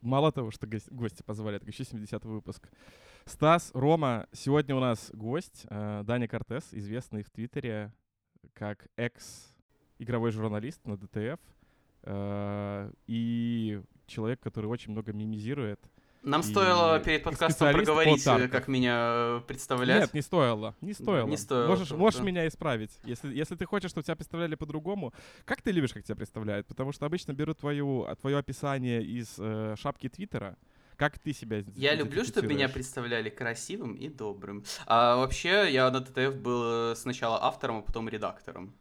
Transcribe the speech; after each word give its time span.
Мало 0.00 0.32
того, 0.32 0.50
что 0.50 0.66
гости 0.90 1.22
позвали, 1.22 1.58
так 1.58 1.68
еще 1.68 1.84
70 1.84 2.24
выпуск. 2.24 2.70
Стас, 3.26 3.70
Рома, 3.74 4.26
сегодня 4.32 4.74
у 4.74 4.80
нас 4.80 5.10
гость 5.12 5.66
э, 5.68 6.02
Даня 6.04 6.26
Кортес, 6.26 6.68
известный 6.72 7.22
в 7.22 7.30
Твиттере 7.30 7.92
как 8.54 8.88
экс-игровой 8.96 10.30
журналист 10.30 10.86
на 10.86 10.96
ДТФ 10.96 11.38
э, 12.02 12.92
и 13.06 13.82
человек, 14.06 14.40
который 14.40 14.66
очень 14.66 14.92
много 14.92 15.12
мимизирует 15.12 15.80
нам 16.22 16.42
стоило 16.42 16.98
перед 17.00 17.22
подкастом 17.22 17.72
проговорить, 17.72 18.24
по 18.24 18.48
как 18.48 18.68
меня 18.68 18.96
э, 18.96 19.40
представлять. 19.46 20.02
Нет, 20.02 20.14
не 20.14 20.22
стоило. 20.22 20.74
Не 20.80 20.92
стоило. 20.92 21.26
Не 21.26 21.36
стоило. 21.36 21.68
Можешь, 21.68 21.90
можешь 21.92 22.20
меня 22.20 22.46
исправить. 22.46 22.90
Если, 23.04 23.34
если 23.34 23.56
ты 23.56 23.64
хочешь, 23.64 23.90
чтобы 23.90 24.04
тебя 24.04 24.16
представляли 24.16 24.54
по-другому. 24.54 25.12
Как 25.44 25.62
ты 25.62 25.70
любишь, 25.70 25.92
как 25.92 26.04
тебя 26.04 26.16
представляют? 26.16 26.66
Потому 26.66 26.92
что 26.92 27.06
обычно 27.06 27.32
берут 27.32 27.58
твою, 27.58 28.06
твое 28.20 28.38
описание 28.38 29.02
из 29.02 29.36
э, 29.38 29.74
шапки 29.78 30.08
Твиттера. 30.08 30.56
Как 30.96 31.18
ты 31.18 31.32
себя 31.32 31.64
Я 31.76 31.94
люблю, 31.94 32.24
чтобы 32.24 32.48
меня 32.48 32.68
представляли 32.68 33.30
красивым 33.30 33.94
и 33.94 34.08
добрым. 34.08 34.64
А 34.86 35.16
вообще, 35.16 35.72
я 35.72 35.90
на 35.90 36.02
ТТФ 36.02 36.36
был 36.36 36.94
сначала 36.94 37.42
автором, 37.42 37.78
а 37.78 37.82
потом 37.82 38.08
редактором 38.10 38.74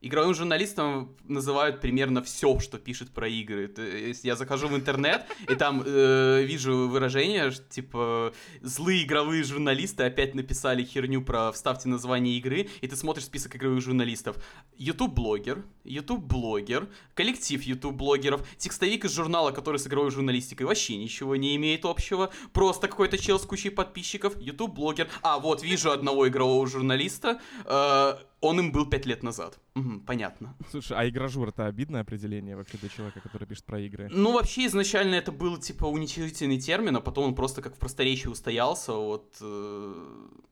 игровым 0.00 0.34
журналистом 0.34 1.16
называют 1.24 1.80
примерно 1.80 2.22
все, 2.22 2.58
что 2.60 2.78
пишет 2.78 3.10
про 3.10 3.28
игры. 3.28 3.68
То 3.68 3.82
есть 3.82 4.24
я 4.24 4.36
захожу 4.36 4.68
в 4.68 4.76
интернет 4.76 5.26
и 5.48 5.54
там 5.54 5.82
э, 5.84 6.42
вижу 6.44 6.88
выражение, 6.88 7.50
что, 7.50 7.64
типа 7.68 8.32
злые 8.60 9.04
игровые 9.04 9.42
журналисты 9.42 10.04
опять 10.04 10.34
написали 10.34 10.84
херню 10.84 11.22
про 11.22 11.50
вставьте 11.52 11.88
название 11.88 12.36
игры, 12.38 12.68
и 12.80 12.88
ты 12.88 12.96
смотришь 12.96 13.24
список 13.24 13.56
игровых 13.56 13.82
журналистов. 13.82 14.36
YouTube-блогер, 14.76 15.64
YouTube-блогер, 15.84 16.88
коллектив 17.14 17.62
YouTube-блогеров, 17.62 18.46
текстовик 18.58 19.04
из 19.04 19.12
журнала, 19.12 19.50
который 19.50 19.78
с 19.78 19.86
игровой 19.86 20.10
журналистикой 20.10 20.66
вообще 20.66 20.96
ничего 20.96 21.36
не 21.36 21.56
имеет 21.56 21.84
общего, 21.84 22.30
просто 22.52 22.88
какой-то 22.88 23.18
чел 23.18 23.38
с 23.38 23.46
кучей 23.46 23.70
подписчиков, 23.70 24.40
YouTube-блогер. 24.40 25.08
А, 25.22 25.38
вот, 25.38 25.62
вижу 25.62 25.90
одного 25.90 26.28
игрового 26.28 26.66
журналиста, 26.66 27.40
э, 27.64 28.16
он 28.40 28.60
им 28.60 28.72
был 28.72 28.86
пять 28.86 29.06
лет 29.06 29.22
назад. 29.22 29.58
Угу, 29.74 30.00
понятно. 30.06 30.54
Слушай, 30.70 30.96
а 30.98 31.08
игражур 31.08 31.48
это 31.48 31.66
обидное 31.66 32.02
определение 32.02 32.56
вообще 32.56 32.78
для 32.78 32.88
человека, 32.88 33.20
который 33.20 33.46
пишет 33.46 33.64
про 33.64 33.80
игры? 33.80 34.08
Ну, 34.12 34.32
вообще, 34.32 34.66
изначально 34.66 35.14
это 35.14 35.32
был, 35.32 35.56
типа, 35.58 35.84
уничижительный 35.84 36.60
термин, 36.60 36.96
а 36.96 37.00
потом 37.00 37.24
он 37.26 37.34
просто 37.34 37.62
как 37.62 37.74
в 37.74 37.78
просторечии 37.78 38.28
устоялся. 38.28 38.92
Вот, 38.92 39.36
э, 39.40 39.94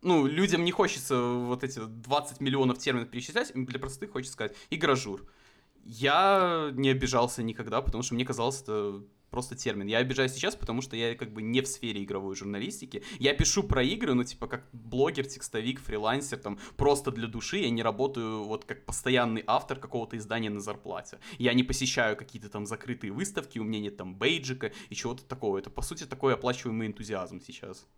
ну, 0.03 0.27
людям 0.27 0.65
не 0.65 0.73
хочется 0.73 1.21
вот 1.21 1.63
эти 1.63 1.81
20 1.81 2.41
миллионов 2.41 2.79
терминов 2.79 3.11
перечислять, 3.11 3.53
для 3.55 3.79
простых 3.79 4.13
хочется 4.13 4.33
сказать 4.33 4.57
игражур. 4.71 5.27
Я 5.85 6.71
не 6.73 6.89
обижался 6.89 7.43
никогда, 7.43 7.83
потому 7.83 8.03
что 8.03 8.15
мне 8.15 8.25
казалось 8.25 8.63
это 8.63 9.03
просто 9.35 9.57
термин. 9.57 9.89
Я 9.89 9.99
обижаюсь 9.99 10.33
сейчас, 10.33 10.55
потому 10.55 10.81
что 10.81 10.95
я 10.97 11.17
как 11.17 11.33
бы 11.33 11.43
не 11.43 11.61
в 11.61 11.67
сфере 11.67 12.05
игровой 12.05 12.37
журналистики. 12.37 13.03
Я 13.19 13.35
пишу 13.35 13.65
про 13.65 13.83
игры, 13.83 14.15
ну, 14.15 14.23
типа, 14.23 14.47
как 14.47 14.69
блогер, 14.73 15.27
текстовик, 15.27 15.81
фрилансер, 15.81 16.39
там, 16.39 16.57
просто 16.77 17.11
для 17.11 17.27
души. 17.27 17.57
Я 17.57 17.71
не 17.71 17.83
работаю 17.83 18.45
вот 18.45 18.65
как 18.65 18.87
постоянный 18.87 19.43
автор 19.45 19.81
какого-то 19.81 20.17
издания 20.17 20.51
на 20.51 20.61
зарплате. 20.61 21.19
Я 21.39 21.53
не 21.53 21.65
посещаю 21.65 22.17
какие-то 22.17 22.49
там 22.49 22.65
закрытые 22.65 23.13
выставки, 23.13 23.59
у 23.59 23.65
меня 23.65 23.81
нет 23.81 23.97
там 23.97 24.15
бейджика 24.15 24.71
и 24.89 24.95
чего-то 24.95 25.25
такого. 25.25 25.59
Это, 25.59 25.69
по 25.69 25.83
сути, 25.83 26.05
такой 26.07 26.35
оплачиваемый 26.35 26.87
энтузиазм 26.87 27.41
сейчас. 27.41 27.89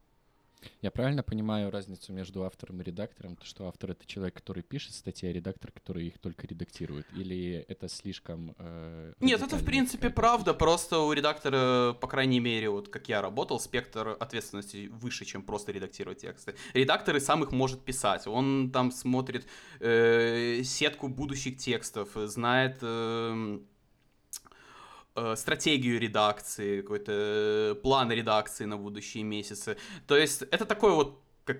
Я 0.82 0.90
правильно 0.90 1.22
понимаю 1.22 1.70
разницу 1.70 2.12
между 2.12 2.44
автором 2.44 2.80
и 2.80 2.84
редактором? 2.84 3.36
То, 3.36 3.44
что 3.44 3.68
автор— 3.68 3.90
это 3.92 4.06
человек, 4.06 4.34
который 4.34 4.62
пишет 4.62 4.94
статьи, 4.94 5.28
а 5.28 5.32
редактор, 5.32 5.72
который 5.72 6.06
их 6.06 6.18
только 6.18 6.46
редактирует? 6.46 7.06
Или 7.14 7.64
это 7.68 7.88
слишком... 7.88 8.54
Э, 8.58 9.12
Нет, 9.20 9.42
это 9.42 9.56
в 9.56 9.64
принципе 9.64 10.10
правда, 10.10 10.54
просто 10.54 10.98
у 10.98 11.12
редактора, 11.12 11.92
по 11.92 12.06
крайней 12.06 12.40
мере, 12.40 12.70
вот 12.70 12.88
как 12.88 13.08
я 13.08 13.22
работал, 13.22 13.60
спектр 13.60 14.16
ответственности 14.18 14.88
выше, 14.88 15.24
чем 15.24 15.42
просто 15.42 15.72
редактировать 15.72 16.18
тексты. 16.18 16.54
Редактор 16.74 17.16
и 17.16 17.20
сам 17.20 17.42
их 17.42 17.52
может 17.52 17.82
писать. 17.82 18.26
Он 18.26 18.70
там 18.70 18.92
смотрит 18.92 19.46
э, 19.80 20.62
сетку 20.64 21.08
будущих 21.08 21.58
текстов, 21.58 22.10
знает... 22.14 22.78
Э, 22.82 23.58
стратегию 25.36 26.00
редакции, 26.00 26.80
какой-то 26.80 27.12
э, 27.12 27.74
план 27.82 28.10
редакции 28.12 28.64
на 28.64 28.76
будущие 28.76 29.24
месяцы. 29.24 29.76
То 30.06 30.16
есть 30.16 30.42
это 30.42 30.64
такое 30.64 30.92
вот 30.92 31.20
как 31.44 31.58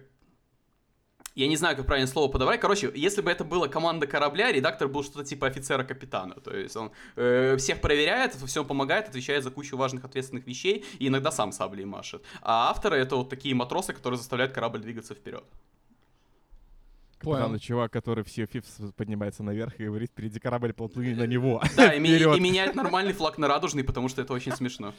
я 1.37 1.49
не 1.49 1.57
знаю, 1.57 1.77
как 1.77 1.87
правильно 1.87 2.09
слово 2.09 2.33
подобрать. 2.33 2.61
Короче, 2.61 2.91
если 2.95 3.21
бы 3.21 3.31
это 3.31 3.45
была 3.45 3.69
команда 3.69 4.07
корабля, 4.07 4.51
редактор 4.51 4.89
был 4.89 5.05
что-то 5.05 5.25
типа 5.25 5.47
офицера-капитана. 5.49 6.35
То 6.35 6.57
есть 6.57 6.75
он 6.77 6.93
э, 7.17 7.57
всех 7.59 7.83
проверяет, 7.83 8.35
всем 8.35 8.65
помогает, 8.65 9.09
отвечает 9.09 9.45
за 9.45 9.51
кучу 9.51 9.77
важных 9.77 10.05
ответственных 10.05 10.47
вещей 10.47 10.85
и 10.99 11.09
иногда 11.09 11.31
сам 11.31 11.53
саблей 11.53 11.85
машет. 11.85 12.23
А 12.41 12.71
авторы 12.71 12.97
это 12.97 13.17
вот 13.17 13.29
такие 13.29 13.55
матросы, 13.55 13.93
которые 13.93 14.17
заставляют 14.17 14.53
корабль 14.55 14.81
двигаться 14.81 15.15
вперед. 15.15 15.45
Понял. 17.21 17.59
чувак, 17.59 17.93
который 17.93 18.25
в 18.25 18.29
Sea 18.29 18.47
of 18.47 18.93
поднимается 18.93 19.43
наверх 19.43 19.81
и 19.81 19.87
говорит, 19.87 20.11
впереди 20.11 20.39
корабль, 20.39 20.73
полплыни 20.73 21.15
на 21.15 21.27
него. 21.27 21.63
Да, 21.77 21.93
и, 21.95 21.99
и 21.99 22.41
меняет 22.41 22.75
нормальный 22.75 23.13
флаг 23.13 23.39
на 23.39 23.49
радужный, 23.49 23.85
потому 23.85 24.09
что 24.09 24.23
это 24.23 24.33
очень 24.33 24.53
смешно. 24.53 24.95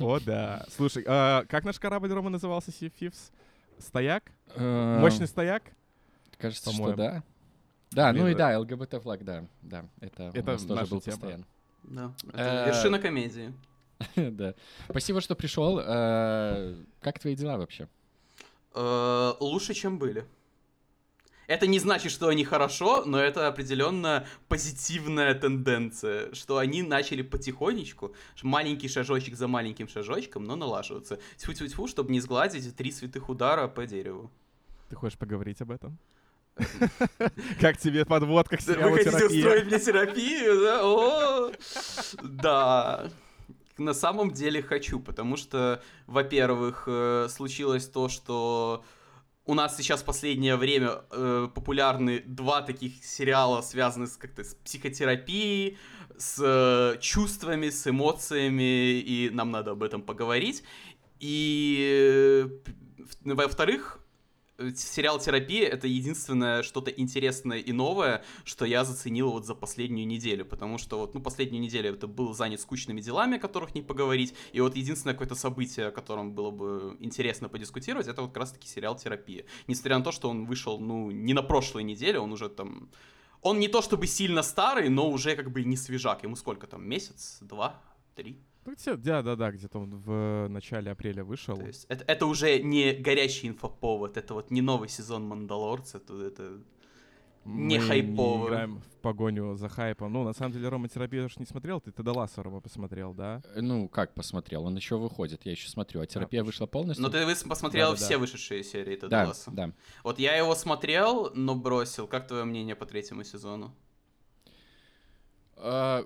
О, 0.00 0.18
да. 0.18 0.64
Слушай, 0.68 1.04
а 1.06 1.44
как 1.44 1.64
наш 1.64 1.78
корабль, 1.78 2.12
Рома, 2.12 2.30
назывался 2.30 2.70
Sea 2.70 2.92
of 2.98 3.14
Стояк? 3.78 4.24
Э, 4.54 4.98
Мощный 5.00 5.26
стояк? 5.26 5.62
Кажется, 6.38 6.72
что 6.72 6.94
да. 6.94 7.22
Да, 7.92 8.12
ну 8.12 8.28
и 8.28 8.34
да, 8.34 8.58
ЛГБТ 8.58 9.02
флаг, 9.02 9.24
да, 9.24 9.46
да, 9.62 9.86
это, 10.00 10.30
это 10.34 10.50
у 10.50 10.52
нас 10.52 10.62
тоже 10.64 10.86
был 10.86 11.00
тема. 11.00 11.16
постоянно. 11.16 11.44
Да, 11.84 12.12
это 12.32 12.64
вершина 12.66 12.98
комедии. 12.98 13.54
Да. 14.14 14.54
Спасибо, 14.90 15.22
что 15.22 15.34
пришел. 15.34 15.80
Э, 15.82 16.76
как 17.00 17.18
твои 17.18 17.34
дела 17.34 17.56
вообще? 17.56 17.88
Э, 18.74 19.32
лучше, 19.40 19.72
чем 19.72 19.98
были. 19.98 20.26
Это 21.46 21.66
не 21.66 21.78
значит, 21.78 22.12
что 22.12 22.28
они 22.28 22.44
хорошо, 22.44 23.04
но 23.04 23.20
это 23.20 23.46
определенно 23.46 24.26
позитивная 24.48 25.34
тенденция, 25.34 26.34
что 26.34 26.58
они 26.58 26.82
начали 26.82 27.22
потихонечку, 27.22 28.14
маленький 28.42 28.88
шажочек 28.88 29.36
за 29.36 29.48
маленьким 29.48 29.88
шажочком, 29.88 30.44
но 30.44 30.56
налаживаться. 30.56 31.18
Тьфу-тьфу-тьфу, 31.36 31.86
чтобы 31.86 32.12
не 32.12 32.20
сгладить 32.20 32.74
три 32.76 32.90
святых 32.90 33.28
удара 33.28 33.68
по 33.68 33.86
дереву. 33.86 34.30
Ты 34.88 34.96
хочешь 34.96 35.18
поговорить 35.18 35.60
об 35.60 35.70
этом? 35.70 35.98
Как 37.60 37.76
тебе 37.76 38.04
подводка 38.06 38.56
к 38.56 38.60
сериалу 38.60 38.92
Вы 38.92 39.04
хотите 39.04 39.26
устроить 39.26 39.66
мне 39.66 39.78
терапию, 39.78 40.60
да? 40.60 40.80
О, 40.82 41.52
да. 42.22 43.10
На 43.78 43.92
самом 43.92 44.30
деле 44.30 44.62
хочу, 44.62 44.98
потому 44.98 45.36
что, 45.36 45.82
во-первых, 46.06 46.84
э, 46.86 47.28
случилось 47.28 47.86
то, 47.86 48.08
что 48.08 48.84
у 49.46 49.54
нас 49.54 49.76
сейчас 49.76 50.02
в 50.02 50.04
последнее 50.04 50.56
время 50.56 51.02
э, 51.10 51.48
популярны 51.54 52.20
два 52.26 52.62
таких 52.62 53.04
сериала, 53.04 53.62
связанных 53.62 54.10
с 54.10 54.16
как-то 54.16 54.42
с 54.42 54.54
психотерапией, 54.54 55.78
с 56.18 56.38
э, 56.42 56.98
чувствами, 57.00 57.70
с 57.70 57.86
эмоциями, 57.86 58.98
и 58.98 59.30
нам 59.30 59.52
надо 59.52 59.70
об 59.70 59.82
этом 59.84 60.02
поговорить. 60.02 60.64
И 61.20 62.48
э, 62.50 63.34
во-вторых, 63.34 64.00
сериал 64.74 65.18
«Терапия»— 65.18 65.68
это 65.70 65.86
единственное 65.86 66.62
что-то 66.62 66.90
интересное 66.90 67.58
и 67.58 67.72
новое, 67.72 68.24
что 68.44 68.64
я 68.64 68.84
заценил 68.84 69.30
вот 69.30 69.46
за 69.46 69.54
последнюю 69.54 70.06
неделю, 70.06 70.44
потому 70.44 70.78
что 70.78 70.98
вот, 70.98 71.14
ну, 71.14 71.20
последнюю 71.20 71.62
неделю 71.62 71.94
это 71.94 72.06
был 72.06 72.32
занят 72.34 72.60
скучными 72.60 73.00
делами, 73.00 73.36
о 73.36 73.40
которых 73.40 73.74
не 73.74 73.82
поговорить, 73.82 74.34
и 74.52 74.60
вот 74.60 74.76
единственное 74.76 75.14
какое-то 75.14 75.34
событие, 75.34 75.86
о 75.86 75.90
котором 75.90 76.32
было 76.32 76.50
бы 76.50 76.96
интересно 77.00 77.48
подискутировать, 77.48 78.08
это 78.08 78.22
вот 78.22 78.28
как 78.28 78.38
раз-таки 78.38 78.68
сериал 78.68 78.96
«Терапия». 78.96 79.44
Несмотря 79.66 79.98
на 79.98 80.04
то, 80.04 80.12
что 80.12 80.30
он 80.30 80.46
вышел, 80.46 80.78
ну, 80.78 81.10
не 81.10 81.34
на 81.34 81.42
прошлой 81.42 81.82
неделе, 81.82 82.18
он 82.18 82.32
уже 82.32 82.48
там... 82.48 82.88
Он 83.42 83.60
не 83.60 83.68
то 83.68 83.82
чтобы 83.82 84.06
сильно 84.06 84.42
старый, 84.42 84.88
но 84.88 85.08
уже 85.08 85.36
как 85.36 85.52
бы 85.52 85.62
не 85.62 85.76
свежак. 85.76 86.24
Ему 86.24 86.34
сколько 86.34 86.66
там, 86.66 86.88
месяц, 86.88 87.38
два, 87.42 87.80
три? 88.16 88.40
Ну, 88.66 88.96
да, 88.96 89.22
да, 89.22 89.36
да, 89.36 89.52
где-то 89.52 89.78
он 89.78 89.96
в 89.96 90.48
начале 90.48 90.90
апреля 90.90 91.24
вышел. 91.24 91.56
То 91.56 91.66
есть 91.66 91.86
это, 91.88 92.04
это 92.06 92.26
уже 92.26 92.60
не 92.60 92.92
горячий 92.92 93.48
инфоповод, 93.48 94.16
это 94.16 94.34
вот 94.34 94.50
не 94.50 94.60
новый 94.60 94.88
сезон 94.88 95.24
Мандалорца, 95.24 95.98
это, 95.98 96.14
это 96.20 96.60
не 97.46 97.78
Мы. 97.78 98.40
Не 98.40 98.46
играем 98.48 98.80
в 98.80 98.96
погоню 99.02 99.54
за 99.56 99.68
хайпом. 99.68 100.12
Ну, 100.12 100.24
на 100.24 100.32
самом 100.32 100.52
деле, 100.52 100.68
Рома 100.68 100.88
терапию 100.88 101.26
уж 101.26 101.38
не 101.38 101.46
смотрел, 101.46 101.80
ты 101.80 101.92
тогда 101.92 102.12
Ласса 102.12 102.42
Рома 102.42 102.60
посмотрел, 102.60 103.14
да? 103.14 103.40
Э, 103.54 103.60
ну, 103.60 103.88
как 103.88 104.14
посмотрел? 104.14 104.64
Он 104.64 104.74
еще 104.74 104.96
выходит, 104.96 105.46
я 105.46 105.52
еще 105.52 105.68
смотрю. 105.68 106.00
А 106.00 106.06
терапия 106.06 106.40
а, 106.40 106.44
вышла 106.44 106.66
полностью? 106.66 107.04
Ну, 107.04 107.10
ты 107.10 107.24
посмотрел 107.48 107.92
да, 107.92 107.98
да, 107.98 108.04
все 108.04 108.14
да. 108.14 108.18
вышедшие 108.18 108.64
серии 108.64 108.96
Теда 108.96 109.08
да, 109.08 109.32
Да, 109.46 109.72
Вот 110.02 110.18
я 110.18 110.36
его 110.36 110.54
смотрел, 110.56 111.30
но 111.34 111.54
бросил. 111.54 112.08
Как 112.08 112.26
твое 112.26 112.44
мнение 112.44 112.74
по 112.74 112.84
третьему 112.84 113.22
сезону? 113.22 113.72
А, 115.56 116.04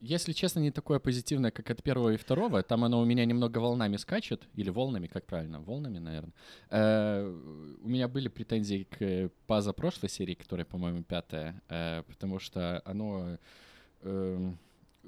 если 0.00 0.32
честно, 0.32 0.60
не 0.60 0.70
такое 0.70 0.98
позитивное, 0.98 1.50
как 1.50 1.70
от 1.70 1.82
первого 1.82 2.10
и 2.10 2.16
второго. 2.16 2.62
Там 2.62 2.84
оно 2.84 3.00
у 3.00 3.04
меня 3.04 3.24
немного 3.24 3.58
волнами 3.58 3.96
скачет. 3.96 4.48
Или 4.54 4.70
волнами, 4.70 5.06
как 5.06 5.26
правильно? 5.26 5.60
Волнами, 5.60 5.98
наверное. 5.98 6.32
Э, 6.70 7.78
у 7.82 7.88
меня 7.88 8.08
были 8.08 8.28
претензии 8.28 8.86
к 8.90 9.30
позапрошлой 9.46 10.08
серии, 10.08 10.34
которая, 10.34 10.64
по-моему, 10.64 11.02
пятая. 11.02 11.62
Э, 11.68 12.02
потому 12.08 12.38
что 12.38 12.82
оно... 12.84 13.38
Э, 14.02 14.52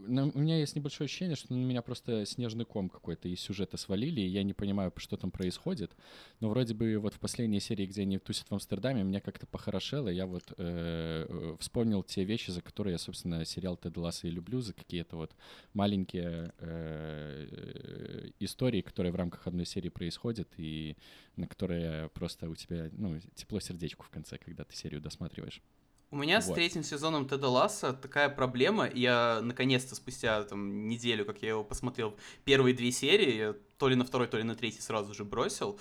на- 0.07 0.27
у 0.27 0.39
меня 0.39 0.59
есть 0.59 0.77
небольшое 0.77 1.07
ощущение, 1.07 1.37
что 1.37 1.53
на 1.53 1.59
меня 1.59 1.83
просто 1.83 2.25
снежный 2.27 2.65
ком 2.65 2.89
какой-то 2.89 3.29
из 3.29 3.41
сюжета 3.41 3.77
свалили, 3.77 4.21
и 4.21 4.27
я 4.27 4.43
не 4.43 4.53
понимаю, 4.53 4.93
что 4.97 5.17
там 5.17 5.31
происходит. 5.31 5.93
Но 6.41 6.49
вроде 6.51 6.75
бы 6.75 6.97
вот 6.99 7.15
в 7.15 7.21
последней 7.21 7.61
серии, 7.61 7.87
где 7.87 8.03
они 8.03 8.19
тусят 8.19 8.49
в 8.49 8.53
Амстердаме, 8.53 9.03
меня 9.03 9.21
как-то 9.21 9.47
похорошело. 9.47 10.09
Я 10.09 10.27
вот 10.27 10.53
э, 10.57 11.27
э, 11.29 11.57
вспомнил 11.61 12.03
те 12.03 12.25
вещи, 12.25 12.51
за 12.51 12.63
которые 12.63 12.93
я, 12.93 12.99
собственно, 12.99 13.45
сериал 13.45 13.77
Тед 13.77 13.97
Ласса 13.97 14.27
и 14.27 14.31
люблю, 14.31 14.61
за 14.61 14.73
какие-то 14.73 15.17
вот 15.17 15.33
маленькие 15.75 16.53
э, 16.59 18.31
истории, 18.41 18.83
которые 18.83 19.13
в 19.13 19.17
рамках 19.17 19.47
одной 19.47 19.67
серии 19.67 19.89
происходят, 19.89 20.49
и 20.57 20.97
на 21.37 21.47
которые 21.47 22.09
просто 22.11 22.49
у 22.49 22.55
тебя, 22.55 22.91
ну, 22.93 23.19
тепло 23.35 23.61
сердечку 23.61 24.05
в 24.05 24.11
конце, 24.11 24.39
когда 24.39 24.65
ты 24.65 24.77
серию 24.77 25.01
досматриваешь. 25.01 25.63
У 26.13 26.17
меня 26.17 26.43
с 26.43 26.47
Вот. 26.49 26.57
третьим 26.57 26.85
сезоном 26.85 27.27
Теда 27.27 27.49
Ласса 27.49 27.95
такая 27.95 28.29
проблема. 28.29 28.87
Я 28.87 29.41
наконец-то 29.43 29.95
спустя 29.95 30.43
там, 30.45 30.87
неделю, 30.87 31.25
как 31.25 31.41
я 31.41 31.49
его 31.49 31.65
посмотрел, 31.65 32.15
первые 32.45 32.75
две 32.75 32.93
серии, 32.93 33.35
я 33.37 33.55
то 33.79 33.89
ли 33.89 33.95
на 33.97 34.05
второй, 34.05 34.29
то 34.29 34.37
ли 34.37 34.43
на 34.43 34.55
третий 34.55 34.83
сразу 34.83 35.15
же 35.15 35.25
бросил. 35.25 35.81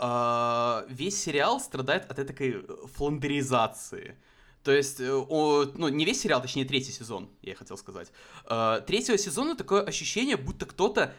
а, 0.00 0.84
весь 0.88 1.20
сериал 1.20 1.58
страдает 1.58 2.08
от 2.08 2.20
этой 2.20 2.64
фландеризации. 2.94 4.16
То 4.62 4.70
есть, 4.70 5.00
э, 5.00 5.12
о- 5.12 5.64
ну, 5.74 5.88
не 5.88 6.04
весь 6.04 6.20
сериал, 6.20 6.40
точнее, 6.40 6.64
третий 6.64 6.92
сезон, 6.92 7.28
я 7.42 7.56
хотел 7.56 7.76
сказать. 7.76 8.12
А, 8.44 8.80
Третьего 8.82 9.18
сезона 9.18 9.56
такое 9.56 9.82
ощущение, 9.82 10.36
будто 10.36 10.66
кто-то 10.66 11.12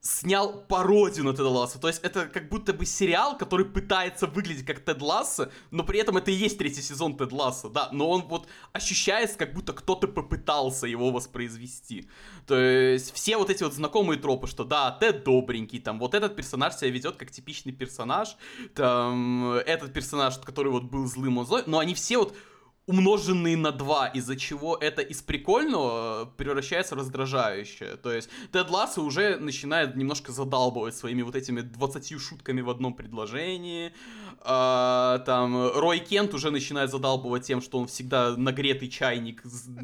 снял 0.00 0.64
пародию 0.68 1.24
на 1.24 1.32
Теда 1.32 1.48
Ласса. 1.48 1.80
То 1.80 1.88
есть 1.88 2.00
это 2.02 2.26
как 2.26 2.48
будто 2.48 2.72
бы 2.72 2.86
сериал, 2.86 3.36
который 3.36 3.66
пытается 3.66 4.26
выглядеть 4.26 4.64
как 4.64 4.80
Тед 4.80 5.02
Ласса, 5.02 5.50
но 5.70 5.82
при 5.82 5.98
этом 5.98 6.16
это 6.16 6.30
и 6.30 6.34
есть 6.34 6.58
третий 6.58 6.82
сезон 6.82 7.16
Тед 7.16 7.32
Ласса, 7.32 7.68
да. 7.68 7.88
Но 7.92 8.08
он 8.10 8.22
вот 8.22 8.46
ощущается, 8.72 9.36
как 9.36 9.52
будто 9.52 9.72
кто-то 9.72 10.06
попытался 10.08 10.86
его 10.86 11.10
воспроизвести. 11.10 12.08
То 12.46 12.58
есть 12.58 13.12
все 13.14 13.36
вот 13.36 13.50
эти 13.50 13.64
вот 13.64 13.74
знакомые 13.74 14.20
тропы, 14.20 14.46
что 14.46 14.64
да, 14.64 14.92
Тед 14.92 15.24
добренький, 15.24 15.80
там 15.80 15.98
вот 15.98 16.14
этот 16.14 16.36
персонаж 16.36 16.74
себя 16.74 16.90
ведет 16.90 17.16
как 17.16 17.30
типичный 17.30 17.72
персонаж, 17.72 18.36
там 18.74 19.52
этот 19.52 19.92
персонаж, 19.92 20.38
который 20.38 20.70
вот 20.70 20.84
был 20.84 21.06
злым, 21.06 21.38
он 21.38 21.46
злой, 21.46 21.64
но 21.66 21.78
они 21.78 21.94
все 21.94 22.18
вот 22.18 22.36
умноженные 22.86 23.56
на 23.56 23.72
2, 23.72 24.08
из-за 24.08 24.36
чего 24.36 24.76
это 24.76 25.02
из 25.02 25.20
прикольного 25.20 26.22
э, 26.22 26.26
превращается 26.36 26.94
в 26.94 26.98
раздражающее. 26.98 27.96
То 27.96 28.12
есть 28.12 28.28
Тед 28.52 28.70
Лассо 28.70 29.02
уже 29.02 29.38
начинает 29.38 29.96
немножко 29.96 30.30
задалбывать 30.30 30.94
своими 30.94 31.22
вот 31.22 31.34
этими 31.34 31.62
20 31.62 32.20
шутками 32.20 32.60
в 32.60 32.70
одном 32.70 32.94
предложении. 32.94 33.92
А, 34.40 35.18
там 35.26 35.72
Рой 35.74 35.98
Кент 35.98 36.32
уже 36.34 36.52
начинает 36.52 36.90
задалбывать 36.90 37.44
тем, 37.44 37.60
что 37.60 37.78
он 37.78 37.88
всегда 37.88 38.36
нагретый 38.36 38.88
чайник 38.88 39.42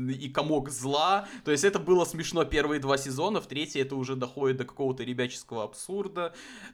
и 0.08 0.28
комок 0.28 0.70
зла. 0.70 1.26
То 1.44 1.50
есть 1.50 1.64
это 1.64 1.80
было 1.80 2.04
смешно 2.04 2.44
первые 2.44 2.80
два 2.80 2.98
сезона, 2.98 3.40
в 3.40 3.46
третий 3.48 3.80
это 3.80 3.96
уже 3.96 4.14
доходит 4.14 4.58
до 4.58 4.64
какого-то 4.64 5.02
ребяческого 5.02 5.64
абсурда. 5.64 6.32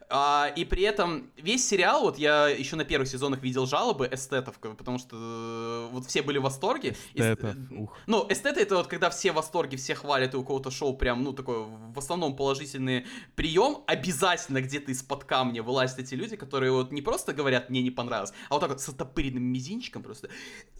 А, 0.09 0.51
и 0.55 0.63
при 0.63 0.83
этом 0.83 1.31
весь 1.37 1.67
сериал, 1.67 2.03
вот 2.03 2.19
я 2.19 2.49
еще 2.49 2.75
на 2.75 2.85
первых 2.85 3.07
сезонах 3.09 3.41
видел 3.41 3.65
жалобы 3.65 4.07
эстетов, 4.11 4.59
потому 4.59 4.99
что 4.99 5.17
э, 5.17 5.89
вот 5.91 6.05
все 6.05 6.18
были 6.21 6.37
в 6.37 6.43
восторге. 6.43 6.95
С- 7.15 7.19
Это, 7.19 7.55
ух. 7.71 7.97
ну, 8.07 8.25
эстеты 8.29 8.61
это 8.61 8.75
вот 8.77 8.87
когда 8.87 9.09
все 9.09 9.31
в 9.31 9.35
восторге, 9.35 9.77
все 9.77 9.95
хвалят, 9.95 10.33
и 10.33 10.37
у 10.37 10.43
кого-то 10.43 10.71
шоу 10.71 10.95
прям, 10.95 11.23
ну, 11.23 11.33
такой, 11.33 11.65
в 11.65 11.97
основном 11.97 12.35
положительный 12.35 13.05
прием. 13.35 13.83
Обязательно 13.87 14.61
где-то 14.61 14.91
из-под 14.91 15.23
камня 15.23 15.63
вылазят 15.63 15.99
эти 15.99 16.15
люди, 16.15 16.35
которые 16.35 16.71
вот 16.71 16.91
не 16.91 17.01
просто 17.01 17.33
говорят, 17.33 17.69
мне 17.69 17.81
не 17.81 17.91
понравилось, 17.91 18.33
а 18.49 18.53
вот 18.55 18.59
так 18.59 18.69
вот 18.69 18.81
с 18.81 18.89
оттопыренным 18.89 19.43
мизинчиком 19.43 20.03
просто. 20.03 20.29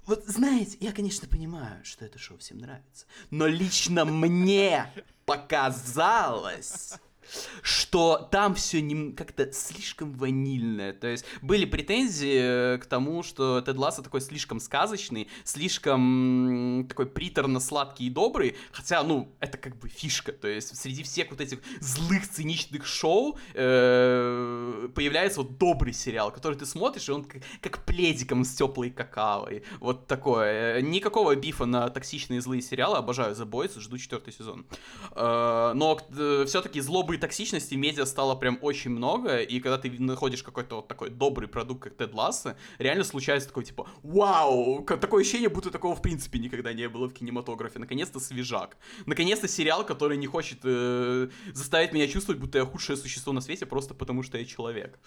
Вот 0.06 0.26
знаете, 0.26 0.78
я, 0.80 0.92
конечно, 0.92 1.28
понимаю, 1.28 1.84
что 1.84 2.06
это 2.06 2.18
шоу 2.20 2.38
всем 2.38 2.58
нравится, 2.58 3.06
но 3.30 3.48
лично 3.48 4.06
мне 4.06 4.92
показалось 5.26 6.94
что 7.62 8.28
там 8.31 8.56
все 8.56 8.80
как-то 9.16 9.52
слишком 9.52 10.14
ванильное. 10.14 10.94
То 10.94 11.08
есть 11.08 11.26
были 11.42 11.66
претензии 11.66 12.76
э, 12.76 12.78
к 12.78 12.86
тому, 12.86 13.24
что 13.24 13.62
Тед 13.62 13.78
Лассо 13.78 14.02
такой 14.02 14.22
слишком 14.22 14.60
сказочный, 14.60 15.28
слишком 15.44 16.86
такой 16.88 17.06
приторно-сладкий 17.06 18.08
и 18.08 18.10
добрый, 18.10 18.56
хотя, 18.72 19.04
ну, 19.04 19.31
это 19.40 19.58
как 19.58 19.78
бы 19.78 19.90
фишка. 19.90 20.31
То 20.31 20.48
есть 20.48 20.76
среди 20.76 21.04
всех 21.04 21.30
вот 21.31 21.42
этих 21.42 21.60
злых, 21.80 22.30
циничных 22.30 22.86
шоу 22.86 23.38
э, 23.54 24.90
появляется 24.96 25.42
вот 25.42 25.58
добрый 25.58 25.94
сериал, 25.94 26.31
который 26.31 26.58
ты 26.58 26.66
смотришь, 26.66 27.10
и 27.10 27.12
он 27.12 27.24
как, 27.26 27.42
как 27.62 27.86
пледиком 27.86 28.44
с 28.44 28.54
теплой 28.56 28.90
какаой. 28.90 29.64
Вот 29.80 30.08
такое. 30.08 30.78
Э, 30.78 30.81
Никакого 30.81 31.36
бифа 31.36 31.66
на 31.66 31.90
токсичные 31.90 32.42
злые 32.42 32.62
сериалы. 32.62 32.98
Обожаю 32.98 33.36
The 33.36 33.46
Boys, 33.46 33.80
жду 33.80 33.98
четвертый 33.98 34.34
сезон. 34.34 34.66
Но 35.16 36.00
все-таки 36.46 36.81
злобы 36.81 37.19
токсичности 37.19 37.75
медиа 37.75 38.06
стало 38.06 38.36
прям 38.36 38.57
очень 38.62 38.92
много, 38.92 39.38
и 39.38 39.60
когда 39.60 39.77
ты 39.77 39.92
находишь 40.00 40.44
какой-то 40.44 40.77
вот 40.77 40.88
такой 40.88 41.10
добрый 41.10 41.48
продукт, 41.48 41.83
как 41.83 41.95
Тед 41.95 42.13
Ласса, 42.13 42.57
реально 42.77 43.04
случается 43.04 43.48
такой, 43.50 43.66
типа, 43.66 43.88
вау, 44.04 44.83
такое 44.83 45.21
ощущение, 45.21 45.50
будто 45.50 45.71
такого 45.71 45.95
в 45.95 46.01
принципе 46.01 46.39
никогда 46.39 46.74
не 46.74 46.88
было 46.89 47.07
в 47.07 47.13
кинематографе. 47.13 47.80
Наконец-то 47.80 48.19
свежак. 48.19 48.77
Наконец-то 49.06 49.48
сериал, 49.48 49.86
который 49.86 50.18
не 50.18 50.27
хочет 50.27 50.60
э, 50.63 51.30
заставить 51.54 51.94
меня 51.94 52.07
чувствовать, 52.07 52.39
будто 52.42 52.57
я 52.57 52.66
худшее 52.66 52.98
существо 52.98 53.33
на 53.33 53.42
свете, 53.42 53.66
просто 53.66 53.94
потому 53.94 54.24
что 54.24 54.38
я 54.38 54.45
человек. 54.45 55.00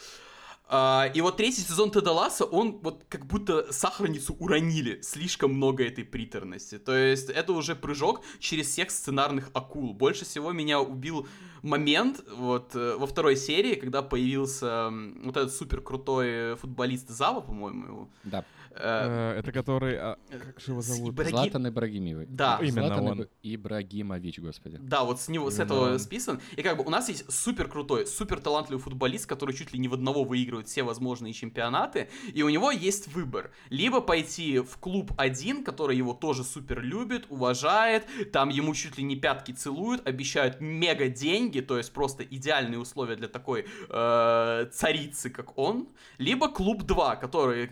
А, 0.74 1.10
и 1.12 1.20
вот 1.20 1.36
третий 1.36 1.60
сезон 1.60 1.90
Теда 1.90 2.12
Ласса, 2.12 2.46
он 2.46 2.78
вот 2.82 3.04
как 3.10 3.26
будто 3.26 3.70
сахарницу 3.72 4.34
уронили. 4.38 5.02
Слишком 5.02 5.52
много 5.52 5.84
этой 5.84 6.02
приторности. 6.02 6.78
То 6.78 6.96
есть 6.96 7.28
это 7.28 7.52
уже 7.52 7.76
прыжок 7.76 8.22
через 8.38 8.68
всех 8.68 8.90
сценарных 8.90 9.50
акул. 9.52 9.92
Больше 9.92 10.24
всего 10.24 10.52
меня 10.52 10.80
убил 10.80 11.28
момент 11.62 12.20
вот 12.36 12.74
э, 12.74 12.96
во 12.96 13.06
второй 13.06 13.36
серии, 13.36 13.74
когда 13.74 14.02
появился 14.02 14.90
вот 15.22 15.36
этот 15.36 15.54
супер 15.54 15.80
крутой 15.80 16.56
футболист 16.56 17.08
Зава, 17.08 17.40
по-моему, 17.40 17.86
его. 17.86 18.08
Да. 18.24 18.44
Э, 18.76 19.34
Э, 19.34 19.38
Это 19.38 19.52
который... 19.52 19.96
а, 19.98 20.16
Как 20.30 20.60
же 20.60 20.72
его 20.72 20.80
зовут? 20.82 21.18
Златан 21.28 21.68
Ибрагимович. 21.68 22.28
Да. 22.30 22.58
Именно 22.62 23.02
он. 23.02 23.22
Иб- 23.22 23.28
Ибрагимович, 23.42 24.38
господи. 24.40 24.78
Да, 24.80 25.04
вот 25.04 25.20
с 25.20 25.28
него, 25.28 25.50
с 25.50 25.58
этого 25.58 25.98
списан. 25.98 26.40
И 26.56 26.62
как 26.62 26.76
бы 26.76 26.84
у 26.84 26.90
нас 26.90 27.08
есть 27.08 27.30
супер 27.32 27.68
крутой, 27.68 28.06
супер 28.06 28.40
талантливый 28.40 28.82
футболист, 28.82 29.26
который 29.26 29.54
чуть 29.54 29.72
ли 29.72 29.78
не 29.78 29.88
в 29.88 29.94
одного 29.94 30.24
выигрывает 30.24 30.68
все 30.68 30.82
возможные 30.82 31.32
чемпионаты. 31.32 32.08
И 32.34 32.42
у 32.42 32.48
него 32.48 32.70
есть 32.70 33.08
выбор. 33.08 33.52
Либо 33.70 34.00
пойти 34.00 34.58
в 34.60 34.76
клуб 34.78 35.12
один, 35.18 35.64
который 35.64 35.96
его 35.96 36.14
тоже 36.14 36.44
супер 36.44 36.80
любит, 36.82 37.26
уважает, 37.28 38.06
там 38.32 38.48
ему 38.48 38.74
чуть 38.74 38.98
ли 38.98 39.04
не 39.04 39.16
пятки 39.16 39.52
целуют, 39.52 40.06
обещают 40.06 40.60
мега 40.60 41.08
деньги, 41.08 41.60
то 41.60 41.78
есть 41.78 41.92
просто 41.92 42.22
идеальные 42.24 42.78
условия 42.78 43.16
для 43.16 43.28
такой 43.28 43.66
э, 43.88 44.66
царицы, 44.72 45.30
как 45.30 45.58
он. 45.58 45.88
Либо 46.18 46.48
клуб 46.48 46.82
2, 46.82 47.16
которые 47.16 47.70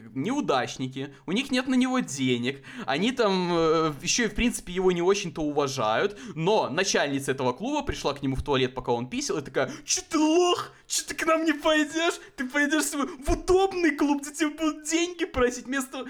неудачники, 0.90 1.14
у 1.26 1.32
них 1.32 1.50
нет 1.50 1.66
на 1.68 1.75
него 1.75 2.00
денег, 2.00 2.62
они 2.87 3.12
там 3.12 3.50
э, 3.52 3.92
еще 4.02 4.25
и 4.25 4.28
в 4.28 4.35
принципе 4.35 4.73
его 4.73 4.92
не 4.92 5.02
очень-то 5.02 5.42
уважают, 5.42 6.18
но 6.35 6.68
начальница 6.68 7.32
этого 7.32 7.52
клуба 7.52 7.82
пришла 7.82 8.14
к 8.14 8.23
нему 8.23 8.37
в 8.37 8.42
туалет, 8.42 8.75
пока 8.75 8.92
он 8.92 9.09
писал, 9.09 9.38
и 9.38 9.42
такая, 9.42 9.70
че 9.85 10.02
ты 10.02 10.18
лох, 10.18 10.73
че 10.87 11.02
ты 11.04 11.14
к 11.14 11.26
нам 11.26 11.44
не 11.44 11.52
пойдешь, 11.52 12.20
ты 12.37 12.49
пойдешь 12.49 12.85
в 12.85 13.30
удобный 13.30 13.92
клуб, 13.92 14.23
где 14.23 14.32
тебе 14.32 14.50
будут 14.50 14.85
деньги 14.85 15.25
просить, 15.25 15.66
вместо, 15.66 16.06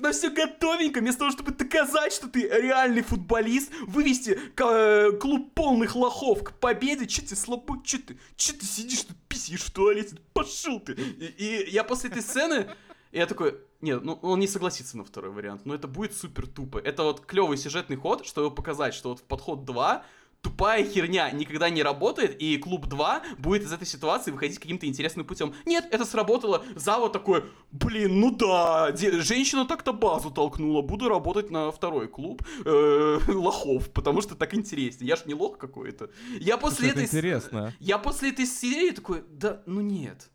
на 0.00 0.12
все 0.12 0.30
готовенько, 0.30 1.00
вместо 1.00 1.20
того, 1.20 1.30
чтобы 1.30 1.52
доказать, 1.52 2.12
что 2.12 2.28
ты 2.28 2.48
реальный 2.48 3.02
футболист, 3.02 3.72
вывести 3.86 4.38
э, 4.56 5.12
клуб 5.20 5.52
полных 5.54 5.96
лохов 5.96 6.44
к 6.44 6.52
победе, 6.52 7.06
че 7.06 7.22
ты 7.22 7.36
слабый, 7.36 7.80
че 7.84 7.98
ты, 7.98 8.18
че 8.36 8.52
ты 8.52 8.64
сидишь 8.64 9.02
тут 9.02 9.16
писишь 9.28 9.62
в 9.62 9.70
туалете, 9.70 10.16
пошел 10.32 10.80
ты. 10.80 10.92
И, 10.92 11.24
и 11.38 11.70
я 11.70 11.84
после 11.84 12.10
этой 12.10 12.22
сцены, 12.22 12.68
я 13.12 13.26
такой, 13.26 13.58
нет, 13.80 14.02
ну 14.04 14.14
он 14.22 14.40
не 14.40 14.46
согласится 14.46 14.96
на 14.96 15.04
второй 15.04 15.30
вариант, 15.30 15.64
но 15.64 15.74
это 15.74 15.88
будет 15.88 16.14
супер 16.14 16.46
тупо. 16.46 16.78
Это 16.78 17.02
вот 17.02 17.24
клевый 17.26 17.56
сюжетный 17.56 17.96
ход, 17.96 18.26
чтобы 18.26 18.54
показать, 18.54 18.94
что 18.94 19.10
вот 19.10 19.20
в 19.20 19.24
подход 19.24 19.64
2 19.64 20.04
тупая 20.42 20.84
херня 20.84 21.30
никогда 21.30 21.68
не 21.70 21.82
работает, 21.82 22.40
и 22.40 22.56
клуб 22.56 22.86
2 22.86 23.22
будет 23.38 23.62
из 23.62 23.72
этой 23.72 23.86
ситуации 23.86 24.30
выходить 24.30 24.58
каким-то 24.58 24.86
интересным 24.86 25.26
путем. 25.26 25.54
Нет, 25.66 25.86
это 25.90 26.04
сработало. 26.04 26.64
Зава 26.76 27.10
такой, 27.10 27.44
блин, 27.70 28.20
ну 28.20 28.30
да, 28.34 28.90
де- 28.92 29.20
женщина 29.20 29.66
так-то 29.66 29.92
базу 29.92 30.30
толкнула, 30.30 30.82
буду 30.82 31.08
работать 31.08 31.50
на 31.50 31.70
второй 31.70 32.08
клуб 32.08 32.42
э, 32.64 33.18
лохов, 33.28 33.90
потому 33.90 34.22
что 34.22 34.34
так 34.34 34.54
интереснее. 34.54 35.08
Я 35.08 35.16
ж 35.16 35.26
не 35.26 35.34
лох 35.34 35.58
какой-то. 35.58 36.10
Я 36.38 36.56
после 36.56 36.90
это 36.90 37.00
этой... 37.00 37.06
интересно. 37.06 37.74
Я 37.78 37.98
после 37.98 38.30
этой 38.30 38.46
серии 38.46 38.90
такой, 38.90 39.24
да, 39.28 39.62
ну 39.66 39.80
нет. 39.80 40.30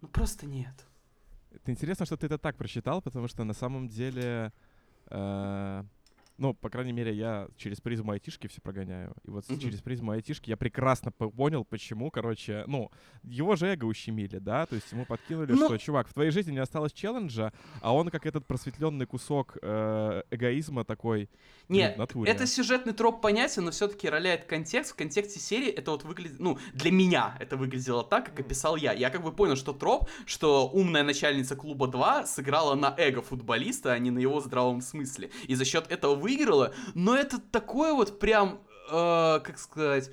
Ну 0.00 0.08
просто 0.08 0.46
нет. 0.46 0.86
Это 1.62 1.70
интересно, 1.70 2.06
что 2.06 2.16
ты 2.16 2.26
это 2.26 2.38
так 2.38 2.56
прочитал, 2.56 3.00
потому 3.00 3.28
что 3.28 3.44
на 3.44 3.54
самом 3.54 3.88
деле... 3.88 4.52
э, 5.06 5.84
ну, 6.42 6.54
по 6.54 6.68
крайней 6.70 6.92
мере, 6.92 7.14
я 7.14 7.46
через 7.56 7.80
призму 7.80 8.10
айтишки 8.12 8.48
все 8.48 8.60
прогоняю. 8.60 9.14
И 9.24 9.30
вот 9.30 9.48
Мгм. 9.48 9.60
через 9.60 9.80
призму 9.80 10.10
айтишки 10.10 10.50
я 10.50 10.56
прекрасно 10.56 11.12
по- 11.12 11.30
понял, 11.30 11.64
почему, 11.64 12.10
короче, 12.10 12.64
ну, 12.66 12.90
его 13.22 13.54
же 13.54 13.66
эго 13.68 13.84
ущемили, 13.84 14.38
да, 14.38 14.66
то 14.66 14.74
есть 14.74 14.90
ему 14.92 15.06
подкинули, 15.06 15.52
Ну- 15.52 15.66
что, 15.66 15.78
чувак, 15.78 16.08
в 16.08 16.12
твоей 16.14 16.32
жизни 16.32 16.50
не 16.52 16.58
осталось 16.58 16.92
челленджа, 16.92 17.52
а 17.80 17.94
он 17.94 18.10
как 18.10 18.26
этот 18.26 18.44
просветленный 18.46 19.06
кусок 19.06 19.56
э, 19.62 20.22
эгоизма 20.32 20.84
такой, 20.84 21.28
блин, 21.68 21.80
Не, 21.88 21.92
в 21.94 21.98
натуре. 21.98 22.30
это 22.32 22.46
сюжетный 22.46 22.92
троп 22.92 23.20
понятен, 23.20 23.64
но 23.64 23.70
все-таки 23.70 24.08
роляет 24.08 24.44
контекст. 24.46 24.92
В 24.92 24.96
контексте 24.96 25.38
серии 25.38 25.68
это 25.70 25.92
вот 25.92 26.02
выглядит, 26.02 26.40
ну, 26.40 26.58
для 26.74 26.90
меня 26.90 27.36
это 27.40 27.56
выглядело 27.56 28.02
так, 28.02 28.26
как 28.26 28.40
описал 28.40 28.74
я. 28.76 28.92
Я 28.92 29.10
как 29.10 29.22
бы 29.22 29.30
понял, 29.32 29.54
что 29.56 29.72
троп, 29.72 30.08
что 30.26 30.68
умная 30.68 31.04
начальница 31.04 31.54
клуба 31.54 31.86
2 31.86 32.26
сыграла 32.26 32.74
на 32.74 32.92
эго 32.98 33.22
футболиста, 33.22 33.92
а 33.92 33.98
не 34.00 34.10
на 34.10 34.18
его 34.18 34.40
здравом 34.40 34.80
смысле. 34.80 35.30
И 35.46 35.54
за 35.54 35.64
счет 35.64 35.86
этого 35.92 36.14
выиграла. 36.32 36.74
Но 36.94 37.16
это 37.16 37.38
такое 37.38 37.92
вот 37.92 38.18
прям, 38.18 38.60
э, 38.90 39.40
как 39.42 39.58
сказать 39.58 40.10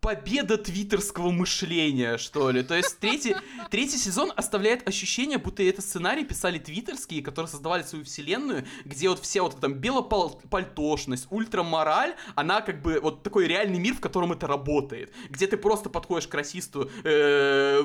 победа 0.00 0.56
твиттерского 0.56 1.30
мышления, 1.30 2.16
что 2.16 2.50
ли. 2.50 2.62
То 2.62 2.74
есть 2.74 2.98
третий, 2.98 3.36
третий 3.70 3.98
сезон 3.98 4.32
оставляет 4.34 4.88
ощущение, 4.88 5.38
будто 5.38 5.62
это 5.62 5.82
сценарий 5.82 6.24
писали 6.24 6.58
твиттерские, 6.58 7.22
которые 7.22 7.50
создавали 7.50 7.82
свою 7.82 8.04
вселенную, 8.04 8.64
где 8.84 9.08
вот 9.08 9.20
все 9.20 9.42
вот 9.42 9.60
там 9.60 9.74
белопальтошность, 9.74 11.26
ультрамораль, 11.30 12.14
она 12.34 12.62
как 12.62 12.80
бы 12.82 12.98
вот 13.00 13.22
такой 13.22 13.46
реальный 13.46 13.78
мир, 13.78 13.94
в 13.94 14.00
котором 14.00 14.32
это 14.32 14.46
работает. 14.46 15.12
Где 15.28 15.46
ты 15.46 15.56
просто 15.56 15.90
подходишь 15.90 16.28
к 16.28 16.34
расисту, 16.34 16.90
э, 17.04 17.84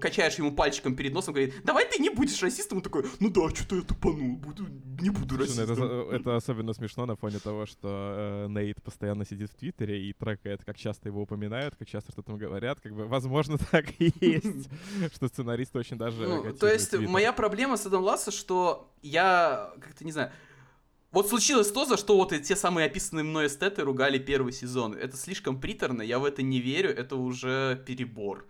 качаешь 0.00 0.36
ему 0.36 0.52
пальчиком 0.52 0.94
перед 0.94 1.12
носом, 1.12 1.34
говорит, 1.34 1.54
давай 1.64 1.84
ты 1.90 2.00
не 2.00 2.10
будешь 2.10 2.40
расистом, 2.42 2.78
он 2.78 2.82
такой, 2.82 3.06
ну 3.18 3.28
да, 3.28 3.48
что-то 3.54 3.76
я 3.76 3.82
тупанул, 3.82 4.36
буду, 4.36 4.66
не 5.00 5.10
буду 5.10 5.36
Слушай, 5.36 5.56
ну 5.56 5.62
это, 5.62 5.74
расистом. 5.74 6.10
это 6.10 6.36
особенно 6.36 6.72
смешно 6.72 7.06
на 7.06 7.16
фоне 7.16 7.38
того, 7.38 7.66
что 7.66 8.46
э, 8.48 8.48
Нейт 8.48 8.82
постоянно 8.82 9.24
сидит 9.24 9.50
в 9.50 9.54
Твиттере 9.54 10.08
и 10.08 10.12
трекает, 10.12 10.64
как 10.64 10.76
часто 10.76 11.08
его 11.08 11.22
упоминают, 11.22 11.76
как 11.76 11.88
часто 11.88 12.12
что 12.12 12.22
там 12.22 12.38
говорят. 12.38 12.80
Как 12.80 12.94
бы, 12.94 13.06
возможно, 13.06 13.58
так 13.70 13.86
и 13.98 14.12
есть, 14.20 14.68
что 15.14 15.28
сценаристы 15.28 15.78
очень 15.78 15.96
даже 15.96 16.26
Ну, 16.26 16.52
то 16.52 16.66
есть 16.66 16.94
моя 16.94 17.32
проблема 17.32 17.76
с 17.76 17.86
Эдом 17.86 18.02
Лассо, 18.02 18.30
что 18.30 18.92
я 19.02 19.72
как-то 19.80 20.04
не 20.04 20.12
знаю. 20.12 20.30
Вот 21.12 21.28
случилось 21.28 21.70
то, 21.72 21.86
за 21.86 21.96
что 21.96 22.16
вот 22.16 22.32
и 22.32 22.40
те 22.40 22.56
самые 22.56 22.86
описанные 22.86 23.24
мной 23.24 23.46
эстеты 23.46 23.82
ругали 23.82 24.18
первый 24.18 24.52
сезон. 24.52 24.94
Это 24.94 25.16
слишком 25.16 25.60
приторно, 25.60 26.02
я 26.02 26.18
в 26.18 26.24
это 26.24 26.42
не 26.42 26.60
верю, 26.60 26.90
это 26.90 27.16
уже 27.16 27.82
перебор. 27.86 28.46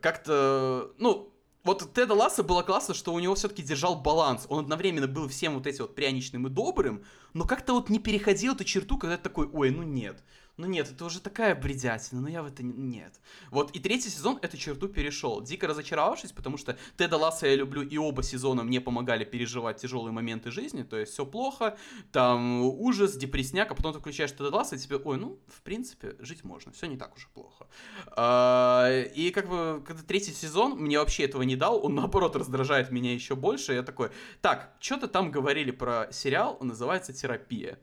Как-то, 0.00 0.92
ну, 0.98 1.31
вот 1.64 1.82
у 1.82 1.86
Теда 1.86 2.14
Ласса 2.14 2.42
было 2.42 2.62
классно, 2.62 2.92
что 2.92 3.12
у 3.12 3.20
него 3.20 3.34
все-таки 3.36 3.62
держал 3.62 3.94
баланс. 3.94 4.46
Он 4.48 4.60
одновременно 4.64 5.06
был 5.06 5.28
всем 5.28 5.54
вот 5.54 5.66
этим 5.66 5.84
вот 5.84 5.94
пряничным 5.94 6.46
и 6.46 6.50
добрым, 6.50 7.04
но 7.34 7.44
как-то 7.44 7.74
вот 7.74 7.88
не 7.88 8.00
переходил 8.00 8.54
эту 8.54 8.64
черту, 8.64 8.98
когда 8.98 9.16
ты 9.16 9.22
такой, 9.22 9.48
ой, 9.52 9.70
ну 9.70 9.82
нет. 9.82 10.22
Ну 10.58 10.66
нет, 10.66 10.90
это 10.90 11.06
уже 11.06 11.20
такая 11.20 11.54
бредятина, 11.54 12.20
но 12.20 12.28
я 12.28 12.42
в 12.42 12.46
это 12.46 12.62
не... 12.62 12.74
нет. 12.74 13.20
Вот, 13.50 13.70
и 13.70 13.80
третий 13.80 14.10
сезон 14.10 14.38
эту 14.42 14.58
черту 14.58 14.86
перешел. 14.88 15.40
Дико 15.40 15.66
разочаровавшись, 15.66 16.32
потому 16.32 16.58
что 16.58 16.76
Теда 16.98 17.16
Ласса 17.16 17.46
я 17.46 17.56
люблю, 17.56 17.82
и 17.82 17.96
оба 17.96 18.22
сезона 18.22 18.62
мне 18.62 18.80
помогали 18.80 19.24
переживать 19.24 19.78
тяжелые 19.78 20.12
моменты 20.12 20.50
жизни, 20.50 20.82
то 20.82 20.98
есть 20.98 21.12
все 21.12 21.24
плохо, 21.24 21.78
там 22.12 22.62
ужас, 22.62 23.16
депресняк, 23.16 23.70
а 23.70 23.74
потом 23.74 23.94
ты 23.94 24.00
включаешь 24.00 24.32
Теда 24.32 24.50
Ласса, 24.54 24.76
и 24.76 24.78
тебе, 24.78 24.96
ой, 24.96 25.16
ну, 25.16 25.40
в 25.48 25.62
принципе, 25.62 26.16
жить 26.18 26.44
можно, 26.44 26.70
все 26.72 26.86
не 26.86 26.98
так 26.98 27.16
уж 27.16 27.24
и 27.24 27.28
плохо. 27.32 27.66
А, 28.08 29.04
И 29.14 29.30
как 29.30 29.48
бы, 29.48 29.82
когда 29.86 30.02
третий 30.02 30.32
сезон 30.32 30.78
мне 30.78 30.98
вообще 30.98 31.24
этого 31.24 31.42
не 31.42 31.56
дал, 31.56 31.82
он 31.84 31.94
наоборот 31.94 32.36
раздражает 32.36 32.90
меня 32.90 33.14
еще 33.14 33.36
больше, 33.36 33.72
я 33.72 33.82
такой, 33.82 34.10
так, 34.42 34.76
что-то 34.80 35.08
там 35.08 35.30
говорили 35.30 35.70
про 35.70 36.08
сериал, 36.12 36.58
он 36.60 36.68
называется 36.68 37.14
«Терапия». 37.14 37.78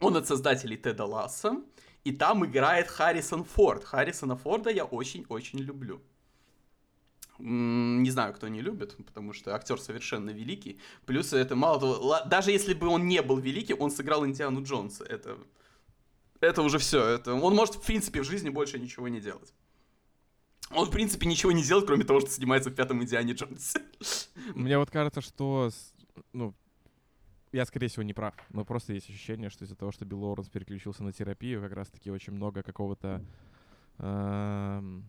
Он 0.00 0.16
от 0.16 0.26
создателей 0.26 0.76
Теда 0.76 1.06
Ласса, 1.06 1.62
и 2.06 2.12
там 2.12 2.46
играет 2.46 2.86
Харрисон 2.86 3.42
Форд. 3.42 3.82
Харрисона 3.82 4.36
Форда 4.36 4.70
я 4.70 4.84
очень-очень 4.84 5.58
люблю. 5.58 6.00
Не 7.40 8.10
знаю, 8.10 8.32
кто 8.32 8.46
не 8.46 8.62
любит, 8.62 8.96
потому 9.04 9.32
что 9.32 9.56
актер 9.56 9.80
совершенно 9.80 10.30
великий. 10.30 10.78
Плюс 11.04 11.32
это 11.32 11.56
мало 11.56 11.80
того, 11.80 12.20
даже 12.26 12.52
если 12.52 12.74
бы 12.74 12.86
он 12.86 13.08
не 13.08 13.22
был 13.22 13.38
великий, 13.38 13.74
он 13.74 13.90
сыграл 13.90 14.24
Индиану 14.24 14.62
Джонса. 14.62 15.04
Это, 15.04 15.36
это 16.40 16.62
уже 16.62 16.78
все. 16.78 17.04
Это, 17.04 17.34
он 17.34 17.56
может, 17.56 17.74
в 17.74 17.82
принципе, 17.84 18.20
в 18.22 18.24
жизни 18.24 18.50
больше 18.50 18.78
ничего 18.78 19.08
не 19.08 19.20
делать. 19.20 19.52
Он, 20.70 20.86
в 20.86 20.90
принципе, 20.90 21.26
ничего 21.26 21.50
не 21.50 21.64
делает, 21.64 21.86
кроме 21.86 22.04
того, 22.04 22.20
что 22.20 22.30
снимается 22.30 22.70
в 22.70 22.74
пятом 22.74 23.02
Индиане 23.02 23.32
Джонсе. 23.32 23.80
Мне 24.54 24.78
вот 24.78 24.92
кажется, 24.92 25.20
что, 25.20 25.70
ну, 26.32 26.54
я, 27.56 27.64
скорее 27.64 27.88
всего, 27.88 28.02
не 28.02 28.12
прав, 28.12 28.34
но 28.50 28.64
просто 28.64 28.92
есть 28.92 29.08
ощущение, 29.08 29.48
что 29.48 29.64
из-за 29.64 29.76
того, 29.76 29.90
что 29.90 30.04
Билл 30.04 30.20
Лоуренс 30.22 30.48
переключился 30.48 31.02
на 31.02 31.12
терапию, 31.12 31.62
как 31.62 31.72
раз-таки 31.72 32.10
очень 32.10 32.34
много 32.34 32.62
какого-то... 32.62 33.24
эм, 33.98 35.08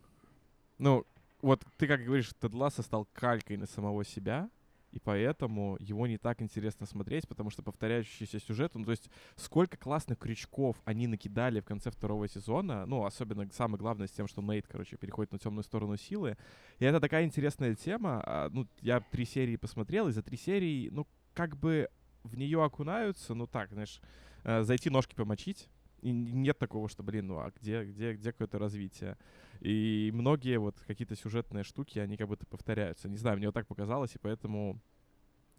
ну, 0.78 1.06
вот 1.42 1.66
ты 1.78 1.88
как 1.88 2.04
говоришь, 2.04 2.32
Тед 2.40 2.54
Лассо 2.54 2.82
стал 2.84 3.06
калькой 3.14 3.58
на 3.58 3.66
самого 3.66 4.06
себя, 4.06 4.50
и 4.94 5.00
поэтому 5.00 5.76
его 5.82 6.08
не 6.08 6.18
так 6.18 6.42
интересно 6.42 6.86
смотреть, 6.86 7.28
потому 7.28 7.50
что 7.50 7.64
повторяющийся 7.64 8.40
сюжет, 8.40 8.76
ну, 8.76 8.86
то 8.86 8.92
есть 8.92 9.10
сколько 9.36 9.76
классных 9.76 10.18
крючков 10.18 10.82
они 10.86 11.06
накидали 11.08 11.60
в 11.60 11.66
конце 11.66 11.92
второго 11.92 12.30
сезона, 12.30 12.86
ну, 12.86 13.04
особенно 13.04 13.46
самое 13.52 13.78
главное 13.78 14.08
с 14.08 14.12
тем, 14.12 14.26
что 14.28 14.42
Нейт, 14.42 14.68
короче, 14.68 14.96
переходит 14.96 15.34
на 15.34 15.40
темную 15.40 15.66
сторону 15.66 15.98
силы, 15.98 16.38
и 16.80 16.86
это 16.86 17.02
такая 17.02 17.26
интересная 17.26 17.76
тема. 17.76 18.24
а, 18.26 18.50
Ну, 18.50 18.68
я 18.80 19.02
три 19.02 19.26
серии 19.26 19.58
посмотрел, 19.58 20.08
и 20.08 20.14
за 20.14 20.24
три 20.24 20.38
серии, 20.38 20.90
ну, 20.90 21.06
как 21.34 21.58
бы 21.58 21.90
в 22.28 22.38
нее 22.38 22.64
окунаются, 22.64 23.34
ну 23.34 23.48
так, 23.48 23.72
знаешь, 23.72 24.02
э, 24.44 24.64
зайти 24.64 24.90
ножки 24.90 25.16
помочить. 25.16 25.70
И 26.02 26.12
нет 26.12 26.60
такого, 26.60 26.88
что, 26.90 27.02
блин, 27.02 27.28
ну 27.28 27.40
а 27.40 27.52
где, 27.60 27.84
где, 27.84 28.14
где 28.14 28.32
какое-то 28.32 28.60
развитие? 28.60 29.18
И 29.62 30.12
многие 30.14 30.60
вот 30.60 30.78
какие-то 30.86 31.16
сюжетные 31.16 31.64
штуки, 31.64 31.98
они 31.98 32.18
как 32.18 32.28
будто 32.28 32.46
повторяются. 32.46 33.10
Не 33.10 33.18
знаю, 33.18 33.38
мне 33.38 33.48
вот 33.48 33.56
так 33.56 33.68
показалось, 33.68 34.16
и 34.16 34.20
поэтому 34.20 34.80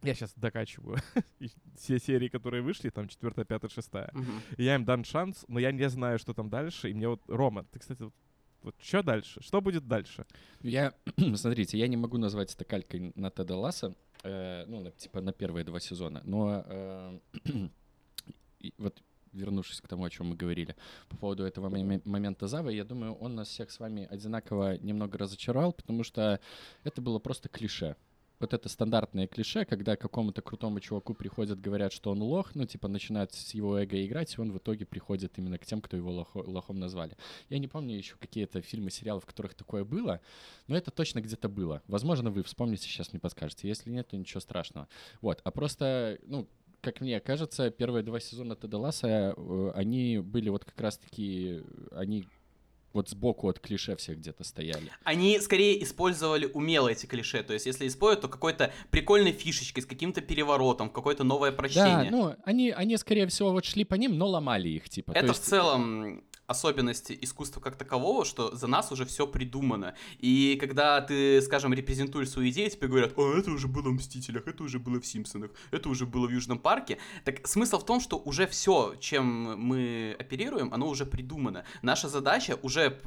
я 0.02 0.14
сейчас 0.14 0.32
докачиваю 0.36 0.98
все 1.76 1.98
серии, 1.98 2.28
которые 2.28 2.62
вышли, 2.62 2.90
там 2.90 3.08
четвертая, 3.08 3.44
пятая, 3.44 3.68
шестая. 3.68 4.12
Я 4.56 4.76
им 4.76 4.84
дан 4.84 5.04
шанс, 5.04 5.44
но 5.48 5.58
я 5.58 5.72
не 5.72 5.88
знаю, 5.88 6.18
что 6.18 6.34
там 6.34 6.48
дальше. 6.48 6.90
И 6.90 6.94
мне 6.94 7.08
вот, 7.08 7.22
Рома, 7.26 7.64
ты, 7.64 7.80
кстати, 7.80 8.02
вот, 8.02 8.14
вот 8.62 8.76
что 8.80 9.02
дальше? 9.02 9.42
Что 9.42 9.60
будет 9.60 9.88
дальше? 9.88 10.24
Я, 10.60 10.94
смотрите, 11.34 11.78
я 11.78 11.88
не 11.88 11.96
могу 11.96 12.16
назвать 12.16 12.54
это 12.54 12.64
калькой 12.64 13.12
на 13.16 13.30
Теда 13.30 13.56
Ласса, 13.56 13.96
э, 14.24 14.64
ну, 14.66 14.80
на- 14.80 14.90
типа 14.90 15.20
на 15.20 15.32
первые 15.32 15.64
два 15.64 15.80
сезона, 15.80 16.22
но 16.24 16.64
э, 16.66 17.18
вот 18.78 19.02
вернувшись 19.32 19.80
к 19.80 19.88
тому, 19.88 20.04
о 20.04 20.10
чем 20.10 20.26
мы 20.28 20.36
говорили 20.36 20.74
по 21.08 21.16
поводу 21.16 21.44
этого 21.44 21.68
моме- 21.68 22.02
момента 22.04 22.46
Завы, 22.46 22.72
я 22.74 22.84
думаю, 22.84 23.14
он 23.14 23.34
нас 23.34 23.48
всех 23.48 23.70
с 23.70 23.78
вами 23.80 24.06
одинаково 24.10 24.78
немного 24.78 25.18
разочаровал, 25.18 25.72
потому 25.72 26.04
что 26.04 26.40
это 26.84 27.00
было 27.00 27.18
просто 27.18 27.48
клише. 27.48 27.94
Вот 28.40 28.54
это 28.54 28.68
стандартное 28.68 29.26
клише, 29.26 29.64
когда 29.64 29.96
какому-то 29.96 30.42
крутому 30.42 30.80
чуваку 30.80 31.14
приходят, 31.14 31.60
говорят, 31.60 31.92
что 31.92 32.10
он 32.10 32.22
лох, 32.22 32.54
ну, 32.54 32.66
типа, 32.66 32.88
начинают 32.88 33.32
с 33.32 33.52
его 33.54 33.78
эго 33.78 34.04
играть, 34.04 34.34
и 34.36 34.40
он 34.40 34.52
в 34.52 34.58
итоге 34.58 34.86
приходит 34.86 35.38
именно 35.38 35.58
к 35.58 35.66
тем, 35.66 35.80
кто 35.80 35.96
его 35.96 36.10
лохо- 36.10 36.38
лохом 36.38 36.78
назвали. 36.78 37.16
Я 37.48 37.58
не 37.58 37.68
помню 37.68 37.96
еще 37.96 38.14
какие-то 38.16 38.60
фильмы, 38.62 38.90
сериалы, 38.90 39.20
в 39.20 39.26
которых 39.26 39.54
такое 39.54 39.84
было, 39.84 40.20
но 40.68 40.76
это 40.76 40.90
точно 40.90 41.20
где-то 41.20 41.48
было. 41.48 41.82
Возможно, 41.88 42.30
вы 42.30 42.42
вспомните, 42.42 42.84
сейчас 42.84 43.12
мне 43.12 43.20
подскажете. 43.20 43.68
Если 43.68 43.90
нет, 43.90 44.08
то 44.08 44.16
ничего 44.16 44.40
страшного. 44.40 44.88
Вот, 45.20 45.40
а 45.42 45.50
просто, 45.50 46.18
ну, 46.22 46.48
как 46.80 47.00
мне 47.00 47.18
кажется, 47.20 47.70
первые 47.70 48.04
два 48.04 48.20
сезона 48.20 48.54
Теда 48.54 48.78
Ласса, 48.78 49.34
э, 49.36 49.72
они 49.74 50.18
были 50.18 50.48
вот 50.48 50.64
как 50.64 50.80
раз-таки, 50.80 51.62
они 51.90 52.26
вот 52.92 53.08
сбоку 53.08 53.48
от 53.48 53.60
клише 53.60 53.96
всех 53.96 54.18
где-то 54.18 54.44
стояли. 54.44 54.90
Они 55.04 55.38
скорее 55.40 55.82
использовали 55.82 56.46
умело 56.46 56.88
эти 56.88 57.06
клише. 57.06 57.42
То 57.42 57.52
есть, 57.52 57.66
если 57.66 57.86
использовать, 57.86 58.22
то 58.22 58.28
какой-то 58.28 58.72
прикольной 58.90 59.32
фишечкой, 59.32 59.82
с 59.82 59.86
каким-то 59.86 60.20
переворотом, 60.20 60.88
какое-то 60.90 61.24
новое 61.24 61.50
Да, 61.50 61.56
прочтение. 61.56 62.10
ну, 62.10 62.34
они, 62.44 62.70
они, 62.70 62.96
скорее 62.96 63.26
всего, 63.26 63.52
вот 63.52 63.64
шли 63.64 63.84
по 63.84 63.94
ним, 63.94 64.16
но 64.16 64.26
ломали 64.26 64.68
их, 64.68 64.88
типа. 64.88 65.12
То 65.12 65.18
Это 65.18 65.32
в 65.32 65.38
целом 65.38 66.24
особенности 66.48 67.16
искусства 67.20 67.60
как 67.60 67.76
такового, 67.76 68.24
что 68.24 68.56
за 68.56 68.66
нас 68.66 68.90
уже 68.90 69.04
все 69.04 69.26
придумано. 69.26 69.94
И 70.18 70.56
когда 70.58 71.00
ты, 71.00 71.40
скажем, 71.42 71.72
репрезентуешь 71.74 72.30
свою 72.30 72.48
идею, 72.48 72.70
тебе 72.70 72.88
говорят, 72.88 73.12
а 73.16 73.38
это 73.38 73.50
уже 73.50 73.68
было 73.68 73.90
в 73.90 73.92
«Мстителях», 73.92 74.48
это 74.48 74.64
уже 74.64 74.78
было 74.78 74.98
в 75.00 75.06
«Симпсонах», 75.06 75.50
это 75.70 75.88
уже 75.90 76.06
было 76.06 76.26
в 76.26 76.30
«Южном 76.30 76.58
парке». 76.58 76.98
Так 77.24 77.46
смысл 77.46 77.78
в 77.78 77.84
том, 77.84 78.00
что 78.00 78.16
уже 78.16 78.46
все, 78.46 78.94
чем 78.98 79.60
мы 79.60 80.16
оперируем, 80.18 80.72
оно 80.72 80.88
уже 80.88 81.04
придумано. 81.04 81.64
Наша 81.82 82.08
задача 82.08 82.58
уже 82.62 82.98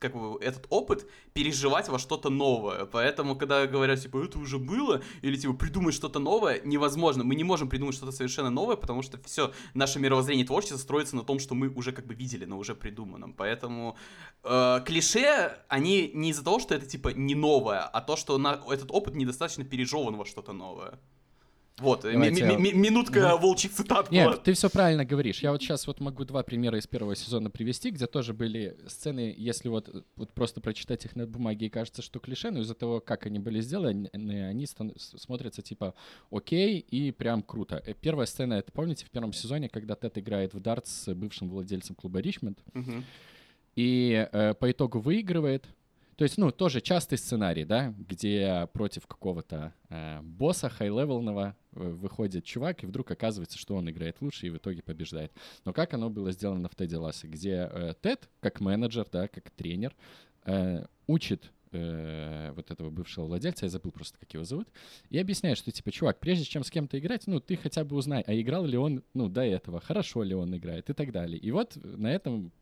как 0.00 0.14
бы 0.14 0.38
этот 0.40 0.66
опыт 0.70 1.06
переживать 1.34 1.88
во 1.88 1.98
что-то 1.98 2.30
новое. 2.30 2.86
Поэтому, 2.86 3.36
когда 3.36 3.66
говорят, 3.66 4.00
типа, 4.00 4.24
это 4.24 4.38
уже 4.38 4.58
было, 4.58 5.02
или 5.22 5.36
типа, 5.36 5.52
придумать 5.52 5.94
что-то 5.94 6.18
новое, 6.18 6.60
невозможно. 6.64 7.22
Мы 7.22 7.34
не 7.34 7.44
можем 7.44 7.68
придумать 7.68 7.94
что-то 7.94 8.12
совершенно 8.12 8.50
новое, 8.50 8.76
потому 8.76 9.02
что 9.02 9.20
все 9.24 9.52
наше 9.74 10.00
мировоззрение 10.00 10.46
творчества 10.46 10.78
строится 10.78 11.16
на 11.16 11.22
том, 11.22 11.38
что 11.38 11.54
мы 11.54 11.68
уже 11.68 11.92
как 11.92 12.06
бы 12.06 12.14
видели, 12.14 12.46
но 12.46 12.58
уже 12.58 12.74
придуманном. 12.74 13.34
Поэтому 13.34 13.96
э, 14.42 14.80
клише, 14.86 15.58
они 15.68 16.10
не 16.14 16.30
из-за 16.30 16.42
того, 16.42 16.58
что 16.58 16.74
это 16.74 16.86
типа 16.86 17.08
не 17.08 17.34
новое, 17.34 17.82
а 17.82 18.00
то, 18.00 18.16
что 18.16 18.38
на, 18.38 18.60
этот 18.70 18.90
опыт 18.90 19.14
недостаточно 19.14 19.64
пережеван 19.64 20.16
во 20.16 20.24
что-то 20.24 20.52
новое. 20.52 20.98
Вот, 21.80 22.04
ми- 22.04 22.12
Давайте 22.12 22.40
я- 22.40 22.46
ми- 22.46 22.58
ми- 22.58 22.74
минутка 22.74 23.36
волчьих 23.36 23.72
цитат 23.72 24.08
была. 24.10 24.12
Нет, 24.12 24.42
ты 24.44 24.52
все 24.52 24.68
правильно 24.68 25.04
говоришь. 25.04 25.42
Я 25.42 25.50
вот 25.52 25.62
сейчас 25.62 25.86
вот 25.86 26.00
могу 26.00 26.24
два 26.24 26.42
примера 26.42 26.78
из 26.78 26.86
первого 26.86 27.16
сезона 27.16 27.50
привести, 27.50 27.90
где 27.90 28.06
тоже 28.06 28.32
были 28.34 28.76
сцены, 28.88 29.34
если 29.38 29.68
вот, 29.70 30.04
вот 30.16 30.32
просто 30.32 30.60
прочитать 30.60 31.04
их 31.06 31.16
на 31.16 31.26
бумаге 31.26 31.66
и 31.66 31.68
кажется, 31.70 32.02
что 32.02 32.18
клише, 32.20 32.50
но 32.50 32.60
из-за 32.60 32.74
того, 32.74 33.00
как 33.00 33.26
они 33.26 33.38
были 33.38 33.60
сделаны, 33.62 34.08
они 34.12 34.66
стан- 34.66 34.92
смотрятся 34.98 35.62
типа 35.62 35.94
окей 36.30 36.78
и 36.78 37.12
прям 37.12 37.42
круто. 37.42 37.82
Э, 37.86 37.94
Первая 38.00 38.26
сцена, 38.26 38.54
это 38.54 38.70
помните 38.72 39.04
в 39.06 39.10
первом 39.10 39.32
сезоне, 39.32 39.68
когда 39.68 39.94
Тед 39.94 40.18
играет 40.18 40.54
в 40.54 40.60
дартс 40.60 40.90
с 41.04 41.14
бывшим 41.14 41.48
владельцем 41.48 41.94
клуба 41.96 42.20
Ричмонд, 42.20 42.58
Мгм. 42.74 43.04
и 43.76 44.28
э, 44.32 44.54
по 44.54 44.70
итогу 44.70 45.00
выигрывает. 45.00 45.66
То 46.20 46.24
есть, 46.24 46.36
ну, 46.36 46.50
тоже 46.50 46.82
частый 46.82 47.16
сценарий, 47.16 47.64
да, 47.64 47.94
где 47.96 48.68
против 48.74 49.06
какого-то 49.06 49.72
э, 49.88 50.20
босса 50.20 50.68
high-level 50.68 51.31
ного 51.31 51.56
э, 51.72 51.80
выходит 51.80 52.44
чувак, 52.44 52.84
и 52.84 52.86
вдруг 52.86 53.10
оказывается, 53.10 53.56
что 53.56 53.74
он 53.74 53.88
играет 53.88 54.20
лучше 54.20 54.46
и 54.46 54.50
в 54.50 54.58
итоге 54.58 54.82
побеждает. 54.82 55.32
Но 55.64 55.72
как 55.72 55.94
оно 55.94 56.10
было 56.10 56.30
сделано 56.32 56.68
в 56.68 56.74
Теде 56.74 56.98
Лассе, 56.98 57.26
где 57.26 57.70
э, 57.72 57.94
Тед, 58.02 58.28
как 58.40 58.60
менеджер, 58.60 59.06
да, 59.10 59.28
как 59.28 59.48
тренер, 59.52 59.96
э, 60.44 60.84
учит 61.06 61.50
э, 61.72 62.52
вот 62.54 62.70
этого 62.70 62.90
бывшего 62.90 63.24
владельца, 63.24 63.64
я 63.64 63.70
забыл 63.70 63.90
просто, 63.90 64.18
как 64.18 64.30
его 64.34 64.44
зовут, 64.44 64.68
и 65.08 65.16
объясняет, 65.16 65.56
что, 65.56 65.72
типа, 65.72 65.90
чувак, 65.90 66.20
прежде 66.20 66.44
чем 66.44 66.64
с 66.64 66.70
кем-то 66.70 66.98
играть, 66.98 67.26
ну, 67.28 67.40
ты 67.40 67.56
хотя 67.56 67.82
бы 67.82 67.96
узнай, 67.96 68.22
а 68.26 68.34
играл 68.34 68.66
ли 68.66 68.76
он, 68.76 69.02
ну, 69.14 69.30
до 69.30 69.40
этого, 69.40 69.80
хорошо 69.80 70.22
ли 70.22 70.34
он 70.34 70.54
играет 70.54 70.90
и 70.90 70.92
так 70.92 71.12
далее. 71.12 71.38
И 71.38 71.50
вот 71.50 71.78
на 71.82 72.12
этом 72.12 72.52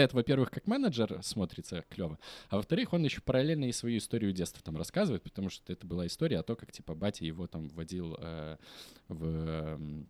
Тед, 0.00 0.14
во-первых, 0.14 0.50
как 0.50 0.66
менеджер 0.66 1.18
смотрится 1.22 1.84
клево, 1.90 2.18
а 2.48 2.56
во-вторых, 2.56 2.94
он 2.94 3.04
еще 3.04 3.20
параллельно 3.20 3.66
и 3.66 3.72
свою 3.72 3.98
историю 3.98 4.32
детства 4.32 4.62
там 4.64 4.78
рассказывает, 4.78 5.22
потому 5.22 5.50
что 5.50 5.70
это 5.70 5.86
была 5.86 6.06
история 6.06 6.38
о 6.38 6.42
том, 6.42 6.56
как, 6.56 6.72
типа, 6.72 6.94
батя 6.94 7.26
его 7.26 7.46
там 7.46 7.68
вводил 7.68 8.16
э, 8.18 8.56
в... 9.08 9.24
эм, 9.26 10.08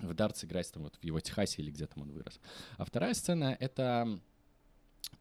в 0.00 0.12
дартс 0.14 0.44
играть 0.44 0.72
там 0.72 0.82
вот 0.82 0.96
в 0.96 1.04
его 1.04 1.20
Техасе 1.20 1.62
или 1.62 1.70
где 1.70 1.86
там 1.86 2.02
он 2.02 2.10
вырос. 2.10 2.40
А 2.78 2.84
вторая 2.84 3.14
сцена— 3.14 3.56
это, 3.60 4.18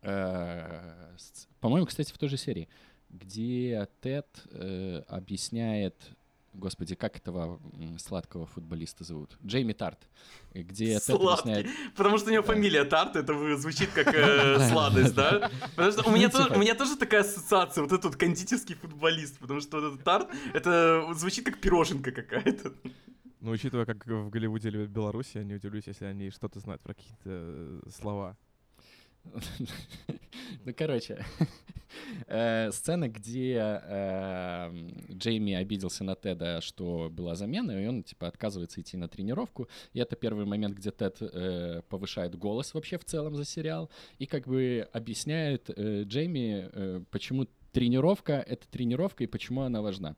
э, 0.01 1.15
по-моему, 1.59 1.85
кстати, 1.85 2.11
в 2.11 2.17
той 2.17 2.29
же 2.29 2.37
серии, 2.37 2.69
где 3.11 3.87
Тед 4.01 4.27
э, 4.49 5.03
объясняет, 5.07 5.95
господи, 6.57 6.95
как 6.95 7.15
этого 7.17 7.59
сладкого 7.99 8.45
футболиста 8.45 9.03
зовут? 9.03 9.37
Джейми 9.45 9.73
Тарт. 9.73 9.99
Где 10.53 10.99
Сладкий. 10.99 11.67
Потому 11.95 12.17
что 12.17 12.29
у 12.29 12.33
него 12.33 12.43
Да. 12.43 12.53
фамилия 12.53 12.83
Тарт, 12.83 13.15
это 13.15 13.33
вы- 13.33 13.55
звучит 13.57 13.89
как 13.91 14.07
э, 14.13 14.69
сладость, 14.69 15.13
да? 15.15 15.49
Потому 15.75 15.91
что 15.91 16.09
у 16.09 16.11
меня, 16.13 16.27
Ну, 16.27 16.31
тоже, 16.31 16.45
типа. 16.45 16.57
у 16.57 16.61
меня 16.61 16.75
тоже 16.75 16.95
такая 16.97 17.21
ассоциация, 17.21 17.81
вот 17.83 17.91
этот 17.91 18.05
вот 18.05 18.15
кондитерский 18.15 18.75
футболист, 18.75 19.37
потому 19.39 19.61
что 19.61 19.79
вот 19.79 19.93
этот 19.93 20.03
Тарт, 20.03 20.29
это 20.53 21.07
звучит 21.13 21.45
как 21.45 21.59
пироженка 21.59 22.11
какая-то. 22.11 22.73
Ну, 23.39 23.51
учитывая, 23.51 23.85
как 23.85 24.05
в 24.07 24.29
Голливуде 24.29 24.69
любят 24.71 24.89
Беларусь, 24.89 25.31
я 25.35 25.43
не 25.43 25.53
удивлюсь, 25.55 25.85
если 25.87 26.05
они 26.05 26.31
что-то 26.31 26.59
знают 26.59 26.81
про 26.81 26.93
какие-то 26.95 27.29
э, 27.29 27.79
слова. 27.95 28.35
Ну, 30.65 30.73
короче, 30.73 31.25
э, 32.27 32.71
сцена, 32.71 33.07
где 33.07 33.57
э, 33.57 34.71
Джейми 35.13 35.53
обиделся 35.53 36.03
на 36.03 36.15
Теда, 36.15 36.61
что 36.61 37.09
была 37.09 37.35
замена, 37.35 37.71
и 37.71 37.87
он, 37.87 38.03
типа, 38.03 38.27
отказывается 38.27 38.81
идти 38.81 38.97
на 38.97 39.07
тренировку. 39.07 39.67
И 39.93 39.99
это 39.99 40.15
первый 40.15 40.45
момент, 40.45 40.75
где 40.75 40.91
Тед 40.91 41.17
э, 41.21 41.81
повышает 41.89 42.35
голос 42.35 42.73
вообще 42.73 42.97
в 42.97 43.05
целом 43.05 43.35
за 43.35 43.45
сериал 43.45 43.89
и 44.19 44.25
как 44.25 44.47
бы 44.47 44.87
объясняет 44.91 45.69
э, 45.69 46.03
Джейми, 46.03 47.05
почему 47.11 47.47
тренировка— 47.77 48.33
это 48.47 48.67
тренировка 48.67 49.23
и 49.23 49.27
почему 49.27 49.61
она 49.61 49.83
важна. 49.83 50.15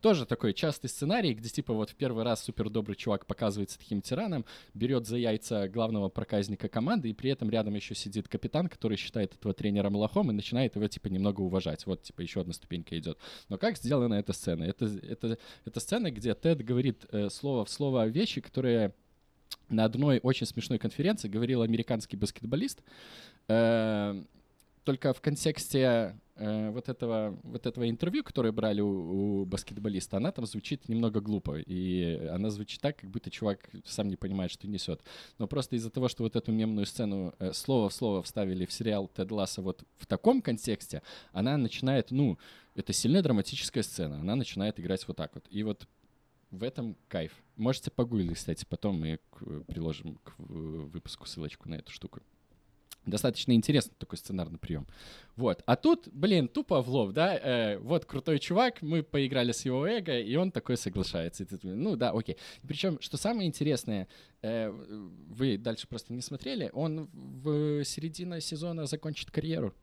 Тоже 0.00 0.24
такой 0.24 0.54
частый 0.54 0.88
сценарий, 0.88 1.34
где, 1.34 1.50
типа, 1.50 1.74
вот 1.74 1.90
в 1.90 1.94
первый 1.94 2.24
раз 2.24 2.42
супер 2.42 2.70
добрый 2.70 2.96
чувак 2.96 3.26
показывается 3.26 3.78
таким 3.78 4.00
тираном, 4.00 4.46
берет 4.72 5.06
за 5.06 5.18
яйца 5.18 5.68
главного 5.68 6.08
проказника 6.08 6.70
команды, 6.70 7.10
и 7.10 7.12
при 7.12 7.28
этом 7.28 7.50
рядом 7.50 7.74
еще 7.74 7.94
сидит 7.94 8.28
капитан, 8.28 8.66
который 8.66 8.96
считает 8.96 9.34
этого 9.34 9.52
тренером 9.52 9.94
лохом 9.94 10.30
и 10.30 10.32
начинает 10.32 10.74
его, 10.74 10.88
типа, 10.88 11.08
немного 11.08 11.42
уважать. 11.42 11.84
Вот, 11.84 12.02
типа, 12.02 12.22
еще 12.22 12.40
одна 12.40 12.54
ступенька 12.54 12.98
идет. 12.98 13.18
Но 13.50 13.58
как 13.58 13.76
сделана 13.76 14.14
эта 14.14 14.32
сцена? 14.32 14.64
Это, 14.64 14.86
это, 14.86 15.36
это 15.66 15.80
сцена, 15.80 16.10
где 16.10 16.34
Тед 16.34 16.64
говорит 16.64 17.04
э, 17.10 17.28
слово 17.28 17.66
в 17.66 17.68
слово 17.68 18.06
вещи, 18.06 18.40
которые 18.40 18.94
на 19.68 19.84
одной 19.84 20.18
очень 20.22 20.46
смешной 20.46 20.78
конференции 20.78 21.28
говорил 21.28 21.60
американский 21.60 22.16
баскетболист, 22.16 22.80
э, 23.48 24.24
только 24.84 25.12
в 25.12 25.20
контексте 25.20 26.16
э, 26.42 26.70
вот, 26.70 26.88
этого, 26.88 27.38
вот 27.42 27.66
этого 27.66 27.88
интервью, 27.88 28.24
которое 28.24 28.52
брали 28.52 28.80
у, 28.80 29.42
у 29.42 29.44
баскетболиста, 29.44 30.16
она 30.16 30.32
там 30.32 30.46
звучит 30.46 30.88
немного 30.88 31.20
глупо. 31.20 31.58
И 31.58 32.26
она 32.26 32.50
звучит 32.50 32.80
так, 32.80 32.96
как 32.96 33.10
будто 33.10 33.30
чувак 33.30 33.70
сам 33.84 34.08
не 34.08 34.16
понимает, 34.16 34.50
что 34.50 34.68
несет. 34.68 35.02
Но 35.38 35.46
просто 35.46 35.76
из-за 35.76 35.90
того, 35.90 36.08
что 36.08 36.24
вот 36.24 36.36
эту 36.36 36.52
мемную 36.52 36.86
сцену 36.86 37.34
э, 37.38 37.52
слово 37.52 37.88
в 37.88 37.94
слово 37.94 38.22
вставили 38.22 38.66
в 38.66 38.72
сериал 38.72 39.08
Тед 39.08 39.30
Ласса 39.30 39.62
вот 39.62 39.84
в 39.98 40.06
таком 40.06 40.42
контексте, 40.42 41.02
она 41.32 41.56
начинает, 41.56 42.10
ну, 42.10 42.38
это 42.74 42.92
сильная 42.92 43.22
драматическая 43.22 43.82
сцена, 43.82 44.20
она 44.20 44.34
начинает 44.34 44.80
играть 44.80 45.06
вот 45.06 45.16
так 45.16 45.34
вот. 45.34 45.46
И 45.50 45.62
вот 45.62 45.86
в 46.50 46.62
этом 46.62 46.96
кайф. 47.08 47.32
Можете 47.56 47.90
погуглить, 47.90 48.36
кстати, 48.36 48.66
потом 48.68 49.00
мы 49.00 49.20
приложим 49.66 50.16
к 50.16 50.34
э, 50.38 50.42
выпуску 50.42 51.26
ссылочку 51.26 51.68
на 51.68 51.76
эту 51.76 51.90
штуку. 51.90 52.20
Достаточно 53.06 53.52
интересный 53.52 53.94
такой 53.98 54.16
сценарный 54.16 54.58
прием. 54.58 54.86
Вот. 55.34 55.62
А 55.66 55.76
тут, 55.76 56.08
блин, 56.12 56.46
тупо 56.46 56.82
в 56.82 56.88
лоб, 56.88 57.12
да? 57.12 57.36
э, 57.36 57.78
вот 57.78 58.04
крутой 58.04 58.38
чувак, 58.38 58.80
мы 58.80 59.02
поиграли 59.02 59.50
с 59.50 59.64
его 59.64 59.86
эго, 59.86 60.20
и 60.20 60.36
он 60.36 60.52
такой 60.52 60.76
соглашается. 60.76 61.42
И 61.42 61.46
ты 61.46 61.58
ну 61.62 61.96
да, 61.96 62.10
окей. 62.10 62.36
Причем, 62.62 63.00
что 63.00 63.16
самое 63.16 63.48
интересное, 63.48 64.06
э, 64.42 64.70
вы 64.70 65.58
дальше 65.58 65.88
просто 65.88 66.12
не 66.12 66.20
смотрели, 66.20 66.70
он 66.72 67.08
в 67.12 67.84
середине 67.84 68.40
сезона 68.40 68.86
закончит 68.86 69.30
карьеру. 69.30 69.74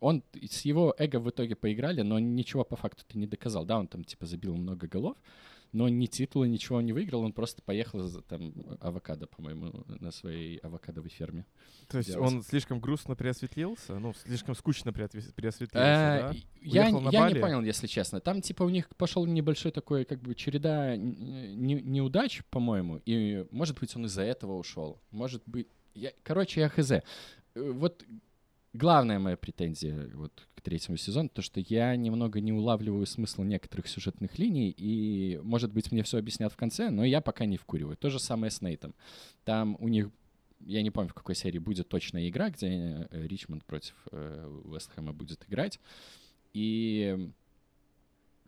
Он 0.00 0.22
с 0.50 0.62
его 0.62 0.94
эго 0.98 1.20
в 1.20 1.30
итоге 1.30 1.54
поиграли, 1.54 2.02
но 2.02 2.18
ничего 2.18 2.64
по 2.64 2.76
факту-то 2.76 3.16
не 3.16 3.26
доказал. 3.26 3.64
Да, 3.64 3.78
он 3.78 3.86
там 3.86 4.04
типа 4.04 4.26
забил 4.26 4.54
много 4.56 4.88
голов, 4.88 5.16
но 5.74 5.88
ни 5.88 6.06
титула, 6.06 6.44
ничего 6.44 6.80
не 6.80 6.92
выиграл, 6.92 7.22
он 7.22 7.32
просто 7.32 7.60
поехал 7.62 8.00
за 8.04 8.22
там 8.22 8.54
авокадо, 8.80 9.26
по-моему, 9.26 9.84
на 9.88 10.10
своей 10.12 10.58
авокадовой 10.58 11.10
ферме. 11.10 11.44
То 11.88 11.98
есть 11.98 12.10
делать. 12.10 12.32
он 12.32 12.42
слишком 12.42 12.80
грустно 12.80 13.16
преосветлился, 13.16 13.98
ну, 13.98 14.14
слишком 14.14 14.54
скучно 14.54 14.92
преосветлился, 14.92 15.64
Э, 15.74 16.32
да? 16.32 16.34
Я, 16.62 16.86
я 16.86 16.90
не 17.30 17.40
понял, 17.40 17.60
если 17.62 17.88
честно. 17.88 18.20
Там 18.20 18.40
типа 18.40 18.62
у 18.62 18.68
них 18.70 18.88
пошел 18.96 19.26
небольшой 19.26 19.72
такой 19.72 20.04
как 20.04 20.20
бы 20.22 20.34
череда 20.34 20.96
не- 20.96 21.82
неудач, 21.82 22.42
по-моему, 22.50 23.02
и 23.04 23.44
может 23.50 23.78
быть 23.80 23.94
он 23.96 24.06
из-за 24.06 24.22
этого 24.22 24.52
ушел. 24.56 25.00
Может 25.10 25.42
быть, 25.46 25.66
я, 25.94 26.12
короче, 26.22 26.60
я 26.60 26.68
хз. 26.68 26.90
Э, 26.92 27.02
Вот 27.54 28.04
главная 28.74 29.18
моя 29.18 29.36
претензия 29.36 30.10
вот 30.14 30.46
к 30.54 30.60
третьему 30.60 30.98
сезону, 30.98 31.30
то 31.30 31.40
что 31.40 31.60
я 31.60 31.96
немного 31.96 32.40
не 32.40 32.52
улавливаю 32.52 33.06
смысл 33.06 33.42
некоторых 33.42 33.88
сюжетных 33.88 34.38
линий, 34.38 34.74
и, 34.76 35.40
может 35.42 35.72
быть, 35.72 35.90
мне 35.90 36.02
все 36.02 36.18
объяснят 36.18 36.52
в 36.52 36.56
конце, 36.56 36.90
но 36.90 37.04
я 37.04 37.20
пока 37.20 37.46
не 37.46 37.56
вкуриваю. 37.56 37.96
То 37.96 38.10
же 38.10 38.18
самое 38.18 38.50
с 38.50 38.60
Нейтом. 38.60 38.94
Там 39.44 39.76
у 39.80 39.88
них 39.88 40.10
я 40.66 40.82
не 40.82 40.90
помню, 40.90 41.10
в 41.10 41.14
какой 41.14 41.34
серии 41.34 41.58
будет 41.58 41.88
точная 41.88 42.28
игра, 42.28 42.50
где 42.50 42.68
э, 43.10 43.26
Ричмонд 43.26 43.64
против 43.64 43.94
э, 44.12 44.60
Вестхэма 44.64 45.12
будет 45.12 45.44
играть. 45.48 45.78
И 46.54 47.30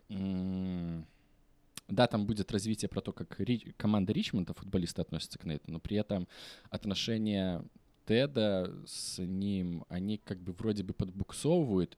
да, 0.09 2.07
там 2.07 2.25
будет 2.25 2.51
развитие 2.51 2.89
про 2.89 3.01
то, 3.01 3.11
как 3.11 3.39
Ри- 3.39 3.73
команда 3.77 4.13
Ричмонда, 4.13 4.53
футболисты 4.53 5.01
относятся 5.01 5.37
к 5.37 5.45
Нейту, 5.45 5.71
но 5.71 5.79
при 5.79 5.97
этом 5.97 6.27
отношения 6.69 7.63
Теда 8.07 8.73
с 8.85 9.19
ним, 9.19 9.85
они 9.89 10.17
как 10.17 10.39
бы 10.41 10.53
вроде 10.53 10.83
бы 10.83 10.93
подбуксовывают, 10.93 11.97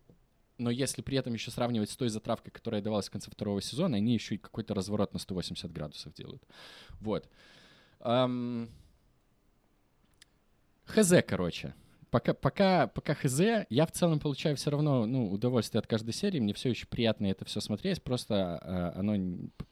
но 0.58 0.70
если 0.70 1.02
при 1.02 1.18
этом 1.18 1.34
еще 1.34 1.52
сравнивать 1.52 1.90
с 1.90 1.96
той 1.96 2.10
затравкой, 2.10 2.52
которая 2.52 2.82
давалась 2.82 3.08
в 3.08 3.12
конце 3.12 3.32
второго 3.32 3.62
сезона, 3.62 3.98
они 3.98 4.14
еще 4.14 4.36
и 4.36 4.40
какой-то 4.40 4.74
разворот 4.74 5.14
на 5.14 5.20
180 5.20 5.72
градусов 5.72 6.14
делают. 6.14 6.44
Вот. 7.00 7.30
Ам, 8.00 8.70
Хз, 10.90 11.14
короче. 11.28 11.74
Пока, 12.10 12.34
пока, 12.34 12.88
пока 12.88 13.14
хз, 13.14 13.40
я 13.70 13.86
в 13.86 13.92
целом 13.92 14.20
получаю 14.20 14.56
все 14.56 14.72
равно 14.72 15.06
ну, 15.06 15.32
удовольствие 15.32 15.80
от 15.80 15.86
каждой 15.86 16.14
серии. 16.14 16.40
Мне 16.40 16.54
все 16.56 16.70
еще 16.70 16.88
приятно 16.88 17.28
это 17.28 17.46
все 17.46 17.62
смотреть, 17.62 18.02
просто 18.02 18.60
э, 18.64 19.00
оно 19.00 19.16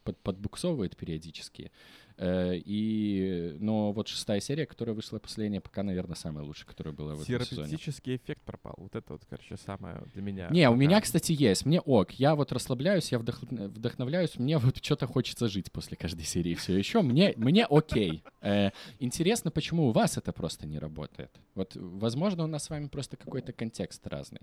под, 0.03 0.19
подбуксовывает 0.19 0.95
периодически. 0.95 1.71
Э, 2.17 2.53
и, 2.55 3.55
но 3.59 3.91
вот 3.91 4.07
шестая 4.07 4.39
серия, 4.39 4.65
которая 4.65 4.95
вышла 4.95 5.19
последняя, 5.19 5.61
пока, 5.61 5.83
наверное, 5.83 6.15
самая 6.15 6.43
лучшая, 6.43 6.65
которая 6.65 6.93
была 6.93 7.13
в 7.13 7.21
этом 7.21 7.25
сезоне. 7.25 7.67
Терапевтический 7.67 8.15
эффект 8.15 8.41
пропал. 8.43 8.73
Вот 8.77 8.95
это 8.95 9.13
вот, 9.13 9.21
короче, 9.29 9.55
самое 9.57 10.01
для 10.13 10.21
меня. 10.23 10.49
Не, 10.49 10.67
у 10.67 10.73
пока. 10.73 10.81
меня, 10.81 11.01
кстати, 11.01 11.31
есть. 11.31 11.65
Мне 11.65 11.79
ок. 11.79 12.11
Я 12.13 12.35
вот 12.35 12.51
расслабляюсь, 12.51 13.11
я 13.11 13.19
вдох- 13.19 13.45
вдохновляюсь. 13.49 14.37
Мне 14.39 14.57
вот 14.57 14.83
что-то 14.83 15.05
хочется 15.05 15.47
жить 15.47 15.71
после 15.71 15.95
каждой 15.95 16.25
серии 16.25 16.55
все 16.55 16.75
еще. 16.75 17.01
Мне, 17.01 17.33
мне 17.37 17.65
окей. 17.65 18.23
Э, 18.41 18.71
интересно, 18.99 19.51
почему 19.51 19.89
у 19.89 19.91
вас 19.91 20.17
это 20.17 20.33
просто 20.33 20.65
не 20.65 20.79
работает? 20.79 21.31
Вот, 21.53 21.73
возможно, 21.75 22.45
у 22.45 22.47
нас 22.47 22.63
с 22.63 22.69
вами 22.69 22.87
просто 22.87 23.15
какой-то 23.17 23.53
контекст 23.53 24.05
разный. 24.07 24.41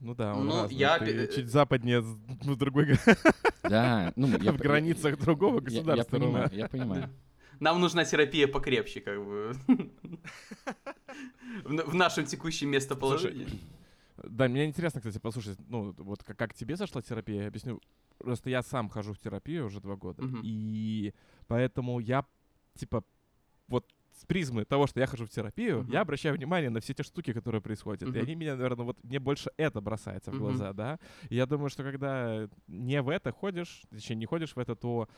Ну 0.00 0.14
да, 0.14 0.34
он 0.34 0.46
Ну, 0.46 0.62
разный. 0.62 0.76
я 0.78 0.98
Ты 0.98 1.26
чуть 1.34 1.48
западнее, 1.48 2.02
с- 2.02 2.16
ну, 2.44 2.56
другой, 2.56 2.96
Да, 3.62 4.12
ну, 4.16 4.28
я 4.38 4.52
в 4.52 4.56
границах 4.56 5.18
другого 5.18 5.56
я- 5.56 5.60
государства. 5.60 6.16
Я 6.16 6.20
понимаю, 6.22 6.44
Рома. 6.48 6.56
я 6.58 6.68
понимаю. 6.68 7.10
Нам 7.60 7.78
нужна 7.80 8.04
терапия 8.06 8.48
покрепче, 8.48 9.00
как 9.00 9.18
бы. 9.22 9.52
В 11.64 11.90
в 11.90 11.94
нашем 11.94 12.24
текущем 12.24 12.70
местоположении. 12.70 13.46
Да, 14.22 14.48
мне 14.48 14.64
интересно, 14.66 15.00
кстати, 15.00 15.18
послушать, 15.18 15.58
ну, 15.68 15.94
вот 15.98 16.22
как, 16.22 16.36
как 16.36 16.54
тебе 16.54 16.76
зашла 16.76 17.02
терапия, 17.02 17.42
я 17.42 17.48
объясню. 17.48 17.80
Просто 18.18 18.50
я 18.50 18.62
сам 18.62 18.88
хожу 18.88 19.12
в 19.14 19.18
терапию 19.18 19.66
уже 19.66 19.80
два 19.80 19.96
года, 19.96 20.22
и 20.42 21.12
поэтому 21.48 22.00
я, 22.00 22.24
типа, 22.78 23.02
вот 23.68 23.86
с 24.20 24.24
призмы 24.26 24.64
того, 24.64 24.86
что 24.86 25.00
я 25.00 25.06
хожу 25.06 25.24
в 25.24 25.30
терапию, 25.30 25.80
Мгм. 25.80 25.92
я 25.92 26.02
обращаю 26.02 26.34
внимание 26.36 26.68
на 26.70 26.80
все 26.80 26.92
те 26.94 27.02
штуки, 27.02 27.32
которые 27.32 27.62
происходят. 27.62 28.02
И 28.02 28.06
Мгм. 28.08 28.20
они 28.20 28.34
меня, 28.34 28.54
наверное, 28.56 28.84
вот 28.84 29.02
мне 29.02 29.18
больше 29.18 29.50
это 29.56 29.80
бросается 29.80 30.30
в 30.30 30.38
глаза, 30.38 30.72
да. 30.72 30.98
И 31.30 31.36
я 31.36 31.46
думаю, 31.46 31.70
что 31.70 31.82
когда 31.82 32.48
не 32.68 33.00
в 33.00 33.08
это 33.08 33.32
ходишь, 33.32 33.82
точнее, 33.90 34.16
не 34.16 34.26
ходишь 34.26 34.54
в 34.54 34.58
это, 34.58 34.74
то 34.76 35.08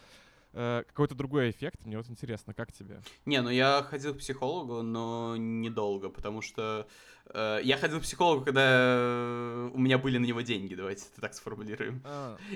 э, 0.52 0.82
какой-то 0.86 1.14
другой 1.14 1.50
эффект. 1.50 1.84
Мне 1.84 1.96
вот 1.96 2.08
интересно, 2.08 2.54
как 2.54 2.72
тебе? 2.72 3.00
Не, 3.26 3.40
ну 3.42 3.50
я 3.50 3.82
ходил 3.88 4.14
к 4.14 4.18
психологу, 4.18 4.82
но 4.82 5.36
недолго, 5.36 6.08
потому 6.08 6.42
что 6.42 6.86
э, 7.26 7.60
я 7.62 7.76
ходил 7.78 8.00
к 8.00 8.02
психологу, 8.02 8.44
когда 8.44 8.62
э, 8.64 9.70
у 9.72 9.78
меня 9.78 9.98
были 9.98 10.18
на 10.18 10.24
него 10.26 10.40
деньги, 10.42 10.74
давайте 10.74 11.04
это 11.12 11.20
так 11.20 11.34
сформулируем. 11.34 12.02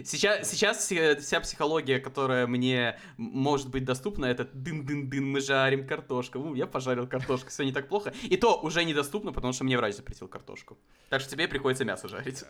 Сейчас, 0.05 0.51
сейчас 0.51 0.79
все- 0.79 1.17
вся 1.17 1.41
психология, 1.41 1.99
которая 2.01 2.47
мне 2.47 2.99
может 3.17 3.69
быть 3.71 3.85
доступна, 3.85 4.27
это 4.27 4.45
дын-дын-дын, 4.45 5.25
мы 5.25 5.41
жарим 5.41 5.87
картошку. 5.87 6.39
У, 6.39 6.55
я 6.55 6.67
пожарил 6.67 7.07
картошку, 7.07 7.51
все 7.51 7.65
не 7.65 7.73
так 7.73 7.89
плохо. 7.89 8.13
И 8.23 8.37
то 8.37 8.61
уже 8.61 8.85
недоступно, 8.85 9.33
потому 9.33 9.53
что 9.53 9.65
мне 9.65 9.77
врач 9.77 9.95
запретил 9.97 10.29
картошку. 10.29 10.77
Так 11.09 11.21
что 11.21 11.31
тебе 11.31 11.49
приходится 11.49 11.85
мясо 11.85 12.09
жарить. 12.09 12.45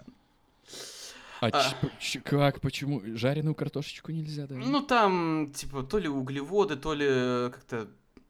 А, 1.40 1.48
А. 1.52 1.74
как, 2.24 2.60
почему? 2.60 3.02
Жареную 3.16 3.54
картошечку 3.54 4.12
нельзя 4.12 4.46
даже? 4.46 4.60
Ну 4.60 4.80
там, 4.82 5.52
типа, 5.54 5.82
то 5.82 5.98
ли 5.98 6.08
углеводы, 6.08 6.76
то 6.76 6.94
ли 6.94 7.50
как-то 7.50 7.88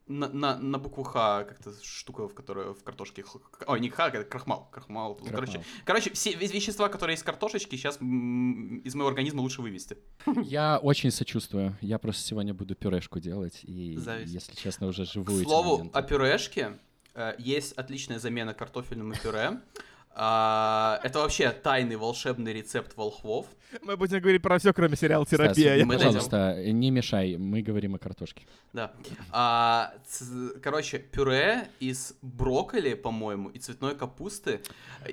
на, 0.09 0.29
на, 0.29 0.57
на 0.59 0.79
букву 0.79 1.03
Х 1.03 1.45
как-то 1.45 1.73
штука, 1.83 2.29
в 2.29 2.35
которой 2.35 2.73
в 2.73 2.83
картошке... 2.85 3.25
Ой, 3.67 3.81
не 3.81 3.89
Х, 3.91 4.07
это 4.09 4.23
крахмал. 4.25 4.69
Крахмал. 4.71 5.19
Ну, 5.21 5.27
Крахмал. 5.27 5.47
Короче, 5.47 5.65
короче, 5.85 6.11
все 6.13 6.31
ве- 6.33 6.53
вещества, 6.53 6.89
которые 6.89 7.17
из 7.17 7.23
картошечки, 7.25 7.75
сейчас 7.77 7.97
из 7.97 8.95
моего 8.95 9.09
организма 9.09 9.41
лучше 9.41 9.63
вывести. 9.63 9.99
Я 10.45 10.79
очень 10.79 11.11
сочувствую. 11.11 11.77
Я 11.81 11.99
просто 11.99 12.23
сегодня 12.23 12.55
буду 12.55 12.77
пюрешку 12.77 13.19
делать, 13.19 13.61
и, 13.65 13.97
Зависть. 13.97 14.33
если 14.33 14.55
честно, 14.55 14.87
уже 14.87 15.05
К 15.07 15.09
живу 15.13 15.39
эти 15.41 15.45
слову, 15.45 15.91
о 15.93 16.03
пюрешке. 16.03 16.79
э, 17.15 17.35
Есть 17.39 17.73
отличная 17.73 18.21
замена 18.21 18.55
картофельному 18.55 19.15
пюре. 19.21 19.61
А, 20.19 20.99
Это 21.05 21.19
вообще 21.19 21.51
тайный 21.51 21.97
волшебный 21.97 22.55
рецепт 22.55 22.97
волхвов. 22.97 23.47
Мы 23.83 23.99
будем 23.99 24.21
говорить 24.21 24.41
про 24.41 24.59
все, 24.59 24.73
кроме 24.73 24.97
сериала 24.97 25.25
Стас, 25.25 25.39
«Терапия». 25.39 25.85
Понял. 25.85 25.99
пожалуйста, 25.99 26.63
не 26.73 26.91
мешай, 26.91 27.37
мы 27.37 27.61
говорим 27.61 27.97
о 27.97 27.99
картошке. 27.99 28.47
Да. 28.73 28.93
А, 29.31 29.93
ц- 30.09 30.59
короче, 30.63 30.99
пюре 31.01 31.69
из 31.81 32.15
брокколи, 32.23 32.95
по-моему, 32.95 33.51
и 33.51 33.59
цветной 33.59 33.95
капусты. 33.95 34.63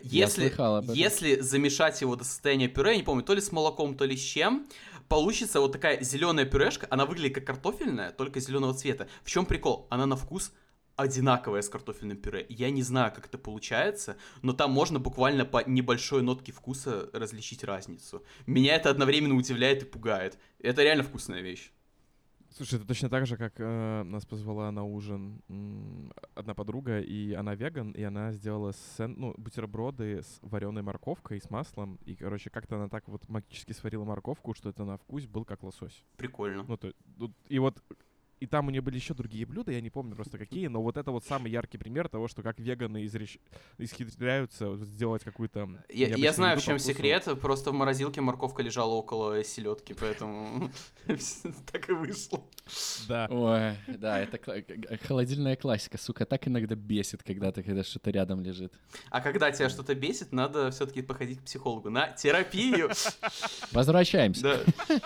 Если, 0.03 0.47
слыхал 0.47 0.77
об 0.77 0.83
этом. 0.85 0.95
если 0.95 1.41
замешать 1.41 1.99
его 1.99 2.15
до 2.15 2.23
состояния 2.23 2.69
пюре, 2.69 2.91
я 2.91 2.97
не 2.97 3.03
помню, 3.03 3.23
то 3.23 3.33
ли 3.33 3.41
с 3.41 3.51
молоком, 3.51 3.95
то 3.97 4.05
ли 4.05 4.15
с 4.15 4.21
чем, 4.21 4.67
получится 5.09 5.59
вот 5.59 5.73
такая 5.73 6.01
зеленая 6.01 6.45
пюрешка. 6.45 6.87
Она 6.89 7.05
выглядит 7.05 7.35
как 7.35 7.45
картофельная, 7.45 8.11
только 8.11 8.39
зеленого 8.39 8.73
цвета. 8.73 9.09
В 9.23 9.29
чем 9.29 9.45
прикол? 9.45 9.85
Она 9.89 10.05
на 10.05 10.15
вкус 10.15 10.53
одинаковая 11.03 11.61
с 11.61 11.69
картофельным 11.69 12.17
пюре. 12.17 12.45
Я 12.49 12.71
не 12.71 12.81
знаю, 12.81 13.13
как 13.13 13.27
это 13.27 13.37
получается, 13.37 14.17
но 14.41 14.53
там 14.53 14.71
можно 14.71 14.99
буквально 14.99 15.45
по 15.45 15.63
небольшой 15.67 16.21
нотке 16.23 16.51
вкуса 16.51 17.09
различить 17.13 17.63
разницу. 17.63 18.23
Меня 18.47 18.75
это 18.75 18.89
одновременно 18.89 19.35
удивляет 19.35 19.83
и 19.83 19.85
пугает. 19.85 20.37
Это 20.59 20.83
реально 20.83 21.03
вкусная 21.03 21.41
вещь. 21.41 21.71
Слушай, 22.55 22.75
это 22.75 22.87
точно 22.87 23.09
так 23.09 23.25
же, 23.25 23.35
как 23.35 23.53
э, 23.57 24.03
нас 24.03 24.25
позвала 24.27 24.71
на 24.71 24.83
ужин 24.83 25.41
м, 25.49 26.13
одна 26.35 26.53
подруга, 26.53 26.99
и 26.99 27.33
она 27.33 27.55
веган, 27.55 27.91
и 27.93 28.03
она 28.03 28.31
сделала 28.31 28.73
сэн- 28.73 29.15
ну, 29.17 29.33
бутерброды 29.37 30.21
с 30.21 30.37
вареной 30.43 30.83
морковкой, 30.83 31.41
с 31.41 31.49
маслом, 31.49 31.97
и, 32.05 32.15
короче, 32.15 32.51
как-то 32.51 32.75
она 32.75 32.89
так 32.89 33.07
вот 33.07 33.27
магически 33.27 33.71
сварила 33.71 34.03
морковку, 34.05 34.53
что 34.53 34.69
это 34.69 34.85
на 34.85 34.97
вкус 34.97 35.25
был 35.25 35.45
как 35.45 35.63
лосось. 35.63 36.03
Прикольно. 36.15 36.63
Ну, 36.67 36.77
то, 36.77 36.93
и 37.49 37.57
вот, 37.57 37.81
и 38.43 38.45
там 38.45 38.67
у 38.67 38.71
нее 38.71 38.81
были 38.81 38.95
еще 38.95 39.13
другие 39.13 39.45
блюда, 39.45 39.71
я 39.71 39.79
не 39.79 39.89
помню 39.89 40.15
просто 40.15 40.37
какие, 40.37 40.67
но 40.67 40.81
вот 40.83 40.97
это 40.97 41.11
вот 41.11 41.23
самый 41.23 41.49
яркий 41.49 41.77
пример 41.77 42.09
того, 42.09 42.27
что 42.27 42.41
как 42.41 42.59
веганы 42.59 43.05
изрещ- 43.05 43.39
исхитряются 43.77 44.75
сделать 44.83 45.23
какую-то 45.23 45.69
Я, 45.89 46.09
я 46.09 46.33
знаю, 46.33 46.59
в 46.59 46.63
чем 46.63 46.77
вкусу. 46.77 46.91
секрет. 46.93 47.27
Просто 47.41 47.71
в 47.71 47.73
морозилке 47.73 48.19
морковка 48.19 48.61
лежала 48.61 48.93
около 48.95 49.41
селедки, 49.45 49.93
поэтому 49.93 50.69
так 51.71 51.89
и 51.89 51.93
вышло. 51.93 52.43
Да. 53.07 53.27
Ой, 53.29 53.77
да, 53.97 54.19
это 54.19 54.37
холодильная 55.07 55.55
классика, 55.55 55.97
сука, 55.97 56.25
так 56.25 56.45
иногда 56.47 56.75
бесит, 56.75 57.23
когда 57.23 57.51
ты, 57.53 57.63
когда 57.63 57.83
что-то 57.83 58.11
рядом 58.11 58.41
лежит. 58.41 58.73
А 59.09 59.21
когда 59.21 59.51
тебя 59.51 59.69
что-то 59.69 59.95
бесит, 59.95 60.33
надо 60.33 60.69
все-таки 60.71 61.01
походить 61.01 61.39
к 61.39 61.43
психологу 61.43 61.89
на 61.89 62.07
терапию. 62.11 62.89
Возвращаемся. 63.71 64.41
Да. 64.89 64.99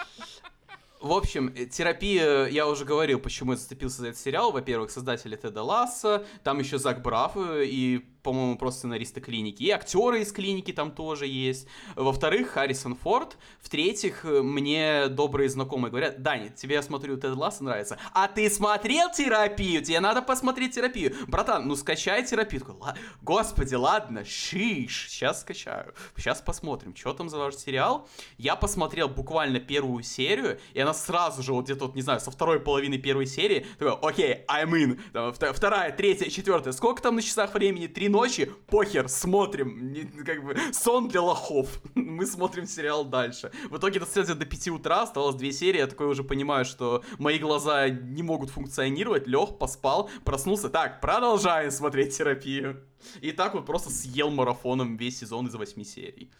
В 1.07 1.13
общем, 1.13 1.53
э, 1.55 1.65
терапия, 1.67 2.47
я 2.47 2.67
уже 2.67 2.83
говорил, 2.83 3.19
почему 3.19 3.53
я 3.53 3.57
зацепился 3.57 4.01
за 4.01 4.09
этот 4.09 4.19
сериал. 4.19 4.51
Во-первых, 4.51 4.91
создатели 4.91 5.37
Теда 5.37 5.63
Ласса, 5.63 6.25
там 6.43 6.59
еще 6.59 6.77
Зак 6.79 7.01
Браф 7.01 7.37
э, 7.37 7.63
и, 7.65 8.05
по-моему, 8.27 8.57
просто 8.57 8.79
сценаристы 8.79 9.21
клиники. 9.21 9.63
И 9.63 9.69
актеры 9.69 10.19
из 10.19 10.33
клиники 10.33 10.73
там 10.73 10.91
тоже 10.91 11.27
есть. 11.27 11.65
Во-вторых, 11.95 12.49
Харрисон 12.49 12.95
Форд. 12.97 13.37
В-третьих, 13.61 14.25
э, 14.25 14.41
мне 14.41 15.07
добрые 15.07 15.47
знакомые 15.47 15.91
говорят, 15.91 16.21
Дани, 16.21 16.49
тебе, 16.49 16.75
я 16.75 16.81
смотрю, 16.81 17.15
Тед 17.15 17.37
Ласса 17.37 17.63
нравится. 17.63 17.97
А 18.13 18.27
ты 18.27 18.49
смотрел 18.49 19.09
терапию? 19.13 19.81
Тебе 19.81 20.01
надо 20.01 20.21
посмотреть 20.21 20.75
терапию. 20.75 21.15
Братан, 21.27 21.69
ну 21.69 21.77
скачай 21.77 22.25
терапию. 22.25 22.59
Такой, 22.59 22.75
«Ла- 22.81 22.95
Господи, 23.21 23.75
ладно, 23.75 24.25
шиш, 24.25 25.07
сейчас 25.09 25.39
скачаю. 25.39 25.93
Сейчас 26.17 26.41
посмотрим, 26.41 26.93
что 26.97 27.13
там 27.13 27.29
за 27.29 27.37
ваш 27.37 27.55
сериал. 27.55 28.09
Я 28.37 28.57
посмотрел 28.57 29.07
буквально 29.07 29.61
первую 29.61 30.03
серию, 30.03 30.59
и 30.73 30.81
она 30.81 30.93
сразу 30.93 31.41
же, 31.43 31.53
вот 31.53 31.63
где-то, 31.63 31.85
вот, 31.85 31.95
не 31.95 32.01
знаю, 32.01 32.19
со 32.19 32.29
второй 32.29 32.59
половины 32.59 32.97
первой 32.97 33.25
серии, 33.25 33.65
такой, 33.79 33.97
окей, 34.01 34.43
I'm 34.49 34.71
in. 34.71 34.99
Там, 35.13 35.33
вторая, 35.53 35.95
третья, 35.95 36.29
четвертая. 36.29 36.73
Сколько 36.73 37.01
там 37.01 37.15
на 37.15 37.21
часах 37.21 37.53
времени? 37.53 37.87
Три 37.87 38.09
ночи? 38.17 38.51
Похер, 38.67 39.07
смотрим. 39.09 39.91
Не- 39.93 40.23
как 40.23 40.43
бы, 40.43 40.57
сон 40.73 41.07
для 41.07 41.21
лохов. 41.21 41.81
Мы 41.95 42.25
смотрим 42.25 42.65
сериал 42.65 43.05
дальше. 43.05 43.51
В 43.69 43.77
итоге 43.77 43.99
это 43.99 44.09
следует 44.09 44.39
до 44.39 44.45
5 44.45 44.67
утра, 44.69 45.03
осталось 45.03 45.35
две 45.35 45.51
серии, 45.51 45.79
я 45.79 45.87
такой 45.87 46.07
уже 46.07 46.23
понимаю, 46.23 46.65
что 46.65 47.03
мои 47.19 47.37
глаза 47.37 47.89
не 47.89 48.23
могут 48.23 48.49
функционировать. 48.49 49.27
Лег, 49.27 49.57
поспал, 49.57 50.09
проснулся. 50.25 50.69
Так, 50.69 51.01
продолжаем 51.01 51.71
смотреть 51.71 52.17
терапию. 52.17 52.83
И 53.21 53.31
так 53.31 53.53
вот 53.53 53.65
просто 53.65 53.89
съел 53.89 54.29
марафоном 54.29 54.97
весь 54.97 55.19
сезон 55.19 55.47
из 55.47 55.55
восьми 55.55 55.83
серий. 55.83 56.31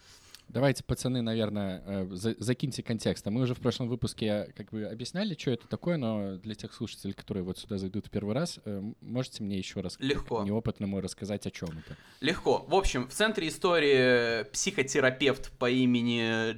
Давайте, 0.48 0.82
пацаны, 0.82 1.20
наверное, 1.20 1.82
э, 1.86 2.08
за- 2.12 2.34
закиньте 2.38 2.82
контекст. 2.82 3.26
А 3.26 3.30
Мы 3.30 3.42
уже 3.42 3.54
в 3.54 3.60
прошлом 3.60 3.88
выпуске 3.88 4.50
как 4.56 4.70
бы 4.70 4.84
объясняли, 4.86 5.36
что 5.38 5.50
это 5.50 5.68
такое, 5.68 5.98
но 5.98 6.36
для 6.38 6.54
тех 6.54 6.72
слушателей, 6.72 7.12
которые 7.12 7.44
вот 7.44 7.58
сюда 7.58 7.76
зайдут 7.76 8.06
в 8.06 8.10
первый 8.10 8.34
раз, 8.34 8.58
э, 8.64 8.82
можете 9.02 9.42
мне 9.42 9.58
еще 9.58 9.80
раз, 9.82 9.96
Легко. 9.98 10.42
неопытному, 10.44 11.00
рассказать, 11.02 11.46
о 11.46 11.50
чем 11.50 11.68
это? 11.70 11.96
Легко. 12.20 12.64
В 12.66 12.74
общем, 12.74 13.08
в 13.08 13.12
центре 13.12 13.48
истории 13.48 14.44
психотерапевт 14.50 15.52
по 15.58 15.68
имени, 15.70 16.56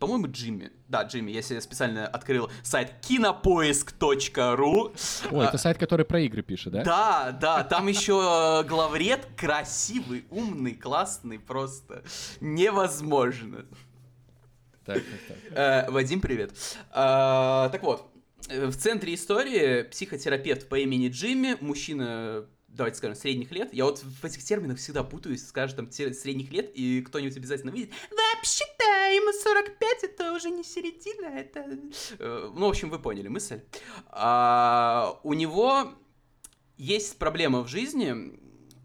по-моему, 0.00 0.28
Джимми. 0.28 0.72
Да, 0.88 1.02
Джимми. 1.02 1.30
Я 1.30 1.42
себе 1.42 1.60
специально 1.60 2.06
открыл 2.06 2.50
сайт 2.62 2.94
кинопоиск.ру. 3.02 4.94
О, 5.30 5.42
это 5.42 5.58
сайт, 5.58 5.76
который 5.76 6.06
про 6.06 6.20
игры 6.22 6.42
пишет, 6.42 6.72
да? 6.72 6.80
А, 6.80 6.84
Да, 6.84 7.32
да, 7.32 7.64
там 7.64 7.86
еще 7.86 8.64
главред 8.66 9.28
красивый, 9.36 10.24
умный, 10.30 10.74
классный, 10.74 11.38
просто 11.38 12.02
невозможно. 12.40 13.66
Так, 14.86 15.02
так, 15.04 15.20
так. 15.28 15.36
Э, 15.52 15.90
Вадим, 15.90 16.22
привет. 16.22 16.52
А, 16.90 17.68
так 17.68 17.82
вот, 17.82 18.10
э, 18.48 18.66
в 18.66 18.76
центре 18.76 19.12
истории 19.12 19.82
психотерапевт 19.82 20.68
по 20.70 20.78
имени 20.78 21.08
Джимми, 21.08 21.58
мужчина, 21.60 22.46
давайте 22.70 22.98
скажем, 22.98 23.16
средних 23.16 23.50
лет. 23.50 23.72
Я 23.72 23.84
вот 23.84 23.98
в 23.98 24.24
этих 24.24 24.42
терминах 24.42 24.78
всегда 24.78 25.02
путаюсь, 25.02 25.46
скажем, 25.46 25.88
там, 25.88 25.92
средних 25.92 26.52
лет, 26.52 26.70
и 26.74 27.02
кто-нибудь 27.02 27.36
обязательно 27.36 27.72
выйдет. 27.72 27.90
Вообще-то, 28.10 28.84
ему 28.84 29.32
45, 29.32 30.04
это 30.04 30.32
уже 30.32 30.50
не 30.50 30.64
середина, 30.64 31.26
это... 31.26 31.78
Э, 32.18 32.50
Ну, 32.54 32.66
в 32.66 32.70
общем, 32.70 32.90
вы 32.90 32.98
поняли 32.98 33.28
мысль. 33.28 33.60
А, 34.08 35.18
у 35.22 35.34
него 35.34 35.92
есть 36.76 37.18
проблема 37.18 37.62
в 37.62 37.68
жизни, 37.68 38.14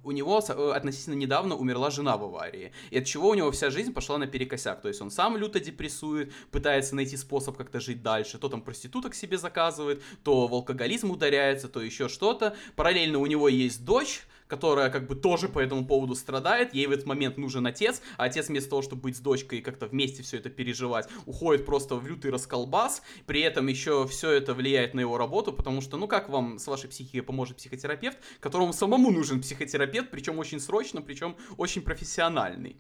у 0.06 0.12
него 0.12 0.40
э, 0.48 0.72
относительно 0.72 1.16
недавно 1.16 1.56
умерла 1.56 1.90
жена 1.90 2.16
в 2.16 2.24
аварии. 2.24 2.72
И 2.92 3.00
от 3.00 3.06
чего 3.06 3.30
у 3.30 3.34
него 3.34 3.52
вся 3.52 3.72
жизнь 3.72 3.92
пошла 3.92 4.18
наперекосяк. 4.18 4.82
То 4.82 4.88
есть 4.88 5.02
он 5.02 5.10
сам 5.10 5.36
люто 5.36 5.60
депрессует, 5.60 6.32
пытается 6.52 6.96
найти 6.96 7.18
способ 7.18 7.58
как-то 7.58 7.80
жить 7.80 8.04
дальше. 8.04 8.38
То 8.38 8.48
там 8.48 8.62
проституток 8.62 9.16
себе 9.16 9.38
заказывает, 9.38 10.02
то 10.24 10.48
в 10.48 10.54
алкоголизм 10.54 11.10
ударяется, 11.10 11.68
то 11.68 11.82
еще 11.82 12.08
что-то. 12.08 12.56
Параллельно 12.76 13.18
у 13.18 13.26
него 13.26 13.50
есть 13.50 13.84
дочь, 13.84 14.22
которая 14.48 14.90
как 14.90 15.08
бы 15.08 15.16
тоже 15.16 15.50
по 15.50 15.60
этому 15.60 15.86
поводу 15.86 16.16
страдает, 16.16 16.74
ей 16.74 16.88
в 16.88 16.92
этот 16.92 17.06
момент 17.06 17.38
нужен 17.38 17.66
отец, 17.66 18.02
а 18.18 18.26
отец 18.26 18.48
вместо 18.48 18.70
того, 18.70 18.82
чтобы 18.82 19.04
быть 19.04 19.18
с 19.18 19.20
дочкой 19.20 19.60
и 19.60 19.62
как-то 19.62 19.88
вместе 19.88 20.24
все 20.24 20.38
это 20.38 20.50
переживать, 20.50 21.08
уходит 21.26 21.66
просто 21.66 21.96
в 21.96 22.08
лютый 22.08 22.32
расколбас, 22.32 23.02
при 23.26 23.42
этом 23.42 23.68
еще 23.68 24.08
все 24.08 24.32
это 24.32 24.54
влияет 24.54 24.94
на 24.94 25.00
его 25.00 25.18
работу, 25.18 25.54
потому 25.54 25.82
что, 25.82 25.98
ну 25.98 26.08
как 26.08 26.30
вам 26.30 26.60
с 26.60 26.68
вашей 26.68 26.90
психикой 26.90 27.24
поможет 27.24 27.58
психотерапевт, 27.58 28.18
которому 28.40 28.74
самому 28.74 29.12
нужен 29.12 29.42
психотерапевт, 29.42 30.12
причем 30.12 30.40
очень 30.40 30.60
срочно, 30.60 31.02
причем 31.02 31.36
очень 31.58 31.82
профессиональный. 31.82 32.78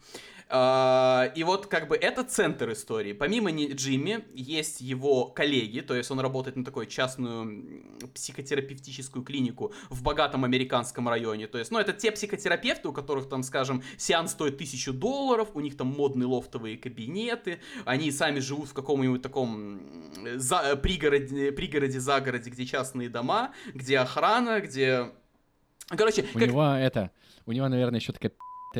А, 0.48 1.32
и 1.36 1.44
вот 1.44 1.66
как 1.66 1.88
бы 1.88 1.96
это 1.96 2.24
центр 2.24 2.72
истории. 2.72 3.14
Помимо 3.14 3.52
Джимми 3.52 4.26
есть 4.34 4.80
его 4.80 5.26
коллеги, 5.26 5.80
то 5.82 5.96
есть 5.96 6.12
он 6.12 6.20
работает 6.20 6.56
на 6.56 6.64
такую 6.64 6.86
частную 6.86 7.84
психотерапевтическую 8.14 9.24
клинику 9.24 9.74
в 9.90 10.04
богатом 10.04 10.44
американском 10.44 11.10
районе. 11.10 11.48
То 11.48 11.58
есть, 11.58 11.72
ну, 11.72 11.80
это 11.80 11.94
те 11.94 12.12
психотерапевты, 12.12 12.90
у 12.90 12.94
которых 12.94 13.28
там, 13.28 13.42
скажем, 13.42 13.82
сеанс 13.98 14.32
стоит 14.32 14.58
тысячу 14.58 14.94
долларов, 14.94 15.50
у 15.56 15.62
них 15.62 15.78
там 15.78 15.88
модные 15.88 16.28
лофтовые 16.28 16.78
кабинеты, 16.78 17.60
они 17.86 18.12
сами 18.12 18.40
живут 18.40 18.70
в 18.70 18.74
каком-нибудь 18.74 19.24
таком 19.24 19.82
за, 20.36 20.76
пригороде, 20.76 21.52
пригороде, 21.54 22.00
загороде, 22.00 22.52
где 22.52 22.66
частные 22.66 23.10
дома, 23.10 23.54
где 23.74 23.98
охрана, 23.98 24.62
где... 24.62 25.12
Короче, 25.90 26.26
у 26.36 26.40
как... 26.40 26.50
него 26.50 26.66
это, 26.66 27.10
у 27.48 27.52
него, 27.52 27.68
наверное, 27.68 28.00
еще 28.00 28.14
такая 28.14 28.32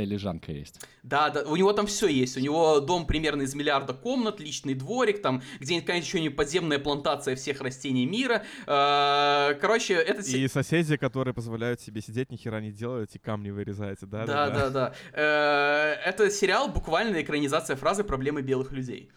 лежанка 0.04 0.52
есть. 0.52 0.82
Да, 1.04 1.30
да, 1.30 1.44
у 1.44 1.56
него 1.56 1.72
там 1.74 1.88
все 1.88 2.08
есть. 2.08 2.36
У 2.36 2.40
него 2.40 2.80
дом 2.80 3.06
примерно 3.06 3.44
из 3.44 3.54
миллиарда 3.56 3.94
комнат, 3.94 4.40
личный 4.40 4.74
дворик, 4.74 5.22
там 5.22 5.42
где-нибудь, 5.60 5.86
конечно, 5.86 6.08
еще 6.08 6.22
не 6.22 6.30
подземная 6.30 6.80
плантация 6.80 7.36
всех 7.36 7.62
растений 7.62 8.06
мира. 8.06 8.44
А, 8.68 9.54
короче, 9.62 9.94
это... 9.94 10.22
И 10.22 10.48
соседи, 10.48 10.98
которые 10.98 11.34
позволяют 11.34 11.80
себе 11.80 12.02
сидеть, 12.02 12.32
ни 12.32 12.38
хера 12.38 12.60
не 12.60 12.72
делать, 12.72 13.16
и 13.16 13.20
камни 13.20 13.52
вырезаете, 13.52 14.06
да? 14.06 14.26
Да, 14.26 14.50
да, 14.50 14.70
да. 14.70 14.94
Э, 15.14 15.94
это 16.10 16.30
сериал 16.30 16.68
буквально 16.68 17.22
экранизация 17.22 17.76
фразы 17.76 18.04
«Проблемы 18.04 18.42
белых 18.42 18.72
людей». 18.72 19.12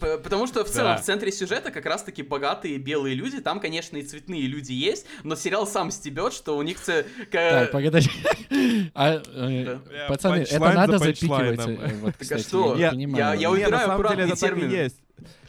Потому 0.00 0.46
что 0.46 0.64
в 0.64 0.68
целом 0.68 0.96
да. 0.96 0.98
в 0.98 1.04
центре 1.04 1.32
сюжета 1.32 1.70
как 1.70 1.86
раз-таки 1.86 2.22
богатые 2.22 2.78
белые 2.78 3.14
люди. 3.14 3.40
Там, 3.40 3.60
конечно, 3.60 3.96
и 3.96 4.02
цветные 4.02 4.42
люди 4.42 4.72
есть, 4.72 5.06
но 5.24 5.36
сериал 5.36 5.66
сам 5.66 5.90
стебет, 5.90 6.32
что 6.32 6.56
у 6.56 6.62
них... 6.62 6.80
Ц... 6.80 7.04
Так, 7.30 7.70
погоди. 7.70 8.08
А, 8.94 9.22
э, 9.26 9.78
пацаны, 10.08 10.42
это 10.42 10.72
надо 10.72 10.98
запикивать. 10.98 11.60
Э, 11.66 11.94
вот, 12.00 12.14
кстати, 12.18 12.42
что? 12.42 12.76
Я, 12.76 12.92
я, 12.92 13.34
я 13.34 13.50
убираю 13.50 13.92
аккуратные 13.92 14.34
термины. 14.34 14.72
есть. 14.72 14.96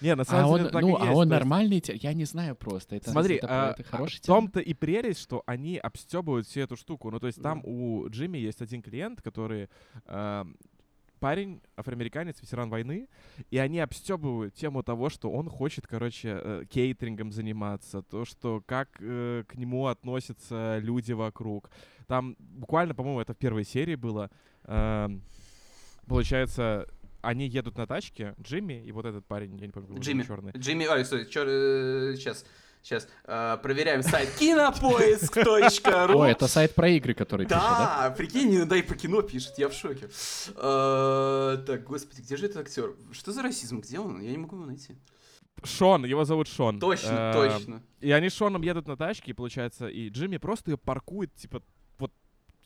Не, 0.01 0.15
на 0.15 0.23
самом 0.23 0.53
а 0.53 0.57
деле 0.57 0.65
он, 0.65 0.71
так 0.71 0.81
ну, 0.81 0.89
и 0.89 1.01
а 1.01 1.05
есть. 1.05 1.17
он 1.17 1.27
нормальный, 1.29 1.83
я 1.85 2.13
не 2.13 2.25
знаю 2.25 2.55
просто. 2.55 2.95
Это, 2.95 3.11
Смотри, 3.11 3.35
это, 3.35 3.47
а, 3.49 3.71
это 3.71 3.83
хороший 3.83 4.17
в 4.17 4.25
том-то 4.25 4.59
и 4.59 4.73
прелесть, 4.73 5.21
что 5.21 5.43
они 5.45 5.77
обстебывают 5.77 6.47
всю 6.47 6.61
эту 6.61 6.75
штуку. 6.75 7.11
Ну, 7.11 7.19
то 7.19 7.27
есть 7.27 7.41
там 7.41 7.61
у 7.63 8.07
Джимми 8.09 8.37
есть 8.37 8.61
один 8.61 8.81
клиент, 8.81 9.21
который 9.21 9.69
э, 10.05 10.45
парень, 11.21 11.61
афроамериканец, 11.77 12.41
ветеран 12.41 12.69
войны, 12.69 13.07
и 13.51 13.57
они 13.59 13.79
обстебывают 13.79 14.55
тему 14.55 14.81
того, 14.81 15.09
что 15.09 15.31
он 15.31 15.47
хочет, 15.49 15.85
короче, 15.85 16.39
э, 16.41 16.63
кейтерингом 16.67 17.31
заниматься, 17.31 18.01
то, 18.01 18.25
что 18.25 18.61
как 18.65 18.89
э, 18.99 19.43
к 19.47 19.55
нему 19.55 19.85
относятся 19.85 20.79
люди 20.79 21.13
вокруг. 21.13 21.69
Там 22.07 22.35
буквально, 22.39 22.95
по-моему, 22.95 23.21
это 23.21 23.35
в 23.35 23.37
первой 23.37 23.63
серии 23.63 23.95
было. 23.95 24.31
Э, 24.63 25.09
получается, 26.07 26.87
они 27.21 27.47
едут 27.47 27.77
на 27.77 27.85
тачке, 27.85 28.33
Джимми 28.41 28.83
и 28.83 28.91
вот 28.91 29.05
этот 29.05 29.23
парень, 29.27 29.55
я 29.59 29.67
не 29.67 29.71
помню, 29.71 29.99
Джимми. 29.99 30.23
черный. 30.23 30.51
Джимми, 30.57 30.87
ой, 30.87 31.05
стой, 31.05 31.27
чер... 31.27 31.47
Э, 31.47 32.15
сейчас. 32.15 32.45
Сейчас 32.83 33.07
э, 33.25 33.57
проверяем 33.61 34.01
сайт 34.01 34.29
кинопоиск.ру. 34.39 36.19
О, 36.19 36.25
это 36.25 36.47
сайт 36.47 36.73
про 36.73 36.89
игры, 36.89 37.13
который 37.13 37.45
пишет, 37.45 37.61
да? 37.61 38.09
Да, 38.09 38.15
прикинь, 38.15 38.65
да 38.65 38.75
и 38.75 38.81
по 38.81 38.95
кино 38.95 39.21
пишет, 39.21 39.57
я 39.57 39.69
в 39.69 39.73
шоке. 39.73 40.09
Э, 40.55 41.57
так, 41.65 41.83
господи, 41.83 42.21
где 42.21 42.37
же 42.37 42.47
этот 42.47 42.65
актер? 42.65 42.95
Что 43.11 43.31
за 43.31 43.43
расизм? 43.43 43.81
Где 43.81 43.99
он? 43.99 44.19
Я 44.19 44.31
не 44.31 44.37
могу 44.37 44.55
его 44.55 44.65
найти. 44.65 44.97
Шон, 45.63 46.05
его 46.05 46.25
зовут 46.25 46.47
Шон. 46.47 46.79
Точно, 46.79 47.09
э, 47.11 47.33
точно. 47.33 47.83
И 47.99 48.11
они 48.11 48.29
с 48.29 48.33
Шоном 48.33 48.63
едут 48.63 48.87
на 48.87 48.97
тачке, 48.97 49.31
и 49.31 49.33
получается, 49.33 49.87
и 49.87 50.09
Джимми 50.09 50.37
просто 50.37 50.71
ее 50.71 50.77
паркует, 50.77 51.33
типа, 51.35 51.61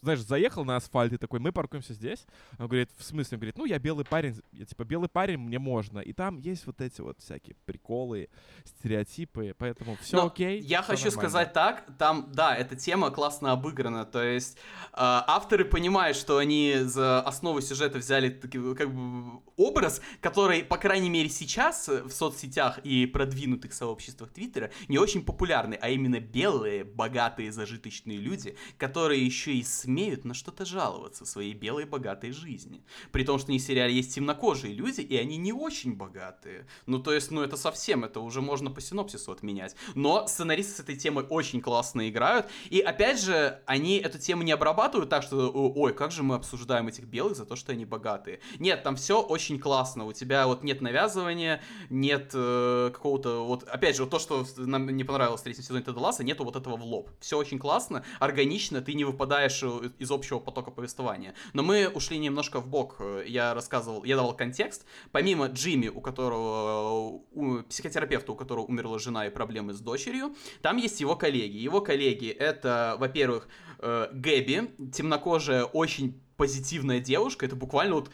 знаешь, 0.06 0.22
заехал 0.22 0.64
на 0.66 0.78
асфальт 0.78 1.14
и 1.14 1.18
такой, 1.18 1.40
мы 1.40 1.52
паркуемся 1.52 1.94
здесь. 1.94 2.26
Он 2.58 2.68
говорит, 2.68 2.90
в 2.98 3.04
смысле? 3.04 3.36
Он 3.36 3.40
говорит, 3.40 3.58
ну, 3.58 3.66
я 3.66 3.80
белый 3.80 4.06
парень, 4.06 4.40
я 4.54 4.66
типа, 4.66 4.84
белый 4.84 5.10
парень, 5.10 5.38
мне 5.38 5.60
можно. 5.60 6.00
И 6.00 6.14
там 6.14 6.38
есть 6.38 6.66
вот 6.66 6.80
эти 6.80 7.02
вот 7.02 7.20
всякие 7.20 7.56
приколы, 7.66 8.30
стереотипы, 8.64 9.56
поэтому 9.58 9.98
все 10.02 10.26
окей. 10.26 10.62
Я 10.62 10.82
все 10.82 10.92
хочу 10.92 11.06
нормально. 11.06 11.22
сказать 11.22 11.54
так, 11.54 11.86
там, 11.98 12.32
да, 12.32 12.56
эта 12.56 12.76
тема 12.76 13.12
классно 13.12 13.52
обыграна, 13.52 14.06
то 14.06 14.24
есть 14.24 14.56
э, 14.56 14.58
авторы 14.94 15.66
понимают, 15.66 16.18
что 16.18 16.38
они 16.38 16.76
за 16.82 17.22
основу 17.22 17.62
сюжета 17.62 17.98
взяли 17.98 18.30
как 18.30 18.94
бы 18.94 19.42
образ, 19.58 20.02
который, 20.22 20.64
по 20.64 20.78
крайней 20.78 21.10
мере, 21.10 21.30
сейчас 21.30 21.88
в 21.88 22.12
соцсетях 22.12 22.80
и 22.80 23.06
продвинутых 23.06 23.74
сообществах 23.74 24.32
Твиттера 24.32 24.72
не 24.88 24.98
очень 24.98 25.24
популярный, 25.24 25.78
а 25.78 25.90
именно 25.90 26.20
белые, 26.20 26.84
богатые, 26.84 27.52
зажиточные 27.52 28.18
люди, 28.18 28.56
которые 28.78 29.26
еще 29.26 29.54
и 29.54 29.64
умеют 29.96 30.26
на 30.26 30.34
что-то 30.34 30.66
жаловаться 30.66 31.24
в 31.24 31.28
своей 31.28 31.54
белой 31.54 31.86
богатой 31.86 32.32
жизни. 32.32 32.84
При 33.14 33.24
том, 33.24 33.40
что 33.40 33.54
в 33.54 33.60
сериале 33.60 33.94
есть 33.94 34.14
темнокожие 34.14 34.74
люди, 34.74 35.00
и 35.00 35.16
они 35.16 35.38
не 35.38 35.54
очень 35.54 35.96
богатые. 35.96 36.68
Ну, 36.86 37.00
то 37.00 37.14
есть, 37.14 37.32
ну, 37.32 37.42
это 37.42 37.56
совсем, 37.56 38.04
это 38.04 38.20
уже 38.20 38.42
можно 38.42 38.70
по 38.70 38.82
синопсису 38.82 39.32
отменять. 39.32 39.76
Но 39.96 40.28
сценаристы 40.28 40.74
с 40.74 40.80
этой 40.82 40.98
темой 40.98 41.26
очень 41.30 41.62
классно 41.62 42.10
играют. 42.10 42.48
И, 42.70 42.82
опять 42.82 43.22
же, 43.22 43.62
они 43.66 43.98
эту 43.98 44.20
тему 44.20 44.44
не 44.44 44.52
обрабатывают 44.52 45.10
так, 45.10 45.24
что, 45.24 45.50
ой, 45.50 45.94
как 45.94 46.12
же 46.12 46.24
мы 46.24 46.36
обсуждаем 46.36 46.90
этих 46.90 47.06
белых 47.06 47.38
за 47.38 47.46
то, 47.46 47.56
что 47.56 47.72
они 47.72 47.86
богатые. 47.86 48.42
Нет, 48.60 48.84
там 48.84 48.98
все 48.98 49.22
очень 49.22 49.60
классно. 49.60 50.06
У 50.06 50.12
тебя 50.12 50.46
вот 50.46 50.64
нет 50.64 50.82
навязывания, 50.82 51.62
нет 51.90 52.32
э, 52.34 52.92
какого-то, 52.94 53.46
вот, 53.46 53.64
опять 53.64 53.96
же, 53.96 54.04
вот 54.04 54.12
то, 54.12 54.20
что 54.20 54.46
нам 54.58 54.90
не 54.90 55.06
понравилось 55.06 55.40
в 55.40 55.44
третьем 55.46 55.64
сезоне 55.64 55.86
Теда 55.86 56.00
Ласса, 56.00 56.24
нету 56.26 56.44
вот 56.44 56.58
этого 56.58 56.76
в 56.76 56.84
лоб. 56.84 57.10
Все 57.22 57.38
очень 57.38 57.60
классно, 57.60 58.04
органично, 58.20 58.82
ты 58.82 58.94
не 58.94 59.06
выпадаешь 59.06 59.64
э, 59.64 59.85
из 60.00 60.12
общего 60.12 60.40
потока 60.40 60.72
повествования. 60.72 61.34
Но 61.54 61.64
мы 61.64 61.88
ушли 61.90 62.18
немножко 62.18 62.60
в 62.60 62.68
бок. 62.68 63.02
Я 63.26 63.54
рассказывал, 63.54 64.04
я 64.04 64.16
давал 64.16 64.36
контекст. 64.36 64.86
Помимо 65.12 65.48
Джимми, 65.48 65.88
у 65.88 66.02
которого, 66.02 67.22
у 67.32 67.64
психотерапевта, 67.64 68.32
у 68.32 68.36
которого 68.36 68.66
умерла 68.66 69.00
жена 69.00 69.28
и 69.28 69.30
проблемы 69.30 69.74
с 69.74 69.80
дочерью, 69.80 70.36
там 70.62 70.78
есть 70.78 71.00
его 71.00 71.16
коллеги. 71.16 71.58
Его 71.58 71.82
коллеги 71.82 72.30
это, 72.30 72.96
во-первых, 73.00 73.48
э, 73.80 74.10
Гэби, 74.12 74.72
темнокожая, 74.92 75.66
очень 75.66 76.22
позитивная 76.38 77.00
девушка. 77.00 77.46
Это 77.46 77.56
буквально 77.56 77.96
вот 77.96 78.10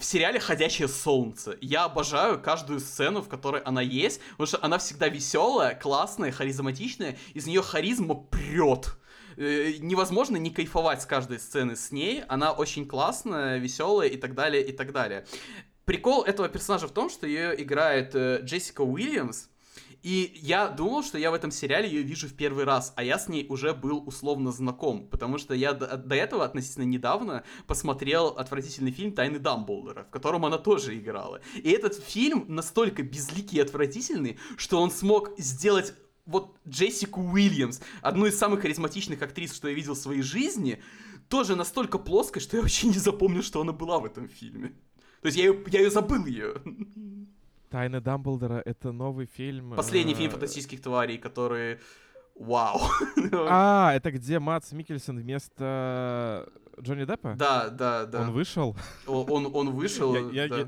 в 0.00 0.04
сериале 0.04 0.40
«Ходячее 0.40 0.88
солнце». 0.88 1.58
Я 1.60 1.84
обожаю 1.84 2.40
каждую 2.40 2.80
сцену, 2.80 3.20
в 3.20 3.28
которой 3.28 3.60
она 3.60 3.82
есть, 3.82 4.20
потому 4.30 4.46
что 4.46 4.58
она 4.62 4.78
всегда 4.78 5.08
веселая, 5.08 5.74
классная, 5.74 6.32
харизматичная, 6.32 7.18
из 7.34 7.46
нее 7.46 7.60
харизма 7.60 8.14
прет. 8.14 8.96
Э, 9.40 9.72
невозможно 9.78 10.36
не 10.36 10.50
кайфовать 10.50 11.00
с 11.00 11.06
каждой 11.06 11.38
сцены 11.38 11.74
с 11.74 11.90
ней. 11.90 12.24
Она 12.28 12.52
очень 12.52 12.86
классная, 12.86 13.56
веселая 13.56 14.08
и 14.08 14.18
так 14.18 14.34
далее, 14.34 14.62
и 14.62 14.70
так 14.70 14.92
далее. 14.92 15.24
Прикол 15.86 16.24
этого 16.24 16.50
персонажа 16.50 16.86
в 16.86 16.90
том, 16.90 17.08
что 17.08 17.26
ее 17.26 17.60
играет 17.62 18.14
э, 18.14 18.40
Джессика 18.42 18.82
Уильямс, 18.82 19.46
и 20.02 20.38
я 20.42 20.68
думал, 20.68 21.02
что 21.02 21.16
я 21.16 21.30
в 21.30 21.34
этом 21.34 21.50
сериале 21.50 21.88
ее 21.88 22.02
вижу 22.02 22.28
в 22.28 22.34
первый 22.34 22.64
раз, 22.64 22.92
а 22.96 23.02
я 23.02 23.18
с 23.18 23.28
ней 23.28 23.46
уже 23.48 23.72
был 23.72 24.06
условно 24.06 24.52
знаком, 24.52 25.08
потому 25.08 25.38
что 25.38 25.54
я 25.54 25.72
до, 25.72 25.96
до 25.96 26.14
этого 26.14 26.44
относительно 26.44 26.84
недавно 26.84 27.42
посмотрел 27.66 28.28
отвратительный 28.28 28.92
фильм 28.92 29.12
«Тайны 29.12 29.38
Дамблдора», 29.38 30.04
в 30.04 30.10
котором 30.10 30.44
она 30.44 30.58
тоже 30.58 30.98
играла. 30.98 31.40
И 31.54 31.70
этот 31.70 31.94
фильм 31.94 32.44
настолько 32.48 33.02
безликий 33.02 33.56
и 33.56 33.62
отвратительный, 33.62 34.38
что 34.58 34.82
он 34.82 34.90
смог 34.90 35.38
сделать 35.38 35.94
вот 36.26 36.56
Джессику 36.68 37.20
Уильямс, 37.20 37.80
одну 38.02 38.26
из 38.26 38.38
самых 38.38 38.60
харизматичных 38.60 39.22
актрис, 39.22 39.54
что 39.54 39.68
я 39.68 39.74
видел 39.74 39.94
в 39.94 39.98
своей 39.98 40.22
жизни, 40.22 40.82
тоже 41.28 41.56
настолько 41.56 41.98
плоской, 41.98 42.42
что 42.42 42.56
я 42.56 42.62
вообще 42.62 42.88
не 42.88 42.98
запомнил, 42.98 43.42
что 43.42 43.60
она 43.60 43.72
была 43.72 43.98
в 43.98 44.04
этом 44.04 44.28
фильме. 44.28 44.68
То 45.22 45.26
есть 45.26 45.38
я 45.38 45.44
ее, 45.44 45.64
я 45.68 45.80
ее 45.80 45.90
забыл 45.90 46.26
ее. 46.26 46.54
Тайны 47.70 48.00
Дамблдора— 48.00 48.62
это 48.64 48.90
новый 48.90 49.26
фильм... 49.26 49.74
Последний 49.76 50.14
фильм 50.14 50.28
э, 50.28 50.32
фантастических 50.32 50.82
тварей, 50.82 51.18
который... 51.18 51.78
Вау. 52.34 52.80
А, 53.32 53.92
это 53.94 54.10
где 54.10 54.38
Мац 54.38 54.72
Микельсон 54.72 55.20
вместо 55.20 56.50
Джонни 56.80 57.04
Деппа? 57.04 57.34
Да, 57.36 57.68
да, 57.68 58.06
да. 58.06 58.22
Он 58.22 58.32
вышел? 58.32 58.76
Он, 59.06 59.50
он 59.54 59.70
вышел, 59.70 60.30
я, 60.30 60.48
да. 60.48 60.66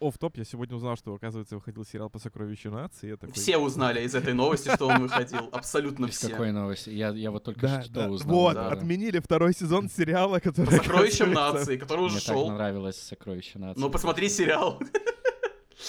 Оф-топ, 0.00 0.36
я 0.36 0.44
сегодня 0.44 0.76
узнал, 0.76 0.96
что, 0.96 1.14
оказывается, 1.14 1.56
выходил 1.56 1.84
сериал 1.84 2.10
по 2.10 2.18
сокровищу 2.18 2.70
нации. 2.70 3.08
Я 3.08 3.16
такой... 3.16 3.34
Все 3.34 3.58
узнали 3.58 4.02
из 4.02 4.14
этой 4.14 4.34
новости, 4.34 4.72
что 4.74 4.86
он 4.86 5.02
выходил. 5.02 5.48
Абсолютно 5.52 6.08
все. 6.08 6.28
какой 6.28 6.52
новости? 6.52 6.90
Я, 6.90 7.10
я 7.10 7.30
вот 7.30 7.44
только 7.44 7.60
да, 7.60 7.82
что 7.82 7.92
да. 7.92 8.10
узнал. 8.10 8.34
Вот, 8.34 8.54
да. 8.54 8.68
отменили 8.68 9.18
второй 9.18 9.54
сезон 9.54 9.88
сериала, 9.88 10.38
который... 10.40 10.66
По 10.66 10.72
сокровищам 10.72 11.32
нации, 11.32 11.76
который 11.76 12.06
уже 12.06 12.16
Мне 12.16 12.24
шел. 12.24 12.46
так 12.46 12.56
нравилось 12.56 13.00
сокровище 13.00 13.58
нации. 13.58 13.80
Ну, 13.80 13.90
посмотри 13.90 14.28
сериал. 14.28 14.80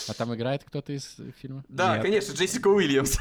А 0.08 0.14
там 0.14 0.34
играет 0.36 0.64
кто-то 0.64 0.94
из 0.94 1.18
фильма? 1.42 1.64
Да, 1.70 1.96
Нет. 1.96 2.04
конечно, 2.04 2.34
Джессика 2.34 2.68
Уильямс. 2.68 3.18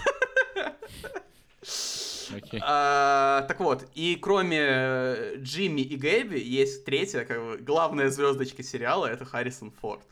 Окей. 2.34 2.60
А, 2.62 3.42
так 3.48 3.60
вот, 3.60 3.88
и 3.94 4.16
кроме 4.16 5.36
Джимми 5.36 5.80
и 5.80 5.96
Гэби 5.96 6.38
есть 6.38 6.84
третья, 6.84 7.24
как 7.24 7.38
бы, 7.38 7.58
главная 7.58 8.10
звездочка 8.10 8.62
сериала, 8.62 9.06
это 9.06 9.24
Харрисон 9.24 9.70
Форд. 9.80 10.06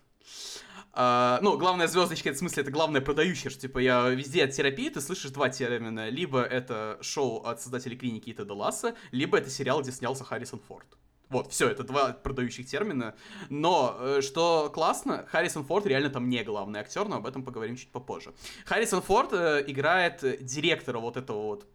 А, 0.94 1.38
ну, 1.42 1.57
главная 1.57 1.87
звездочка, 1.87 2.29
это 2.29 2.37
в 2.37 2.40
смысле, 2.40 2.62
это 2.62 2.70
главное 2.70 3.01
продающее, 3.01 3.51
что, 3.51 3.62
типа, 3.62 3.79
я 3.79 4.09
везде 4.11 4.44
от 4.44 4.53
терапии, 4.53 4.90
ты 4.90 5.01
слышишь 5.01 5.31
два 5.31 5.48
термина. 5.48 6.11
Либо 6.11 6.42
это 6.42 6.98
шоу 7.01 7.42
от 7.44 7.62
создателей 7.62 7.96
клиники 7.96 8.31
Ита 8.31 8.44
Далласа, 8.44 8.94
либо 9.11 9.38
это 9.38 9.48
сериал, 9.48 9.81
где 9.81 9.90
снялся 9.90 10.25
Харрисон 10.25 10.61
Форд. 10.68 10.87
Вот, 11.31 11.51
все, 11.51 11.70
это 11.70 11.83
два 11.83 12.12
продающих 12.12 12.66
термина. 12.66 13.14
Но, 13.48 13.96
э, 13.98 14.20
что 14.20 14.70
классно, 14.72 15.25
Харрисон 15.29 15.64
Форд 15.64 15.87
реально 15.87 16.11
там 16.11 16.29
не 16.29 16.44
главный 16.44 16.81
актер, 16.81 17.09
но 17.09 17.16
об 17.16 17.27
этом 17.27 17.42
поговорим 17.42 17.77
чуть 17.77 17.90
попозже. 17.90 18.35
Харрисон 18.66 19.01
Форд 19.01 19.33
э, 19.33 19.64
играет 19.66 20.22
э, 20.22 20.37
директора 20.42 20.98
вот 20.98 21.16
этого 21.16 21.42
вот 21.42 21.66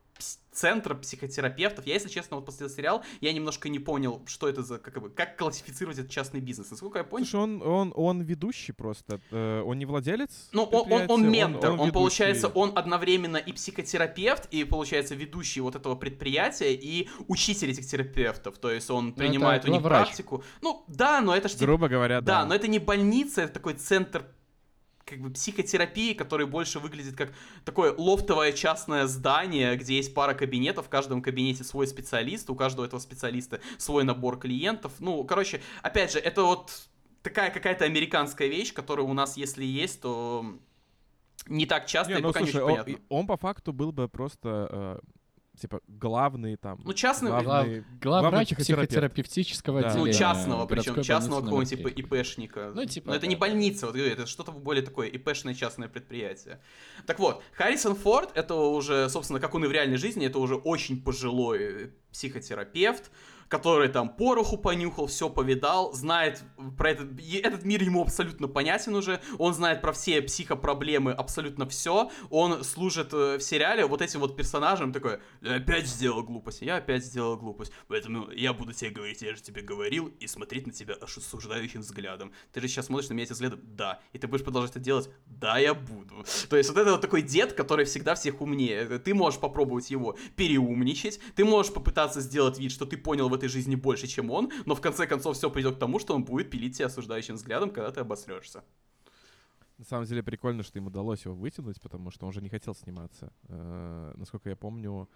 центра 0.52 0.96
психотерапевтов. 0.96 1.86
Я, 1.86 1.94
если 1.94 2.10
честно, 2.10 2.38
вот 2.38 2.46
после 2.46 2.66
этого 2.66 2.76
сериала, 2.76 3.04
я 3.22 3.32
немножко 3.32 3.70
не 3.70 3.78
понял, 3.78 4.24
что 4.26 4.50
это 4.50 4.64
за, 4.64 4.80
как, 4.80 5.00
бы, 5.00 5.10
как 5.12 5.38
классифицировать 5.38 6.00
этот 6.00 6.12
частный 6.12 6.40
бизнес. 6.40 6.72
Насколько 6.72 6.98
я 7.00 7.04
понял, 7.04 7.26
Слушай, 7.28 7.44
он, 7.44 7.62
он, 7.62 7.94
он 7.96 8.22
ведущий 8.22 8.72
просто. 8.72 9.20
э, 9.32 9.62
Он 9.62 9.78
не 9.78 9.86
владелец 9.86 10.50
Ну, 10.54 10.64
он, 10.64 10.92
он, 10.92 11.06
он 11.12 11.30
ментор, 11.30 11.72
он, 11.72 11.78
ведущий. 11.78 11.92
получается, 11.94 12.48
он 12.48 12.72
одновременно 12.76 13.38
и 13.38 13.52
психотерапевт, 13.52 14.48
и, 14.52 14.64
получается, 14.64 15.14
ведущий 15.14 15.62
вот 15.62 15.76
этого 15.76 15.94
предприятия, 15.96 16.74
и 16.74 17.08
учитель 17.28 17.70
этих 17.70 17.86
терапевтов, 17.86 18.58
то 18.58 18.72
есть 18.72 18.90
он 18.90 19.10
это 19.10 19.18
принимает 19.20 19.64
у 19.66 19.68
них 19.68 19.82
главврач. 19.82 20.08
практику. 20.08 20.44
Ну, 20.62 20.84
да, 20.88 21.22
но 21.22 21.36
это 21.36 21.50
же 21.50 21.58
Грубо 21.60 21.88
говоря, 21.88 22.22
да, 22.22 22.42
да. 22.42 22.46
но 22.48 22.56
это 22.56 22.68
не 22.68 22.80
больница, 22.80 23.42
это 23.44 23.54
такой 23.54 23.74
центр 23.76 24.26
как 25.08 25.22
бы 25.22 25.30
психотерапии, 25.30 26.14
который 26.14 26.46
больше 26.46 26.80
выглядит 26.80 27.16
как 27.16 27.34
такое 27.64 27.94
лофтовое 27.98 28.52
частное 28.52 29.08
здание, 29.08 29.76
где 29.78 29.96
есть 29.96 30.14
пара 30.14 30.34
кабинетов, 30.34 30.88
в 30.88 30.90
каждом 30.90 31.22
кабинете 31.22 31.64
свой 31.64 31.88
специалист, 31.88 32.50
у 32.50 32.56
каждого 32.56 32.86
этого 32.86 33.00
специалиста 33.00 33.62
свой 33.78 34.04
набор 34.04 34.38
клиентов. 34.38 34.92
Ну, 35.00 35.24
короче, 35.24 35.62
опять 35.82 36.12
же, 36.12 36.20
это 36.20 36.44
вот 36.44 36.90
такая 37.24 37.50
какая-то 37.52 37.86
американская 37.86 38.50
вещь, 38.50 38.74
которая 38.74 39.06
у 39.06 39.14
нас, 39.14 39.38
если 39.38 39.64
есть, 39.64 40.02
то 40.02 40.46
не 41.48 41.66
так 41.66 41.86
часто 41.88 42.14
Не, 42.14 42.20
и 42.20 42.22
ну 42.22 42.28
пока 42.30 42.42
не 42.42 42.48
слушай, 42.48 42.64
очень 42.64 42.80
он, 42.80 42.86
понятно. 42.86 43.06
он 43.10 43.28
по 43.28 43.38
факту 43.38 43.72
был 43.72 43.92
бы 43.94 44.10
просто 44.10 44.68
э, 44.70 45.00
типа 45.60 45.82
главный 45.88 46.56
там. 46.56 46.82
Ну, 46.86 46.94
частный- 46.94 47.30
главный, 47.42 47.84
Главврач 48.02 48.50
психотерапевт. 48.50 48.90
психотерапевтического 48.90 49.82
Да. 49.82 49.88
Ну, 49.88 49.94
отделения. 50.02 50.18
частного, 50.20 50.66
причем 50.66 51.02
частного 51.02 51.42
какого-нибудь 51.42 51.70
типа. 51.70 51.88
ИПшника. 51.88 52.72
Ну, 52.76 52.86
типа, 52.86 53.08
Но 53.10 53.14
это 53.16 53.22
да. 53.22 53.28
не 53.28 53.36
больница, 53.36 53.88
вот 53.88 53.96
это 53.96 54.26
что-то 54.26 54.52
более 54.52 54.84
такое 54.84 55.08
ИПшное 55.08 55.54
частное 55.54 55.88
предприятие. 55.90 56.62
Так 57.06 57.20
вот, 57.20 57.42
Харрисон 57.54 57.96
Форд, 57.96 58.32
это 58.36 58.54
уже, 58.56 59.10
собственно, 59.10 59.40
как 59.40 59.56
он 59.56 59.66
и 59.66 59.68
в 59.68 59.72
реальной 59.72 59.98
жизни, 59.98 60.26
это 60.26 60.40
уже 60.40 60.56
очень 60.56 61.02
пожилой 61.02 61.92
психотерапевт, 62.12 63.12
который 63.48 63.90
там 63.90 64.10
пороху 64.10 64.58
понюхал, 64.58 65.08
все 65.08 65.30
повидал, 65.30 65.94
знает 65.94 66.42
про 66.78 66.92
этот, 66.92 67.20
этот 67.20 67.64
мир 67.64 67.84
ему 67.84 68.02
абсолютно 68.02 68.48
понятен 68.48 68.96
уже, 68.96 69.22
он 69.38 69.54
знает 69.54 69.82
про 69.82 69.94
все 69.94 70.22
психопроблемы 70.22 71.12
абсолютно 71.12 71.68
все, 71.68 72.12
он 72.30 72.64
служит 72.64 73.14
э, 73.14 73.38
в 73.38 73.42
сериале 73.42 73.86
вот 73.86 74.02
этим 74.02 74.20
вот 74.20 74.36
персонажем 74.36 74.92
такой, 74.92 75.20
«Я 75.42 75.56
опять 75.56 75.88
сделал 75.88 76.24
глупость, 76.24 76.62
я 76.62 76.78
опять 76.78 77.06
сделал 77.06 77.38
глупость, 77.38 77.72
поэтому 77.88 78.32
я 78.32 78.54
буду 78.54 78.74
тебе 78.74 78.90
говорить, 78.92 79.22
я 79.22 79.36
же 79.36 79.42
тебе 79.42 79.62
говорил, 79.62 80.08
и 80.20 80.28
смотреть 80.28 80.68
на 80.68 80.74
тебя 80.74 80.96
осуждающим 80.96 81.82
взглядом. 81.82 82.32
Ты 82.52 82.62
же 82.62 82.68
сейчас 82.68 82.88
смотришь 82.88 83.10
на 83.10 83.14
меня 83.14 83.24
этим 83.24 83.36
взглядом, 83.36 83.60
да, 83.64 84.00
и 84.14 84.18
ты 84.18 84.28
будешь 84.28 84.44
продолжать 84.44 84.72
это 84.72 84.80
делать, 84.80 85.10
да, 85.26 85.58
я 85.58 85.74
буду. 85.74 86.26
То 86.50 86.58
есть 86.58 86.70
вот 86.70 86.78
это 86.78 86.92
вот 86.92 87.02
такой 87.02 87.22
дед, 87.22 87.54
который 87.54 87.86
всегда 87.86 88.16
всех 88.16 88.42
умнее. 88.42 89.00
Ты 89.00 89.14
можешь 89.14 89.40
попробовать 89.40 89.90
его 89.90 90.18
переумничать, 90.36 91.20
ты 91.36 91.46
можешь 91.46 91.74
попытаться 91.74 92.22
сделать 92.22 92.60
вид, 92.60 92.72
что 92.72 92.86
ты 92.86 92.98
понял 92.98 93.30
в 93.30 93.37
этой 93.38 93.50
жизни 93.50 93.76
больше, 93.76 94.08
чем 94.08 94.32
он, 94.32 94.52
но 94.66 94.76
в 94.76 94.82
конце 94.82 95.08
концов 95.08 95.38
все 95.38 95.50
придет 95.50 95.76
к 95.76 95.80
тому, 95.80 96.00
что 96.00 96.16
он 96.16 96.24
будет 96.24 96.50
пилить 96.50 96.78
тебя 96.78 96.88
осуждающим 96.88 97.36
взглядом, 97.36 97.70
когда 97.72 97.92
ты 97.92 98.02
обосрешься. 98.02 98.64
На 99.78 99.86
самом 99.86 100.06
деле 100.06 100.24
прикольно, 100.24 100.64
что 100.64 100.80
им 100.80 100.88
удалось 100.88 101.26
его 101.26 101.36
вытянуть, 101.36 101.80
потому 101.80 102.10
что 102.10 102.26
он 102.26 102.34
же 102.34 102.42
не 102.42 102.50
хотел 102.50 102.74
сниматься. 102.74 103.32
Э, 103.48 104.14
насколько 104.16 104.50
я 104.50 104.56
помню, 104.56 105.08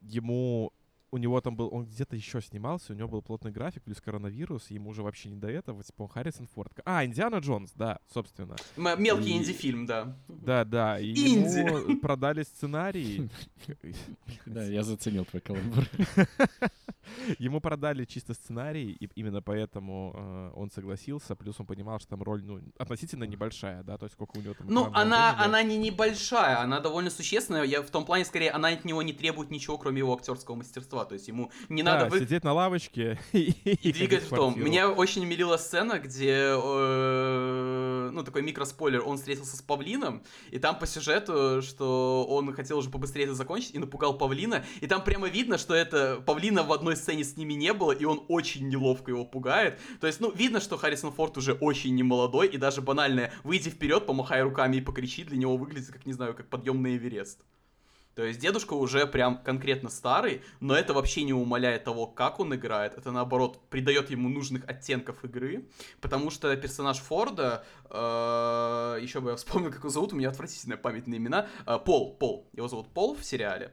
ему 0.00 0.72
у 1.12 1.18
него 1.18 1.40
там 1.42 1.54
был, 1.54 1.68
он 1.70 1.84
где-то 1.84 2.16
еще 2.16 2.40
снимался, 2.40 2.92
у 2.94 2.96
него 2.96 3.06
был 3.06 3.20
плотный 3.22 3.52
график, 3.52 3.82
плюс 3.82 4.00
коронавирус, 4.00 4.70
ему 4.70 4.90
уже 4.90 5.02
вообще 5.02 5.28
не 5.28 5.36
до 5.36 5.48
этого, 5.48 5.82
типа 5.84 6.02
он 6.04 6.08
Харрисон 6.08 6.46
Форд. 6.54 6.72
А, 6.86 7.04
Индиана 7.04 7.36
Джонс, 7.36 7.72
да, 7.76 7.98
собственно. 8.12 8.56
М- 8.78 9.02
мелкий 9.02 9.30
И- 9.30 9.36
инди-фильм, 9.36 9.84
да. 9.86 10.16
Да, 10.28 10.64
да, 10.64 10.98
и 10.98 11.10
Инди. 11.10 11.58
ему 11.58 12.00
продали 12.00 12.42
сценарий. 12.42 13.30
Да, 14.46 14.64
я 14.64 14.82
заценил 14.82 15.24
твой 15.24 15.40
каламбур. 15.40 15.84
Ему 17.38 17.60
продали 17.60 18.04
чисто 18.04 18.32
сценарий, 18.34 18.92
и 18.92 19.08
именно 19.16 19.42
поэтому 19.42 20.12
э, 20.14 20.50
он 20.54 20.70
согласился. 20.70 21.34
Плюс 21.36 21.58
он 21.58 21.66
понимал, 21.66 21.98
что 21.98 22.10
там 22.10 22.22
роль, 22.22 22.42
ну, 22.44 22.60
относительно 22.78 23.24
небольшая, 23.24 23.82
да, 23.82 23.98
то 23.98 24.04
есть 24.06 24.14
сколько 24.14 24.38
у 24.38 24.40
него 24.40 24.54
там 24.54 24.66
Ну, 24.68 24.88
она, 24.92 25.36
она 25.44 25.62
не 25.62 25.76
небольшая, 25.78 26.60
она 26.60 26.80
довольно 26.80 27.10
существенная. 27.10 27.64
Я 27.64 27.82
в 27.82 27.90
том 27.90 28.04
плане, 28.04 28.24
скорее, 28.24 28.50
она 28.52 28.68
от 28.68 28.84
него 28.84 29.02
не 29.02 29.12
требует 29.12 29.50
ничего, 29.50 29.78
кроме 29.78 29.98
его 29.98 30.14
актерского 30.14 30.54
мастерства. 30.54 31.01
То 31.04 31.14
есть 31.14 31.28
ему 31.28 31.50
не 31.68 31.82
Да, 31.82 31.94
надо 31.94 32.10
вы- 32.10 32.20
сидеть 32.20 32.44
на 32.44 32.52
лавочке 32.52 33.18
и, 33.32 33.54
и 33.64 33.92
двигать 33.92 34.24
в 34.24 34.28
том. 34.30 34.58
Меня 34.58 34.90
очень 34.90 35.24
милила 35.24 35.56
сцена, 35.56 35.98
где, 35.98 36.54
э, 36.54 38.10
ну, 38.12 38.22
такой 38.22 38.42
микроспойлер, 38.42 39.02
он 39.04 39.16
встретился 39.16 39.56
с 39.56 39.62
Павлином, 39.62 40.22
и 40.50 40.58
там 40.58 40.78
по 40.78 40.86
сюжету, 40.86 41.62
что 41.62 42.26
он 42.28 42.52
хотел 42.54 42.78
уже 42.78 42.90
побыстрее 42.90 43.24
это 43.24 43.34
закончить, 43.34 43.74
и 43.74 43.78
напугал 43.78 44.16
Павлина, 44.16 44.64
и 44.80 44.86
там 44.86 45.02
прямо 45.04 45.28
видно, 45.28 45.58
что 45.58 45.74
это 45.74 46.22
Павлина 46.24 46.62
в 46.62 46.72
одной 46.72 46.96
сцене 46.96 47.24
с 47.24 47.36
ними 47.36 47.54
не 47.54 47.72
было, 47.72 47.92
и 47.92 48.04
он 48.04 48.24
очень 48.28 48.68
неловко 48.68 49.10
его 49.10 49.24
пугает. 49.24 49.78
То 50.00 50.06
есть, 50.06 50.20
ну, 50.20 50.30
видно, 50.30 50.60
что 50.60 50.76
Харрисон 50.76 51.12
Форд 51.12 51.38
уже 51.38 51.52
очень 51.54 51.94
немолодой, 51.94 52.48
и 52.48 52.56
даже 52.56 52.80
банальное 52.80 53.32
«выйди 53.44 53.70
вперед, 53.70 54.06
помахай 54.06 54.42
руками 54.42 54.76
и 54.76 54.80
покричи» 54.80 55.24
для 55.24 55.36
него 55.36 55.56
выглядит, 55.56 55.90
как, 55.90 56.06
не 56.06 56.12
знаю, 56.12 56.34
как 56.34 56.48
подъем 56.48 56.82
на 56.82 56.96
Эверест. 56.96 57.44
То 58.14 58.24
есть 58.24 58.40
дедушка 58.40 58.74
уже 58.74 59.06
прям 59.06 59.38
конкретно 59.42 59.88
старый, 59.88 60.42
но 60.60 60.74
это 60.74 60.92
вообще 60.92 61.22
не 61.22 61.32
умаляет 61.32 61.84
того, 61.84 62.06
как 62.06 62.40
он 62.40 62.54
играет. 62.54 62.94
Это 62.96 63.10
наоборот 63.10 63.58
придает 63.70 64.10
ему 64.10 64.28
нужных 64.28 64.68
оттенков 64.68 65.24
игры, 65.24 65.66
потому 66.00 66.30
что 66.30 66.54
персонаж 66.56 66.98
Форда, 66.98 67.64
э, 67.88 68.98
еще 69.00 69.20
бы 69.20 69.30
я 69.30 69.36
вспомнил, 69.36 69.70
как 69.70 69.80
его 69.80 69.88
зовут, 69.88 70.12
у 70.12 70.16
меня 70.16 70.28
отвратительная 70.28 70.76
память 70.76 71.06
на 71.06 71.14
имена, 71.16 71.48
э, 71.66 71.78
Пол, 71.84 72.14
Пол, 72.16 72.48
его 72.52 72.68
зовут 72.68 72.88
Пол 72.88 73.14
в 73.14 73.24
сериале. 73.24 73.72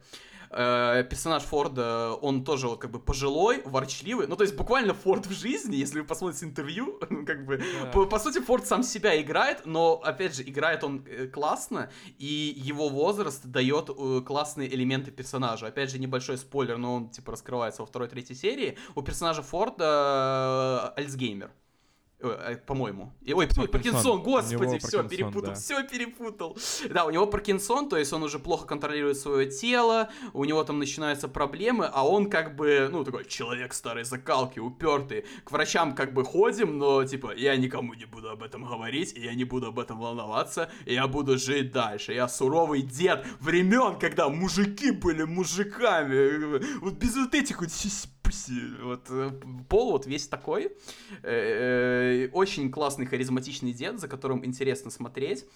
Персонаж 0.50 1.42
Форда, 1.44 2.14
он 2.20 2.44
тоже 2.44 2.66
вот 2.68 2.80
как 2.80 2.90
бы 2.90 2.98
пожилой, 2.98 3.62
ворчливый, 3.64 4.26
ну 4.26 4.36
то 4.36 4.42
есть 4.42 4.56
буквально 4.56 4.94
Форд 4.94 5.26
в 5.26 5.32
жизни, 5.32 5.76
если 5.76 6.00
вы 6.00 6.06
посмотрите 6.06 6.44
интервью, 6.44 6.98
как 7.26 7.46
бы 7.46 7.58
Да. 7.58 7.90
по, 7.90 8.06
по 8.06 8.18
сути, 8.18 8.40
Форд 8.40 8.66
сам 8.66 8.82
себя 8.82 9.20
играет, 9.20 9.66
но, 9.66 10.00
опять 10.02 10.34
же, 10.34 10.42
играет 10.42 10.84
он 10.84 11.04
э, 11.06 11.26
классно, 11.26 11.90
и 12.18 12.54
его 12.56 12.88
возраст 12.88 13.44
дает 13.46 13.90
э, 13.90 14.22
классные 14.26 14.72
элементы 14.74 15.10
персонажа. 15.10 15.66
Опять 15.66 15.90
же, 15.90 15.98
небольшой 15.98 16.38
спойлер, 16.38 16.78
но 16.78 16.94
он, 16.94 17.10
типа, 17.10 17.32
раскрывается 17.32 17.82
во 17.82 17.86
второй-третьей 17.86 18.36
серии. 18.36 18.76
У 18.94 19.02
персонажа 19.02 19.42
Форда 19.42 20.94
э, 20.96 21.00
Альцгеймер. 21.00 21.50
Э, 22.22 22.52
э, 22.52 22.56
По-моему. 22.56 23.12
Ой, 23.26 23.46
Паркинсон. 23.46 23.68
Паркинсон, 23.68 24.22
господи, 24.22 24.78
все, 24.78 24.98
Паркинсон, 24.98 25.08
перепутал, 25.08 25.42
да. 25.42 25.54
все 25.54 25.82
перепутал. 25.84 26.58
Да, 26.90 27.04
у 27.06 27.10
него 27.10 27.26
Паркинсон, 27.26 27.88
то 27.88 27.96
есть 27.96 28.12
он 28.12 28.22
уже 28.22 28.38
плохо 28.38 28.66
контролирует 28.66 29.16
свое 29.16 29.50
тело, 29.50 30.10
у 30.34 30.44
него 30.44 30.62
там 30.64 30.78
начинаются 30.78 31.28
проблемы, 31.28 31.88
а 31.90 32.06
он 32.06 32.28
как 32.28 32.56
бы, 32.56 32.88
ну, 32.90 33.04
такой 33.04 33.24
человек 33.24 33.72
старой 33.72 34.04
закалки, 34.04 34.58
упертый. 34.58 35.24
К 35.44 35.52
врачам 35.52 35.94
как 35.94 36.12
бы 36.12 36.24
ходим, 36.24 36.78
но 36.78 37.04
типа, 37.04 37.34
я 37.34 37.56
никому 37.56 37.94
не 37.94 38.04
буду 38.04 38.30
об 38.30 38.42
этом 38.42 38.64
говорить, 38.64 39.14
и 39.16 39.20
я 39.22 39.34
не 39.34 39.44
буду 39.44 39.68
об 39.68 39.78
этом 39.78 39.98
волноваться, 39.98 40.70
и 40.84 40.94
я 40.94 41.06
буду 41.06 41.38
жить 41.38 41.72
дальше. 41.72 42.12
Я 42.12 42.28
суровый 42.28 42.82
дед 42.82 43.26
времен, 43.40 43.98
когда 43.98 44.28
мужики 44.28 44.90
были 44.90 45.24
мужиками. 45.24 46.80
Вот 46.80 46.94
без 46.94 47.16
вот 47.16 47.34
этих 47.34 47.60
вот 47.60 47.70
сиськи. 48.32 48.82
Вот 48.82 49.06
э, 49.10 49.30
Пол 49.68 49.92
вот 49.92 50.06
весь 50.06 50.28
такой. 50.28 50.72
Э, 51.22 52.26
э, 52.26 52.28
Очень 52.32 52.70
классный, 52.70 53.06
харизматичный 53.06 53.72
дед, 53.72 54.00
за 54.00 54.08
которым 54.08 54.44
интересно 54.44 54.90
смотреть. 54.90 55.46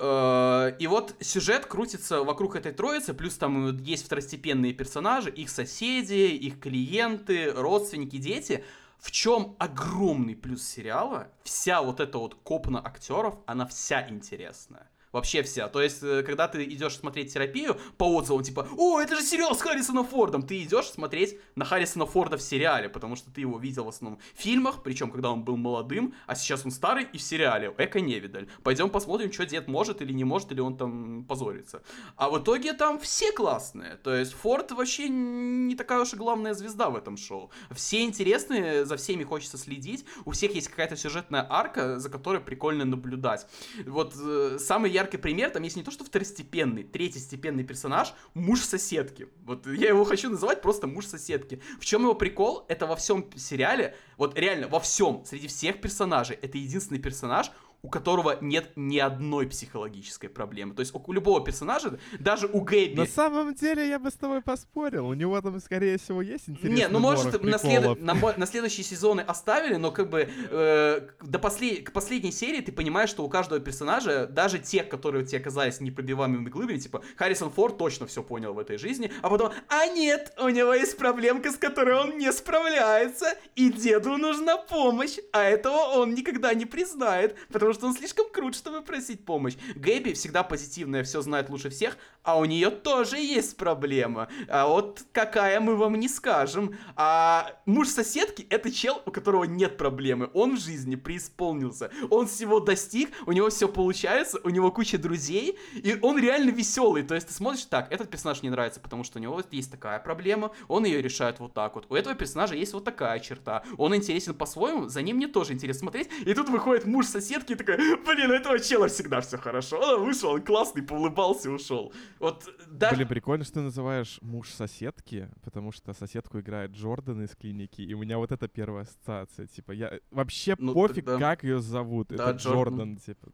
И 0.00 0.86
вот 0.88 1.16
сюжет 1.18 1.66
крутится 1.66 2.22
вокруг 2.22 2.54
этой 2.54 2.70
троицы, 2.70 3.14
плюс 3.14 3.36
там 3.36 3.76
есть 3.78 4.04
второстепенные 4.04 4.72
персонажи, 4.72 5.28
их 5.28 5.50
соседи, 5.50 6.36
их 6.36 6.60
клиенты, 6.60 7.50
родственники, 7.50 8.16
дети. 8.16 8.62
В 9.00 9.10
чем 9.10 9.56
огромный 9.58 10.36
плюс 10.36 10.62
сериала? 10.62 11.32
Вся 11.42 11.82
вот 11.82 11.98
эта 11.98 12.18
вот 12.18 12.36
копна 12.36 12.78
актеров, 12.78 13.40
она 13.46 13.66
вся 13.66 14.08
интересная. 14.08 14.88
Вообще 15.12 15.42
вся. 15.42 15.68
То 15.68 15.80
есть, 15.80 16.02
э, 16.02 16.22
когда 16.22 16.48
ты 16.48 16.64
идешь 16.64 16.96
смотреть 16.96 17.32
терапию 17.32 17.78
по 17.96 18.04
отзывам, 18.04 18.42
типа, 18.42 18.68
о, 18.76 19.00
это 19.00 19.16
же 19.16 19.22
сериал 19.22 19.54
с 19.54 19.60
Харрисоном 19.60 20.06
Фордом, 20.06 20.42
ты 20.42 20.62
идешь 20.62 20.86
смотреть 20.86 21.38
на 21.54 21.64
Харрисона 21.64 22.06
Форда 22.06 22.36
в 22.36 22.42
сериале, 22.42 22.88
потому 22.88 23.16
что 23.16 23.30
ты 23.30 23.40
его 23.40 23.58
видел 23.58 23.84
в 23.84 23.88
основном 23.88 24.20
в 24.34 24.40
фильмах, 24.40 24.82
причем 24.82 25.10
когда 25.10 25.30
он 25.30 25.44
был 25.44 25.56
молодым, 25.56 26.14
а 26.26 26.34
сейчас 26.34 26.64
он 26.64 26.70
старый 26.70 27.06
и 27.12 27.18
в 27.18 27.22
сериале. 27.22 27.74
Эко 27.78 28.00
невидаль. 28.00 28.48
Пойдем 28.62 28.90
посмотрим, 28.90 29.32
что 29.32 29.46
дед 29.46 29.68
может 29.68 30.02
или 30.02 30.12
не 30.12 30.24
может, 30.24 30.52
или 30.52 30.60
он 30.60 30.76
там 30.76 31.24
позорится. 31.24 31.82
А 32.16 32.28
в 32.28 32.38
итоге 32.38 32.72
там 32.72 32.98
все 32.98 33.32
классные. 33.32 33.96
То 33.96 34.14
есть 34.14 34.32
Форд 34.32 34.72
вообще 34.72 35.08
не 35.08 35.74
такая 35.74 36.00
уж 36.00 36.12
и 36.12 36.16
главная 36.16 36.54
звезда 36.54 36.90
в 36.90 36.96
этом 36.96 37.16
шоу. 37.16 37.50
Все 37.70 38.02
интересные, 38.02 38.84
за 38.84 38.96
всеми 38.96 39.24
хочется 39.24 39.56
следить. 39.56 40.04
У 40.24 40.32
всех 40.32 40.54
есть 40.54 40.68
какая-то 40.68 40.96
сюжетная 40.96 41.46
арка, 41.48 41.98
за 41.98 42.10
которой 42.10 42.40
прикольно 42.40 42.84
наблюдать. 42.84 43.46
Вот 43.86 44.14
э, 44.20 44.58
самый 44.58 44.90
яркий 44.98 45.16
пример, 45.16 45.50
там 45.50 45.62
есть 45.62 45.76
не 45.76 45.82
то, 45.82 45.90
что 45.90 46.04
второстепенный, 46.04 46.82
третьестепенный 46.82 47.64
персонаж, 47.64 48.14
муж 48.34 48.60
соседки. 48.60 49.28
Вот 49.44 49.66
я 49.66 49.88
его 49.88 50.04
хочу 50.04 50.28
называть 50.28 50.60
просто 50.60 50.86
муж 50.86 51.06
соседки. 51.06 51.60
В 51.80 51.84
чем 51.84 52.02
его 52.02 52.14
прикол? 52.14 52.64
Это 52.68 52.86
во 52.86 52.96
всем 52.96 53.24
сериале, 53.36 53.94
вот 54.16 54.38
реально 54.38 54.68
во 54.68 54.80
всем, 54.80 55.24
среди 55.24 55.46
всех 55.46 55.80
персонажей, 55.80 56.38
это 56.42 56.58
единственный 56.58 57.00
персонаж, 57.00 57.50
у 57.82 57.88
которого 57.88 58.38
нет 58.40 58.72
ни 58.76 58.98
одной 58.98 59.46
психологической 59.46 60.28
проблемы. 60.28 60.74
То 60.74 60.80
есть 60.80 60.92
у 60.94 61.12
любого 61.12 61.44
персонажа, 61.44 61.98
даже 62.18 62.48
у 62.48 62.60
Гэби... 62.60 62.96
На 62.96 63.06
самом 63.06 63.54
деле 63.54 63.88
я 63.88 63.98
бы 63.98 64.10
с 64.10 64.14
тобой 64.14 64.42
поспорил. 64.42 65.06
У 65.06 65.14
него 65.14 65.40
там, 65.40 65.60
скорее 65.60 65.98
всего, 65.98 66.20
есть 66.20 66.48
интересный 66.48 66.76
Не, 66.76 66.88
ну 66.88 66.98
может 66.98 67.40
на, 67.42 67.58
след... 67.58 68.00
на, 68.00 68.14
на 68.14 68.46
следующие 68.46 68.84
сезоны 68.84 69.20
оставили, 69.20 69.76
но 69.76 69.92
как 69.92 70.10
бы 70.10 70.28
э, 70.50 71.08
до 71.22 71.38
послед... 71.38 71.88
к 71.88 71.92
последней 71.92 72.32
серии 72.32 72.60
ты 72.60 72.72
понимаешь, 72.72 73.10
что 73.10 73.24
у 73.24 73.28
каждого 73.28 73.60
персонажа, 73.60 74.26
даже 74.26 74.58
тех, 74.58 74.88
которые 74.88 75.22
у 75.22 75.26
тебя 75.26 75.38
оказались 75.38 75.80
непробиваемыми 75.80 76.48
глыбами, 76.48 76.78
типа 76.78 77.02
Харрисон 77.16 77.50
Форд 77.50 77.78
точно 77.78 78.06
все 78.06 78.24
понял 78.24 78.54
в 78.54 78.58
этой 78.58 78.78
жизни, 78.78 79.12
а 79.22 79.30
потом, 79.30 79.52
а 79.68 79.86
нет, 79.86 80.32
у 80.38 80.48
него 80.48 80.74
есть 80.74 80.96
проблемка, 80.98 81.52
с 81.52 81.56
которой 81.56 81.94
он 81.94 82.18
не 82.18 82.32
справляется, 82.32 83.34
и 83.54 83.72
деду 83.72 84.16
нужна 84.16 84.56
помощь, 84.56 85.18
а 85.32 85.44
этого 85.44 86.00
он 86.00 86.14
никогда 86.14 86.52
не 86.54 86.66
признает, 86.66 87.36
потому 87.52 87.67
потому 87.68 87.74
что 87.74 87.86
он 87.88 87.94
слишком 87.94 88.30
крут, 88.30 88.54
чтобы 88.54 88.82
просить 88.82 89.24
помощь. 89.24 89.56
Гэби 89.74 90.12
всегда 90.14 90.42
позитивная, 90.42 91.04
все 91.04 91.20
знает 91.20 91.50
лучше 91.50 91.70
всех, 91.70 91.98
а 92.28 92.38
у 92.38 92.44
нее 92.44 92.68
тоже 92.68 93.16
есть 93.16 93.56
проблема. 93.56 94.28
А 94.48 94.66
вот 94.66 95.02
какая 95.12 95.60
мы 95.60 95.76
вам 95.76 95.94
не 95.98 96.08
скажем. 96.08 96.76
А 96.94 97.52
муж 97.64 97.88
соседки 97.88 98.46
это 98.50 98.70
чел, 98.70 99.00
у 99.06 99.10
которого 99.10 99.44
нет 99.44 99.78
проблемы. 99.78 100.28
Он 100.34 100.56
в 100.56 100.60
жизни 100.60 100.94
преисполнился. 100.94 101.90
Он 102.10 102.26
всего 102.26 102.60
достиг, 102.60 103.08
у 103.24 103.32
него 103.32 103.48
все 103.48 103.66
получается, 103.66 104.40
у 104.44 104.50
него 104.50 104.70
куча 104.70 104.98
друзей, 104.98 105.58
и 105.72 105.96
он 106.02 106.18
реально 106.18 106.50
веселый. 106.50 107.02
То 107.02 107.14
есть 107.14 107.28
ты 107.28 107.32
смотришь 107.32 107.64
так, 107.64 107.90
этот 107.90 108.10
персонаж 108.10 108.42
не 108.42 108.50
нравится, 108.50 108.80
потому 108.80 109.04
что 109.04 109.18
у 109.18 109.22
него 109.22 109.42
есть 109.50 109.70
такая 109.70 109.98
проблема, 109.98 110.50
он 110.68 110.84
ее 110.84 111.00
решает 111.00 111.40
вот 111.40 111.54
так 111.54 111.76
вот. 111.76 111.86
У 111.88 111.94
этого 111.94 112.14
персонажа 112.14 112.56
есть 112.56 112.74
вот 112.74 112.84
такая 112.84 113.20
черта. 113.20 113.62
Он 113.78 113.96
интересен 113.96 114.34
по-своему, 114.34 114.88
за 114.88 115.00
ним 115.00 115.16
мне 115.16 115.28
тоже 115.28 115.54
интересно 115.54 115.78
смотреть. 115.78 116.10
И 116.26 116.34
тут 116.34 116.50
выходит 116.50 116.84
муж 116.84 117.06
соседки 117.06 117.54
такой, 117.54 117.76
блин, 117.76 118.30
у 118.30 118.34
этого 118.34 118.58
чела 118.58 118.88
всегда 118.88 119.22
все 119.22 119.38
хорошо. 119.38 119.78
Он 119.78 120.04
вышел, 120.04 120.32
он 120.32 120.42
классный, 120.42 120.82
поулыбался 120.82 121.48
и 121.48 121.52
ушел. 121.52 121.90
Вот, 122.20 122.48
да. 122.68 122.92
Блин, 122.92 123.08
прикольно, 123.08 123.44
что 123.44 123.54
ты 123.54 123.60
называешь 123.60 124.18
муж 124.22 124.50
соседки, 124.50 125.28
потому 125.42 125.72
что 125.72 125.92
соседку 125.92 126.40
играет 126.40 126.72
Джордан 126.72 127.22
из 127.24 127.34
клиники, 127.36 127.80
и 127.82 127.94
у 127.94 127.98
меня 127.98 128.18
вот 128.18 128.32
это 128.32 128.48
первая 128.48 128.84
ассоциация. 128.84 129.46
Типа, 129.46 129.72
я 129.72 129.98
вообще 130.10 130.56
ну, 130.58 130.74
пофиг, 130.74 131.04
тогда... 131.04 131.18
как 131.18 131.44
ее 131.44 131.60
зовут. 131.60 132.08
Да, 132.08 132.30
это 132.30 132.38
Джордан, 132.38 132.74
Джордан 132.74 132.96
типа. 132.96 133.28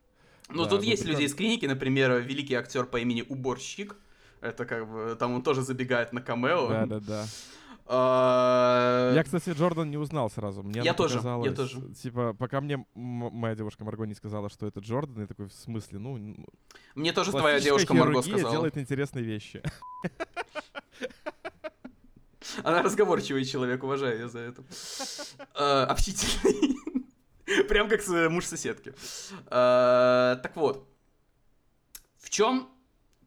Ну, 0.50 0.64
да, 0.64 0.70
тут 0.70 0.80
ну, 0.82 0.86
есть 0.86 1.04
люди 1.04 1.22
из 1.22 1.34
клиники, 1.34 1.66
например, 1.66 2.20
великий 2.20 2.54
актер 2.54 2.84
по 2.84 2.98
имени 2.98 3.24
Уборщик. 3.26 3.96
Это 4.40 4.66
как 4.66 4.90
бы, 4.90 5.16
там 5.18 5.32
он 5.32 5.42
тоже 5.42 5.62
забегает 5.62 6.12
на 6.12 6.20
камео. 6.20 6.68
Да, 6.68 6.86
да, 6.86 7.00
да. 7.00 7.26
А, 7.86 9.12
я, 9.14 9.22
кстати, 9.22 9.50
Джордан 9.50 9.90
не 9.90 9.98
узнал 9.98 10.30
сразу. 10.30 10.62
Мне 10.62 10.80
я 10.80 10.94
тоже, 10.94 11.20
я 11.22 11.52
тоже. 11.52 11.82
Типа, 11.94 12.32
пока 12.32 12.60
мне 12.60 12.86
моя 12.94 13.54
девушка 13.54 13.84
Марго 13.84 14.04
не 14.06 14.14
сказала, 14.14 14.48
что 14.48 14.66
это 14.66 14.80
Джордан, 14.80 15.20
я 15.20 15.26
такой, 15.26 15.46
в 15.46 15.52
смысле, 15.52 15.98
ну... 15.98 16.46
Мне 16.94 17.12
тоже 17.12 17.30
твоя 17.30 17.60
девушка 17.60 17.92
Марго 17.92 18.22
сказала. 18.22 18.52
делает 18.52 18.78
интересные 18.78 19.24
вещи. 19.24 19.62
Она 22.62 22.82
разговорчивый 22.82 23.44
человек, 23.44 23.82
уважаю 23.82 24.18
ее 24.18 24.28
за 24.28 24.38
это. 24.38 24.64
А, 25.54 25.84
общительный. 25.86 26.76
Прям 27.68 27.88
как 27.88 28.06
муж 28.30 28.46
соседки. 28.46 28.94
А, 29.48 30.36
так 30.36 30.56
вот. 30.56 30.88
В 32.18 32.30
чем 32.30 32.68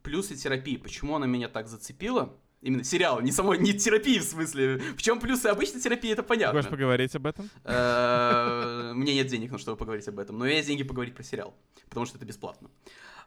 плюсы 0.02 0.34
терапии? 0.34 0.76
Почему 0.76 1.14
она 1.14 1.26
меня 1.26 1.48
так 1.48 1.68
зацепила? 1.68 2.34
Именно 2.60 2.82
сериал, 2.82 3.20
не 3.20 3.30
самой, 3.30 3.58
не 3.58 3.72
терапии 3.72 4.18
в 4.18 4.24
смысле. 4.24 4.78
В 4.96 5.02
чем 5.02 5.20
плюсы 5.20 5.46
обычной 5.46 5.80
терапии, 5.80 6.10
это 6.10 6.24
понятно. 6.24 6.58
Хочешь 6.58 6.70
поговорить 6.70 7.14
об 7.14 7.26
этом? 7.26 7.48
Э, 7.64 8.92
мне 8.94 9.14
нет 9.14 9.28
денег, 9.28 9.52
на 9.52 9.58
чтобы 9.58 9.76
поговорить 9.76 10.08
об 10.08 10.18
этом. 10.18 10.38
Но 10.38 10.46
есть 10.46 10.66
деньги 10.66 10.82
поговорить 10.82 11.14
про 11.14 11.22
сериал, 11.22 11.54
потому 11.88 12.06
что 12.06 12.16
это 12.16 12.26
бесплатно. 12.26 12.68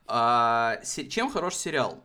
А, 0.06 0.82
чем 0.84 1.32
хорош 1.32 1.56
сериал? 1.56 2.04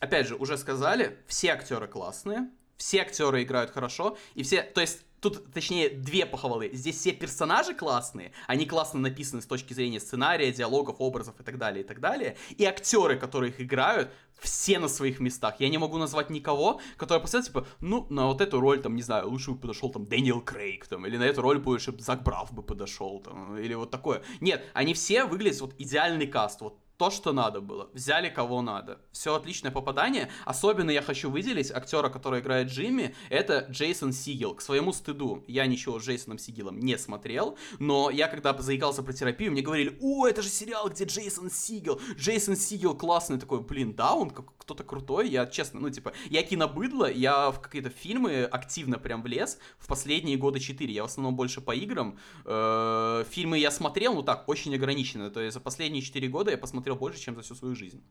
Опять 0.00 0.26
же, 0.26 0.34
уже 0.34 0.58
сказали, 0.58 1.18
все 1.28 1.52
актеры 1.52 1.86
классные, 1.86 2.50
все 2.76 3.02
актеры 3.02 3.44
играют 3.44 3.70
хорошо, 3.70 4.18
и 4.34 4.42
все, 4.42 4.62
то 4.62 4.80
есть 4.80 5.04
тут, 5.24 5.52
точнее, 5.52 5.88
две 5.88 6.26
похвалы. 6.26 6.70
Здесь 6.72 6.98
все 6.98 7.12
персонажи 7.12 7.74
классные, 7.74 8.32
они 8.46 8.66
классно 8.66 9.00
написаны 9.00 9.40
с 9.40 9.46
точки 9.46 9.72
зрения 9.72 10.00
сценария, 10.00 10.52
диалогов, 10.52 10.96
образов 10.98 11.40
и 11.40 11.42
так 11.42 11.56
далее, 11.56 11.82
и 11.82 11.86
так 11.86 12.00
далее. 12.00 12.36
И 12.50 12.64
актеры, 12.64 13.16
которые 13.16 13.50
их 13.50 13.60
играют, 13.60 14.10
все 14.38 14.78
на 14.78 14.88
своих 14.88 15.20
местах. 15.20 15.54
Я 15.60 15.68
не 15.68 15.78
могу 15.78 15.96
назвать 15.96 16.28
никого, 16.28 16.80
который 16.96 17.20
поставил, 17.20 17.46
типа, 17.46 17.66
ну, 17.80 18.06
на 18.10 18.26
вот 18.26 18.40
эту 18.40 18.60
роль, 18.60 18.82
там, 18.82 18.94
не 18.96 19.02
знаю, 19.02 19.30
лучше 19.30 19.52
бы 19.52 19.58
подошел, 19.58 19.90
там, 19.90 20.04
Дэниел 20.04 20.42
Крейг, 20.42 20.86
там, 20.86 21.06
или 21.06 21.16
на 21.16 21.24
эту 21.24 21.40
роль 21.40 21.58
больше 21.58 21.94
Зак 21.98 22.22
Брав 22.22 22.52
бы 22.52 22.62
подошел, 22.62 23.20
там, 23.20 23.56
или 23.56 23.74
вот 23.74 23.90
такое. 23.90 24.22
Нет, 24.40 24.64
они 24.74 24.92
все 24.92 25.24
выглядят, 25.24 25.60
вот, 25.60 25.74
идеальный 25.78 26.26
каст, 26.26 26.60
вот, 26.60 26.78
то, 26.96 27.10
что 27.10 27.32
надо 27.32 27.60
было. 27.60 27.88
Взяли 27.92 28.28
кого 28.28 28.62
надо. 28.62 29.00
Все 29.12 29.34
отличное 29.34 29.70
попадание. 29.70 30.30
Особенно 30.44 30.90
я 30.90 31.02
хочу 31.02 31.30
выделить 31.30 31.70
актера, 31.70 32.08
который 32.08 32.40
играет 32.40 32.68
Джимми. 32.68 33.14
Это 33.30 33.66
Джейсон 33.70 34.12
Сигел. 34.12 34.54
К 34.54 34.60
своему 34.60 34.92
стыду, 34.92 35.44
я 35.48 35.66
ничего 35.66 35.98
с 35.98 36.04
Джейсоном 36.04 36.38
Сигелом 36.38 36.78
не 36.78 36.96
смотрел. 36.98 37.58
Но 37.78 38.10
я, 38.10 38.28
когда 38.28 38.56
заикался 38.56 39.02
про 39.02 39.12
терапию, 39.12 39.52
мне 39.52 39.62
говорили, 39.62 39.98
о, 40.00 40.26
это 40.26 40.42
же 40.42 40.48
сериал, 40.48 40.88
где 40.88 41.04
Джейсон 41.04 41.50
Сигел. 41.50 42.00
Джейсон 42.16 42.56
Сигел 42.56 42.94
классный. 42.96 43.38
Такой, 43.38 43.60
блин, 43.60 43.94
да, 43.94 44.14
он 44.14 44.30
как 44.30 44.56
кто-то 44.58 44.84
крутой. 44.84 45.28
Я, 45.28 45.46
честно, 45.46 45.80
ну, 45.80 45.90
типа, 45.90 46.12
я 46.30 46.42
кинобыдло, 46.42 47.10
я 47.10 47.50
в 47.50 47.60
какие-то 47.60 47.90
фильмы 47.90 48.44
активно 48.44 48.98
прям 48.98 49.22
влез 49.22 49.58
в 49.78 49.86
последние 49.86 50.36
года 50.36 50.58
4. 50.58 50.92
Я 50.92 51.02
в 51.02 51.06
основном 51.06 51.36
больше 51.36 51.60
по 51.60 51.74
играм. 51.74 52.18
-э 52.44 53.24
фильмы 53.30 53.58
я 53.58 53.70
смотрел, 53.70 54.14
ну 54.14 54.22
так, 54.22 54.48
очень 54.48 54.74
ограниченно. 54.74 55.30
То 55.30 55.40
есть 55.40 55.54
за 55.54 55.60
последние 55.60 56.02
4 56.02 56.28
года 56.28 56.50
я 56.50 56.58
посмотрел 56.58 56.93
посмотрел 56.94 56.96
больше, 56.96 57.20
чем 57.20 57.34
за 57.36 57.42
всю 57.42 57.54
свою 57.54 57.74
жизнь. 57.74 58.02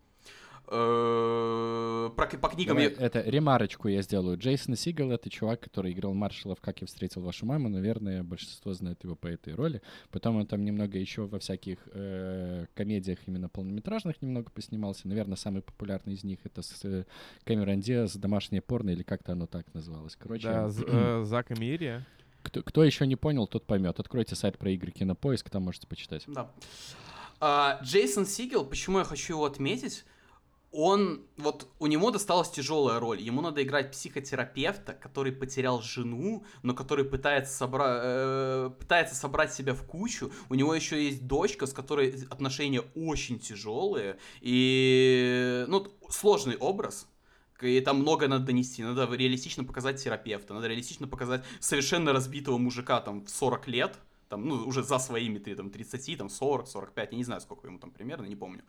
Э, 0.68 2.10
про, 2.16 2.26
по 2.26 2.48
книгам 2.48 2.78
Давай, 2.78 2.96
я... 2.96 3.06
Это 3.06 3.20
ремарочку 3.22 3.90
я 3.90 4.02
сделаю. 4.02 4.38
Джейсон 4.38 4.78
Сигал— 4.78 5.12
это 5.12 5.30
чувак, 5.30 5.60
который 5.60 5.92
играл 5.92 6.14
Маршалов 6.14 6.62
«Как 6.62 6.80
я 6.80 6.88
встретил 6.88 7.22
вашу 7.22 7.46
маму». 7.46 7.68
Наверное, 7.68 8.24
большинство 8.24 8.74
знает 8.74 9.04
его 9.04 9.16
по 9.16 9.28
этой 9.28 9.56
роли. 9.56 9.82
Потом 10.10 10.38
он 10.38 10.48
там 10.48 10.64
немного 10.64 10.98
еще 10.98 11.28
во 11.28 11.40
всяких 11.40 11.80
э, 11.92 12.68
комедиях 12.76 13.20
именно 13.28 13.50
полнометражных 13.50 14.22
немного 14.22 14.52
поснимался. 14.52 15.08
Наверное, 15.08 15.36
самый 15.36 15.62
популярный 15.62 16.14
из 16.14 16.24
них— 16.24 16.40
это 16.46 16.62
с 16.62 16.86
э, 16.86 17.04
Кэмерон 17.44 17.82
Диас 17.82 18.16
«Домашнее 18.16 18.62
порно» 18.62 18.92
или 18.92 19.04
как-то 19.04 19.34
оно 19.34 19.48
так 19.48 19.74
называлось. 19.74 20.16
Короче... 20.16 20.48
Да, 20.48 20.72
э, 20.88 21.24
Зак 21.26 21.52
и 21.52 21.60
Мири. 21.60 22.06
Кто, 22.42 22.62
кто 22.64 22.84
еще 22.84 23.06
не 23.06 23.16
понял, 23.18 23.48
тот 23.48 23.66
поймет. 23.66 24.00
Откройте 24.00 24.36
сайт 24.36 24.58
про 24.58 24.70
игры 24.72 24.92
Кинопоиск, 24.92 25.50
там 25.50 25.64
можете 25.64 25.88
почитать. 25.88 26.24
Да. 26.28 26.50
А, 27.46 27.78
Джейсон 27.84 28.26
Сигел, 28.26 28.64
почему 28.64 29.00
я 29.00 29.04
хочу 29.04 29.34
его 29.34 29.44
отметить? 29.44 30.06
Он, 30.72 31.26
вот 31.36 31.68
у 31.78 31.88
него 31.88 32.10
досталась 32.10 32.50
тяжелая 32.50 33.02
роль. 33.02 33.20
Ему 33.20 33.42
надо 33.42 33.62
играть 33.62 33.92
психотерапевта, 33.92 34.94
который 34.94 35.34
потерял 35.34 35.82
жену, 35.82 36.46
но 36.62 36.74
который 36.74 37.04
пытается, 37.04 37.54
собра... 37.54 38.00
э, 38.02 38.70
пытается 38.80 39.16
собрать 39.16 39.54
себя 39.54 39.74
в 39.74 39.84
кучу. 39.84 40.32
У 40.48 40.56
него 40.56 40.74
еще 40.74 41.04
есть 41.04 41.28
дочка, 41.28 41.66
с 41.66 41.74
которой 41.74 42.16
отношения 42.30 42.80
очень 42.96 43.40
тяжелые. 43.40 44.20
И, 44.40 45.66
ну, 45.68 45.86
сложный 46.10 46.56
образ 46.56 47.08
и 47.62 47.82
там 47.82 48.00
многое 48.00 48.30
надо 48.30 48.46
донести. 48.46 48.84
Надо 48.84 49.06
реалистично 49.14 49.66
показать 49.66 50.02
терапевта, 50.02 50.54
надо 50.54 50.68
реалистично 50.68 51.08
показать 51.08 51.44
совершенно 51.60 52.14
разбитого 52.14 52.58
мужика 52.58 53.02
там 53.02 53.26
в 53.26 53.30
40 53.30 53.68
лет, 53.68 54.00
там, 54.34 54.48
ну, 54.48 54.68
уже 54.68 54.82
за 54.82 54.98
своими 55.00 55.38
ты, 55.38 55.56
там, 55.56 55.70
30, 55.70 56.18
там, 56.18 56.30
40, 56.30 56.68
45, 56.68 57.12
я 57.12 57.18
не 57.18 57.24
знаю, 57.24 57.42
сколько 57.42 57.68
ему 57.68 57.78
там 57.78 57.92
примерно, 57.92 58.26
не 58.26 58.36
помню. 58.36 58.64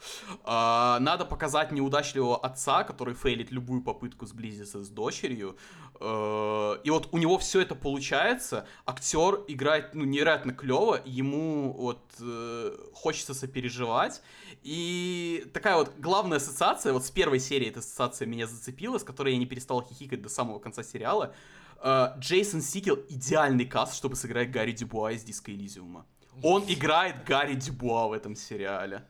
А, 0.44 0.98
надо 1.00 1.24
показать 1.24 1.72
неудачливого 1.72 2.36
отца, 2.36 2.84
который 2.84 3.14
фейлит 3.14 3.50
любую 3.50 3.82
попытку 3.82 4.26
сблизиться 4.26 4.84
с 4.84 4.90
дочерью. 4.90 5.56
А, 6.00 6.74
и 6.84 6.90
вот 6.90 7.08
у 7.12 7.18
него 7.18 7.38
все 7.38 7.60
это 7.60 7.74
получается, 7.74 8.66
актер 8.84 9.40
играет, 9.48 9.94
ну, 9.94 10.04
невероятно 10.04 10.52
клево, 10.52 11.00
ему 11.06 11.72
вот 11.72 12.02
э, 12.20 12.76
хочется 12.92 13.32
сопереживать, 13.32 14.20
и 14.62 15.46
такая 15.54 15.76
вот 15.76 15.92
главная 15.98 16.36
ассоциация, 16.36 16.92
вот 16.92 17.06
с 17.06 17.10
первой 17.10 17.40
серии 17.40 17.68
эта 17.68 17.78
ассоциация 17.80 18.26
меня 18.26 18.46
зацепила, 18.46 18.98
с 18.98 19.04
которой 19.04 19.32
я 19.32 19.38
не 19.38 19.46
перестал 19.46 19.82
хихикать 19.82 20.20
до 20.20 20.28
самого 20.28 20.58
конца 20.58 20.82
сериала. 20.82 21.34
Э, 21.84 22.14
Джейсон 22.18 22.62
Сигел 22.62 22.98
идеальный 23.10 23.66
каст, 23.66 23.94
чтобы 23.94 24.16
сыграть 24.16 24.50
Гарри 24.50 24.72
Дюбуа 24.72 25.12
из 25.12 25.22
Диска 25.22 25.52
Элизиума. 25.52 26.06
Он 26.42 26.64
играет 26.66 27.24
Гарри 27.26 27.54
Дюбуа 27.54 28.08
в 28.08 28.12
этом 28.12 28.34
сериале. 28.34 29.04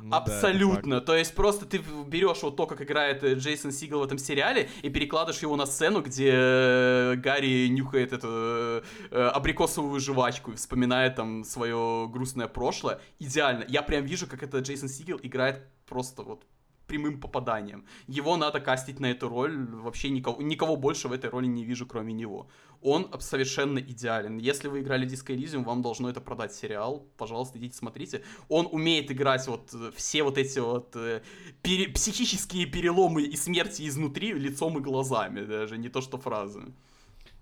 Ну 0.00 0.10
да, 0.10 0.16
Абсолютно. 0.18 0.96
факт. 0.96 1.06
То 1.06 1.16
есть 1.16 1.34
просто 1.34 1.66
ты 1.66 1.78
берешь 2.06 2.42
вот 2.42 2.56
то, 2.56 2.66
как 2.66 2.80
играет 2.80 3.22
э, 3.22 3.34
Джейсон 3.34 3.70
Сигел 3.70 4.00
в 4.00 4.02
этом 4.02 4.16
сериале, 4.16 4.68
и 4.82 4.88
перекладываешь 4.88 5.42
его 5.42 5.56
на 5.56 5.66
сцену, 5.66 6.00
где 6.00 6.32
э, 6.32 7.14
Гарри 7.16 7.68
нюхает 7.68 8.12
эту 8.14 8.28
э, 8.30 8.82
э, 9.10 9.22
абрикосовую 9.28 10.00
жвачку 10.00 10.52
и 10.52 10.56
вспоминает 10.56 11.16
там 11.16 11.44
свое 11.44 12.08
грустное 12.10 12.48
прошлое. 12.48 12.98
Идеально. 13.18 13.64
Я 13.68 13.82
прям 13.82 14.04
вижу, 14.04 14.26
как 14.26 14.42
это 14.42 14.58
Джейсон 14.60 14.88
Сигел 14.88 15.18
играет 15.22 15.62
просто 15.86 16.22
вот 16.22 16.44
прямым 16.86 17.20
попаданием. 17.20 17.84
Его 18.06 18.36
надо 18.36 18.60
кастить 18.60 19.00
на 19.00 19.06
эту 19.06 19.28
роль. 19.28 19.56
Вообще 19.66 20.10
никого, 20.10 20.42
никого 20.42 20.76
больше 20.76 21.08
в 21.08 21.12
этой 21.12 21.30
роли 21.30 21.46
не 21.46 21.64
вижу, 21.64 21.86
кроме 21.86 22.12
него. 22.12 22.48
Он 22.82 23.10
совершенно 23.20 23.78
идеален. 23.78 24.38
Если 24.38 24.68
вы 24.68 24.80
играли 24.80 25.06
Disco 25.08 25.34
Elysium, 25.36 25.64
вам 25.64 25.82
должно 25.82 26.08
это 26.08 26.20
продать 26.20 26.54
сериал. 26.54 27.06
Пожалуйста, 27.16 27.58
идите 27.58 27.76
смотрите. 27.76 28.22
Он 28.48 28.68
умеет 28.70 29.10
играть 29.10 29.46
вот 29.48 29.74
э, 29.74 29.90
все 29.94 30.22
вот 30.22 30.38
эти 30.38 30.58
вот 30.58 30.94
э, 30.96 31.22
пере- 31.62 31.88
психические 31.88 32.66
переломы 32.66 33.22
и 33.22 33.36
смерти 33.36 33.86
изнутри 33.88 34.32
лицом 34.32 34.78
и 34.78 34.80
глазами, 34.80 35.44
даже 35.44 35.78
не 35.78 35.88
то 35.88 36.00
что 36.00 36.18
фразы. 36.18 36.62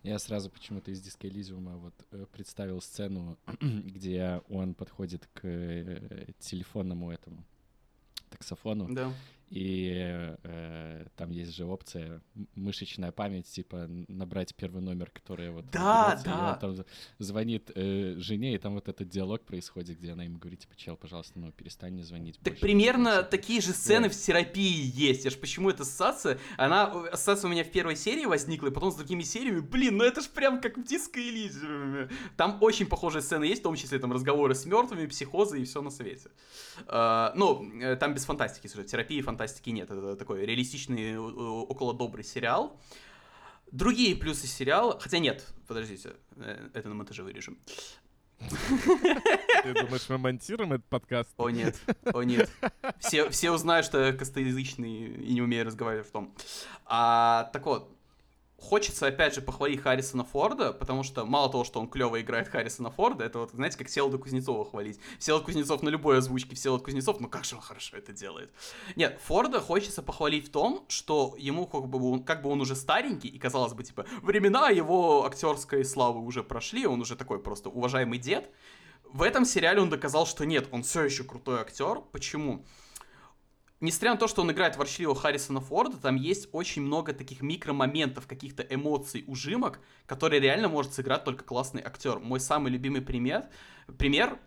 Я 0.04 0.18
сразу 0.18 0.50
почему-то 0.50 0.90
из 0.90 1.00
диска 1.00 1.26
Элизиума 1.26 1.76
вот 1.78 1.94
э, 2.10 2.26
представил 2.32 2.82
сцену, 2.82 3.38
где 3.60 4.42
он 4.48 4.74
подходит 4.74 5.28
к 5.32 5.40
э, 5.44 6.26
телефонному 6.38 7.10
этому 7.10 7.44
таксофону, 8.44 8.86
Да. 8.88 9.12
И 9.54 10.34
э, 10.42 11.06
там 11.16 11.30
есть 11.30 11.54
же 11.54 11.64
опция 11.64 12.20
мышечная 12.56 13.12
память, 13.12 13.46
типа 13.46 13.86
набрать 14.08 14.52
первый 14.56 14.82
номер, 14.82 15.10
который 15.10 15.50
вот 15.50 15.70
Да, 15.70 16.08
наберётся, 16.08 16.28
и 16.28 16.32
да. 16.32 16.52
он 16.52 16.58
там 16.76 16.86
звонит 17.20 17.70
э, 17.72 18.16
жене, 18.18 18.56
и 18.56 18.58
там 18.58 18.74
вот 18.74 18.88
этот 18.88 19.08
диалог 19.08 19.44
происходит, 19.44 19.98
где 20.00 20.10
она 20.10 20.24
ему 20.24 20.38
говорит, 20.38 20.58
типа, 20.58 20.74
чел, 20.74 20.96
пожалуйста, 20.96 21.38
ну 21.38 21.52
перестань 21.52 21.92
мне 21.92 22.02
звонить. 22.02 22.36
Так 22.38 22.54
больше». 22.54 22.62
примерно 22.62 23.22
такие 23.22 23.60
же 23.60 23.72
сцены 23.72 24.08
Вот. 24.08 24.16
в 24.16 24.20
терапии 24.20 24.90
есть. 24.92 25.24
Я 25.24 25.30
ж 25.30 25.36
почему 25.36 25.70
эта 25.70 25.84
ассоциация? 25.84 26.40
Она, 26.56 26.90
э, 26.92 27.08
ассоциация 27.12 27.48
у 27.48 27.52
меня 27.52 27.62
в 27.62 27.70
первой 27.70 27.94
серии 27.94 28.24
возникла, 28.24 28.66
и 28.66 28.70
потом 28.72 28.90
с 28.90 28.96
другими 28.96 29.22
сериями. 29.22 29.60
Блин, 29.60 29.98
ну 29.98 30.04
это 30.04 30.20
ж 30.20 30.24
прям 30.30 30.60
как 30.60 30.76
в 30.76 30.82
диско 30.82 31.20
Элизиуме. 31.20 32.08
Там 32.36 32.58
очень 32.60 32.86
похожие 32.86 33.22
сцены 33.22 33.44
есть, 33.44 33.60
в 33.60 33.62
том 33.62 33.76
числе 33.76 34.00
там 34.00 34.12
разговоры 34.12 34.56
с 34.56 34.66
мертвыми, 34.66 35.06
психозы 35.06 35.62
и 35.62 35.64
все 35.64 35.80
на 35.80 35.90
свете. 35.90 36.28
А, 36.88 37.32
ну, 37.36 37.64
э, 37.80 37.94
там 37.94 38.14
без 38.14 38.24
фантастики 38.24 38.66
сюжет. 38.66 38.88
Терапии 38.88 39.20
фантастики 39.20 39.43
нет. 39.66 39.90
Это 39.90 40.16
такой 40.16 40.44
реалистичный, 40.44 41.12
э, 41.12 41.18
около 41.18 41.94
добрый 41.94 42.24
сериал. 42.24 42.78
Другие 43.72 44.14
плюсы 44.14 44.46
сериала, 44.46 44.98
хотя 45.00 45.18
нет, 45.18 45.46
подождите, 45.66 46.14
э, 46.36 46.68
это 46.74 46.88
на 46.88 46.94
монтаже 46.94 47.22
вырежем. 47.22 47.58
Ты 48.38 49.74
думаешь, 49.74 50.08
мы 50.08 50.18
монтируем 50.18 50.74
этот 50.74 50.86
подкаст? 50.86 51.30
О 51.36 51.48
нет, 51.48 51.76
о 52.04 52.22
нет. 52.22 52.50
Все, 52.98 53.30
все 53.30 53.50
узнают, 53.50 53.86
что 53.86 54.04
я 54.04 54.12
костоязычный 54.12 55.14
и 55.14 55.34
не 55.34 55.42
умею 55.42 55.64
разговаривать 55.64 56.06
в 56.06 56.10
том. 56.10 56.34
А, 56.84 57.50
так 57.52 57.64
вот, 57.66 57.90
хочется 58.64 59.06
опять 59.06 59.34
же 59.34 59.42
похвалить 59.42 59.80
Харрисона 59.80 60.24
Форда, 60.24 60.72
потому 60.72 61.02
что 61.02 61.24
мало 61.24 61.50
того, 61.50 61.64
что 61.64 61.80
он 61.80 61.88
клево 61.88 62.20
играет 62.20 62.48
Харрисона 62.48 62.90
Форда, 62.90 63.24
это 63.24 63.38
вот, 63.40 63.50
знаете, 63.50 63.78
как 63.78 63.88
Всеволода 63.88 64.18
Кузнецова 64.18 64.64
хвалить. 64.64 64.98
Всеволод 65.18 65.44
Кузнецов 65.44 65.82
на 65.82 65.90
любой 65.90 66.18
озвучке, 66.18 66.56
Всеволод 66.56 66.82
Кузнецов, 66.82 67.20
ну 67.20 67.28
как 67.28 67.44
же 67.44 67.56
он 67.56 67.62
хорошо 67.62 67.96
это 67.96 68.12
делает. 68.12 68.50
Нет, 68.96 69.20
Форда 69.24 69.60
хочется 69.60 70.02
похвалить 70.02 70.48
в 70.48 70.50
том, 70.50 70.84
что 70.88 71.34
ему 71.38 71.66
как 71.66 71.86
бы, 71.88 72.02
он, 72.10 72.24
как 72.24 72.42
бы 72.42 72.50
он 72.50 72.60
уже 72.60 72.74
старенький, 72.74 73.28
и 73.28 73.38
казалось 73.38 73.74
бы, 73.74 73.84
типа, 73.84 74.06
времена 74.22 74.70
его 74.70 75.26
актерской 75.26 75.84
славы 75.84 76.20
уже 76.20 76.42
прошли, 76.42 76.86
он 76.86 77.00
уже 77.00 77.16
такой 77.16 77.40
просто 77.40 77.68
уважаемый 77.68 78.18
дед, 78.18 78.50
в 79.14 79.22
этом 79.22 79.44
сериале 79.44 79.80
он 79.80 79.90
доказал, 79.90 80.26
что 80.26 80.44
нет, 80.44 80.66
он 80.72 80.82
все 80.82 81.04
еще 81.04 81.22
крутой 81.22 81.60
актер. 81.60 82.00
Почему? 82.10 82.64
Несмотря 83.84 84.12
на 84.12 84.16
то, 84.16 84.28
что 84.28 84.40
он 84.40 84.50
играет 84.50 84.78
ворчливого 84.78 85.14
Харрисона 85.14 85.60
Форда, 85.60 85.98
там 85.98 86.16
есть 86.16 86.48
очень 86.52 86.80
много 86.80 87.12
таких 87.12 87.42
микромоментов, 87.42 88.26
каких-то 88.26 88.62
эмоций, 88.62 89.24
ужимок, 89.26 89.78
которые 90.06 90.40
реально 90.40 90.68
может 90.68 90.94
сыграть 90.94 91.22
только 91.24 91.44
классный 91.44 91.82
актер. 91.82 92.18
Мой 92.18 92.40
самый 92.40 92.72
любимый 92.72 93.02
пример, 93.02 93.44
пример 93.98 94.38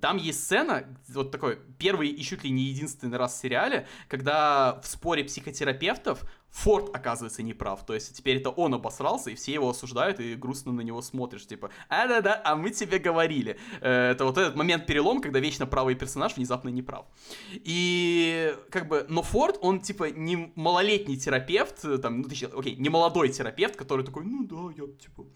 там 0.00 0.16
есть 0.16 0.44
сцена, 0.44 0.84
вот 1.08 1.30
такой 1.30 1.58
первый 1.78 2.08
и 2.08 2.22
чуть 2.22 2.44
ли 2.44 2.50
не 2.50 2.64
единственный 2.64 3.18
раз 3.18 3.34
в 3.34 3.40
сериале, 3.40 3.86
когда 4.08 4.80
в 4.82 4.86
споре 4.86 5.24
психотерапевтов 5.24 6.24
Форд 6.50 6.94
оказывается 6.94 7.42
неправ. 7.42 7.86
То 7.86 7.94
есть 7.94 8.16
теперь 8.16 8.38
это 8.38 8.50
он 8.50 8.74
обосрался, 8.74 9.30
и 9.30 9.34
все 9.34 9.52
его 9.52 9.70
осуждают, 9.70 10.20
и 10.20 10.34
грустно 10.34 10.72
на 10.72 10.80
него 10.80 11.00
смотришь, 11.00 11.46
типа, 11.46 11.70
а 11.88 12.08
да-да, 12.08 12.40
а 12.44 12.56
мы 12.56 12.70
тебе 12.70 12.98
говорили. 12.98 13.56
Э, 13.80 14.10
Это 14.10 14.24
вот 14.24 14.36
этот 14.36 14.56
момент 14.56 14.86
перелом, 14.86 15.20
когда 15.20 15.38
вечно 15.38 15.66
правый 15.66 15.94
персонаж 15.94 16.36
внезапно 16.36 16.68
не 16.68 16.82
прав. 16.82 17.06
И 17.52 18.54
как 18.70 18.88
бы, 18.88 19.06
но 19.08 19.22
Форд, 19.22 19.58
он 19.60 19.80
типа 19.80 20.10
не 20.10 20.52
малолетний 20.56 21.16
терапевт, 21.16 21.84
э, 21.84 21.98
там, 21.98 22.22
ну, 22.22 22.28
точнее, 22.28 22.48
окей, 22.48 22.76
не 22.76 22.88
молодой 22.88 23.28
терапевт, 23.28 23.76
который 23.76 24.04
такой, 24.04 24.24
ну 24.24 24.44
да, 24.44 24.74
я 24.76 24.88
типа, 24.98 25.26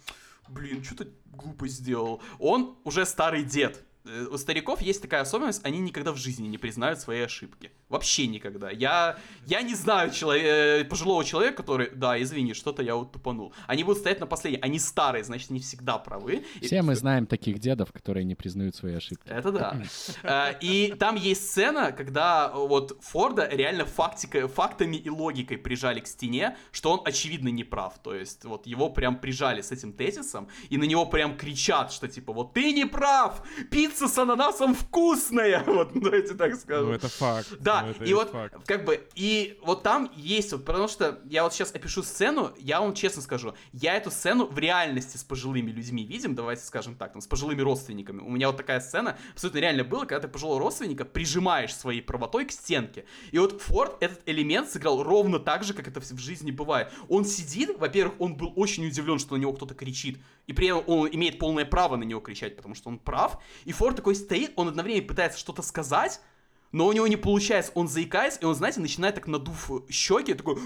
блин, 0.49 0.83
что-то 0.83 1.09
глупость 1.27 1.75
сделал. 1.75 2.21
Он 2.39 2.77
уже 2.85 3.07
старый 3.07 3.45
дед, 3.45 3.85
у 4.05 4.36
стариков 4.36 4.82
есть 4.82 5.02
такая 5.02 5.22
особенность, 5.22 5.64
они 5.64 5.78
никогда 5.78 6.12
в 6.12 6.16
жизни 6.16 6.46
не 6.46 6.59
признают 6.59 7.00
свои 7.00 7.20
ошибки. 7.20 7.72
Вообще 7.95 8.26
никогда. 8.26 8.70
Я, 8.70 9.16
я 9.47 9.62
не 9.62 9.74
знаю 9.76 10.11
челове- 10.11 10.80
э, 10.80 10.84
пожилого 10.84 11.24
человека, 11.24 11.62
который, 11.62 11.90
да, 11.95 12.20
извини, 12.20 12.53
что-то 12.55 12.82
я 12.82 12.97
вот 12.97 13.12
тупанул. 13.12 13.53
Они 13.68 13.84
будут 13.84 13.99
стоять 14.01 14.18
на 14.20 14.26
последней. 14.26 14.59
Они 14.62 14.78
старые, 14.80 15.22
значит, 15.22 15.51
они 15.53 15.61
всегда 15.61 15.99
правы. 15.99 16.45
И- 16.61 16.66
Все 16.66 16.82
мы 16.82 16.97
знаем 16.97 17.26
таких 17.26 17.59
дедов, 17.61 17.92
которые 17.92 18.24
не 18.24 18.34
признают 18.34 18.74
свои 18.74 18.95
ошибки. 18.97 19.28
это 19.28 19.53
да. 19.53 19.76
Э, 20.24 20.55
И 20.61 20.95
там 20.99 21.14
есть 21.14 21.49
сцена, 21.51 21.92
когда 21.92 22.49
вот 22.49 22.99
Форда 23.01 23.49
реально 23.53 23.84
фактика, 23.84 24.49
фактами 24.49 24.97
и 24.97 25.09
логикой 25.11 25.57
прижали 25.59 26.01
к 26.01 26.07
стене, 26.09 26.57
что 26.72 26.92
он 26.92 27.01
очевидно 27.05 27.49
не 27.51 27.62
прав. 27.64 27.92
То 28.03 28.12
есть 28.14 28.45
вот 28.45 28.66
его 28.66 28.90
прям 28.90 29.16
прижали 29.20 29.61
с 29.62 29.70
этим 29.72 29.92
тезисом, 29.92 30.49
и 30.72 30.78
на 30.78 30.84
него 30.84 31.07
прям 31.07 31.36
кричат, 31.36 31.92
что 31.92 32.09
типа 32.09 32.32
вот 32.32 32.55
ты 32.55 32.72
не 32.72 32.86
прав, 32.86 33.42
пицца 33.70 34.09
с 34.09 34.18
ананасом 34.18 34.74
вкусная, 34.74 35.62
вот 35.66 35.90
давайте 35.95 36.34
так 36.34 36.55
скажем. 36.57 36.86
Ну, 36.88 36.92
это 36.92 37.09
факт. 37.09 37.49
Да, 37.61 37.84
Ну, 37.99 38.05
и 38.05 38.14
вот 38.14 38.30
факт. 38.30 38.57
как 38.66 38.85
бы, 38.85 39.07
и 39.14 39.59
вот 39.62 39.82
там 39.82 40.11
есть 40.16 40.53
вот, 40.53 40.64
потому 40.64 40.89
что 40.89 41.20
я 41.24 41.43
вот 41.43 41.53
сейчас 41.53 41.74
опишу 41.74 42.03
сцену, 42.03 42.53
я 42.59 42.80
вам 42.80 42.95
честно 42.95 43.22
скажу, 43.22 43.55
я 43.72 43.97
эту 43.97 44.11
сцену 44.11 44.47
в 44.47 44.59
реальности 44.59 45.16
с 45.16 45.24
пожилыми 45.24 45.70
людьми 45.70 46.05
видим, 46.05 46.35
давайте 46.35 46.62
скажем 46.64 46.97
так, 46.97 47.12
там, 47.12 47.22
с 47.22 47.26
пожилыми 47.26 47.61
родственниками. 47.61 48.20
У 48.20 48.30
меня 48.30 48.49
вот 48.49 48.57
такая 48.57 48.80
сцена 48.80 49.16
абсолютно 49.32 49.59
реально 49.59 49.85
была, 49.85 50.07
когда 50.07 50.20
ты 50.20 50.28
пожилого 50.28 50.59
родственника 50.61 51.05
прижимаешь 51.05 51.74
своей 51.74 52.01
правотой 52.01 52.47
к 52.47 52.53
стенке. 52.53 53.05
И 53.30 53.39
вот 53.39 53.61
Форд 53.62 53.97
этот 54.01 54.20
элемент 54.26 54.70
сыграл 54.70 55.03
ровно 55.03 55.39
так 55.39 55.64
же, 55.64 55.74
как 55.74 55.89
это 55.89 56.01
в 56.01 56.18
жизни 56.18 56.51
бывает. 56.51 56.93
Он 57.09 57.24
сидит, 57.24 57.78
во-первых, 57.78 58.20
он 58.20 58.37
был 58.37 58.53
очень 58.57 58.87
удивлен, 58.87 59.18
что 59.18 59.37
на 59.37 59.41
него 59.41 59.53
кто-то 59.53 59.74
кричит, 59.74 60.20
и 60.47 60.53
при 60.53 60.68
этом 60.68 60.85
он 60.87 61.09
имеет 61.12 61.39
полное 61.39 61.64
право 61.64 61.97
на 61.97 62.05
него 62.05 62.20
кричать, 62.20 62.57
потому 62.57 62.74
что 62.74 62.89
он 62.89 62.99
прав. 62.99 63.43
И 63.64 63.72
Форд 63.72 63.97
такой 63.97 64.14
стоит, 64.14 64.53
он 64.57 64.68
одновременно 64.68 65.07
пытается 65.07 65.39
что-то 65.39 65.62
сказать, 65.62 66.20
но 66.75 66.89
у 66.89 66.93
него 66.93 67.07
не 67.07 67.14
получается, 67.16 67.70
он 67.77 67.87
заикается, 67.87 68.41
и 68.41 68.45
он, 68.45 68.57
знаете, 68.57 68.81
начинает 68.81 69.14
так 69.14 69.29
надув 69.29 69.70
щеки, 69.89 70.35
такой... 70.35 70.59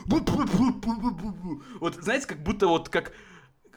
Вот, 1.81 1.95
знаете, 2.03 2.27
как 2.27 2.43
будто 2.43 2.67
вот 2.67 2.89
как... 2.89 3.13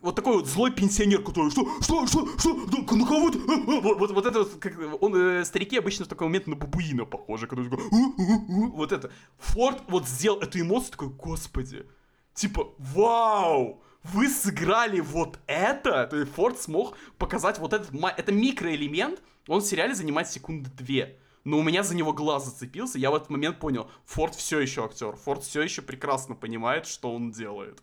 Вот 0.01 0.15
такой 0.15 0.37
вот 0.37 0.47
злой 0.47 0.71
пенсионер, 0.71 1.21
который, 1.23 1.51
что, 1.51 1.67
что, 1.81 2.07
что, 2.07 2.25
что, 2.39 2.65
да, 2.67 2.95
на 2.95 3.05
кого 3.05 3.29
ты? 3.29 3.37
Вот, 3.37 3.99
вот, 3.99 4.11
вот 4.11 4.25
это 4.25 4.39
вот, 4.39 4.53
как, 4.59 4.73
он, 5.01 5.13
э, 5.13 5.45
старики 5.45 5.77
обычно 5.77 6.05
в 6.05 6.07
такой 6.07 6.25
момент 6.27 6.47
на 6.47 6.55
бабуина 6.55 7.05
похожи, 7.05 7.47
который 7.47 7.69
такой, 7.69 7.85
«У, 7.91 7.97
у, 7.97 8.45
у». 8.47 8.71
вот 8.77 8.93
это. 8.93 9.11
Форд 9.37 9.83
вот 9.89 10.07
сделал 10.07 10.39
эту 10.39 10.59
эмоцию, 10.59 10.91
такой, 10.91 11.09
господи, 11.09 11.85
типа, 12.33 12.69
вау, 12.79 13.83
вы 14.03 14.29
сыграли 14.29 15.01
вот 15.01 15.37
это, 15.47 16.07
то 16.07 16.17
есть 16.17 16.31
Форд 16.31 16.59
смог 16.59 16.97
показать 17.17 17.59
вот 17.59 17.73
этот, 17.73 17.91
это 17.93 18.31
микроэлемент, 18.31 19.21
он 19.47 19.59
в 19.59 19.65
сериале 19.65 19.93
занимает 19.93 20.29
секунды 20.29 20.71
две. 20.75 21.19
Но 21.43 21.57
у 21.57 21.63
меня 21.63 21.81
за 21.83 21.95
него 21.95 22.13
глаз 22.13 22.45
зацепился, 22.45 22.99
я 22.99 23.09
в 23.11 23.15
этот 23.15 23.29
момент 23.29 23.59
понял, 23.59 23.89
Форд 24.05 24.35
все 24.35 24.59
еще 24.59 24.85
актер, 24.85 25.15
Форд 25.15 25.43
все 25.43 25.61
еще 25.63 25.81
прекрасно 25.81 26.35
понимает, 26.35 26.85
что 26.85 27.13
он 27.13 27.31
делает. 27.31 27.81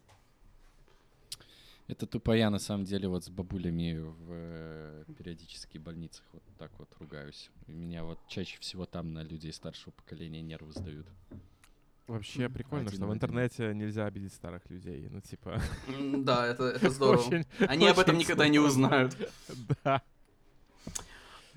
Это 1.89 2.07
тупо 2.07 2.37
я, 2.37 2.51
на 2.51 2.59
самом 2.59 2.85
деле, 2.85 3.09
вот 3.09 3.25
с 3.25 3.31
бабулями 3.31 3.99
в 3.99 4.29
э, 4.31 5.05
периодически 5.17 5.79
больницах 5.79 6.23
вот 6.35 6.43
так 6.59 6.71
вот 6.79 6.89
ругаюсь. 7.01 7.51
И 7.67 7.73
меня 7.73 8.05
вот 8.05 8.19
чаще 8.29 8.59
всего 8.61 8.85
там 8.85 9.15
на 9.15 9.23
людей 9.23 9.53
старшего 9.55 9.93
поколения 9.93 10.43
нервы 10.43 10.71
сдают. 10.73 11.07
Вообще 12.07 12.49
прикольно, 12.51 12.87
один 12.89 12.97
что 12.99 13.07
в 13.07 13.11
один. 13.11 13.17
интернете 13.17 13.73
нельзя 13.75 14.05
обидеть 14.05 14.35
старых 14.35 14.69
людей. 14.69 15.09
Ну, 15.11 15.21
типа... 15.23 15.61
Да, 16.19 16.47
это, 16.47 16.65
это 16.65 16.91
здорово. 16.91 17.23
очень- 17.23 17.47
Они 17.61 17.87
об 17.89 17.99
этом 17.99 18.17
очень 18.17 18.25
никогда 18.27 18.49
не 18.49 18.59
сложно. 18.59 18.85
узнают. 18.87 19.17
Да. 19.85 20.03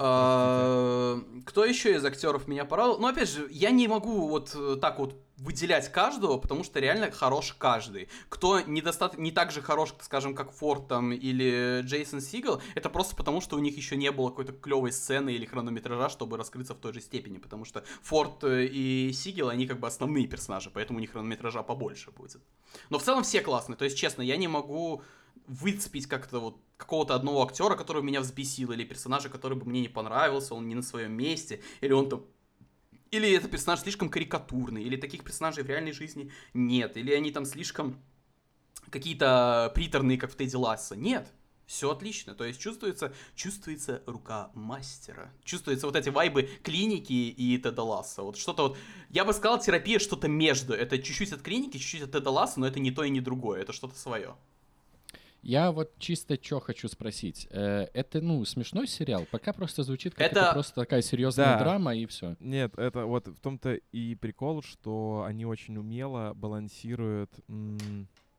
А, 0.04 1.20
кто 1.46 1.64
еще 1.64 1.94
из 1.94 2.04
актеров 2.04 2.48
меня 2.48 2.66
порадовал? 2.66 2.98
Ну, 3.00 3.08
опять 3.08 3.30
же, 3.30 3.48
я 3.52 3.70
не 3.70 3.88
могу 3.88 4.28
вот 4.30 4.52
э, 4.56 4.78
так 4.82 4.98
вот 4.98 5.16
выделять 5.38 5.92
каждого, 5.92 6.40
потому 6.40 6.64
что 6.64 6.80
реально 6.80 7.12
хорош 7.12 7.54
каждый. 7.54 8.10
Кто 8.28 8.62
недостаточно, 8.62 9.22
не 9.22 9.32
так 9.32 9.52
же 9.52 9.62
хорош, 9.62 9.94
скажем, 10.02 10.34
как 10.34 10.54
Форд 10.54 10.88
там 10.88 11.12
или 11.12 11.82
Джейсон 11.84 12.20
Сигал, 12.20 12.64
это 12.74 12.90
просто 12.90 13.16
потому, 13.16 13.42
что 13.42 13.58
у 13.58 13.60
них 13.60 13.78
еще 13.78 13.96
не 13.96 14.12
было 14.12 14.30
какой-то 14.30 14.54
клевой 14.54 14.92
сцены 14.92 15.34
или 15.34 15.46
хронометража, 15.46 16.10
чтобы 16.10 16.36
раскрыться 16.36 16.74
в 16.74 16.80
той 16.80 16.94
же 16.94 17.02
степени, 17.02 17.38
потому 17.38 17.64
что 17.64 17.84
Форд 18.02 18.44
э, 18.44 18.66
и 18.66 19.14
Сигел, 19.14 19.50
они 19.50 19.68
как 19.68 19.80
бы 19.80 19.86
основные 19.86 20.26
персонажи, 20.26 20.72
поэтому 20.74 20.98
у 20.98 21.02
них 21.02 21.12
хронометража 21.12 21.62
побольше 21.62 22.10
будет. 22.10 22.42
Но 22.90 22.98
в 22.98 23.04
целом 23.04 23.22
все 23.22 23.42
классные, 23.42 23.78
то 23.78 23.86
есть, 23.86 23.98
честно, 23.98 24.24
я 24.24 24.36
не 24.36 24.48
могу 24.48 25.04
выцепить 25.48 26.08
как-то 26.08 26.40
вот 26.40 26.58
какого-то 26.82 27.16
одного 27.16 27.44
актера, 27.44 27.76
который 27.76 28.02
меня 28.02 28.22
взбесил, 28.22 28.72
или 28.72 28.84
персонажа, 28.84 29.30
который 29.30 29.58
бы 29.58 29.66
мне 29.66 29.82
не 29.82 29.88
понравился, 29.88 30.56
он 30.56 30.68
не 30.68 30.76
на 30.76 30.82
своем 30.82 31.14
месте, 31.14 31.62
или 31.82 31.94
он 31.94 32.10
там 32.10 32.26
или 33.12 33.30
это 33.32 33.50
персонаж 33.50 33.82
слишком 33.82 34.10
карикатурный, 34.10 34.84
или 34.84 34.96
таких 34.96 35.24
персонажей 35.24 35.64
в 35.64 35.68
реальной 35.68 35.92
жизни 35.92 36.32
нет, 36.54 36.98
или 36.98 37.14
они 37.14 37.32
там 37.32 37.46
слишком 37.46 38.02
какие-то 38.90 39.72
приторные, 39.76 40.18
как 40.18 40.32
в 40.32 40.36
Тедди 40.36 40.56
Ласса. 40.56 40.96
Нет, 40.96 41.32
все 41.66 41.92
отлично. 41.92 42.36
То 42.36 42.46
есть 42.46 42.60
чувствуется, 42.60 43.14
чувствуется 43.36 44.02
рука 44.06 44.52
мастера. 44.54 45.32
Чувствуются 45.44 45.88
вот 45.88 45.96
эти 45.96 46.10
вайбы 46.10 46.50
клиники 46.64 47.14
и 47.14 47.58
Теда 47.58 47.84
Ласса. 47.84 48.24
Вот 48.24 48.38
что-то 48.38 48.70
вот... 48.70 48.78
Я 49.10 49.24
бы 49.24 49.34
сказал, 49.34 49.60
терапия 49.60 50.00
что-то 50.00 50.28
между. 50.28 50.74
Это 50.74 50.98
чуть-чуть 50.98 51.32
от 51.32 51.42
клиники, 51.42 51.78
чуть-чуть 51.78 52.04
от 52.04 52.12
Теда 52.12 52.30
Ласса, 52.30 52.60
но 52.60 52.68
это 52.68 52.80
не 52.80 52.92
то 52.92 53.04
и 53.04 53.10
не 53.10 53.22
другое. 53.22 53.62
Это 53.62 53.72
что-то 53.72 53.98
свое. 53.98 54.36
Я 55.42 55.72
вот 55.72 55.98
чисто 55.98 56.38
что 56.42 56.60
хочу 56.60 56.88
спросить. 56.88 57.48
Э, 57.50 57.88
это, 57.94 58.22
ну, 58.22 58.46
смешной 58.46 58.88
сериал? 58.88 59.26
Пока 59.32 59.54
просто 59.54 59.82
звучит 59.84 60.14
как 60.14 60.32
это, 60.32 60.40
это 60.40 60.54
просто 60.54 60.76
такая 60.76 61.02
серьезная 61.02 61.58
да. 61.58 61.60
драма 61.60 61.96
и 61.96 62.06
все. 62.06 62.36
Нет, 62.40 62.78
это 62.78 63.06
вот 63.06 63.28
в 63.28 63.40
том-то 63.40 63.74
и 63.74 64.16
прикол, 64.16 64.62
что 64.62 65.24
они 65.28 65.46
очень 65.46 65.78
умело 65.78 66.34
балансируют... 66.36 67.32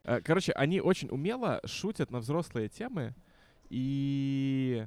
Э, 0.05 0.21
короче, 0.21 0.53
они 0.53 0.81
очень 0.81 1.09
умело 1.11 1.61
шутят 1.65 2.11
на 2.11 2.21
взрослые 2.21 2.69
темы, 2.69 3.15
и 3.69 4.87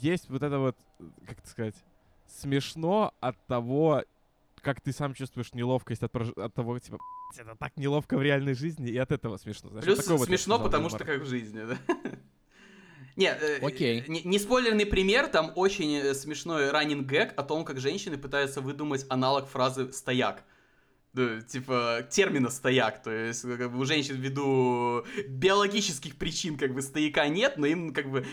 есть 0.00 0.28
вот 0.28 0.42
это 0.42 0.58
вот, 0.58 0.76
как 1.26 1.44
сказать, 1.46 1.76
смешно 2.26 3.14
от 3.20 3.36
того, 3.46 4.02
как 4.62 4.80
ты 4.80 4.92
сам 4.92 5.12
чувствуешь 5.14 5.52
неловкость 5.52 6.02
от, 6.02 6.14
от 6.14 6.54
того, 6.54 6.78
типа, 6.78 6.98
это 7.36 7.56
так 7.56 7.76
неловко 7.76 8.16
в 8.16 8.22
реальной 8.22 8.54
жизни, 8.54 8.90
и 8.90 8.96
от 8.96 9.12
этого 9.12 9.36
смешно. 9.36 9.70
Знаешь, 9.70 9.84
Плюс 9.84 10.06
вот 10.08 10.26
смешно, 10.26 10.58
потому 10.58 10.88
что 10.88 11.04
как 11.04 11.20
в 11.20 11.26
жизни, 11.26 11.62
да? 11.64 11.78
Нет, 13.16 13.42
э, 13.42 13.58
Окей. 13.60 14.04
Не, 14.08 14.22
не 14.22 14.38
спойлерный 14.38 14.86
пример, 14.86 15.28
там 15.28 15.52
очень 15.54 15.96
э, 15.96 16.14
смешной 16.14 16.70
раннинг 16.70 17.06
гэг 17.06 17.34
о 17.36 17.42
том, 17.42 17.64
как 17.64 17.78
женщины 17.78 18.16
пытаются 18.16 18.60
выдумать 18.60 19.04
аналог 19.10 19.48
фразы 19.48 19.92
«стояк». 19.92 20.44
Да, 21.14 21.42
типа 21.42 22.06
термина 22.10 22.48
стояк, 22.48 23.02
то 23.02 23.10
есть 23.10 23.42
как 23.42 23.70
бы, 23.70 23.78
у 23.78 23.84
женщин 23.84 24.16
ввиду 24.16 25.04
биологических 25.28 26.16
причин 26.16 26.56
как 26.56 26.72
бы 26.72 26.80
стояка 26.80 27.28
нет, 27.28 27.58
но 27.58 27.66
им 27.66 27.92
как 27.92 28.10
бы 28.10 28.26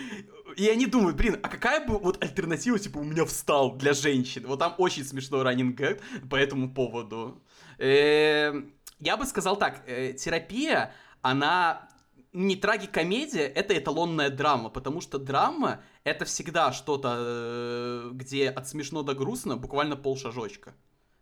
и 0.55 0.67
они 0.69 0.85
думают, 0.85 1.17
блин, 1.17 1.37
а 1.43 1.49
какая 1.49 1.85
бы 1.85 1.97
вот 1.97 2.23
альтернатива 2.23 2.79
типа 2.79 2.99
у 2.99 3.03
меня 3.03 3.25
встал 3.25 3.75
для 3.75 3.93
женщин? 3.93 4.45
Вот 4.47 4.59
там 4.59 4.75
очень 4.77 5.03
смешной 5.03 5.43
раннинг 5.43 5.81
по 6.29 6.37
этому 6.37 6.73
поводу. 6.73 7.43
Эм, 7.79 8.73
я 8.99 9.17
бы 9.17 9.25
сказал 9.25 9.57
так, 9.57 9.83
э, 9.85 10.13
терапия, 10.13 10.93
она 11.21 11.89
не 12.31 12.55
трагикомедия, 12.55 13.47
это 13.47 13.77
эталонная 13.77 14.29
драма, 14.29 14.69
потому 14.69 15.01
что 15.01 15.17
драма 15.19 15.81
это 16.03 16.25
всегда 16.25 16.71
что-то, 16.71 17.15
э, 17.17 18.09
где 18.13 18.49
от 18.49 18.67
смешно 18.67 19.03
до 19.03 19.15
грустно 19.15 19.57
буквально 19.57 19.95
полшажочка. 19.95 20.75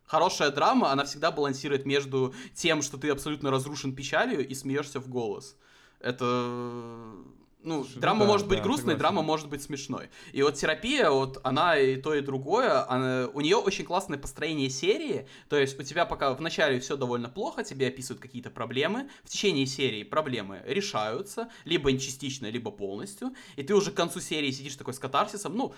Хорошая 0.08 0.50
драма, 0.50 0.90
она 0.90 1.04
всегда 1.04 1.30
балансирует 1.30 1.86
между 1.86 2.34
тем, 2.54 2.82
что 2.82 2.96
ты 2.96 3.10
абсолютно 3.10 3.50
разрушен 3.50 3.94
печалью 3.94 4.46
и 4.46 4.54
смеешься 4.54 5.00
в 5.00 5.08
голос. 5.08 5.56
Это 6.00 6.24
ну, 7.62 7.84
Слушай, 7.84 7.98
драма 7.98 8.20
да, 8.20 8.26
может 8.26 8.46
быть 8.46 8.58
да, 8.58 8.64
грустной, 8.64 8.94
согласен. 8.94 8.98
драма 9.00 9.22
может 9.22 9.48
быть 9.48 9.62
смешной. 9.62 10.10
И 10.32 10.42
вот 10.42 10.54
терапия, 10.54 11.10
вот 11.10 11.40
она 11.42 11.76
и 11.76 11.96
то, 11.96 12.14
и 12.14 12.20
другое, 12.20 12.88
она, 12.88 13.28
у 13.34 13.40
нее 13.40 13.56
очень 13.56 13.84
классное 13.84 14.16
построение 14.16 14.70
серии. 14.70 15.28
То 15.48 15.56
есть 15.56 15.78
у 15.78 15.82
тебя 15.82 16.06
пока 16.06 16.32
в 16.34 16.40
начале 16.40 16.78
все 16.78 16.96
довольно 16.96 17.28
плохо, 17.28 17.64
тебе 17.64 17.88
описывают 17.88 18.22
какие-то 18.22 18.50
проблемы. 18.50 19.10
В 19.24 19.28
течение 19.28 19.66
серии 19.66 20.04
проблемы 20.04 20.62
решаются, 20.66 21.50
либо 21.64 21.92
частично, 21.98 22.46
либо 22.46 22.70
полностью. 22.70 23.34
И 23.56 23.62
ты 23.64 23.74
уже 23.74 23.90
к 23.90 23.94
концу 23.94 24.20
серии 24.20 24.52
сидишь 24.52 24.76
такой 24.76 24.94
с 24.94 24.98
катарсисом, 24.98 25.56
ну, 25.56 25.74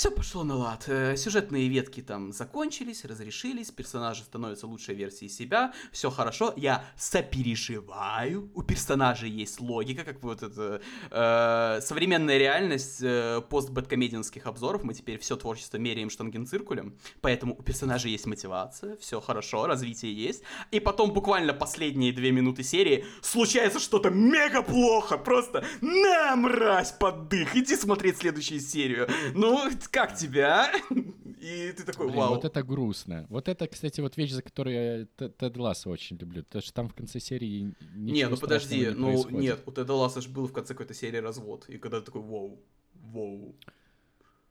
все 0.00 0.10
пошло 0.10 0.44
на 0.44 0.56
лад. 0.56 0.84
Э, 0.86 1.14
сюжетные 1.14 1.68
ветки 1.68 2.00
там 2.00 2.32
закончились, 2.32 3.04
разрешились, 3.04 3.70
персонажи 3.70 4.22
становятся 4.22 4.66
лучшей 4.66 4.94
версией 4.94 5.30
себя, 5.30 5.74
все 5.92 6.10
хорошо, 6.10 6.54
я 6.56 6.86
сопереживаю, 6.96 8.50
у 8.54 8.62
персонажей 8.62 9.28
есть 9.28 9.60
логика, 9.60 10.04
как 10.04 10.22
вот 10.22 10.42
это 10.42 10.80
э, 11.10 11.80
современная 11.82 12.38
реальность 12.38 13.02
э, 13.02 13.42
постбэткомедианских 13.50 14.46
обзоров, 14.46 14.84
мы 14.84 14.94
теперь 14.94 15.18
все 15.18 15.36
творчество 15.36 15.76
меряем 15.76 16.08
штангенциркулем, 16.08 16.96
поэтому 17.20 17.54
у 17.58 17.62
персонажей 17.62 18.10
есть 18.10 18.24
мотивация, 18.24 18.96
все 18.96 19.20
хорошо, 19.20 19.66
развитие 19.66 20.14
есть, 20.14 20.42
и 20.70 20.80
потом 20.80 21.12
буквально 21.12 21.52
последние 21.52 22.14
две 22.14 22.32
минуты 22.32 22.62
серии 22.62 23.04
случается 23.20 23.78
что-то 23.78 24.08
мега 24.08 24.62
плохо, 24.62 25.18
просто 25.18 25.62
на, 25.82 26.36
мразь, 26.36 26.92
поддых, 26.92 27.54
иди 27.54 27.76
смотреть 27.76 28.16
следующую 28.16 28.60
серию. 28.60 29.06
Ну, 29.34 29.68
как 29.90 30.16
тебя? 30.16 30.72
И 31.40 31.72
ты 31.72 31.84
такой, 31.84 32.10
вау. 32.10 32.34
Вот 32.34 32.44
это 32.44 32.62
грустно. 32.62 33.26
Вот 33.30 33.48
это, 33.48 33.66
кстати, 33.66 34.00
вот 34.00 34.16
вещь, 34.16 34.32
за 34.32 34.42
которую 34.42 34.76
я 35.18 35.28
Тед 35.28 35.56
Ласса 35.56 35.88
очень 35.88 36.18
люблю. 36.18 36.44
Потому 36.44 36.62
что 36.62 36.72
там 36.72 36.88
в 36.88 36.94
конце 36.94 37.18
серии 37.18 37.74
Не, 37.94 38.28
ну 38.28 38.36
подожди, 38.36 38.78
не 38.78 38.90
ну 38.90 39.30
нет, 39.30 39.62
у 39.66 39.72
Теда 39.72 39.94
Ласса 39.94 40.20
же 40.20 40.28
был 40.28 40.46
в 40.46 40.52
конце 40.52 40.74
какой-то 40.74 40.94
серии 40.94 41.16
развод. 41.18 41.64
И 41.68 41.78
когда 41.78 42.00
ты 42.00 42.06
такой, 42.06 42.22
вау, 42.22 42.60
вау. 42.94 43.54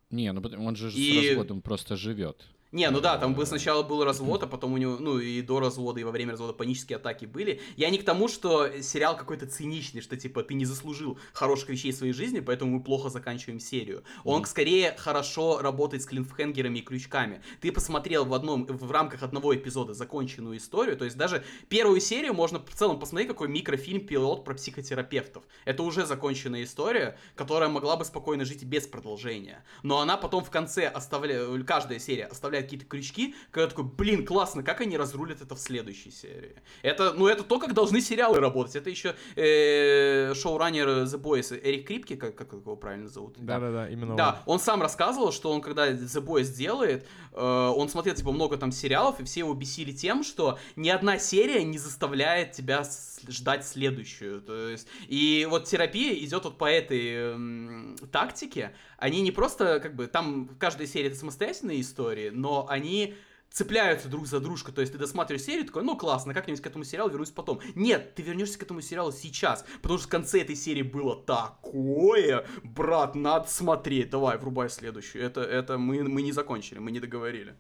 Не, 0.10 0.34
ну 0.34 0.42
он 0.66 0.76
же 0.76 0.92
и... 0.92 1.14
с 1.14 1.28
разводом 1.28 1.62
просто 1.62 1.96
живет. 1.96 2.48
Не, 2.72 2.88
ну 2.92 3.02
да, 3.02 3.18
там 3.18 3.34
бы 3.34 3.48
сначала 3.48 3.82
был 3.82 4.04
развод, 4.04 4.44
а 4.44 4.48
потом 4.48 4.74
у 4.74 4.78
него, 4.78 4.98
ну 5.00 5.18
и 5.18 5.42
до 5.42 5.60
развода, 5.60 6.00
и 6.00 6.04
во 6.04 6.12
время 6.12 6.34
развода 6.34 6.54
панические 6.54 6.98
атаки 6.98 7.26
были. 7.26 7.62
Я 7.78 7.90
не 7.90 7.98
к 7.98 8.06
тому, 8.06 8.28
что 8.28 8.84
сериал 8.84 9.18
какой-то 9.18 9.48
циничный, 9.48 10.02
что 10.02 10.16
типа 10.16 10.44
ты 10.44 10.54
не 10.54 10.66
заслужил 10.66 11.18
хороших 11.34 11.70
вещей 11.70 11.92
в 11.92 11.96
своей 11.96 12.14
жизни, 12.14 12.42
поэтому 12.42 12.78
мы 12.78 12.84
плохо 12.84 13.10
заканчиваем 13.10 13.60
серию. 13.60 14.04
Он 14.24 14.46
скорее 14.46 14.96
хорошо 14.96 15.62
работает 15.62 16.04
с 16.04 16.06
клинфхенгерами 16.06 16.78
и 16.78 16.82
крючками. 16.84 17.42
Ты 17.60 17.72
посмотрел 17.72 18.24
в 18.26 18.36
одном, 18.36 18.66
в 18.66 18.92
рамках 18.92 19.24
одного 19.24 19.56
эпизода 19.56 19.96
законченную 19.96 20.58
историю, 20.58 20.96
то 20.96 21.06
есть 21.06 21.18
даже 21.18 21.44
первую 21.70 22.00
серию 22.00 22.36
можно 22.36 22.60
в 22.60 22.76
целом 22.76 23.00
посмотреть, 23.00 23.30
какой 23.30 23.48
микрофильм 23.48 24.06
пилот 24.06 24.46
про 24.46 24.54
психотерапевтов. 24.54 25.44
Это 25.66 25.82
уже 25.82 26.06
законченная 26.06 26.64
история, 26.66 27.18
которая 27.34 27.70
могла 27.70 27.98
бы 27.98 28.06
спокойно 28.06 28.46
жить 28.46 28.64
без 28.64 28.86
продолжения. 28.86 29.64
Но 29.82 30.02
она 30.02 30.18
потом 30.18 30.44
в 30.44 30.52
конце 30.52 30.86
оставляет, 30.86 31.66
каждая 31.66 31.98
серия 31.98 32.26
оставляет 32.26 32.59
вставляет 32.60 32.66
какие-то 32.66 32.86
крючки, 32.86 33.36
когда 33.52 33.68
такой, 33.68 33.86
блин, 33.86 34.26
классно, 34.26 34.64
как 34.64 34.82
они 34.82 34.98
разрулят 34.98 35.42
это 35.42 35.56
в 35.56 35.60
следующей 35.60 36.12
серии. 36.12 36.56
Это, 36.82 37.14
ну, 37.14 37.28
это 37.28 37.44
то, 37.44 37.60
как 37.60 37.74
должны 37.74 38.02
сериалы 38.02 38.40
работать. 38.40 38.76
Это 38.76 38.90
еще 38.90 39.16
э, 39.36 40.34
шоураннер 40.36 40.88
The 40.88 41.20
Boys 41.20 41.60
Эрик 41.64 41.88
Крипки, 41.88 42.16
как, 42.16 42.36
как 42.36 42.54
его 42.54 42.76
правильно 42.76 43.08
зовут? 43.08 43.36
Да-да-да, 43.38 43.90
именно 43.90 44.16
Да, 44.16 44.44
он. 44.46 44.56
он 44.56 44.60
сам 44.60 44.82
рассказывал, 44.82 45.32
что 45.32 45.52
он, 45.52 45.62
когда 45.62 45.90
The 45.90 46.24
Boys 46.24 46.54
делает, 46.54 47.06
э, 47.34 47.42
он 47.42 47.90
смотрел, 47.90 48.16
типа, 48.16 48.32
много 48.32 48.58
там 48.58 48.72
сериалов, 48.72 49.20
и 49.20 49.24
все 49.24 49.42
его 49.42 49.54
бесили 49.54 49.92
тем, 49.92 50.24
что 50.24 50.58
ни 50.76 50.90
одна 50.90 51.20
серия 51.20 51.64
не 51.64 51.78
заставляет 51.78 52.52
тебя 52.52 52.84
ждать 53.28 53.66
следующую. 53.66 54.42
То 54.42 54.70
есть, 54.70 54.88
и 55.08 55.48
вот 55.50 55.66
терапия 55.66 56.14
идет 56.14 56.46
вот 56.46 56.58
по 56.58 56.66
этой 56.66 57.36
э, 57.36 57.96
тактике. 58.12 58.74
Они 59.00 59.22
не 59.22 59.32
просто, 59.32 59.80
как 59.80 59.96
бы, 59.96 60.08
там 60.08 60.50
каждая 60.60 60.88
серия 60.88 61.08
это 61.08 61.18
самостоятельные 61.18 61.82
истории, 61.82 62.30
но 62.30 62.68
они 62.70 63.16
цепляются 63.52 64.10
друг 64.10 64.28
за 64.28 64.40
дружку. 64.40 64.72
То 64.72 64.82
есть 64.82 64.94
ты 64.94 65.00
досматриваешь 65.00 65.46
серию, 65.46 65.66
такой, 65.66 65.84
ну 65.84 65.98
классно, 65.98 66.34
как-нибудь 66.34 66.62
к 66.62 66.68
этому 66.68 66.84
сериалу 66.84 67.10
вернусь 67.10 67.32
потом. 67.32 67.60
Нет, 67.76 68.16
ты 68.16 68.22
вернешься 68.22 68.60
к 68.60 68.64
этому 68.64 68.82
сериалу 68.82 69.12
сейчас, 69.12 69.66
потому 69.82 69.98
что 69.98 70.08
в 70.08 70.12
конце 70.12 70.42
этой 70.42 70.56
серии 70.56 70.84
было 70.84 71.16
такое, 71.16 72.46
брат, 72.64 73.16
надо 73.16 73.48
смотреть. 73.50 74.10
Давай, 74.10 74.38
врубай 74.38 74.70
следующую. 74.70 75.24
Это, 75.24 75.42
это 75.42 75.78
мы, 75.78 76.04
мы 76.04 76.22
не 76.22 76.32
закончили, 76.32 76.80
мы 76.80 76.92
не 76.92 77.00
договорили. 77.00 77.56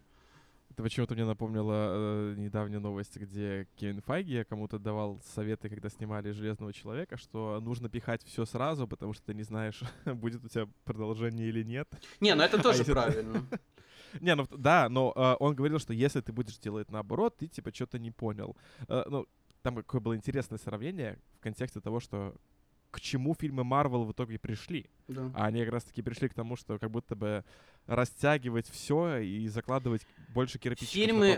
Это 0.80 0.84
почему-то 0.86 1.14
мне 1.14 1.26
напомнило 1.26 1.74
э, 1.74 2.36
недавнюю 2.38 2.80
новость, 2.80 3.18
где 3.18 3.68
Кевин 3.76 4.00
Файги 4.00 4.46
кому-то 4.46 4.80
давал 4.80 5.22
советы, 5.36 5.68
когда 5.68 5.90
снимали 5.90 6.32
«Железного 6.32 6.72
человека», 6.72 7.18
что 7.18 7.60
нужно 7.60 7.90
пихать 7.90 8.24
все 8.24 8.46
сразу, 8.46 8.88
потому 8.88 9.12
что 9.12 9.26
ты 9.26 9.34
не 9.34 9.44
знаешь, 9.44 9.84
будет 10.06 10.46
у 10.46 10.48
тебя 10.48 10.70
продолжение 10.86 11.50
или 11.50 11.64
нет. 11.64 11.90
Не, 12.22 12.34
ну 12.34 12.44
это 12.44 12.64
тоже 12.64 12.84
а 12.84 12.86
правильно. 12.86 13.46
Не, 14.22 14.36
ну 14.36 14.48
да, 14.52 14.88
но 14.88 15.12
э, 15.14 15.36
он 15.42 15.54
говорил, 15.54 15.80
что 15.80 15.92
если 15.92 16.22
ты 16.22 16.32
будешь 16.32 16.58
делать 16.58 16.90
наоборот, 16.90 17.36
ты 17.36 17.48
типа 17.48 17.74
что-то 17.76 18.00
не 18.00 18.12
понял. 18.12 18.56
Э, 18.88 19.04
ну, 19.06 19.28
там 19.62 19.76
какое 19.76 20.00
было 20.00 20.16
интересное 20.16 20.60
сравнение 20.60 21.20
в 21.34 21.42
контексте 21.42 21.82
того, 21.82 22.00
что 22.00 22.34
к 22.92 23.00
чему 23.00 23.36
фильмы 23.36 23.64
Марвел 23.64 24.04
в 24.04 24.12
итоге 24.12 24.40
пришли. 24.40 24.90
Да. 25.08 25.32
А 25.34 25.46
они 25.46 25.62
как 25.64 25.74
раз-таки 25.74 26.02
пришли 26.02 26.30
к 26.30 26.34
тому, 26.34 26.56
что 26.56 26.78
как 26.80 26.92
будто 26.92 27.16
бы 27.16 27.44
растягивать 27.88 28.70
все 28.70 29.18
и 29.18 29.48
закладывать 29.48 30.06
больше 30.34 30.60
кирпичиков 30.60 30.96
на 30.96 31.02
Фильмы 31.02 31.38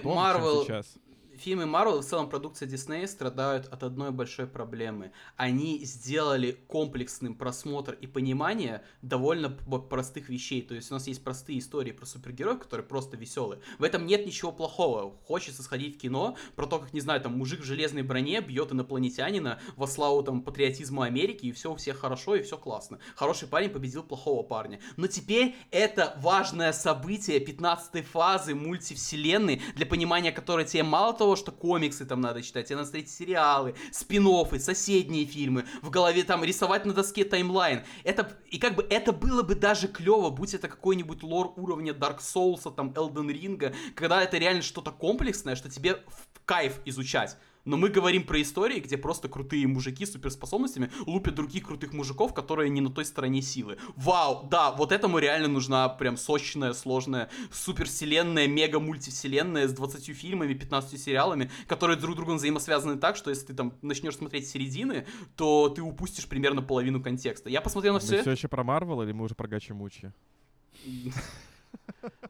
сейчас. 0.66 0.98
Фильмы 1.42 1.66
Марвел 1.66 2.02
в 2.02 2.06
целом 2.06 2.30
продукция 2.30 2.68
Диснея 2.68 3.08
страдают 3.08 3.66
от 3.66 3.82
одной 3.82 4.12
большой 4.12 4.46
проблемы. 4.46 5.12
Они 5.38 5.84
сделали 5.84 6.52
комплексным 6.68 7.34
просмотр 7.34 7.94
и 7.94 8.06
понимание 8.06 8.84
довольно 9.02 9.50
простых 9.50 10.30
вещей. 10.30 10.62
То 10.62 10.76
есть 10.76 10.92
у 10.92 10.94
нас 10.94 11.08
есть 11.08 11.24
простые 11.24 11.58
истории 11.58 11.92
про 11.92 12.06
супергероев, 12.06 12.60
которые 12.60 12.86
просто 12.86 13.18
веселые. 13.18 13.60
В 13.80 13.84
этом 13.84 14.06
нет 14.06 14.26
ничего 14.26 14.52
плохого. 14.52 15.18
Хочется 15.26 15.64
сходить 15.64 15.98
в 15.98 16.00
кино 16.00 16.38
про 16.56 16.68
то, 16.68 16.78
как, 16.78 16.94
не 16.94 17.02
знаю, 17.02 17.20
там 17.22 17.38
мужик 17.38 17.62
в 17.62 17.66
железной 17.66 18.04
броне 18.04 18.42
бьет 18.42 18.72
инопланетянина 18.72 19.60
во 19.76 19.88
славу 19.88 20.22
там 20.22 20.44
патриотизма 20.44 21.06
Америки, 21.06 21.48
и 21.48 21.52
все 21.52 21.72
у 21.72 21.76
всех 21.76 21.98
хорошо, 21.98 22.36
и 22.36 22.44
все 22.44 22.58
классно. 22.58 23.00
Хороший 23.16 23.48
парень 23.48 23.70
победил 23.70 24.04
плохого 24.04 24.44
парня. 24.44 24.80
Но 24.96 25.08
теперь 25.08 25.56
это 25.72 26.16
важное 26.20 26.72
событие 26.72 27.40
15 27.40 28.06
фазы 28.06 28.54
мультивселенной, 28.54 29.62
для 29.76 29.88
понимания 29.88 30.32
которой 30.32 30.66
тебе 30.66 30.84
мало 30.84 31.14
того, 31.14 31.31
что 31.36 31.52
комиксы 31.52 32.06
там 32.06 32.22
надо 32.22 32.42
читать, 32.42 32.68
тебе 32.68 32.78
надо 32.78 32.90
смотреть 32.90 33.10
сериалы, 33.10 33.76
спин 33.92 34.22
соседние 34.60 35.26
фильмы, 35.26 35.66
в 35.82 35.90
голове 35.90 36.24
там 36.24 36.44
рисовать 36.44 36.86
на 36.86 36.94
доске 36.94 37.26
таймлайн. 37.26 37.84
Это, 38.04 38.38
и 38.50 38.60
как 38.60 38.76
бы 38.76 38.86
это 38.90 39.12
было 39.12 39.42
бы 39.42 39.56
даже 39.56 39.88
клево, 39.88 40.30
будь 40.30 40.54
это 40.54 40.68
какой-нибудь 40.68 41.24
лор 41.24 41.54
уровня 41.56 41.94
Dark 41.94 42.20
Souls, 42.20 42.74
там, 42.76 42.90
Elden 42.92 43.28
Ring, 43.28 43.76
когда 43.96 44.22
это 44.22 44.38
реально 44.38 44.62
что-то 44.62 44.92
комплексное, 44.92 45.56
что 45.56 45.70
тебе 45.70 46.04
в 46.08 46.46
кайф 46.46 46.80
изучать. 46.86 47.38
Но 47.66 47.78
мы 47.78 47.90
говорим 47.90 48.24
про 48.24 48.42
истории, 48.42 48.80
где 48.80 48.98
просто 48.98 49.30
крутые 49.30 49.68
мужики 49.68 50.06
с 50.06 50.14
суперспособностями 50.14 50.92
лупят 51.06 51.36
других 51.36 51.66
крутых 51.66 51.94
мужиков, 51.94 52.34
которые 52.34 52.70
не 52.70 52.82
на 52.82 52.90
той 52.90 53.06
стороне 53.06 53.42
силы. 53.42 53.78
Вау, 53.96 54.48
да, 54.50 54.72
вот 54.72 54.92
этому 54.92 55.20
реально 55.20 55.48
нужна 55.48 55.88
прям 55.90 56.18
сочная, 56.18 56.74
сложная, 56.74 57.30
супервселенная, 57.52 58.48
мега-мультивселенная 58.48 59.68
с 59.68 59.74
20 59.74 60.16
фильмами, 60.16 60.54
15 60.54 61.00
сериалами, 61.00 61.52
которые 61.68 61.98
друг 61.98 62.14
с 62.14 62.18
другом 62.18 62.38
взаимосвязаны 62.38 62.98
так, 62.98 63.16
что 63.16 63.30
если 63.30 63.48
ты 63.48 63.54
там 63.54 63.74
начнешь 63.82 64.16
смотреть 64.16 64.48
середины, 64.48 65.06
то 65.36 65.70
ты 65.70 65.82
упустишь 65.82 66.28
примерно 66.28 66.62
половину 66.62 67.02
контекста. 67.02 67.50
Я 67.50 67.62
посмотрел 67.62 67.94
на 67.94 68.00
Мы 68.00 68.06
все... 68.06 68.22
все 68.22 68.32
еще 68.32 68.48
про 68.48 68.64
Марвел 68.64 69.02
или 69.04 69.12
мы 69.12 69.26
уже 69.26 69.36
про 69.36 69.48
Гачи-Мучи? 69.48 70.12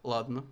Ладно. 0.04 0.44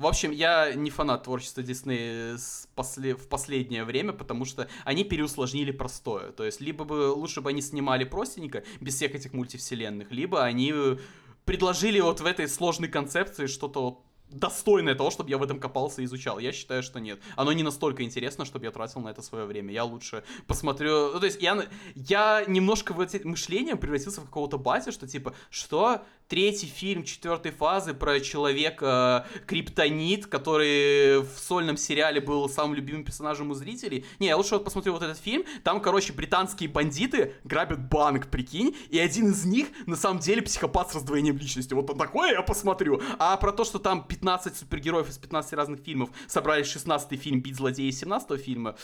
В 0.00 0.06
общем, 0.06 0.30
я 0.30 0.72
не 0.72 0.88
фанат 0.88 1.24
творчества 1.24 1.62
Диснея 1.62 2.38
в 2.38 3.28
последнее 3.28 3.84
время, 3.84 4.14
потому 4.14 4.46
что 4.46 4.66
они 4.86 5.04
переусложнили 5.04 5.72
простое. 5.72 6.32
То 6.32 6.42
есть, 6.42 6.62
либо 6.62 6.84
бы 6.86 7.12
лучше 7.12 7.42
бы 7.42 7.50
они 7.50 7.60
снимали 7.60 8.04
простенько, 8.04 8.64
без 8.80 8.94
всех 8.94 9.14
этих 9.14 9.34
мультивселенных, 9.34 10.10
либо 10.10 10.42
они 10.42 10.72
э, 10.74 10.96
предложили 11.44 12.00
вот 12.00 12.20
в 12.20 12.24
этой 12.24 12.48
сложной 12.48 12.88
концепции 12.88 13.44
что-то 13.44 13.82
вот 13.82 13.98
достойное 14.30 14.94
того, 14.94 15.10
чтобы 15.10 15.28
я 15.28 15.36
в 15.36 15.42
этом 15.42 15.60
копался 15.60 16.00
и 16.00 16.06
изучал. 16.06 16.38
Я 16.38 16.52
считаю, 16.52 16.82
что 16.82 16.98
нет. 16.98 17.20
Оно 17.36 17.52
не 17.52 17.62
настолько 17.62 18.02
интересно, 18.02 18.46
чтобы 18.46 18.64
я 18.64 18.70
тратил 18.70 19.02
на 19.02 19.08
это 19.08 19.20
свое 19.20 19.44
время. 19.44 19.72
Я 19.72 19.84
лучше 19.84 20.24
посмотрю... 20.46 21.12
Ну, 21.12 21.20
то 21.20 21.26
есть 21.26 21.42
я, 21.42 21.66
я 21.94 22.44
немножко 22.46 22.94
в 22.94 23.00
эти 23.00 23.18
мышлением 23.24 23.76
превратился 23.76 24.22
в 24.22 24.24
какого-то 24.24 24.56
батя, 24.56 24.92
что 24.92 25.06
типа, 25.06 25.34
что? 25.50 26.02
Третий 26.30 26.68
фильм 26.68 27.02
четвертой 27.02 27.50
фазы 27.50 27.92
про 27.92 28.20
человека 28.20 29.26
э, 29.34 29.38
Криптонит, 29.46 30.28
который 30.28 31.22
в 31.22 31.36
сольном 31.36 31.76
сериале 31.76 32.20
был 32.20 32.48
самым 32.48 32.76
любимым 32.76 33.02
персонажем 33.02 33.50
у 33.50 33.54
зрителей. 33.54 34.04
Не, 34.20 34.28
я 34.28 34.36
лучше 34.36 34.54
вот 34.54 34.64
посмотрю 34.64 34.92
вот 34.92 35.02
этот 35.02 35.18
фильм. 35.18 35.42
Там, 35.64 35.80
короче, 35.80 36.12
британские 36.12 36.68
бандиты 36.68 37.34
грабят 37.42 37.80
банк, 37.88 38.28
прикинь, 38.28 38.76
и 38.90 39.00
один 39.00 39.32
из 39.32 39.44
них 39.44 39.70
на 39.86 39.96
самом 39.96 40.20
деле 40.20 40.40
психопат 40.40 40.92
с 40.92 40.94
раздвоением 40.94 41.36
личности. 41.36 41.74
Вот 41.74 41.98
такое 41.98 42.30
я 42.30 42.42
посмотрю. 42.42 43.02
А 43.18 43.36
про 43.36 43.50
то, 43.50 43.64
что 43.64 43.80
там 43.80 44.06
15 44.06 44.56
супергероев 44.56 45.08
из 45.08 45.18
15 45.18 45.52
разных 45.54 45.80
фильмов 45.80 46.10
собрались 46.28 46.68
в 46.68 46.72
16 46.74 47.20
фильм 47.20 47.40
«Бить 47.40 47.56
злодея» 47.56 47.90
из 47.90 47.98
17 47.98 48.40
фильма. 48.40 48.76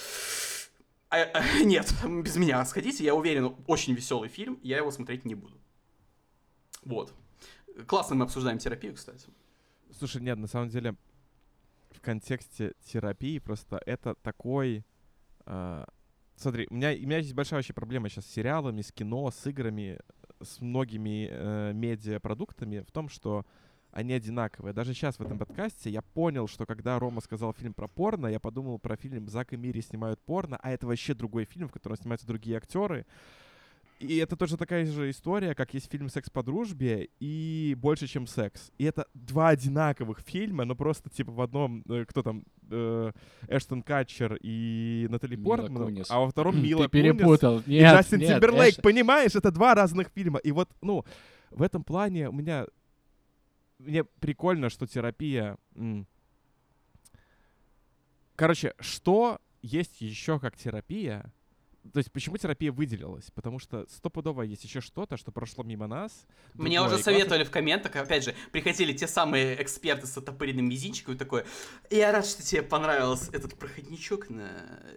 А, 1.10 1.18
а, 1.18 1.44
нет, 1.62 1.94
без 2.04 2.34
меня 2.34 2.64
сходите, 2.64 3.04
я 3.04 3.14
уверен, 3.14 3.54
очень 3.68 3.92
веселый 3.92 4.28
фильм, 4.28 4.58
я 4.64 4.78
его 4.78 4.90
смотреть 4.90 5.24
не 5.24 5.36
буду. 5.36 5.54
Вот. 6.82 7.12
Классно 7.86 8.16
мы 8.16 8.24
обсуждаем 8.24 8.58
терапию, 8.58 8.94
кстати. 8.94 9.26
Слушай, 9.98 10.22
нет, 10.22 10.38
на 10.38 10.46
самом 10.46 10.68
деле 10.68 10.96
в 11.90 12.00
контексте 12.00 12.74
терапии 12.84 13.38
просто 13.38 13.80
это 13.86 14.14
такой... 14.14 14.84
э, 15.46 15.84
смотри, 16.36 16.66
у 16.70 16.74
меня, 16.74 16.90
у 16.90 17.06
меня 17.06 17.18
есть 17.18 17.34
большая 17.34 17.58
вообще 17.58 17.72
проблема 17.72 18.08
сейчас 18.08 18.26
с 18.26 18.32
сериалами, 18.32 18.82
с 18.82 18.92
кино, 18.92 19.30
с 19.30 19.46
играми, 19.46 19.98
с 20.42 20.60
многими 20.60 21.28
э, 21.30 21.72
медиапродуктами 21.72 22.80
в 22.80 22.90
том, 22.90 23.08
что 23.08 23.44
они 23.96 24.12
одинаковые. 24.12 24.74
Даже 24.74 24.92
сейчас 24.92 25.18
в 25.18 25.22
этом 25.22 25.38
подкасте 25.38 25.88
я 25.88 26.02
понял, 26.02 26.48
что 26.48 26.66
когда 26.66 26.98
Рома 26.98 27.22
сказал 27.22 27.54
фильм 27.54 27.72
про 27.72 27.88
порно, 27.88 28.26
я 28.26 28.38
подумал 28.38 28.78
про 28.78 28.96
фильм 28.96 29.26
«Зак 29.28 29.54
и 29.54 29.56
Мири 29.56 29.80
снимают 29.80 30.20
порно», 30.20 30.58
а 30.62 30.70
это 30.70 30.86
вообще 30.86 31.14
другой 31.14 31.46
фильм, 31.46 31.68
в 31.68 31.72
котором 31.72 31.96
снимаются 31.96 32.26
другие 32.26 32.58
актеры. 32.58 33.06
И 33.98 34.18
это 34.18 34.36
тоже 34.36 34.58
такая 34.58 34.84
же 34.84 35.08
история, 35.10 35.54
как 35.54 35.72
есть 35.72 35.90
фильм 35.90 36.10
«Секс 36.10 36.28
по 36.28 36.42
дружбе» 36.42 37.08
и 37.18 37.74
«Больше, 37.78 38.06
чем 38.06 38.26
секс». 38.26 38.70
И 38.76 38.84
это 38.84 39.06
два 39.14 39.48
одинаковых 39.48 40.20
фильма, 40.20 40.64
но 40.66 40.74
просто 40.74 41.08
типа 41.08 41.32
в 41.32 41.40
одном, 41.40 41.82
э, 41.88 42.04
кто 42.06 42.22
там, 42.22 42.44
э, 42.70 43.12
Эштон 43.48 43.82
Катчер 43.82 44.38
и 44.42 45.06
Натали 45.08 45.36
Портман, 45.36 45.84
Кунис. 45.84 46.10
а 46.10 46.20
во 46.20 46.28
втором 46.28 46.62
Мила 46.62 46.84
Ты 46.84 46.90
Кунис 46.90 47.16
перепутал. 47.16 47.60
и 47.60 47.70
Нет, 47.70 47.94
Джастин 47.94 48.18
нет, 48.18 48.28
Тимберлейк, 48.34 48.78
Эш- 48.78 48.82
понимаешь? 48.82 49.34
Это 49.34 49.50
два 49.50 49.74
разных 49.74 50.08
фильма. 50.08 50.40
И 50.40 50.52
вот, 50.52 50.68
ну, 50.82 51.04
в 51.50 51.62
этом 51.62 51.82
плане 51.82 52.28
у 52.28 52.32
меня... 52.32 52.66
Мне 53.78 54.04
прикольно, 54.04 54.68
что 54.68 54.86
терапия... 54.86 55.56
Короче, 58.34 58.74
что 58.80 59.40
есть 59.62 60.02
еще 60.02 60.38
как 60.38 60.56
терапия? 60.56 61.32
То 61.92 61.98
есть 61.98 62.12
почему 62.12 62.36
терапия 62.36 62.72
выделилась? 62.72 63.30
Потому 63.34 63.58
что 63.58 63.86
стопудово 63.88 64.42
есть 64.42 64.64
еще 64.64 64.80
что-то, 64.80 65.16
что 65.16 65.32
прошло 65.32 65.64
мимо 65.64 65.86
нас. 65.86 66.26
Мне 66.54 66.80
уже 66.82 66.98
советовали 66.98 67.44
в 67.44 67.50
комментах, 67.50 67.96
опять 67.96 68.24
же, 68.24 68.34
приходили 68.52 68.92
те 68.92 69.06
самые 69.06 69.60
эксперты 69.62 70.06
с 70.06 70.16
отопыренным 70.16 70.68
мизинчиком 70.68 71.14
и 71.14 71.16
такое, 71.16 71.46
я 71.90 72.12
рад, 72.12 72.26
что 72.26 72.42
тебе 72.42 72.62
понравился 72.62 73.30
этот 73.32 73.58
проходничок 73.58 74.30
на 74.30 74.50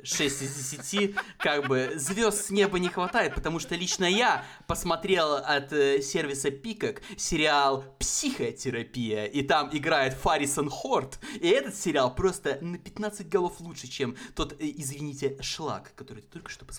6 0.04 0.42
из 0.42 0.72
10, 0.72 1.16
как 1.38 1.68
бы 1.68 1.94
звезд 1.96 2.46
с 2.46 2.50
неба 2.50 2.80
не 2.80 2.90
хватает, 2.90 3.36
потому 3.36 3.60
что 3.60 3.76
лично 3.76 4.06
я 4.06 4.46
посмотрел 4.68 5.36
от 5.36 5.72
э, 5.74 6.02
сервиса 6.02 6.52
Пикок 6.52 7.02
сериал 7.18 7.86
«Психотерапия», 8.00 9.26
и 9.26 9.42
там 9.44 9.70
играет 9.72 10.14
Фаррисон 10.14 10.70
Хорт, 10.70 11.20
и 11.36 11.48
этот 11.48 11.76
сериал 11.76 12.14
просто 12.14 12.58
на 12.62 12.78
15 12.78 13.30
голов 13.30 13.60
лучше, 13.60 13.88
чем 13.88 14.16
тот, 14.36 14.54
э, 14.54 14.56
извините, 14.60 15.38
шлак, 15.42 15.94
который 15.96 16.22
ты 16.22 16.30
только 16.30 16.50
что 16.50 16.66
посмотрел. 16.66 16.79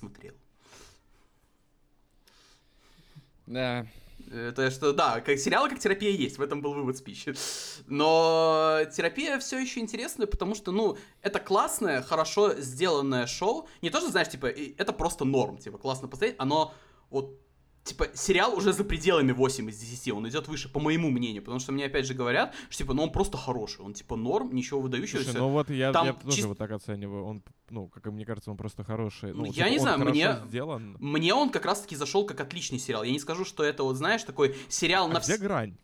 Да. 3.46 3.86
Это 4.30 4.70
что, 4.70 4.92
да, 4.92 5.20
как 5.20 5.38
сериалы 5.38 5.68
как 5.68 5.80
терапия 5.80 6.12
есть, 6.12 6.38
в 6.38 6.42
этом 6.42 6.60
был 6.60 6.72
вывод 6.72 6.96
спичи. 6.96 7.34
Но 7.86 8.78
терапия 8.94 9.38
все 9.40 9.58
еще 9.58 9.80
интересная, 9.80 10.28
потому 10.28 10.54
что, 10.54 10.70
ну, 10.70 10.96
это 11.20 11.40
классное, 11.40 12.02
хорошо 12.02 12.54
сделанное 12.54 13.26
шоу. 13.26 13.68
Не 13.82 13.90
то, 13.90 13.98
что, 13.98 14.10
знаешь, 14.10 14.28
типа, 14.28 14.46
это 14.46 14.92
просто 14.92 15.24
норм, 15.24 15.58
типа, 15.58 15.78
классно 15.78 16.06
посмотреть, 16.06 16.36
оно 16.38 16.72
вот 17.10 17.40
Типа, 17.82 18.08
сериал 18.14 18.54
уже 18.56 18.72
за 18.74 18.84
пределами 18.84 19.32
8 19.32 19.70
из 19.70 19.78
10, 19.78 20.12
он 20.12 20.28
идет 20.28 20.48
выше, 20.48 20.68
по 20.68 20.78
моему 20.80 21.08
мнению, 21.10 21.42
потому 21.42 21.60
что 21.60 21.72
мне 21.72 21.86
опять 21.86 22.04
же 22.06 22.12
говорят, 22.12 22.54
что 22.68 22.84
типа, 22.84 22.92
ну 22.92 23.04
он 23.04 23.10
просто 23.10 23.38
хороший, 23.38 23.80
он 23.80 23.94
типа 23.94 24.16
норм, 24.16 24.54
ничего 24.54 24.80
выдающегося. 24.80 25.24
Слушай, 25.24 25.38
ну 25.38 25.48
вот 25.48 25.70
я, 25.70 25.90
Там 25.90 26.06
я 26.06 26.12
тоже 26.12 26.36
чис- 26.36 26.42
его 26.42 26.54
так 26.54 26.70
оцениваю. 26.72 27.24
Он, 27.24 27.42
ну, 27.70 27.88
как 27.88 28.04
мне 28.06 28.26
кажется, 28.26 28.50
он 28.50 28.58
просто 28.58 28.84
хороший. 28.84 29.32
Ну, 29.32 29.38
Ну, 29.40 29.44
я 29.46 29.52
типа, 29.52 29.68
не 29.70 29.78
знаю, 29.78 29.98
мне- 30.00 30.36
сделан. 30.46 30.96
Мне 31.00 31.32
он 31.34 31.48
как 31.48 31.64
раз-таки 31.64 31.96
зашел 31.96 32.26
как 32.26 32.40
отличный 32.40 32.78
сериал. 32.78 33.02
Я 33.02 33.12
не 33.12 33.18
скажу, 33.18 33.44
что 33.46 33.64
это 33.64 33.82
вот, 33.82 33.96
знаешь, 33.96 34.22
такой 34.24 34.54
сериал 34.68 35.06
А 35.06 35.14
на 35.14 35.20
где 35.20 35.34
вс- 35.36 35.38
грань? 35.38 35.76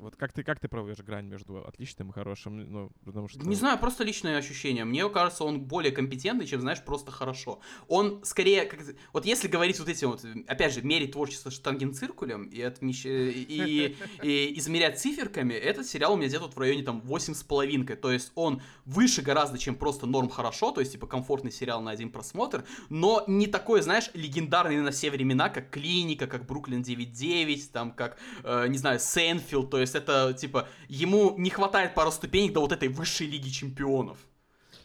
Вот 0.00 0.16
как 0.16 0.32
ты, 0.32 0.42
как 0.42 0.58
ты 0.58 0.68
проводишь 0.68 1.04
грань 1.04 1.26
между 1.26 1.66
отличным 1.66 2.10
и 2.10 2.12
хорошим? 2.12 2.56
Ну, 2.56 2.90
потому 3.04 3.28
что... 3.28 3.38
Не 3.40 3.54
знаю, 3.54 3.78
просто 3.78 4.02
личное 4.02 4.38
ощущение. 4.38 4.84
Мне 4.84 5.08
кажется, 5.10 5.44
он 5.44 5.60
более 5.60 5.92
компетентный, 5.92 6.46
чем, 6.46 6.62
знаешь, 6.62 6.82
просто 6.82 7.10
хорошо. 7.10 7.60
Он 7.86 8.24
скорее, 8.24 8.64
как... 8.64 8.80
вот 9.12 9.26
если 9.26 9.46
говорить 9.46 9.78
вот 9.78 9.88
этим 9.88 10.12
вот, 10.12 10.24
опять 10.46 10.72
же, 10.72 10.82
мерить 10.82 11.12
творчество 11.12 11.50
штангенциркулем 11.50 12.44
и, 12.44 12.62
отмещ... 12.62 13.04
и, 13.04 13.96
и 14.22 14.58
измерять 14.58 14.98
циферками, 14.98 15.52
этот 15.52 15.86
сериал 15.86 16.14
у 16.14 16.16
меня 16.16 16.28
где-то 16.28 16.44
вот 16.44 16.56
в 16.56 16.58
районе 16.58 16.82
там 16.82 17.02
8 17.02 17.34
с 17.34 17.42
половинкой. 17.42 17.96
То 17.96 18.10
есть 18.10 18.32
он 18.34 18.62
выше 18.86 19.20
гораздо, 19.20 19.58
чем 19.58 19.74
просто 19.74 20.06
норм 20.06 20.30
хорошо, 20.30 20.70
то 20.70 20.80
есть 20.80 20.92
типа 20.92 21.06
комфортный 21.06 21.52
сериал 21.52 21.82
на 21.82 21.90
один 21.90 22.10
просмотр, 22.10 22.64
но 22.88 23.22
не 23.26 23.46
такой, 23.46 23.82
знаешь, 23.82 24.10
легендарный 24.14 24.80
на 24.80 24.92
все 24.92 25.10
времена, 25.10 25.50
как 25.50 25.70
Клиника, 25.70 26.26
как 26.26 26.46
Бруклин 26.46 26.80
9.9, 26.80 27.70
там, 27.72 27.92
как, 27.92 28.16
э, 28.44 28.66
не 28.68 28.78
знаю, 28.78 28.98
Сейнфилд, 28.98 29.70
то 29.70 29.78
есть 29.78 29.89
это, 29.94 30.32
типа, 30.34 30.68
ему 30.88 31.34
не 31.38 31.50
хватает 31.50 31.94
пару 31.94 32.10
ступенек 32.10 32.52
до 32.52 32.60
вот 32.60 32.72
этой 32.72 32.88
высшей 32.88 33.26
лиги 33.26 33.48
чемпионов. 33.48 34.18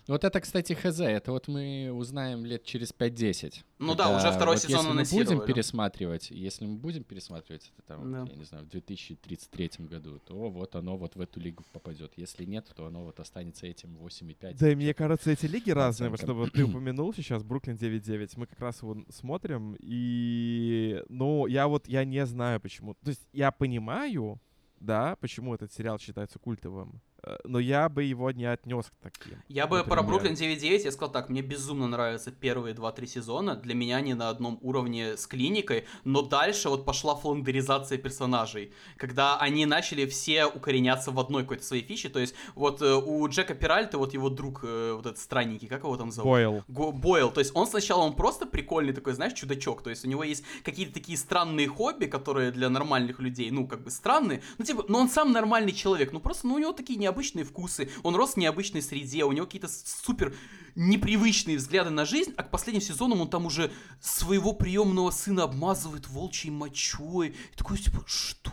Вот 0.08 0.24
это, 0.24 0.40
кстати, 0.40 0.74
хз. 0.74 1.00
Это 1.00 1.32
вот 1.32 1.48
мы 1.48 1.90
узнаем 1.92 2.46
лет 2.46 2.64
через 2.64 2.94
5-10. 2.94 3.64
Ну 3.80 3.96
да, 3.96 4.16
уже 4.16 4.32
второй 4.32 4.56
вот 4.56 4.64
сезон 4.64 5.00
если 5.00 5.18
мы 5.18 5.26
будем 5.26 5.46
пересматривать, 5.46 6.30
если 6.30 6.66
мы 6.66 6.76
будем 6.76 7.04
пересматривать 7.04 7.72
это 7.78 7.88
там, 7.88 8.12
Да. 8.12 8.32
я 8.32 8.36
не 8.38 8.46
знаю, 8.46 8.66
в 8.66 8.70
2033 8.70 9.88
году, 9.88 10.20
то 10.20 10.50
вот 10.50 10.76
оно 10.76 10.96
вот 10.96 11.16
в 11.16 11.22
эту 11.22 11.40
лигу 11.40 11.64
попадет. 11.74 12.14
Если 12.18 12.46
нет, 12.46 12.72
то 12.76 12.86
оно 12.86 13.04
вот 13.04 13.20
останется 13.20 13.66
этим 13.66 13.98
8,5. 13.98 14.58
Да, 14.60 14.72
и 14.72 14.76
мне 14.76 14.94
кажется, 14.94 15.32
эти 15.32 15.48
лиги 15.48 15.72
разные, 15.72 16.10
вот 16.10 16.20
оценка. 16.20 16.34
что 16.34 16.40
вот 16.40 16.54
ты 16.54 16.64
упомянул 16.66 17.12
сейчас, 17.14 17.44
Бруклин 17.44 17.76
9-9, 17.76 18.34
мы 18.36 18.46
как 18.46 18.60
раз 18.60 18.84
его 18.84 18.98
смотрим, 19.10 19.76
и, 19.80 21.04
ну, 21.10 21.48
я 21.48 21.68
вот, 21.68 21.88
я 21.88 22.06
не 22.06 22.24
знаю 22.28 22.62
почему. 22.62 22.94
То 22.94 23.10
есть 23.10 23.28
я 23.34 23.52
понимаю, 23.52 24.40
да, 24.86 25.16
почему 25.18 25.54
этот 25.56 25.74
сериал 25.74 26.00
считается 26.00 26.40
культовым, 26.40 27.02
но 27.44 27.60
я 27.60 27.90
бы 27.90 28.04
его 28.04 28.32
не 28.32 28.46
отнес 28.46 28.86
к 28.86 28.94
таким. 29.04 29.42
Я 29.48 29.68
бы 29.68 29.84
про. 29.84 30.04
Бруклин 30.04 30.34
9.9 30.34 30.84
я 30.84 30.92
сказал 30.92 31.12
так, 31.12 31.30
мне 31.30 31.42
безумно 31.42 31.88
нравятся 31.88 32.32
первые 32.32 32.76
2-3 32.76 33.08
сезона, 33.08 33.56
для 33.56 33.74
меня 33.74 33.98
они 33.98 34.14
на 34.14 34.30
одном 34.30 34.60
уровне 34.62 35.18
с 35.18 35.26
клиникой, 35.28 35.86
но 36.04 36.22
дальше 36.22 36.70
вот 36.70 36.86
пошла 36.86 37.16
фландеризация 37.16 37.98
персонажей, 37.98 38.72
когда 38.98 39.38
они 39.40 39.66
начали 39.66 40.06
все 40.06 40.46
укореняться 40.46 41.12
в 41.12 41.20
одной 41.20 41.44
какой-то 41.44 41.64
своей 41.64 41.84
фиче, 41.84 42.10
то 42.10 42.20
есть 42.20 42.36
вот 42.56 42.82
э, 42.82 42.94
у 42.96 43.28
Джека 43.28 43.56
Пиральта, 43.56 43.98
вот 43.98 44.14
его 44.14 44.30
друг, 44.30 44.62
э, 44.64 44.94
вот 44.96 45.06
этот 45.06 45.18
странненький, 45.18 45.68
как 45.68 45.84
его 45.84 45.98
там 45.98 46.12
зовут? 46.12 46.30
Бойл. 46.32 46.64
Го- 46.68 46.92
Бойл, 46.92 47.32
то 47.32 47.40
есть 47.40 47.52
он 47.56 47.66
сначала, 47.68 48.02
он 48.02 48.14
просто 48.16 48.46
прикольный 48.46 48.94
такой, 48.94 49.14
знаешь, 49.14 49.34
чудачок, 49.34 49.82
то 49.82 49.90
есть 49.90 50.06
у 50.06 50.08
него 50.08 50.24
есть 50.24 50.44
какие-то 50.64 50.94
такие 50.94 51.18
странные 51.18 51.68
хобби, 51.68 52.06
которые 52.06 52.52
для 52.52 52.70
нормальных 52.70 53.20
людей, 53.20 53.50
ну, 53.52 53.68
как 53.68 53.84
бы 53.84 53.90
странные, 53.90 54.42
ну, 54.58 54.66
типа, 54.66 54.86
но 54.88 55.00
он 55.00 55.10
сам 55.10 55.32
нормальный 55.32 55.72
человек, 55.72 56.12
ну, 56.14 56.20
просто, 56.20 56.48
ну, 56.48 56.56
у 56.56 56.60
него 56.60 56.72
такие 56.72 57.00
необычные 57.00 57.15
вкусы, 57.22 57.90
он 58.04 58.16
рос 58.16 58.34
в 58.34 58.38
необычной 58.38 58.82
среде, 58.82 59.24
у 59.24 59.32
него 59.32 59.46
какие-то 59.46 59.68
супер 59.68 60.36
непривычные 60.76 61.58
взгляды 61.58 61.90
на 61.90 62.06
жизнь, 62.06 62.34
а 62.38 62.44
к 62.44 62.52
последним 62.52 62.82
сезонам 62.82 63.22
он 63.22 63.30
там 63.30 63.46
уже 63.46 63.72
своего 64.02 64.54
приемного 64.54 65.12
сына 65.12 65.44
обмазывает 65.44 66.08
волчьей 66.08 66.52
мочой, 66.52 67.30
и 67.30 67.58
такой, 67.58 67.78
типа, 67.78 68.04
что? 68.06 68.52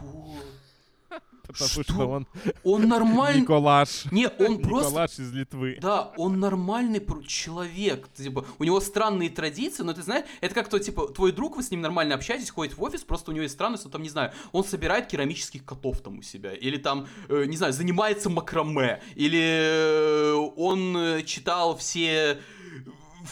Потому 1.47 1.85
Что? 1.85 2.09
он 2.09 2.27
Он 2.65 2.89
нормальный... 2.89 3.43
Николаш. 3.43 4.07
Не, 4.11 4.29
он 4.29 4.61
просто... 4.61 4.91
Николаш 4.91 5.19
из 5.19 5.33
Литвы. 5.33 5.79
Да, 5.81 6.13
он 6.17 6.41
нормальный 6.41 7.05
человек. 7.27 8.09
Типа, 8.15 8.45
у 8.59 8.65
него 8.65 8.81
странные 8.81 9.29
традиции, 9.29 9.83
но 9.83 9.93
ты 9.93 10.03
знаешь, 10.03 10.25
это 10.41 10.55
как 10.55 10.69
то, 10.69 10.79
типа, 10.79 11.09
твой 11.09 11.33
друг, 11.33 11.57
вы 11.57 11.63
с 11.63 11.71
ним 11.71 11.81
нормально 11.81 12.15
общаетесь, 12.15 12.51
ходит 12.51 12.77
в 12.77 12.83
офис, 12.83 13.03
просто 13.03 13.31
у 13.31 13.35
него 13.35 13.43
есть 13.43 13.55
странность, 13.55 13.85
он 13.85 13.93
там, 13.93 14.03
не 14.03 14.09
знаю, 14.09 14.33
он 14.53 14.65
собирает 14.65 15.09
керамических 15.09 15.65
котов 15.65 16.01
там 16.01 16.19
у 16.19 16.23
себя, 16.23 16.55
или 16.55 16.77
там, 16.77 17.07
э, 17.29 17.45
не 17.47 17.57
знаю, 17.57 17.73
занимается 17.73 18.31
макраме, 18.31 19.03
или 19.15 19.41
э, 19.41 20.35
он 20.57 20.97
э, 20.97 21.23
читал 21.25 21.77
все 21.77 22.39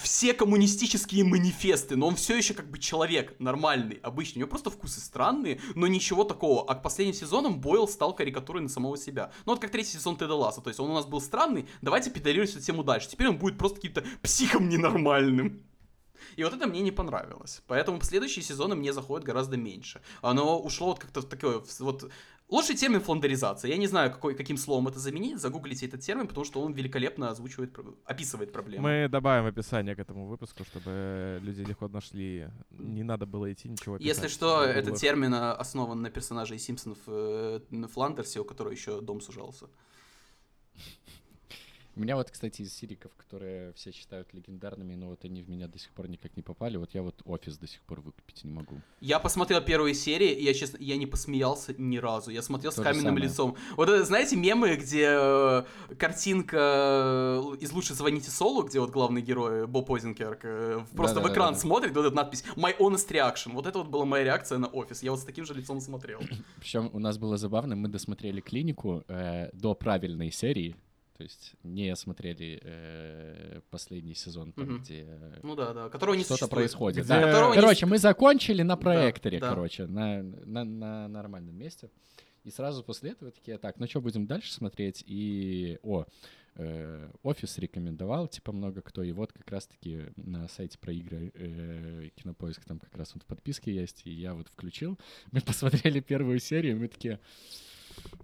все 0.02 0.34
коммунистические 0.34 1.24
манифесты, 1.24 1.96
но 1.96 2.06
он 2.06 2.16
все 2.16 2.36
еще 2.36 2.54
как 2.54 2.70
бы 2.70 2.78
человек 2.78 3.34
нормальный, 3.38 3.96
обычный. 4.02 4.38
У 4.38 4.40
него 4.40 4.50
просто 4.50 4.70
вкусы 4.70 5.00
странные, 5.00 5.60
но 5.74 5.86
ничего 5.86 6.24
такого. 6.24 6.64
А 6.68 6.74
к 6.74 6.82
последним 6.82 7.14
сезонам 7.14 7.60
Бойл 7.60 7.88
стал 7.88 8.14
карикатурой 8.14 8.62
на 8.62 8.68
самого 8.68 8.96
себя. 8.96 9.32
Ну 9.46 9.52
вот 9.52 9.60
как 9.60 9.70
третий 9.70 9.92
сезон 9.92 10.16
Теда 10.16 10.34
Ласса. 10.34 10.60
То 10.60 10.68
есть 10.68 10.80
он 10.80 10.90
у 10.90 10.94
нас 10.94 11.06
был 11.06 11.20
странный, 11.20 11.68
давайте 11.82 12.10
педалировать 12.10 12.50
эту 12.50 12.60
тему 12.60 12.84
дальше. 12.84 13.08
Теперь 13.08 13.28
он 13.28 13.38
будет 13.38 13.58
просто 13.58 13.76
каким-то 13.76 14.04
психом 14.22 14.68
ненормальным. 14.68 15.64
И 16.36 16.44
вот 16.44 16.54
это 16.54 16.66
мне 16.66 16.80
не 16.80 16.92
понравилось. 16.92 17.62
Поэтому 17.66 18.00
следующие 18.02 18.42
сезоны 18.42 18.74
мне 18.74 18.92
заходят 18.92 19.26
гораздо 19.26 19.56
меньше. 19.56 20.00
Оно 20.22 20.60
ушло 20.60 20.88
вот 20.88 20.98
как-то 20.98 21.20
в 21.22 21.26
такое... 21.26 21.62
Вот... 21.80 22.10
Лучший 22.50 22.76
термин 22.76 23.00
фландеризация. 23.00 23.70
Я 23.70 23.76
не 23.76 23.86
знаю, 23.86 24.10
какой, 24.10 24.34
каким 24.34 24.56
словом 24.56 24.88
это 24.88 24.98
заменить. 24.98 25.38
Загуглите 25.38 25.86
этот 25.86 26.00
термин, 26.00 26.26
потому 26.26 26.44
что 26.44 26.60
он 26.62 26.72
великолепно 26.72 27.30
озвучивает, 27.30 27.78
описывает 28.04 28.52
проблему. 28.52 28.88
Мы 28.88 29.08
добавим 29.08 29.46
описание 29.46 29.94
к 29.94 30.00
этому 30.00 30.26
выпуску, 30.26 30.64
чтобы 30.64 31.38
люди 31.42 31.62
легко 31.62 31.88
нашли. 31.88 32.48
Не 32.70 33.04
надо 33.04 33.26
было 33.26 33.52
идти 33.52 33.68
ничего 33.68 33.98
писать. 33.98 34.16
Если 34.16 34.28
что, 34.28 34.64
этот 34.64 34.96
термин 34.96 35.32
э, 35.32 35.52
основан 35.52 36.02
на 36.02 36.10
персонаже 36.10 36.58
Симпсонов 36.58 36.98
э, 37.06 37.60
на 37.70 37.86
Фландерсе, 37.86 38.40
у 38.40 38.44
которого 38.44 38.72
еще 38.72 39.00
дом 39.00 39.20
сужался. 39.20 39.66
У 42.00 42.02
меня 42.02 42.16
вот, 42.16 42.30
кстати, 42.30 42.62
из 42.62 42.72
сириков, 42.72 43.14
которые 43.14 43.74
все 43.74 43.92
считают 43.92 44.32
легендарными, 44.32 44.94
но 44.94 45.08
вот 45.08 45.22
они 45.26 45.42
в 45.42 45.50
меня 45.50 45.68
до 45.68 45.78
сих 45.78 45.90
пор 45.90 46.08
никак 46.08 46.34
не 46.34 46.42
попали, 46.42 46.78
вот 46.78 46.94
я 46.94 47.02
вот 47.02 47.20
офис 47.26 47.58
до 47.58 47.66
сих 47.66 47.82
пор 47.82 48.00
выкупить 48.00 48.42
не 48.42 48.50
могу. 48.50 48.80
Я 49.02 49.18
посмотрел 49.18 49.60
первые 49.60 49.94
серии, 49.94 50.30
и 50.30 50.42
я, 50.42 50.54
честно, 50.54 50.78
я 50.80 50.96
не 50.96 51.04
посмеялся 51.04 51.74
ни 51.76 51.98
разу. 51.98 52.30
Я 52.30 52.40
смотрел 52.40 52.72
То 52.72 52.80
с 52.80 52.84
каменным 52.84 53.16
самое. 53.16 53.24
лицом. 53.24 53.56
Вот 53.76 53.90
это, 53.90 54.02
знаете, 54.02 54.36
мемы, 54.36 54.76
где 54.76 55.08
э, 55.10 55.64
картинка 55.98 56.56
э, 56.56 57.56
из 57.60 57.70
«Лучше 57.70 57.92
звоните 57.92 58.30
Солу», 58.30 58.62
где 58.62 58.80
вот 58.80 58.88
главный 58.88 59.20
герой 59.20 59.66
Боб 59.66 59.92
Озенкерк 59.92 60.40
э, 60.44 60.80
просто 60.96 61.16
в 61.20 61.24
Да-да-да-да-да. 61.24 61.32
экран 61.34 61.54
смотрит, 61.54 61.94
вот 61.94 62.06
эта 62.06 62.16
надпись 62.16 62.44
«My 62.56 62.74
honest 62.78 63.10
reaction». 63.10 63.52
Вот 63.52 63.66
это 63.66 63.76
вот 63.76 63.88
была 63.88 64.06
моя 64.06 64.24
реакция 64.24 64.56
на 64.56 64.68
офис. 64.68 65.02
Я 65.02 65.10
вот 65.10 65.20
с 65.20 65.24
таким 65.24 65.44
же 65.44 65.52
лицом 65.52 65.82
смотрел. 65.82 66.22
Причем 66.60 66.88
у 66.94 66.98
нас 66.98 67.18
было 67.18 67.36
забавно, 67.36 67.76
мы 67.76 67.88
досмотрели 67.90 68.40
клинику 68.40 69.04
э, 69.06 69.50
до 69.52 69.74
правильной 69.74 70.30
серии, 70.30 70.76
то 71.20 71.24
есть 71.24 71.52
не 71.64 71.94
смотрели 71.96 72.58
э, 72.62 73.60
последний 73.68 74.14
сезон, 74.14 74.54
там, 74.54 74.64
Мгм. 74.64 74.78
где 74.82 75.04
э, 75.06 75.40
Ну 75.42 75.54
да, 75.54 75.74
да, 75.74 75.90
которого 75.90 76.14
не 76.14 76.24
что-то 76.24 76.48
происходит. 76.48 77.04
Где- 77.04 77.08
да. 77.08 77.26
Которого 77.26 77.52
не 77.52 77.60
Короче, 77.60 77.84
мы 77.84 77.98
закончили 77.98 78.62
на 78.62 78.78
проекторе, 78.78 79.38
да. 79.38 79.50
короче, 79.50 79.86
на, 79.86 80.22
на, 80.22 80.64
на 80.64 81.08
нормальном 81.08 81.54
месте. 81.54 81.90
И 82.44 82.50
сразу 82.50 82.82
после 82.82 83.10
этого 83.10 83.32
такие, 83.32 83.58
так, 83.58 83.78
ну 83.78 83.86
что, 83.86 84.00
будем 84.00 84.26
дальше 84.26 84.50
смотреть? 84.50 85.04
И, 85.06 85.78
о, 85.82 86.06
э, 86.54 87.10
офис 87.22 87.58
рекомендовал, 87.58 88.26
типа, 88.26 88.52
много 88.52 88.80
кто. 88.80 89.02
И 89.02 89.12
вот 89.12 89.30
как 89.34 89.50
раз-таки 89.50 90.06
на 90.16 90.48
сайте 90.48 90.78
про 90.78 90.90
игры 90.94 91.32
э, 91.34 92.08
Кинопоиск 92.16 92.64
там 92.64 92.78
как 92.78 92.96
раз 92.96 93.12
вот 93.12 93.24
в 93.24 93.26
подписке 93.26 93.74
есть, 93.74 94.06
и 94.06 94.10
я 94.10 94.32
вот 94.32 94.48
включил. 94.48 94.98
Мы 95.32 95.42
посмотрели 95.42 96.00
первую 96.00 96.38
серию, 96.38 96.76
и 96.76 96.78
мы 96.78 96.88
такие, 96.88 97.20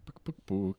пук-пук-пук. 0.06 0.78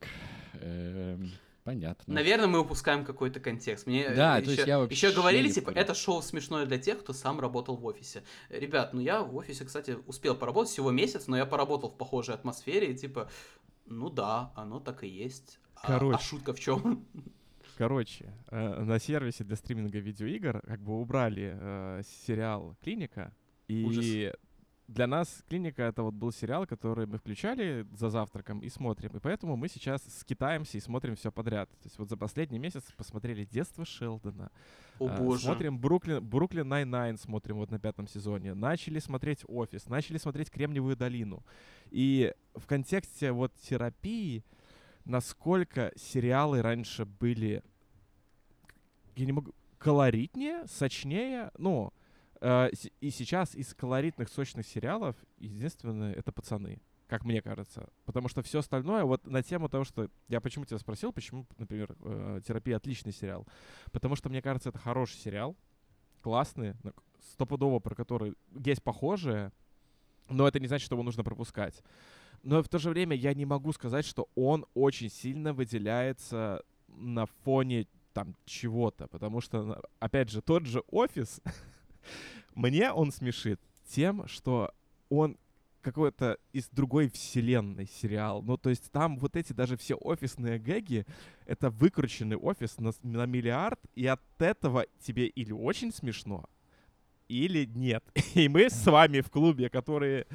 Эм, 0.54 1.30
понятно. 1.68 2.14
Наверное, 2.14 2.46
мы 2.46 2.60
упускаем 2.60 3.04
какой-то 3.04 3.40
контекст. 3.40 3.86
Мне 3.86 4.08
Да, 4.08 4.38
э, 4.38 4.42
то 4.42 4.50
есть 4.50 4.62
еще, 4.62 4.68
я 4.68 4.78
вообще 4.78 5.06
еще 5.08 5.14
говорили, 5.14 5.50
типа, 5.50 5.66
понял. 5.66 5.80
это 5.82 5.94
шоу 5.94 6.22
смешное 6.22 6.64
для 6.64 6.78
тех, 6.78 7.00
кто 7.00 7.12
сам 7.12 7.40
работал 7.40 7.76
в 7.76 7.84
офисе. 7.84 8.22
Ребят, 8.48 8.94
ну 8.94 9.00
я 9.00 9.22
в 9.22 9.36
офисе, 9.36 9.66
кстати, 9.66 9.98
успел 10.06 10.34
поработать 10.34 10.72
всего 10.72 10.90
месяц, 10.90 11.26
но 11.26 11.36
я 11.36 11.44
поработал 11.44 11.90
в 11.90 11.96
похожей 11.98 12.34
атмосфере, 12.34 12.92
и 12.92 12.94
типа, 12.96 13.28
ну 13.84 14.08
да, 14.08 14.50
оно 14.56 14.80
так 14.80 15.04
и 15.04 15.08
есть. 15.08 15.58
А- 15.74 15.80
А, 15.82 15.86
Короче. 15.98 16.24
шутка 16.24 16.52
в 16.54 16.58
чем? 16.60 17.06
Короче, 17.76 18.32
э, 18.50 18.82
на 18.82 18.98
сервисе 18.98 19.44
для 19.44 19.56
стриминга 19.56 19.98
видеоигр 19.98 20.62
как 20.66 20.80
бы 20.80 20.98
убрали 21.00 21.52
э, 21.54 22.02
сериал 22.26 22.76
«Клиника», 22.82 23.32
и 23.68 23.84
Ужас. 23.84 24.34
Для 24.88 25.06
нас 25.06 25.44
«Клиника»— 25.48 25.82
это 25.84 26.02
вот 26.02 26.14
был 26.14 26.32
сериал, 26.32 26.66
который 26.66 27.06
мы 27.06 27.18
включали 27.18 27.86
за 27.92 28.08
завтраком 28.08 28.60
и 28.60 28.70
смотрим, 28.70 29.10
и 29.14 29.20
поэтому 29.20 29.54
мы 29.54 29.68
сейчас 29.68 30.02
скитаемся 30.18 30.78
и 30.78 30.80
смотрим 30.80 31.14
все 31.14 31.30
подряд. 31.30 31.68
То 31.70 31.84
есть 31.84 31.98
вот 31.98 32.08
за 32.08 32.16
последний 32.16 32.58
месяц 32.58 32.82
посмотрели 32.96 33.44
«Детство 33.44 33.84
Шелдона», 33.84 34.50
О 34.98 35.08
а, 35.08 35.16
боже. 35.18 35.44
Смотрим 35.44 35.78
Бруклин, 35.78 36.26
Brooklyn 36.26 36.66
Nine-Nine 36.66 37.18
смотрим 37.18 37.56
вот 37.56 37.70
на 37.70 37.78
пятом 37.78 38.08
сезоне. 38.08 38.54
Начали 38.54 38.98
смотреть 38.98 39.40
Офис, 39.46 39.88
начали 39.88 40.16
смотреть 40.16 40.50
Кремниевую 40.50 40.96
долину. 40.96 41.44
И 41.90 42.32
в 42.54 42.66
контексте 42.66 43.32
вот 43.32 43.52
терапии, 43.56 44.42
насколько 45.04 45.92
сериалы 45.96 46.62
раньше 46.62 47.04
были, 47.04 47.62
я 49.16 49.26
не 49.26 49.32
могу, 49.32 49.52
колоритнее, 49.76 50.66
сочнее, 50.66 51.50
ну, 51.58 51.92
и 52.40 53.10
сейчас 53.10 53.54
из 53.54 53.74
колоритных, 53.74 54.28
сочных 54.28 54.66
сериалов 54.66 55.16
единственное 55.38 56.12
это 56.12 56.32
пацаны, 56.32 56.80
как 57.08 57.24
мне 57.24 57.42
кажется. 57.42 57.88
Потому 58.04 58.28
что 58.28 58.42
все 58.42 58.60
остальное, 58.60 59.04
вот 59.04 59.26
на 59.26 59.42
тему 59.42 59.68
того, 59.68 59.84
что 59.84 60.08
я 60.28 60.40
почему 60.40 60.64
тебя 60.64 60.78
спросил, 60.78 61.12
почему, 61.12 61.46
например, 61.56 61.96
э, 62.00 62.40
терапия 62.46 62.76
отличный 62.76 63.12
сериал. 63.12 63.46
Потому 63.90 64.14
что, 64.14 64.28
мне 64.28 64.42
кажется, 64.42 64.68
это 64.68 64.78
хороший 64.78 65.16
сериал, 65.16 65.56
классный, 66.20 66.74
стопудово, 67.32 67.80
про 67.80 67.94
который 67.94 68.34
есть 68.64 68.82
похожее, 68.82 69.52
но 70.28 70.46
это 70.46 70.60
не 70.60 70.66
значит, 70.66 70.86
что 70.86 70.94
его 70.94 71.02
нужно 71.02 71.24
пропускать. 71.24 71.82
Но 72.42 72.62
в 72.62 72.68
то 72.68 72.78
же 72.78 72.90
время 72.90 73.16
я 73.16 73.34
не 73.34 73.46
могу 73.46 73.72
сказать, 73.72 74.04
что 74.04 74.28
он 74.34 74.66
очень 74.74 75.10
сильно 75.10 75.52
выделяется 75.52 76.62
на 76.86 77.26
фоне 77.26 77.86
там 78.12 78.34
чего-то, 78.44 79.06
потому 79.08 79.40
что, 79.40 79.82
опять 79.98 80.30
же, 80.30 80.42
тот 80.42 80.66
же 80.66 80.82
офис, 80.88 81.40
мне 82.54 82.92
он 82.92 83.12
смешит 83.12 83.60
тем, 83.88 84.26
что 84.26 84.72
он 85.08 85.38
какой-то 85.80 86.38
из 86.52 86.68
другой 86.68 87.08
вселенной 87.08 87.86
сериал. 87.86 88.42
Ну, 88.42 88.56
то 88.56 88.70
есть 88.70 88.90
там 88.90 89.18
вот 89.18 89.36
эти 89.36 89.52
даже 89.52 89.76
все 89.76 89.94
офисные 89.94 90.58
гэги, 90.58 91.06
это 91.46 91.70
выкрученный 91.70 92.36
офис 92.36 92.78
на, 92.78 92.92
на 93.02 93.26
миллиард, 93.26 93.80
и 93.94 94.06
от 94.06 94.20
этого 94.38 94.86
тебе 95.00 95.26
или 95.26 95.52
очень 95.52 95.92
смешно, 95.92 96.44
или 97.28 97.64
нет. 97.64 98.04
И 98.34 98.48
мы 98.48 98.70
с 98.70 98.86
вами 98.86 99.20
в 99.20 99.30
клубе, 99.30 99.70
которые 99.70 100.26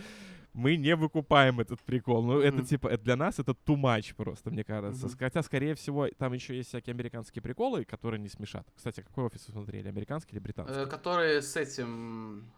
мы 0.53 0.75
не 0.77 0.95
выкупаем 0.95 1.59
этот 1.59 1.81
прикол. 1.81 2.23
Ну, 2.23 2.39
это 2.39 2.57
Мгм. 2.57 2.65
типа, 2.65 2.87
это 2.87 3.03
для 3.03 3.15
нас 3.15 3.39
это 3.39 3.55
too 3.65 3.75
much 3.75 4.13
просто, 4.15 4.49
мне 4.51 4.63
кажется. 4.63 5.07
Мгм. 5.07 5.17
Хотя, 5.17 5.41
скорее 5.43 5.73
всего, 5.75 6.07
там 6.17 6.33
еще 6.33 6.55
есть 6.55 6.69
всякие 6.69 6.93
американские 6.93 7.41
приколы, 7.41 7.85
которые 7.85 8.19
не 8.19 8.29
смешат. 8.29 8.67
Кстати, 8.75 9.01
какой 9.01 9.25
офис 9.25 9.47
вы 9.47 9.53
смотрели, 9.53 9.87
американский 9.87 10.33
или 10.33 10.39
британский? 10.39 10.75
Э, 10.81 10.85
Которые 10.85 11.41
с 11.41 11.55
этим... 11.55 12.51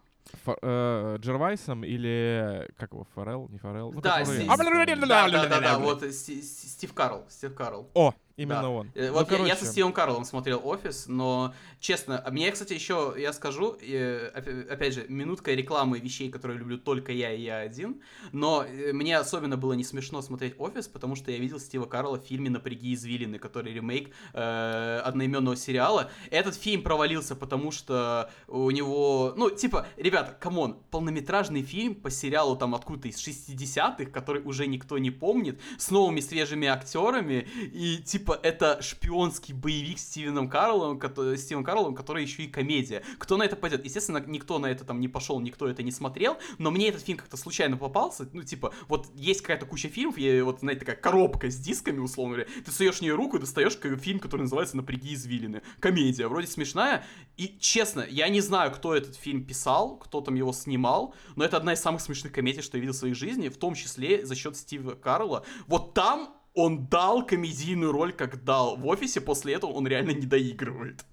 Фа- 0.44 0.58
э, 0.62 1.18
Джервайсом 1.20 1.84
или, 1.84 2.68
как 2.78 2.92
его, 2.94 3.06
Форел, 3.14 3.48
не 3.50 3.60
Форел? 3.60 3.92
Ну, 3.94 4.02
Да, 4.02 4.20
который- 4.20 4.42
Си- 4.42 4.48
Да, 4.48 5.30
да, 5.30 5.48
да, 5.48 5.60
да, 5.62 5.80
вот 5.80 6.02
Сти- 6.02 6.42
Сти- 6.42 6.68
Стив 6.68 6.94
Карелл, 6.94 7.26
Стив 7.30 7.54
Карелл. 7.54 7.88
О, 7.94 8.12
именно 8.38 8.62
Да. 8.62 8.70
он. 8.70 8.92
Э, 8.96 9.08
Ну, 9.08 9.14
Вот 9.14 9.32
я- 9.32 9.38
я 9.38 9.44
со 9.54 9.60
короче, 9.60 9.66
Стивом 9.72 9.94
Кареллом 9.94 10.26
смотрел 10.26 10.62
«Офис», 10.64 11.06
но, 11.08 11.54
честно, 11.80 12.24
мне, 12.32 12.52
кстати, 12.52 12.74
еще, 12.74 13.14
я 13.18 13.32
скажу, 13.34 13.78
э, 13.82 14.32
опя- 14.36 14.68
опять 14.70 14.94
же, 14.94 15.06
минутка 15.08 15.54
рекламы 15.54 16.00
вещей, 16.00 16.30
которые 16.30 16.58
люблю 16.60 16.78
только 16.78 17.12
я 17.12 17.32
и 17.32 17.42
я 17.42 17.60
один, 17.60 18.02
но 18.34 18.64
э, 18.68 18.92
мне 18.94 19.18
особенно 19.18 19.56
было 19.58 19.74
не 19.74 19.84
смешно 19.84 20.22
смотреть 20.22 20.56
«Офис», 20.58 20.88
потому 20.88 21.16
что 21.16 21.32
я 21.32 21.38
видел 21.38 21.60
Стива 21.60 21.86
Карелла 21.86 22.18
в 22.20 22.24
фильме 22.26 22.50
«Напряги 22.50 22.94
извилины», 22.94 23.40
который 23.40 23.74
ремейк 23.74 24.12
э, 24.34 25.02
одноименного 25.06 25.56
сериала. 25.56 26.10
Этот 26.30 26.56
фильм 26.56 26.82
провалился, 26.84 27.36
потому 27.36 27.72
что 27.72 28.30
у 28.48 28.70
него, 28.72 29.34
ну, 29.38 29.50
типа, 29.50 29.88
ребята, 29.98 30.36
come 30.40 30.61
on, 30.61 30.78
полнометражный 30.92 31.62
фильм 31.64 31.96
по 31.96 32.10
сериалу 32.10 32.56
там 32.58 32.76
откуда-то 32.76 33.08
из 33.08 33.18
60-х, 33.18 34.12
который 34.12 34.42
уже 34.44 34.68
никто 34.68 34.98
не 34.98 35.12
помнит, 35.12 35.60
с 35.78 35.90
новыми 35.92 36.20
свежими 36.20 36.68
актерами, 36.68 37.48
и 37.74 37.98
типа 37.98 38.25
это 38.34 38.82
шпионский 38.82 39.54
боевик 39.54 40.00
с 40.00 40.04
Стивеном 40.04 40.50
Карлом, 40.50 41.00
кото- 41.00 41.38
Стивом 41.38 41.64
Карлом, 41.64 41.96
который 41.96 42.24
еще 42.24 42.44
и 42.44 42.48
комедия. 42.48 43.04
Кто 43.18 43.38
на 43.38 43.44
это 43.44 43.56
пойдет? 43.56 43.84
Естественно, 43.86 44.24
никто 44.26 44.60
на 44.60 44.68
это 44.68 44.84
там 44.84 45.00
не 45.00 45.08
пошел, 45.08 45.40
никто 45.40 45.68
это 45.68 45.84
не 45.84 45.92
смотрел, 45.92 46.38
но 46.58 46.72
мне 46.72 46.90
этот 46.90 47.02
фильм 47.02 47.18
как-то 47.18 47.38
случайно 47.38 47.78
попался, 47.78 48.30
ну, 48.34 48.44
типа, 48.44 48.74
вот 48.88 49.10
есть 49.16 49.42
какая-то 49.42 49.66
куча 49.66 49.90
фильмов, 49.90 50.18
и 50.18 50.42
вот, 50.42 50.60
знаете, 50.60 50.82
такая 50.82 50.96
коробка 50.96 51.50
с 51.50 51.58
дисками, 51.58 52.00
условно 52.00 52.36
говоря, 52.36 52.52
ты 52.64 52.72
суешь 52.72 52.98
в 52.98 53.02
нее 53.02 53.16
руку 53.16 53.38
и 53.38 53.40
достаешь 53.40 53.78
фильм, 54.00 54.20
который 54.20 54.42
называется 54.42 54.78
«Напряги 54.78 55.14
извилины». 55.14 55.62
Комедия, 55.80 56.28
вроде 56.28 56.48
смешная, 56.48 57.06
и, 57.38 57.58
честно, 57.60 58.06
я 58.10 58.30
не 58.30 58.42
знаю, 58.42 58.72
кто 58.72 58.96
этот 58.96 59.16
фильм 59.16 59.44
писал, 59.44 59.98
кто 59.98 60.22
там 60.22 60.36
его 60.36 60.54
снимал, 60.54 61.14
но 61.36 61.44
это 61.44 61.58
одна 61.58 61.74
из 61.74 61.82
самых 61.82 62.02
смешных 62.02 62.32
комедий, 62.34 62.62
что 62.62 62.78
я 62.78 62.82
видел 62.82 62.94
в 62.94 62.98
своей 62.98 63.14
жизни, 63.14 63.50
в 63.50 63.58
том 63.58 63.76
числе 63.76 64.26
за 64.26 64.36
счет 64.36 64.58
Стива 64.58 64.96
Карла. 64.96 65.46
Вот 65.68 65.94
там 65.94 66.34
он 66.56 66.88
дал 66.88 67.26
комедийную 67.26 67.92
роль, 67.92 68.14
как 68.14 68.44
дал. 68.44 68.78
В 68.78 68.88
офисе 68.88 69.22
после 69.22 69.54
этого 69.54 69.72
он 69.72 69.86
реально 69.88 70.12
не 70.12 70.26
доигрывает. 70.26 71.06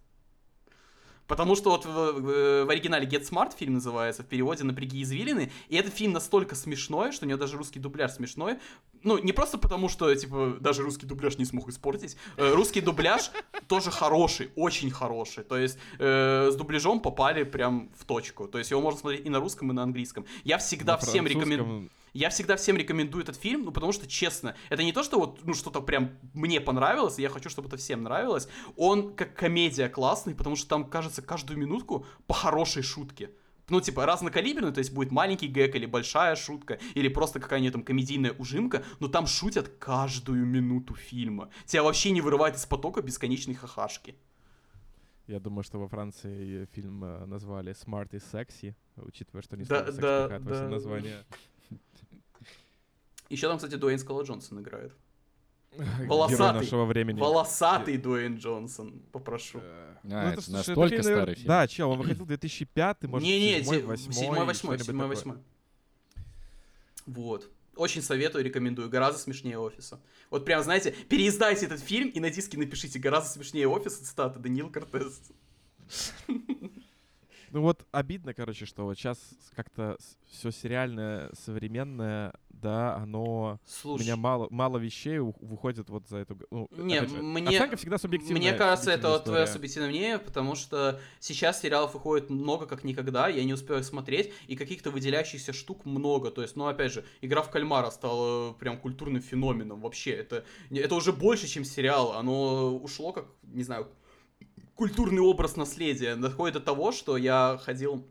Потому 1.26 1.57
что 1.57 1.70
вот 1.70 1.86
в, 1.86 1.88
в- 1.88 2.70
оригинале 2.70 3.07
Get 3.07 3.22
Smart 3.22 3.57
фильм 3.57 3.74
называется, 3.74 4.22
в 4.22 4.26
переводе 4.26 4.64
«Напряги 4.64 5.03
извилины», 5.03 5.51
и 5.68 5.76
этот 5.76 5.95
фильм 5.95 6.12
настолько 6.12 6.55
смешной, 6.55 7.12
что 7.12 7.24
у 7.24 7.28
него 7.28 7.38
даже 7.38 7.57
русский 7.57 7.78
дубляж 7.78 8.12
смешной. 8.12 8.59
Ну, 9.03 9.18
не 9.18 9.32
просто 9.32 9.57
потому, 9.57 9.88
что, 9.88 10.14
типа, 10.14 10.59
даже 10.61 10.82
русский 10.82 11.07
дубляж 11.07 11.38
не 11.38 11.45
смог 11.45 11.68
испортить. 11.68 12.16
Э, 12.36 12.53
русский 12.53 12.80
дубляж 12.80 13.30
тоже 13.66 13.90
хороший, 13.90 14.51
очень 14.57 14.90
хороший. 14.90 15.43
То 15.45 15.57
есть 15.57 15.78
э, 15.99 16.51
с 16.53 16.57
дубляжом 16.57 17.01
попали 17.01 17.45
прям 17.45 17.90
в 17.97 18.05
точку. 18.05 18.47
То 18.47 18.59
есть 18.59 18.70
его 18.70 18.80
можно 18.80 19.01
смотреть 19.01 19.24
и 19.24 19.30
на 19.30 19.40
русском, 19.40 19.70
и 19.70 19.74
на 19.74 19.84
английском. 19.84 20.26
Я 20.45 20.59
всегда 20.59 20.95
на 20.95 20.99
всем 20.99 21.26
рекомендую... 21.26 21.88
Я 22.12 22.28
всегда 22.28 22.56
всем 22.56 22.76
рекомендую 22.76 23.22
этот 23.24 23.36
фильм, 23.36 23.64
ну, 23.64 23.72
потому 23.72 23.92
что, 23.92 24.06
честно, 24.06 24.54
это 24.68 24.82
не 24.82 24.92
то, 24.92 25.02
что 25.02 25.18
вот, 25.18 25.40
ну, 25.44 25.54
что-то 25.54 25.80
прям 25.80 26.18
мне 26.34 26.60
понравилось, 26.60 27.18
и 27.18 27.22
я 27.22 27.30
хочу, 27.30 27.48
чтобы 27.48 27.68
это 27.68 27.78
всем 27.78 28.02
нравилось. 28.02 28.48
Он 28.76 29.14
как 29.14 29.34
комедия 29.34 29.88
классный, 29.88 30.34
потому 30.34 30.56
что 30.56 30.68
там, 30.68 30.84
кажется, 30.84 31.22
каждую 31.22 31.58
минутку 31.58 32.04
по 32.26 32.34
хорошей 32.34 32.82
шутке. 32.82 33.30
Ну, 33.70 33.80
типа, 33.80 34.04
разнокалиберный, 34.04 34.72
то 34.72 34.78
есть 34.78 34.92
будет 34.92 35.10
маленький 35.10 35.46
гэг 35.46 35.74
или 35.74 35.86
большая 35.86 36.36
шутка, 36.36 36.78
или 36.94 37.08
просто 37.08 37.40
какая-нибудь 37.40 37.72
там 37.72 37.82
комедийная 37.82 38.32
ужимка, 38.32 38.84
но 39.00 39.08
там 39.08 39.26
шутят 39.26 39.68
каждую 39.78 40.44
минуту 40.44 40.94
фильма. 40.94 41.48
Тебя 41.64 41.82
вообще 41.82 42.10
не 42.10 42.20
вырывает 42.20 42.56
из 42.56 42.66
потока 42.66 43.00
бесконечной 43.00 43.54
хахашки. 43.54 44.16
Я 45.28 45.40
думаю, 45.40 45.62
что 45.62 45.78
во 45.78 45.88
Франции 45.88 46.68
фильм 46.74 47.04
э, 47.04 47.24
назвали 47.24 47.72
Smart 47.72 48.08
и 48.12 48.16
Sexy, 48.16 48.74
учитывая, 48.96 49.42
что 49.42 49.56
не 49.56 49.64
Да, 49.64 49.86
секс 49.86 49.96
да, 49.96 50.38
да. 50.40 50.68
названия. 50.68 51.24
Еще 53.33 53.49
там, 53.49 53.57
кстати, 53.57 53.76
Дуэйн 53.76 53.99
Скала 53.99 54.24
Джонсон 54.24 54.61
играет. 54.61 54.93
Герой 55.74 56.07
Волосатый. 56.07 56.61
нашего 56.61 56.85
времени. 56.85 57.18
Волосатый 57.18 57.97
Дуэйн 57.97 58.37
Джонсон, 58.37 59.01
попрошу. 59.11 59.59
А, 59.62 59.97
ну, 60.03 60.16
это 60.18 60.43
слушай, 60.43 60.57
настолько 60.59 60.89
фильм, 60.91 61.03
старый 61.03 61.35
фильм. 61.35 61.49
Да, 61.49 61.66
чел, 61.66 61.91
он 61.91 61.99
выходил 61.99 62.24
в 62.24 62.28
2005, 62.28 63.03
может, 63.05 63.26
Не-не, 63.26 63.61
седьмой, 63.61 63.78
те- 63.78 63.85
восьмой, 63.87 64.12
седьмой, 64.12 64.39
восьмой, 64.45 64.55
что-нибудь 64.55 64.87
седьмой, 64.87 65.03
такое. 65.09 65.16
восьмой. 65.16 65.37
Вот. 67.07 67.51
Очень 67.74 68.03
советую, 68.03 68.45
рекомендую. 68.45 68.91
Гораздо 68.91 69.18
смешнее 69.18 69.59
офиса. 69.59 69.99
Вот 70.28 70.45
прям, 70.45 70.62
знаете, 70.62 70.95
переиздайте 71.09 71.64
этот 71.64 71.80
фильм 71.80 72.11
и 72.11 72.20
на 72.20 72.28
диске 72.28 72.59
напишите 72.59 72.99
гораздо 72.99 73.30
смешнее 73.30 73.66
офиса, 73.66 74.05
цитата 74.05 74.39
Даниил 74.39 74.68
Кортес. 74.68 75.22
Ну 77.53 77.61
вот 77.61 77.86
обидно, 77.92 78.32
короче, 78.32 78.64
что 78.64 78.84
вот 78.86 78.96
сейчас 78.96 79.18
как-то 79.55 79.98
все 80.26 80.50
сериальное, 80.50 81.28
современное, 81.34 82.32
да, 82.48 82.96
оно... 82.96 83.61
У 83.62 83.68
Слушай, 83.70 84.05
меня 84.05 84.16
мало, 84.16 84.46
мало 84.50 84.78
вещей 84.78 85.18
у- 85.18 85.34
выходит 85.38 85.90
вот 85.90 86.09
за 86.09 86.18
эту... 86.18 86.38
Ну, 86.50 86.66
Не, 86.70 87.00
же, 87.07 87.22
мне- 87.22 87.46
оценка 87.59 87.76
всегда 87.76 87.98
субъективная. 87.98 88.40
Мне 88.40 88.53
кажется, 88.55 88.90
это 88.90 89.16
история. 89.18 89.46
субъективное 89.46 89.90
мнение, 89.90 90.18
потому 90.18 90.55
что 90.55 90.98
сейчас 91.20 91.61
сериалов 91.61 91.92
выходит 91.92 92.30
много, 92.30 92.64
как 92.64 92.84
никогда, 92.84 93.28
я 93.28 93.44
не 93.44 93.53
успеваю 93.53 93.84
смотреть, 93.84 94.32
и 94.46 94.57
каких-то 94.57 94.90
выделяющихся 94.90 95.53
штук 95.53 95.84
много. 95.84 96.30
То 96.30 96.40
есть, 96.40 96.57
ну, 96.57 96.66
опять 96.68 96.92
же, 96.92 97.05
игра 97.20 97.42
в 97.42 97.50
кальмара 97.50 97.90
стала 97.90 98.55
прям 98.55 98.78
культурным 98.80 99.20
феноменом 99.20 99.82
вообще. 99.82 100.12
Это, 100.12 100.46
это 100.70 100.94
уже 100.94 101.12
больше, 101.12 101.46
чем 101.48 101.64
сериал. 101.64 102.12
Оно 102.12 102.74
ушло 102.78 103.12
как, 103.12 103.26
не 103.42 103.62
знаю, 103.62 103.88
культурный 104.75 105.20
образ 105.20 105.57
наследия. 105.57 106.16
Доходит 106.16 106.55
до 106.55 106.61
того, 106.61 106.93
что 106.93 107.16
я 107.16 107.59
ходил 107.62 108.07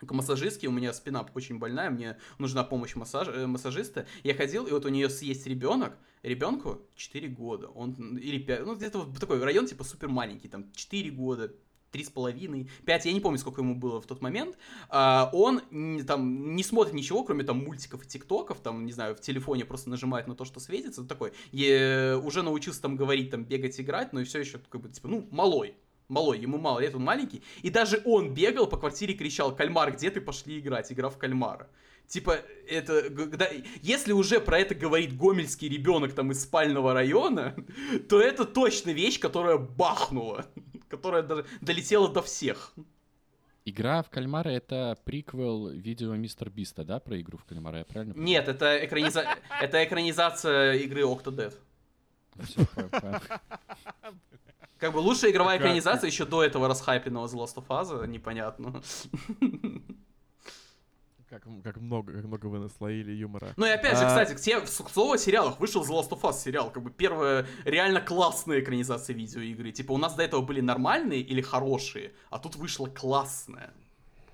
к 0.00 0.12
массажистке, 0.12 0.68
у 0.68 0.72
меня 0.72 0.92
спина 0.92 1.26
очень 1.34 1.58
больная, 1.58 1.90
мне 1.90 2.18
нужна 2.38 2.62
помощь 2.64 2.94
массаж, 2.94 3.28
э, 3.28 3.46
массажиста. 3.46 4.06
Я 4.22 4.34
ходил, 4.34 4.66
и 4.66 4.70
вот 4.70 4.84
у 4.84 4.88
нее 4.88 5.08
есть 5.20 5.46
ребенок, 5.46 5.96
ребенку 6.22 6.82
4 6.94 7.28
года, 7.28 7.68
он, 7.68 8.16
или 8.16 8.38
5, 8.38 8.66
ну 8.66 8.76
где-то 8.76 9.00
вот 9.00 9.18
такой 9.18 9.42
район 9.42 9.66
типа 9.66 9.84
супер 9.84 10.08
маленький, 10.08 10.48
там 10.48 10.70
4 10.72 11.10
года, 11.10 11.52
три 11.90 12.04
с 12.04 12.10
половиной, 12.10 12.68
пять, 12.84 13.06
я 13.06 13.12
не 13.12 13.20
помню, 13.20 13.38
сколько 13.38 13.60
ему 13.60 13.74
было 13.74 14.00
в 14.00 14.06
тот 14.06 14.20
момент, 14.20 14.56
а, 14.88 15.30
он 15.32 15.62
там 16.06 16.54
не 16.54 16.62
смотрит 16.62 16.94
ничего, 16.94 17.24
кроме 17.24 17.44
там 17.44 17.64
мультиков 17.64 18.04
и 18.04 18.06
тиктоков, 18.06 18.60
там, 18.60 18.84
не 18.86 18.92
знаю, 18.92 19.14
в 19.14 19.20
телефоне 19.20 19.64
просто 19.64 19.90
нажимает 19.90 20.26
на 20.26 20.34
то, 20.34 20.44
что 20.44 20.60
светится, 20.60 21.04
такой, 21.04 21.32
е- 21.52 22.16
уже 22.16 22.42
научился 22.42 22.82
там 22.82 22.96
говорить, 22.96 23.30
там, 23.30 23.44
бегать, 23.44 23.80
играть, 23.80 24.12
но 24.12 24.20
и 24.20 24.24
все 24.24 24.40
еще, 24.40 24.58
как 24.68 24.80
бы, 24.80 24.88
типа, 24.88 25.08
ну, 25.08 25.26
малой, 25.30 25.74
малой, 26.08 26.38
ему 26.38 26.58
мало 26.58 26.80
лет, 26.80 26.94
он 26.94 27.02
маленький, 27.04 27.42
и 27.62 27.70
даже 27.70 28.02
он 28.04 28.34
бегал 28.34 28.66
по 28.66 28.76
квартире, 28.76 29.14
кричал, 29.14 29.54
кальмар, 29.54 29.92
где 29.92 30.10
ты, 30.10 30.20
пошли 30.20 30.58
играть, 30.58 30.92
игра 30.92 31.08
в 31.08 31.18
кальмара. 31.18 31.68
Типа, 32.08 32.38
это, 32.66 33.10
когда, 33.10 33.48
если 33.82 34.12
уже 34.12 34.40
про 34.40 34.58
это 34.58 34.74
говорит 34.74 35.14
гомельский 35.14 35.68
ребенок 35.68 36.14
там 36.14 36.32
из 36.32 36.42
спального 36.42 36.94
района, 36.94 37.54
то 38.08 38.18
это 38.18 38.46
точно 38.46 38.90
вещь, 38.90 39.20
которая 39.20 39.58
бахнула, 39.58 40.46
которая 40.88 41.22
даже 41.22 41.44
долетела 41.60 42.08
до 42.08 42.22
всех. 42.22 42.72
Игра 43.66 44.02
в 44.02 44.08
кальмара— 44.08 44.48
это 44.50 44.96
приквел 45.04 45.68
видео 45.68 46.14
Мистер 46.14 46.48
Биста, 46.48 46.82
да, 46.82 46.98
про 46.98 47.20
игру 47.20 47.36
в 47.36 47.44
кальмара? 47.44 47.80
Я 47.80 47.84
правильно 47.84 48.14
понимаю? 48.14 48.32
Нет, 48.32 48.48
это, 48.48 48.82
экраниза... 48.86 49.26
это 49.60 49.84
экранизация 49.84 50.76
игры 50.76 51.02
Octodad. 51.02 51.52
По- 52.90 53.20
Как 54.78 54.92
бы 54.94 54.98
лучшая 54.98 55.32
игровая 55.32 55.58
экранизация 55.58 56.06
еще 56.08 56.24
до 56.24 56.42
этого 56.42 56.68
расхайпленного 56.68 57.26
The 57.26 57.34
Last 57.34 57.56
of 57.56 57.66
Us, 57.68 58.06
непонятно. 58.06 58.80
Как, 61.30 61.42
как 61.62 61.76
много, 61.76 62.12
как 62.14 62.24
много 62.24 62.46
вы 62.46 62.58
наслоили 62.58 63.12
юмора. 63.12 63.48
Ну 63.58 63.66
и 63.66 63.68
опять 63.68 63.98
же, 63.98 64.04
А, 64.04 64.08
кстати, 64.08 64.34
к 64.34 64.40
те- 64.40 64.60
в 64.60 64.64
к 64.64 64.88
слову 64.90 65.12
о 65.12 65.18
сериалах, 65.18 65.60
вышел 65.60 65.82
The 65.82 65.88
Last 65.90 66.08
of 66.10 66.22
Us 66.22 66.34
сериал, 66.40 66.70
как 66.70 66.82
бы 66.82 66.90
первая 66.90 67.46
реально 67.64 68.00
классная 68.00 68.60
экранизация 68.60 69.14
видеоигры. 69.14 69.70
Типа 69.72 69.92
у 69.92 69.98
нас 69.98 70.14
до 70.14 70.22
этого 70.22 70.40
были 70.40 70.62
нормальные 70.62 71.20
или 71.20 71.42
хорошие, 71.42 72.12
а 72.30 72.38
тут 72.38 72.56
вышла 72.56 72.86
классная. 72.86 73.74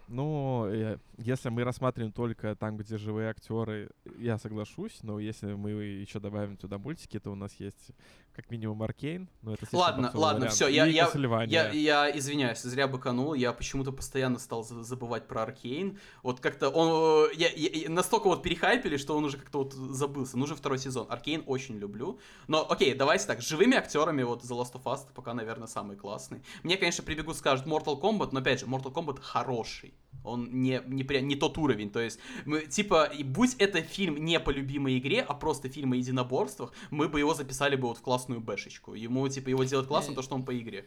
Ну, 0.07 0.67
э, 0.67 0.99
если 1.17 1.49
мы 1.49 1.65
рассматриваем 1.65 2.13
только 2.13 2.55
там, 2.55 2.77
где 2.77 2.99
живые 2.99 3.31
актеры, 3.31 3.89
я 4.19 4.39
соглашусь, 4.39 4.99
но 5.03 5.19
если 5.19 5.55
мы 5.55 5.71
еще 5.71 6.21
добавим 6.21 6.57
туда 6.59 6.77
мультики, 6.79 7.19
то 7.19 7.31
у 7.33 7.35
нас 7.35 7.55
есть 7.59 7.91
как 8.35 8.51
минимум 8.51 8.83
Аркейн, 8.83 9.29
но 9.43 9.55
это 9.55 9.65
Ладно, 9.73 10.11
ладно, 10.15 10.39
вариант, 10.41 10.55
всё, 10.55 10.67
я- 10.69 10.85
я-. 10.97 11.05
Я, 11.53 11.71
я 11.71 12.19
извиняюсь, 12.19 12.61
зря 12.63 12.89
быканул, 12.89 13.35
я 13.35 13.53
почему-то 13.53 13.93
постоянно 13.93 14.39
стал 14.39 14.65
за- 14.65 14.83
забывать 14.83 15.29
про 15.29 15.43
Аркейн. 15.43 15.99
Вот 16.23 16.41
как-то 16.41 16.69
он... 16.69 17.29
э, 17.31 17.35
Я, 17.37 17.49
я- 17.51 17.89
настолько 17.91 18.27
вот 18.29 18.43
перехайпили, 18.43 18.97
что 18.97 19.17
он 19.17 19.25
уже 19.25 19.37
как-то 19.39 19.59
вот 19.59 19.73
забылся. 19.73 20.37
Нужен 20.37 20.57
второй 20.57 20.79
сезон. 20.79 21.07
Аркейн 21.09 21.45
очень 21.47 21.79
люблю. 21.79 22.19
Но, 22.49 22.67
окей, 22.69 22.95
давайте 22.95 23.27
так, 23.27 23.41
с 23.41 23.47
живыми 23.47 23.77
актерами, 23.77 24.23
вот 24.25 24.43
The 24.43 24.59
Last 24.61 24.73
of 24.75 24.83
Us 24.85 25.01
пока, 25.15 25.33
наверное, 25.35 25.69
самый 25.69 25.97
классный. 25.97 26.43
Мне, 26.65 26.77
конечно, 26.77 27.05
прибегут, 27.05 27.37
скажут 27.37 27.67
Mortal 27.67 28.01
Kombat, 28.01 28.31
но, 28.33 28.41
опять 28.41 28.61
же, 28.61 28.67
Mortal 28.67 28.93
Kombat 28.93 29.21
хороший. 29.21 29.95
Он 30.23 30.63
не, 30.63 30.81
не, 30.87 31.21
не 31.21 31.37
тот 31.37 31.59
уровень. 31.59 31.91
То 31.91 32.01
есть, 32.01 32.19
мы, 32.45 32.67
типа, 32.67 33.11
будь 33.25 33.55
это 33.59 33.83
фильм 33.83 34.25
не 34.25 34.41
по 34.41 34.51
любимой 34.51 34.99
игре, 34.99 35.21
а 35.21 35.35
просто 35.35 35.69
фильм 35.69 35.93
о 35.93 35.97
единоборствах, 35.97 36.73
мы 36.91 37.09
бы 37.09 37.19
его 37.19 37.35
записали 37.35 37.77
бы 37.77 37.89
вот 37.89 37.99
в 37.99 38.03
классную 38.03 38.41
бэшечку. 38.41 38.95
Ему, 38.95 39.29
типа, 39.29 39.51
его 39.51 39.65
делать 39.65 39.87
классно, 39.87 40.13
Э, 40.13 40.15
то, 40.15 40.23
что 40.23 40.35
он 40.35 40.45
по 40.45 40.57
игре. 40.59 40.87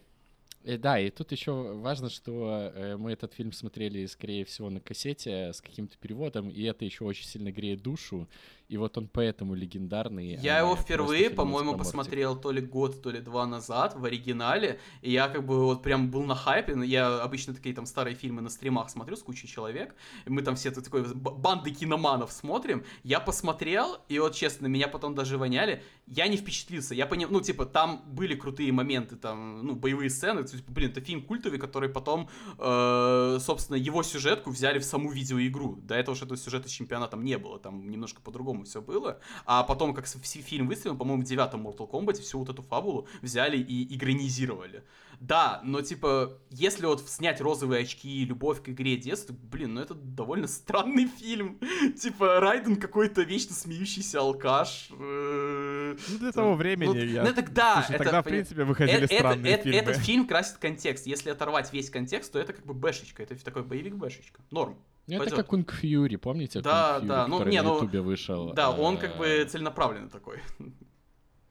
Э, 0.63 0.77
Да, 0.77 0.99
и 0.99 1.09
тут 1.09 1.31
еще 1.31 1.51
важно, 1.51 2.09
что 2.09 2.71
э, 2.73 2.97
мы 2.97 3.11
этот 3.11 3.33
фильм 3.33 3.51
смотрели, 3.51 4.05
скорее 4.05 4.43
всего, 4.43 4.69
на 4.69 4.79
кассете 4.79 5.53
с 5.53 5.61
каким-то 5.61 5.97
переводом, 5.97 6.49
и 6.49 6.63
это 6.63 6.85
еще 6.85 7.03
очень 7.03 7.25
сильно 7.25 7.51
греет 7.51 7.81
душу. 7.81 8.27
И 8.69 8.75
вот 8.75 8.97
он 8.97 9.07
поэтому 9.07 9.55
легендарный. 9.55 10.35
Я 10.35 10.57
а 10.57 10.59
его 10.59 10.75
впервые, 10.75 11.29
по-моему, 11.29 11.77
посмотрел 11.77 12.35
то 12.35 12.51
ли 12.51 12.61
год, 12.61 13.01
то 13.01 13.09
ли 13.09 13.21
два 13.21 13.45
назад 13.45 13.95
в 13.95 14.03
оригинале, 14.03 14.79
и 15.01 15.11
я 15.11 15.29
как 15.29 15.45
бы 15.45 15.65
вот 15.65 15.83
прям 15.83 16.11
был 16.11 16.23
на 16.23 16.35
хайпе, 16.35 16.75
но 16.75 16.83
я 16.83 17.21
обычно 17.21 17.53
такие 17.53 17.73
там 17.73 17.85
старые 17.85 18.15
фильмы 18.15 18.41
на 18.41 18.49
стримах 18.49 18.89
смотрю 18.89 19.15
с 19.15 19.23
кучей 19.23 19.47
человек, 19.47 19.95
мы 20.25 20.41
там 20.41 20.55
все 20.55 20.71
такой 20.71 21.05
банды 21.13 21.71
киноманов 21.71 22.31
смотрим, 22.31 22.83
я 23.03 23.21
посмотрел, 23.21 23.99
и 24.09 24.19
вот 24.19 24.35
честно, 24.35 24.67
меня 24.67 24.89
потом 24.89 25.15
даже 25.15 25.37
воняли, 25.37 25.81
я 26.05 26.27
не 26.27 26.35
впечатлился, 26.35 26.93
я 26.93 27.05
понял, 27.05 27.29
ну 27.31 27.39
типа 27.39 27.65
там 27.65 28.03
были 28.07 28.35
крутые 28.35 28.73
моменты, 28.73 29.15
там, 29.15 29.65
ну, 29.65 29.75
боевые 29.75 30.09
сцены, 30.09 30.43
типа, 30.43 30.71
блин, 30.71 30.91
это 30.91 30.99
фильм 30.99 31.21
культовый, 31.21 31.59
который 31.59 31.87
потом, 31.87 32.29
э, 32.57 33.37
собственно, 33.39 33.77
его 33.77 34.03
сюжетку 34.03 34.49
взяли 34.49 34.79
в 34.79 34.83
саму 34.83 35.11
видеоигру, 35.11 35.77
до 35.77 35.95
этого 35.95 36.17
же 36.17 36.25
этого 36.25 36.37
сюжета 36.37 36.67
с 36.67 36.71
чемпионатом 36.71 37.23
не 37.23 37.37
было, 37.37 37.59
там 37.59 37.89
немножко 37.89 38.21
по-другому 38.21 38.56
все 38.63 38.81
было, 38.81 39.19
а 39.45 39.63
потом, 39.63 39.93
как 39.93 40.07
фильм 40.07 40.67
выстрелил, 40.67 40.97
по-моему, 40.97 41.21
в 41.23 41.25
девятом 41.25 41.67
Mortal 41.67 41.89
Kombat 41.89 42.21
всю 42.21 42.39
вот 42.39 42.49
эту 42.49 42.61
фабулу 42.61 43.07
взяли 43.21 43.57
и 43.57 43.95
игронизировали. 43.95 44.83
Да, 45.19 45.61
но 45.63 45.81
типа, 45.81 46.37
если 46.51 46.85
вот 46.85 47.07
снять 47.09 47.41
розовые 47.41 47.81
очки, 47.83 48.23
любовь 48.23 48.61
к 48.61 48.69
игре 48.69 48.97
детства, 48.97 49.33
блин, 49.33 49.73
ну 49.73 49.81
это 49.81 49.95
довольно 49.95 50.47
странный 50.47 51.07
фильм. 51.07 51.59
Типа, 51.99 52.39
Райден 52.39 52.75
какой-то 52.75 53.23
вечно 53.23 53.55
смеющийся 53.55 54.19
алкаш. 54.19 54.89
э, 54.91 55.95
Ну, 56.09 56.17
для 56.19 56.31
того 56.31 56.53
времени 56.53 56.87
ну, 56.89 56.95
я... 56.95 57.23
ну, 57.23 57.33
тогда, 57.33 57.81
Слушай, 57.81 57.95
это, 57.95 58.03
тогда, 58.03 58.21
в 58.21 58.25
принципе, 58.25 58.63
выходили 58.63 58.99
Э- 58.99 59.03
это- 59.05 59.15
странные 59.15 59.53
это- 59.53 59.63
фильмы. 59.63 59.79
Этот 59.79 59.97
фильм 59.97 60.27
красит 60.27 60.57
контекст. 60.57 61.07
Если 61.07 61.31
оторвать 61.31 61.73
весь 61.73 61.89
контекст, 61.89 62.31
то 62.31 62.37
это 62.39 62.53
как 62.53 62.65
бы 62.67 62.75
бэшечка. 62.75 63.23
Это 63.23 63.43
такой 63.43 63.63
боевик 63.63 63.95
бэшечка. 63.95 64.41
Норм. 64.51 64.77
Ну, 65.07 65.13
это 65.15 65.19
пойдет. 65.23 65.37
как 65.37 65.47
Кунг 65.47 65.71
Фьюри, 65.73 66.17
помните? 66.17 66.61
Да, 66.61 66.99
Кунг 66.99 67.01
Фьюри, 67.01 67.07
да, 67.07 67.27
ну, 67.27 67.45
не, 67.45 67.61
на 67.61 67.69
ну, 67.69 67.75
Ютубе 67.75 68.01
вышел. 68.01 68.53
Да, 68.53 68.71
он 68.71 68.97
как 68.97 69.17
бы 69.17 69.45
целенаправленный 69.49 70.09
такой. 70.09 70.41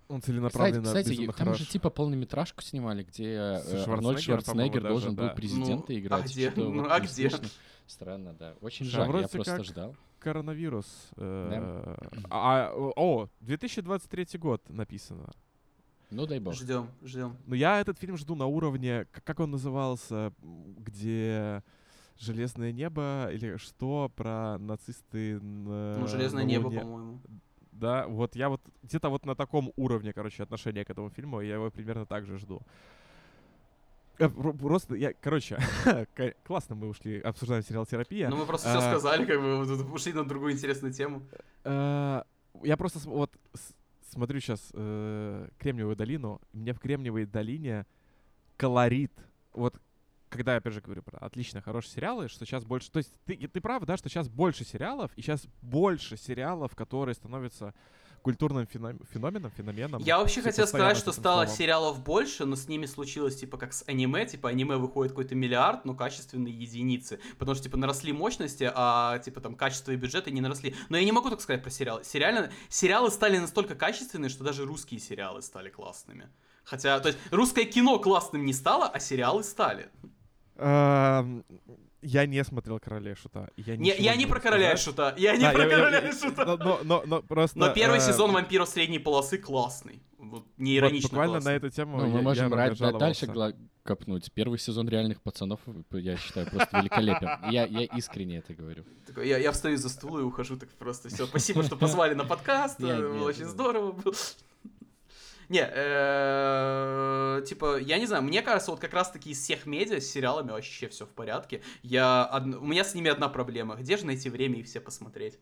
Он 0.09 0.21
Кстати, 0.21 0.37
целенаправленно 0.37 0.85
кстати, 0.85 1.09
безумно 1.09 1.33
там 1.33 1.47
хорош. 1.47 1.59
же 1.59 1.67
типа 1.67 1.91
полнометражку 1.91 2.63
снимали, 2.63 3.03
где 3.03 3.25
э, 3.33 3.85
Арнольд 3.89 4.21
Шварценеггер 4.21 4.83
должен 4.83 5.17
даже, 5.17 5.17
был 5.17 5.29
да. 5.31 5.35
президента 5.35 5.93
Ну, 5.93 5.99
играть. 5.99 6.25
а 6.25 6.29
где? 6.29 6.53
Ну, 6.55 6.83
вот 6.83 6.93
а 6.93 7.01
где? 7.01 7.29
слышно. 7.31 7.49
Странно, 7.89 8.33
да. 8.35 8.55
Очень 8.61 8.87
а 8.87 8.91
жаль, 8.91 9.07
я 9.07 9.13
просто 9.29 9.45
как- 9.45 9.65
ждал. 9.65 9.97
Коронавирус. 10.21 10.87
э, 11.17 11.97
А, 12.31 12.73
о, 12.75 13.29
2023 13.41 14.39
год 14.39 14.63
написано. 14.69 15.31
Ну, 16.11 16.27
дай 16.27 16.39
бог. 16.39 16.55
Ждем, 16.55 16.89
ждем. 17.03 17.37
Но 17.47 17.55
я 17.57 17.81
этот 17.81 17.99
фильм 17.99 18.17
жду 18.17 18.35
на 18.37 18.47
уровне, 18.47 19.07
как 19.25 19.41
он 19.41 19.51
назывался, 19.51 20.33
где 20.41 21.63
Железное 22.19 22.73
небо 22.73 23.29
или 23.33 23.57
что 23.59 24.11
про 24.15 24.59
нацисты 24.59 25.39
на, 25.41 25.99
Ну, 25.99 26.07
Железное 26.07 26.45
на 26.45 26.47
небо, 26.49 26.71
по-моему. 26.71 27.21
Да, 27.73 28.07
вот 28.09 28.37
я 28.37 28.49
вот 28.49 28.63
где-то 28.83 29.11
вот 29.11 29.27
на 29.27 29.35
таком 29.35 29.71
уровне, 29.77 30.13
короче, 30.15 30.43
отношения 30.43 30.85
к 30.85 30.91
этому 30.91 31.11
фильму, 31.11 31.43
я 31.43 31.55
его 31.55 31.71
примерно 31.71 32.07
так 32.07 32.25
же 32.25 32.39
жду. 32.39 32.63
Э, 34.19 34.31
про- 34.31 34.53
Просто, 34.55 34.95
я, 34.95 35.13
короче, 35.13 35.59
классно 36.45 36.75
мы 36.75 36.89
ушли, 36.89 37.21
обсуждаем 37.21 37.63
сериал 37.63 37.85
«Терапия». 37.85 38.31
Ну, 38.31 38.37
мы 38.37 38.47
просто 38.47 38.71
все 38.71 38.79
А, 38.79 38.91
сказали, 38.91 39.27
как 39.27 39.41
бы 39.41 39.93
ушли 39.93 40.15
на 40.15 40.25
другую 40.25 40.53
интересную 40.55 40.95
тему. 40.95 41.23
Э, 41.65 42.23
Я 42.63 42.77
просто 42.79 42.99
вот 43.11 43.31
смотрю 44.11 44.41
сейчас 44.41 44.71
Кремниевую 45.59 45.97
долину. 45.97 46.41
Мне 46.55 46.73
в 46.73 46.79
Кремниевой 46.79 47.27
долине 47.27 47.85
колорит. 48.57 49.13
Вот 49.53 49.79
когда 50.37 50.53
я 50.53 50.59
опять 50.59 50.73
же 50.73 50.81
говорю 50.81 51.03
про 51.03 51.19
отлично 51.19 51.61
хорошие 51.61 51.95
сериалы, 51.95 52.29
что 52.29 52.45
сейчас 52.45 52.65
больше... 52.65 52.91
То 52.91 52.99
есть 52.99 53.13
ты, 53.25 53.37
ты 53.37 53.61
прав, 53.61 53.85
да, 53.85 53.97
что 53.97 54.09
сейчас 54.09 54.29
больше 54.29 54.65
сериалов, 54.65 55.11
и 55.17 55.23
сейчас 55.23 55.47
больше 55.63 56.17
сериалов, 56.17 56.75
которые 56.75 57.15
становятся 57.15 57.75
культурным 58.27 58.67
феном- 58.67 59.01
феноменом, 59.13 59.53
феноменом. 59.53 60.03
Я 60.03 60.19
вообще 60.19 60.43
хотел 60.43 60.67
сказать, 60.67 60.97
что 60.97 61.13
стало 61.13 61.45
словом. 61.45 61.57
сериалов 61.57 62.03
больше, 62.03 62.45
но 62.45 62.57
с 62.57 62.67
ними 62.67 62.87
случилось, 62.87 63.37
типа, 63.37 63.57
как 63.57 63.73
с 63.73 63.85
аниме, 63.87 64.27
типа, 64.27 64.49
аниме 64.49 64.79
выходит 64.79 65.13
какой-то 65.13 65.37
миллиард, 65.37 65.85
но 65.85 65.95
качественные 65.95 66.53
единицы, 66.53 67.21
потому 67.39 67.55
что, 67.55 67.63
типа, 67.63 67.77
наросли 67.77 68.13
мощности, 68.13 68.69
а, 68.75 69.21
типа, 69.21 69.41
там, 69.41 69.55
качество 69.55 69.93
и 69.93 69.97
бюджеты 69.97 70.33
не 70.33 70.41
наросли. 70.41 70.75
Но 70.89 70.97
я 70.97 71.05
не 71.05 71.13
могу 71.13 71.31
так 71.31 71.41
сказать 71.41 71.63
про 71.63 71.71
сериалы. 71.71 72.03
Сериально, 72.03 72.51
сериалы 72.69 73.13
стали 73.13 73.39
настолько 73.39 73.77
качественные, 73.77 74.29
что 74.29 74.43
даже 74.43 74.65
русские 74.65 74.99
сериалы 74.99 75.41
стали 75.41 75.71
классными. 75.71 76.29
Хотя, 76.65 76.99
то 76.99 77.07
есть, 77.11 77.21
русское 77.31 77.65
кино 77.65 78.01
классным 78.01 78.45
не 78.45 78.53
стало, 78.53 78.89
а 78.89 78.99
сериалы 78.99 79.45
стали. 79.45 79.89
Я 82.03 82.27
не 82.27 82.45
смотрел 82.45 82.79
«Короля 82.79 83.13
и 83.13 83.15
Шута». 83.15 83.51
Я, 83.57 83.77
Не, 83.77 83.95
я 83.99 84.15
не 84.17 84.27
про 84.27 84.39
короля 84.39 84.73
и 84.73 84.77
сказать. 84.77 84.85
шута. 84.85 85.15
Я 85.19 85.35
не 85.35 85.41
Да, 85.43 85.51
про 85.53 85.63
я- 85.65 85.69
я- 85.71 85.77
короля 85.77 85.99
я- 86.01 86.09
и 86.09 86.13
шута. 86.13 86.45
но- 86.45 86.57
но- 86.57 86.81
но- 86.85 87.03
но 87.05 87.23
просто, 87.23 87.59
Но 87.59 87.73
первый 87.73 87.99
э, 87.99 88.01
сезон 88.01 88.33
вампиров 88.33 88.69
средней 88.69 88.99
полосы 89.01 89.39
классный. 89.39 90.01
Вот, 90.19 90.45
не 90.57 90.73
вот 90.81 90.87
иронично 90.87 91.09
буквально 91.09 91.33
классный. 91.35 91.53
на 91.53 91.57
эту 91.57 91.71
тему 91.71 91.97
Ну, 91.99 92.05
я- 92.07 92.11
мы 92.13 92.17
я 92.19 92.23
можем 92.23 92.55
ра- 92.55 92.77
да- 92.79 92.93
дальше 92.99 93.27
копнуть. 93.83 94.31
Первый 94.33 94.59
сезон 94.59 94.89
«Реальных 94.89 95.21
пацанов», 95.23 95.61
я 95.93 96.17
считаю, 96.17 96.49
просто 96.49 96.79
великолепен. 96.79 97.29
Я, 97.51 97.67
я 97.67 97.85
искренне 97.85 98.39
это 98.39 98.55
говорю. 98.55 98.85
Такой, 99.07 99.29
я, 99.29 99.39
я 99.39 99.51
встаю 99.53 99.77
за 99.77 99.89
стула 99.89 100.21
и 100.21 100.23
ухожу 100.23 100.57
так 100.57 100.69
просто. 100.71 101.09
Все, 101.09 101.27
спасибо, 101.27 101.63
что 101.65 101.77
позвали 101.77 102.15
на 102.15 102.25
подкаст. 102.25 102.81
Э, 102.81 102.99
было 103.01 103.29
Очень 103.29 103.47
здорово 103.47 103.93
было. 103.93 104.15
Не, 105.49 105.61
э, 105.71 107.43
типа, 107.47 107.79
я 107.79 107.99
не 107.99 108.07
знаю, 108.07 108.23
мне 108.23 108.43
кажется, 108.43 108.71
вот 108.71 108.81
как 108.81 108.93
раз-таки 108.93 109.31
из 109.31 109.41
всех 109.41 109.67
медиа 109.67 110.01
с 110.01 110.07
сериалами 110.07 110.51
вообще 110.51 110.89
все 110.89 111.07
в 111.07 111.11
порядке. 111.11 111.63
Я, 111.83 112.31
у 112.61 112.67
меня 112.67 112.85
с 112.85 112.95
ними 112.95 113.11
одна 113.11 113.29
проблема. 113.29 113.77
Где 113.77 113.97
же 113.97 114.07
найти 114.07 114.29
время 114.29 114.59
их 114.59 114.67
все 114.67 114.81
посмотреть? 114.81 115.39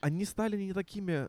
Они 0.00 0.24
стали 0.24 0.56
не 0.56 0.72
такими, 0.72 1.28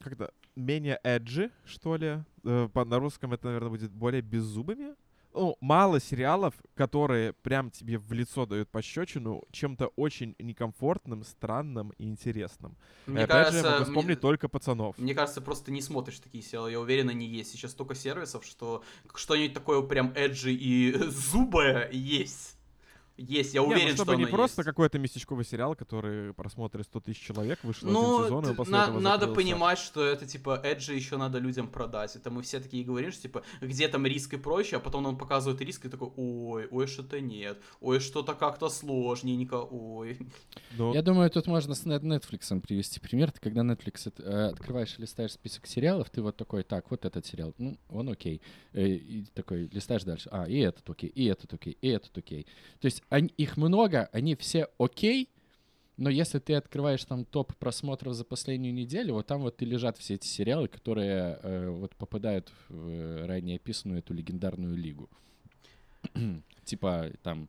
как-то, 0.00 0.32
менее 0.56 0.98
эджи, 1.04 1.50
что 1.64 1.96
ли. 1.96 2.18
Э, 2.44 2.68
по- 2.72 2.84
На 2.84 2.98
русском 2.98 3.32
это, 3.32 3.46
наверное, 3.46 3.70
будет 3.70 3.92
более 3.92 4.22
беззубыми. 4.22 4.94
Ну, 5.34 5.56
мало 5.60 6.00
сериалов, 6.00 6.54
которые 6.74 7.32
прям 7.32 7.70
тебе 7.70 7.98
в 7.98 8.12
лицо 8.12 8.44
дают 8.46 8.68
пощечину 8.70 9.44
чем-то 9.52 9.88
очень 9.96 10.34
некомфортным, 10.38 11.22
странным 11.22 11.90
и 11.98 12.04
интересным. 12.08 12.76
Мне 13.06 13.24
опять 13.24 13.50
же, 13.52 13.58
я 13.58 13.62
кажется, 13.62 13.70
могу 13.70 13.84
мне- 13.84 13.84
вспомнить 14.00 14.20
только 14.20 14.48
пацанов. 14.48 14.98
Мне 14.98 15.14
кажется, 15.14 15.40
просто 15.40 15.70
не 15.70 15.82
смотришь 15.82 16.18
такие 16.18 16.42
сериалы. 16.42 16.72
Я 16.72 16.80
уверен, 16.80 17.08
они 17.08 17.26
есть. 17.26 17.52
Сейчас 17.52 17.70
столько 17.72 17.94
сервисов, 17.94 18.44
что 18.44 18.82
что-нибудь 19.14 19.54
такое 19.54 19.80
прям 19.82 20.12
эджи 20.16 20.52
и 20.52 20.92
зубое 21.08 21.88
есть. 21.92 22.57
Есть, 23.18 23.52
я 23.52 23.60
Не, 23.62 23.66
ну, 23.66 23.72
уверен, 23.74 23.94
чтобы 23.94 24.12
что 24.12 24.20
не 24.20 24.26
просто 24.26 24.60
есть. 24.62 24.66
какой-то 24.68 24.98
местечковый 25.00 25.44
сериал, 25.44 25.74
который 25.74 26.32
просмотрит 26.34 26.86
100 26.86 27.00
тысяч 27.00 27.20
человек, 27.20 27.58
вышел 27.64 27.88
Ну, 27.90 28.14
один 28.14 28.24
сезон, 28.26 28.44
и 28.44 28.48
он 28.50 28.54
после 28.56 28.72
на- 28.72 28.82
этого 28.84 29.00
надо 29.00 29.26
закрылся. 29.26 29.34
понимать, 29.42 29.78
что 29.78 30.04
это 30.04 30.24
типа 30.26 30.60
эджи 30.62 30.94
еще 30.94 31.16
надо 31.16 31.38
людям 31.40 31.68
продать. 31.68 32.14
Это 32.14 32.30
мы 32.30 32.42
все 32.42 32.60
такие 32.60 32.84
говорим, 32.84 33.10
что 33.10 33.22
типа 33.22 33.42
где 33.60 33.88
там 33.88 34.06
риск 34.06 34.34
и 34.34 34.36
прочее, 34.36 34.76
а 34.78 34.80
потом 34.80 35.02
нам 35.02 35.18
показывают 35.18 35.60
риск 35.60 35.84
и 35.86 35.88
такой, 35.88 36.10
ой, 36.16 36.68
ой, 36.70 36.86
что-то 36.86 37.20
нет, 37.20 37.58
ой, 37.80 37.98
что-то 38.00 38.34
как-то 38.34 38.68
сложненько, 38.68 39.54
ой. 39.56 40.18
Ну, 40.76 40.94
Я 40.94 41.02
думаю, 41.02 41.28
тут 41.30 41.46
можно 41.48 41.74
с 41.74 41.84
Net- 41.86 42.02
Netflix 42.02 42.60
привести 42.60 43.00
пример. 43.00 43.32
Ты 43.32 43.40
когда 43.40 43.62
Netflix 43.62 44.06
от- 44.08 44.20
э, 44.20 44.46
открываешь 44.52 44.94
и 44.98 45.02
листаешь 45.02 45.32
список 45.32 45.66
сериалов, 45.66 46.08
ты 46.10 46.22
вот 46.22 46.36
такой, 46.36 46.62
так, 46.62 46.90
вот 46.90 47.04
этот 47.04 47.26
сериал, 47.26 47.52
ну, 47.58 47.76
он 47.88 48.08
окей. 48.10 48.40
Э, 48.74 48.86
И 48.88 49.24
такой 49.34 49.68
листаешь 49.72 50.04
дальше, 50.04 50.28
а, 50.30 50.44
и 50.48 50.58
этот 50.58 50.88
окей, 50.88 51.10
и 51.10 51.24
этот 51.26 51.52
окей, 51.52 51.76
и 51.80 51.88
этот 51.88 52.16
окей. 52.16 52.46
То 52.80 52.86
есть 52.86 53.02
они- 53.08 53.32
их 53.36 53.56
много, 53.56 54.08
они 54.12 54.34
все 54.34 54.68
окей, 54.78 55.28
но 55.96 56.10
если 56.10 56.38
ты 56.38 56.54
открываешь 56.54 57.04
там 57.04 57.24
топ 57.24 57.54
просмотров 57.56 58.14
за 58.14 58.24
последнюю 58.24 58.72
неделю, 58.72 59.14
вот 59.14 59.26
там 59.26 59.42
вот 59.42 59.60
и 59.62 59.64
лежат 59.64 59.98
все 59.98 60.14
эти 60.14 60.26
сериалы, 60.26 60.68
которые 60.68 61.40
э, 61.42 61.68
вот 61.70 61.96
попадают 61.96 62.52
в 62.68 62.88
э, 62.88 63.26
ранее 63.26 63.56
описанную 63.56 63.98
эту 63.98 64.14
легендарную 64.14 64.76
лигу. 64.76 65.08
типа 66.64 67.10
там 67.22 67.48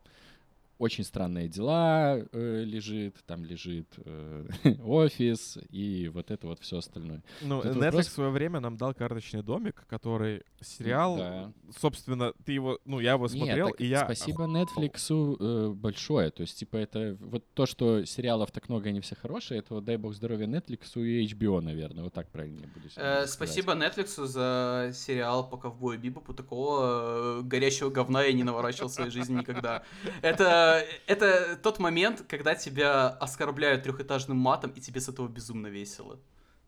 очень 0.80 1.04
странные 1.04 1.48
дела 1.50 2.18
э, 2.32 2.64
лежит, 2.66 3.16
там 3.26 3.44
лежит 3.46 3.88
э, 3.98 4.48
офис 4.84 5.58
и 5.70 6.10
вот 6.14 6.32
это 6.32 6.48
вот 6.48 6.60
все 6.62 6.78
остальное. 6.78 7.22
Ну, 7.42 7.62
Тут 7.62 7.74
Netflix 7.76 7.86
вопрос- 7.92 8.08
в 8.08 8.12
свое 8.12 8.30
время 8.32 8.60
нам 8.62 8.78
дал 8.78 8.94
карточный 8.94 9.44
домик, 9.44 9.86
который 9.88 10.44
сериал, 10.62 11.18
Да. 11.18 11.52
собственно, 11.78 12.34
ты 12.46 12.54
его, 12.54 12.80
ну, 12.86 13.00
я 13.02 13.12
его 13.12 13.26
Нет, 13.28 13.32
смотрел, 13.38 13.68
так 13.72 13.82
и 13.82 13.88
я... 13.88 14.06
спасибо 14.06 14.46
Netflix 14.46 15.36
э, 15.40 15.70
большое. 15.74 16.32
То 16.32 16.42
есть, 16.42 16.58
типа, 16.58 16.78
это 16.78 17.18
вот 17.20 17.44
то, 17.54 17.66
что 17.66 18.06
сериалов 18.06 18.52
так 18.52 18.70
много, 18.70 18.90
они 18.90 19.02
все 19.02 19.16
хорошие, 19.16 19.60
это 19.60 19.76
вот 19.76 19.84
дай 19.84 19.98
бог 19.98 20.14
здоровья 20.14 20.48
Netflix 20.48 20.94
и 20.96 21.26
HBO, 21.28 21.60
наверное. 21.60 22.04
Вот 22.06 22.14
так 22.14 22.30
правильно 22.30 22.62
буду 22.74 22.88
Э, 22.96 23.28
спасибо 23.28 23.74
Netflix 23.74 24.26
за 24.26 24.92
сериал 24.94 25.50
по 25.50 25.58
ковбою 25.58 26.00
Бибопу. 26.00 26.34
Такого 26.34 27.40
э, 27.40 27.42
горящего 27.44 27.90
говна 27.90 28.24
я 28.24 28.34
не 28.34 28.44
наворачивал 28.44 28.88
в 28.90 28.94
своей 28.94 29.12
жизни 29.12 29.40
никогда. 29.40 29.84
Это 30.22 30.69
это 31.08 31.58
тот 31.62 31.80
момент, 31.80 32.24
когда 32.28 32.56
тебя 32.56 33.10
оскорбляют 33.10 33.84
трехэтажным 33.84 34.38
матом, 34.38 34.72
и 34.72 34.82
тебе 34.82 35.02
с 35.02 35.10
этого 35.10 35.28
безумно 35.28 35.68
весело. 35.68 36.20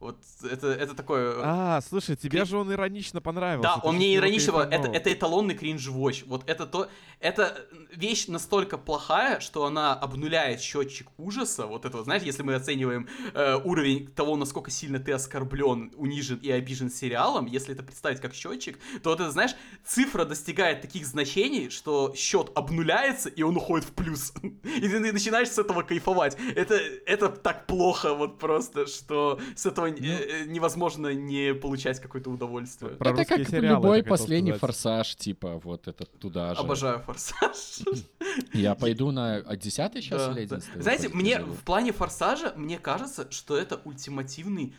Вот 0.01 0.17
это, 0.41 0.67
это 0.67 0.95
такое... 0.95 1.35
Э, 1.35 1.41
а, 1.43 1.81
слушай, 1.87 2.15
тебе 2.15 2.43
же 2.43 2.57
он 2.57 2.73
иронично 2.73 3.21
понравился. 3.21 3.69
Да, 3.75 3.81
он 3.83 3.97
мне 3.97 4.15
иронично... 4.15 4.67
Это, 4.71 4.87
это 4.87 5.13
эталонный 5.13 5.53
кринж-вотч. 5.53 6.23
Вот 6.25 6.41
это 6.49 6.65
то... 6.65 6.89
Это 7.19 7.67
вещь 7.91 8.25
настолько 8.25 8.79
плохая, 8.79 9.39
что 9.39 9.63
она 9.63 9.93
обнуляет 9.93 10.59
счетчик 10.59 11.07
ужаса. 11.19 11.67
Вот 11.67 11.85
это, 11.85 11.97
вот, 11.97 12.05
знаешь, 12.05 12.23
если 12.23 12.41
мы 12.41 12.55
оцениваем 12.55 13.07
э, 13.35 13.57
уровень 13.63 14.07
того, 14.07 14.37
насколько 14.37 14.71
сильно 14.71 14.97
ты 14.97 15.11
оскорблен, 15.11 15.93
унижен 15.95 16.37
и 16.37 16.49
обижен 16.49 16.89
сериалом, 16.89 17.45
если 17.45 17.75
это 17.75 17.83
представить 17.83 18.19
как 18.21 18.33
счетчик, 18.33 18.79
то 19.03 19.11
вот 19.11 19.19
это, 19.19 19.29
знаешь, 19.29 19.51
цифра 19.85 20.25
достигает 20.25 20.81
таких 20.81 21.05
значений, 21.05 21.69
что 21.69 22.11
счет 22.15 22.49
обнуляется, 22.55 23.29
и 23.29 23.43
он 23.43 23.55
уходит 23.55 23.87
в 23.87 23.91
плюс. 23.91 24.33
И 24.63 24.89
ты 24.89 25.13
начинаешь 25.13 25.49
с 25.49 25.59
этого 25.59 25.83
кайфовать. 25.83 26.35
Это, 26.55 26.73
это 27.05 27.29
так 27.29 27.67
плохо 27.67 28.15
вот 28.15 28.39
просто, 28.39 28.87
что 28.87 29.39
с 29.55 29.67
этого 29.67 29.90
ну, 29.99 30.07
э, 30.07 30.45
невозможно 30.45 31.13
не 31.13 31.53
получать 31.53 31.99
какое-то 31.99 32.29
удовольствие. 32.29 32.91
Про 32.91 33.11
это 33.11 33.25
как 33.25 33.47
сериалы, 33.47 33.67
любой 33.67 34.03
последний 34.03 34.53
форсаж, 34.53 35.15
типа, 35.15 35.59
вот 35.63 35.87
этот 35.87 36.09
туда 36.19 36.55
же. 36.55 36.61
Обожаю 36.61 36.99
форсаж. 36.99 37.81
Я 38.53 38.75
пойду 38.75 39.11
на 39.11 39.41
10 39.41 39.93
сейчас 39.95 40.31
или 40.31 40.43
11 40.43 40.81
Знаете, 40.81 41.09
мне 41.09 41.39
в 41.39 41.63
плане 41.63 41.91
форсажа, 41.91 42.53
мне 42.55 42.79
кажется, 42.79 43.29
что 43.31 43.57
это 43.57 43.81
ультимативный 43.83 44.73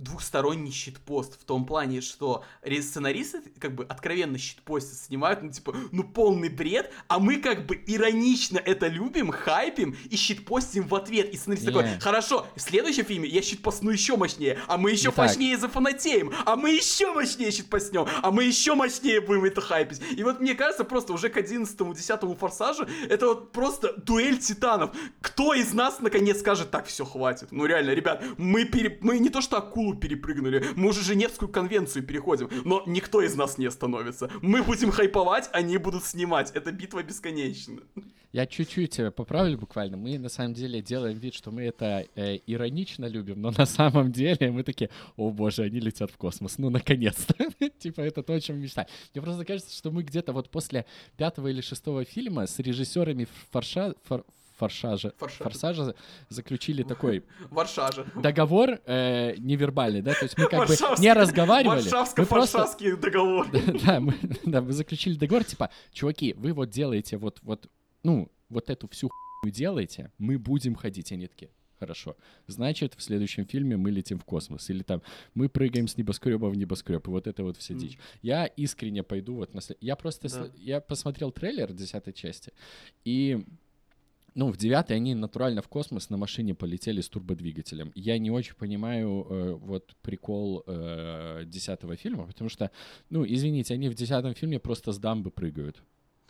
двухсторонний 0.00 0.72
щитпост 0.72 1.40
в 1.40 1.44
том 1.44 1.66
плане, 1.66 2.00
что 2.00 2.44
сценаристы 2.80 3.42
как 3.58 3.74
бы 3.74 3.84
откровенно 3.84 4.38
щитпосты 4.38 4.96
снимают, 4.96 5.42
ну 5.42 5.50
типа, 5.50 5.74
ну 5.92 6.04
полный 6.04 6.48
бред, 6.48 6.92
а 7.08 7.18
мы 7.18 7.36
как 7.36 7.66
бы 7.66 7.80
иронично 7.86 8.58
это 8.58 8.88
любим, 8.88 9.30
хайпим 9.30 9.96
и 10.08 10.16
щитпостим 10.16 10.88
в 10.88 10.94
ответ. 10.94 11.32
И 11.32 11.36
сценарист 11.36 11.66
yeah. 11.66 11.72
такой, 11.72 12.00
хорошо, 12.00 12.46
в 12.56 12.60
следующем 12.60 13.04
фильме 13.04 13.28
я 13.28 13.42
щитпостну 13.42 13.90
еще 13.90 14.16
мощнее, 14.16 14.58
а 14.66 14.78
мы 14.78 14.90
еще 14.90 15.10
Не 15.10 15.14
мощнее 15.16 15.56
так. 15.56 15.60
зафанатеем, 15.62 16.32
а 16.46 16.56
мы 16.56 16.70
еще 16.70 17.12
мощнее 17.12 17.50
щитпостнем, 17.50 18.06
а 18.22 18.30
мы 18.30 18.44
еще 18.44 18.74
мощнее 18.74 19.20
будем 19.20 19.44
это 19.44 19.60
хайпить. 19.60 20.00
И 20.16 20.22
вот 20.24 20.40
мне 20.40 20.54
кажется, 20.54 20.84
просто 20.84 21.12
уже 21.12 21.28
к 21.28 21.36
11-10 21.36 22.36
форсажу 22.36 22.86
это 23.08 23.26
вот 23.26 23.52
просто 23.52 23.92
дуэль 23.98 24.38
титанов. 24.38 24.90
Кто 25.20 25.54
из 25.54 25.72
нас 25.74 26.00
наконец 26.00 26.40
скажет, 26.40 26.70
так, 26.70 26.86
все, 26.86 27.04
хватит. 27.04 27.48
Ну 27.50 27.66
реально, 27.66 27.90
ребят, 27.90 28.22
мы, 28.38 28.64
пере... 28.64 28.98
мы 29.02 29.18
не 29.18 29.28
то 29.28 29.40
что 29.40 29.58
акулу 29.58 29.89
Перепрыгнули, 29.98 30.64
мы 30.76 30.88
уже 30.88 31.02
Женевскую 31.02 31.50
конвенцию 31.50 32.04
переходим, 32.04 32.48
но 32.64 32.82
никто 32.86 33.22
из 33.22 33.34
нас 33.34 33.58
не 33.58 33.66
остановится. 33.66 34.30
Мы 34.42 34.62
будем 34.62 34.90
хайповать, 34.90 35.48
они 35.52 35.78
будут 35.78 36.04
снимать. 36.04 36.50
Это 36.52 36.72
битва 36.72 37.02
бесконечна. 37.02 37.80
Я 38.32 38.46
чуть-чуть 38.46 38.90
тебя 38.90 39.10
поправлю 39.10 39.58
буквально. 39.58 39.96
Мы 39.96 40.16
на 40.16 40.28
самом 40.28 40.54
деле 40.54 40.80
делаем 40.80 41.18
вид, 41.18 41.34
что 41.34 41.50
мы 41.50 41.62
это 41.62 42.06
э, 42.14 42.38
иронично 42.46 43.06
любим, 43.06 43.40
но 43.40 43.50
на 43.50 43.66
самом 43.66 44.12
деле 44.12 44.52
мы 44.52 44.62
такие, 44.62 44.88
о 45.16 45.30
боже, 45.30 45.64
они 45.64 45.80
летят 45.80 46.12
в 46.12 46.16
космос, 46.16 46.56
ну 46.58 46.70
наконец-то. 46.70 47.34
типа 47.78 48.02
это 48.02 48.22
то, 48.22 48.32
о 48.32 48.40
чем 48.40 48.58
мечтаю. 48.58 48.86
Мне 49.14 49.22
просто 49.22 49.44
кажется, 49.44 49.76
что 49.76 49.90
мы 49.90 50.04
где-то 50.04 50.32
вот 50.32 50.48
после 50.48 50.86
пятого 51.16 51.48
или 51.48 51.60
шестого 51.60 52.04
фильма 52.04 52.46
с 52.46 52.58
режиссерами 52.60 53.26
форша, 53.50 53.94
фор, 54.04 54.24
форсажа, 54.60 55.12
форсажа. 55.16 55.44
форсажа 55.44 55.94
заключили 56.28 56.82
такой 56.82 57.24
Варшажа. 57.50 58.06
договор 58.14 58.80
э, 58.84 59.36
невербальный, 59.38 60.02
да, 60.02 60.12
то 60.12 60.24
есть 60.24 60.36
мы 60.36 60.46
как 60.46 60.68
бы 60.68 60.74
не 60.98 61.12
разговаривали. 61.12 61.80
Варшавско-форшавский 61.80 62.96
договор. 62.96 63.46
Да, 63.84 64.00
мы, 64.00 64.14
да, 64.44 64.60
мы 64.60 64.72
заключили 64.72 65.14
договор, 65.16 65.44
типа, 65.44 65.70
чуваки, 65.92 66.34
вы 66.34 66.52
вот 66.52 66.70
делаете 66.70 67.16
вот, 67.16 67.38
вот, 67.42 67.68
ну, 68.02 68.30
вот 68.50 68.68
эту 68.68 68.88
всю 68.88 69.08
хуйню 69.08 69.54
делаете, 69.54 70.12
мы 70.18 70.38
будем 70.38 70.74
ходить. 70.74 71.12
Они 71.12 71.26
такие, 71.26 71.50
хорошо. 71.78 72.16
Значит, 72.46 72.94
в 72.96 73.02
следующем 73.02 73.46
фильме 73.46 73.76
мы 73.76 73.90
летим 73.90 74.18
в 74.18 74.24
космос. 74.24 74.70
Или 74.70 74.82
там 74.82 75.02
мы 75.34 75.48
прыгаем 75.48 75.88
с 75.88 75.96
небоскреба 75.96 76.46
в 76.46 76.56
небоскреб. 76.56 77.06
И 77.08 77.10
вот 77.10 77.26
это 77.26 77.42
вот 77.42 77.56
вся 77.56 77.74
дичь. 77.74 77.98
Я 78.22 78.46
искренне 78.46 79.02
пойду 79.02 79.34
вот 79.34 79.54
на... 79.54 79.60
Я 79.80 79.96
просто... 79.96 80.28
Да. 80.28 80.50
Я 80.56 80.80
посмотрел 80.80 81.32
трейлер 81.32 81.72
десятой 81.72 82.12
части, 82.12 82.52
и 83.04 83.44
ну, 84.34 84.50
в 84.50 84.56
девятый 84.56 84.96
они 84.96 85.14
натурально 85.14 85.62
в 85.62 85.68
космос 85.68 86.10
на 86.10 86.16
машине 86.16 86.54
полетели 86.54 87.00
с 87.00 87.08
турбодвигателем. 87.08 87.92
Я 87.94 88.18
не 88.18 88.30
очень 88.30 88.54
понимаю 88.54 89.26
э, 89.28 89.52
вот 89.54 89.94
прикол 90.02 90.62
э, 90.66 91.42
десятого 91.46 91.96
фильма, 91.96 92.26
потому 92.26 92.50
что, 92.50 92.70
ну, 93.10 93.24
извините, 93.26 93.74
они 93.74 93.88
в 93.88 93.94
десятом 93.94 94.34
фильме 94.34 94.58
просто 94.58 94.92
с 94.92 94.98
дамбы 94.98 95.30
прыгают. 95.30 95.82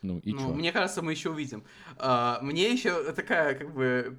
Ну, 0.02 0.18
и 0.20 0.32
ну, 0.32 0.38
чё? 0.38 0.54
мне 0.54 0.72
кажется, 0.72 1.02
мы 1.02 1.12
еще 1.12 1.30
увидим. 1.30 1.62
А, 1.98 2.38
мне 2.42 2.72
еще 2.72 3.12
такая, 3.12 3.54
как 3.54 3.74
бы, 3.74 4.18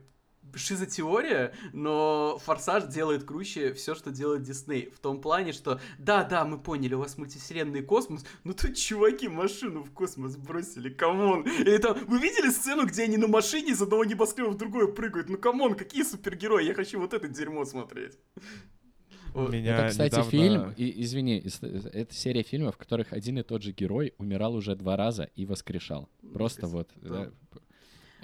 шизотеория, 0.53 1.53
но 1.73 2.37
Форсаж 2.43 2.85
делает 2.85 3.23
круче 3.23 3.73
все, 3.73 3.95
что 3.95 4.11
делает 4.11 4.43
Дисней. 4.43 4.89
В 4.89 4.99
том 4.99 5.21
плане, 5.21 5.53
что 5.53 5.79
да-да, 5.97 6.45
мы 6.45 6.59
поняли, 6.59 6.93
у 6.93 6.99
вас 6.99 7.17
мультивселенный 7.17 7.81
космос, 7.81 8.25
но 8.43 8.53
тут 8.53 8.75
чуваки 8.75 9.27
машину 9.27 9.83
в 9.83 9.91
космос 9.91 10.35
бросили, 10.35 10.89
come 10.89 11.20
on. 11.20 11.43
И 11.43 11.77
там, 11.77 11.97
вы 12.05 12.19
видели 12.19 12.49
сцену, 12.49 12.85
где 12.85 13.03
они 13.03 13.17
на 13.17 13.27
машине 13.27 13.71
из 13.71 13.81
одного 13.81 14.05
небоскреба 14.05 14.49
в 14.49 14.57
другое 14.57 14.87
прыгают? 14.87 15.29
Ну 15.29 15.37
come 15.37 15.59
on, 15.59 15.75
какие 15.75 16.03
супергерои, 16.03 16.65
я 16.65 16.73
хочу 16.73 16.99
вот 16.99 17.13
это 17.13 17.27
дерьмо 17.27 17.65
смотреть. 17.65 18.17
Меня 19.33 19.77
это, 19.77 19.89
кстати, 19.89 20.15
недавно... 20.15 20.31
фильм, 20.31 20.73
и, 20.75 21.03
извини, 21.03 21.41
это 21.61 22.13
серия 22.13 22.43
фильмов, 22.43 22.75
в 22.75 22.77
которых 22.77 23.13
один 23.13 23.39
и 23.39 23.43
тот 23.43 23.63
же 23.63 23.71
герой 23.71 24.13
умирал 24.17 24.55
уже 24.55 24.75
два 24.75 24.97
раза 24.97 25.23
и 25.35 25.45
воскрешал. 25.45 26.09
Просто 26.33 26.67
вот. 26.67 26.89
Да. 26.97 27.09
Да, 27.09 27.31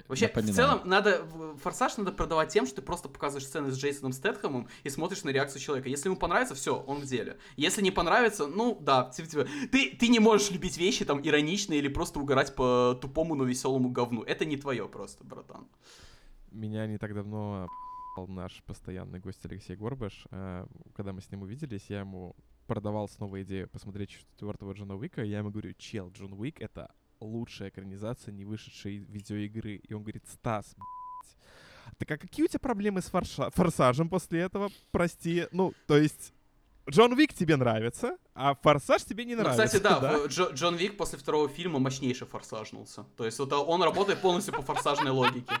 Вообще, 0.08 0.26
Напоминаю. 0.26 0.52
в 0.52 0.56
целом, 0.56 0.80
надо 0.84 1.26
форсаж 1.62 1.98
надо 1.98 2.12
продавать 2.12 2.48
тем, 2.48 2.66
что 2.66 2.76
ты 2.76 2.82
просто 2.82 3.08
показываешь 3.10 3.46
сцены 3.46 3.70
с 3.70 3.78
Джейсоном 3.78 4.12
Стэтхэмом 4.12 4.68
и 4.82 4.88
смотришь 4.88 5.22
на 5.22 5.28
реакцию 5.30 5.60
человека. 5.60 5.90
Если 5.90 6.08
ему 6.08 6.16
понравится, 6.16 6.54
все, 6.54 6.76
он 6.76 7.00
в 7.00 7.04
деле. 7.04 7.38
Если 7.56 7.82
не 7.82 7.90
понравится, 7.90 8.46
ну 8.46 8.78
да, 8.80 9.10
типа, 9.14 9.28
типа, 9.28 9.46
ты, 9.70 9.94
ты 9.96 10.08
не 10.08 10.18
можешь 10.18 10.50
любить 10.50 10.78
вещи 10.78 11.04
там 11.04 11.20
ироничные 11.20 11.78
или 11.78 11.88
просто 11.88 12.20
угорать 12.20 12.54
по 12.54 12.98
тупому, 13.00 13.34
но 13.34 13.44
веселому 13.44 13.90
говну. 13.90 14.22
Это 14.22 14.46
не 14.46 14.56
твое 14.56 14.88
просто, 14.88 15.24
братан. 15.24 15.68
Меня 16.50 16.86
не 16.86 16.96
так 16.96 17.14
давно 17.14 17.68
наш 18.26 18.62
постоянный 18.64 19.20
гость 19.20 19.44
Алексей 19.44 19.76
Горбаш. 19.76 20.26
Э, 20.30 20.66
когда 20.94 21.12
мы 21.12 21.20
с 21.20 21.30
ним 21.30 21.42
увиделись, 21.42 21.84
я 21.88 22.00
ему 22.00 22.34
продавал 22.66 23.08
снова 23.08 23.42
идею 23.42 23.68
посмотреть 23.68 24.10
четвертого 24.10 24.72
Джона 24.72 24.96
Уика, 24.96 25.22
я 25.22 25.38
ему 25.38 25.50
говорю, 25.50 25.72
чел, 25.74 26.10
Джон 26.10 26.32
Уик— 26.32 26.60
это 26.60 26.90
лучшая 27.20 27.70
экранизация 27.70 28.32
не 28.32 28.44
вышедшей 28.44 28.98
видеоигры. 28.98 29.76
И 29.76 29.94
он 29.94 30.02
говорит, 30.02 30.24
Стас, 30.32 30.74
так 31.98 32.10
а 32.10 32.18
какие 32.18 32.44
у 32.44 32.48
тебя 32.48 32.60
проблемы 32.60 33.00
с 33.02 33.10
форша- 33.10 33.50
форсажем 33.54 34.08
после 34.08 34.40
этого? 34.40 34.70
Прости. 34.90 35.46
Ну, 35.50 35.72
то 35.86 35.96
есть, 35.96 36.32
Джон 36.88 37.14
Вик 37.16 37.34
тебе 37.34 37.56
нравится, 37.56 38.16
а 38.34 38.54
Форсаж 38.54 39.04
тебе 39.04 39.24
не 39.24 39.34
нравится. 39.34 39.62
Ну, 39.62 39.66
кстати, 39.66 39.82
да, 39.82 39.98
да? 40.00 40.24
Дж- 40.26 40.54
Джон 40.54 40.76
Вик 40.76 40.96
после 40.96 41.18
второго 41.18 41.48
фильма 41.48 41.78
мощнейше 41.78 42.24
форсажнулся. 42.24 43.04
То 43.16 43.24
есть 43.26 43.38
вот 43.38 43.52
он 43.52 43.82
работает 43.82 44.20
полностью 44.20 44.54
по 44.54 44.62
форсажной 44.62 45.10
логике. 45.10 45.54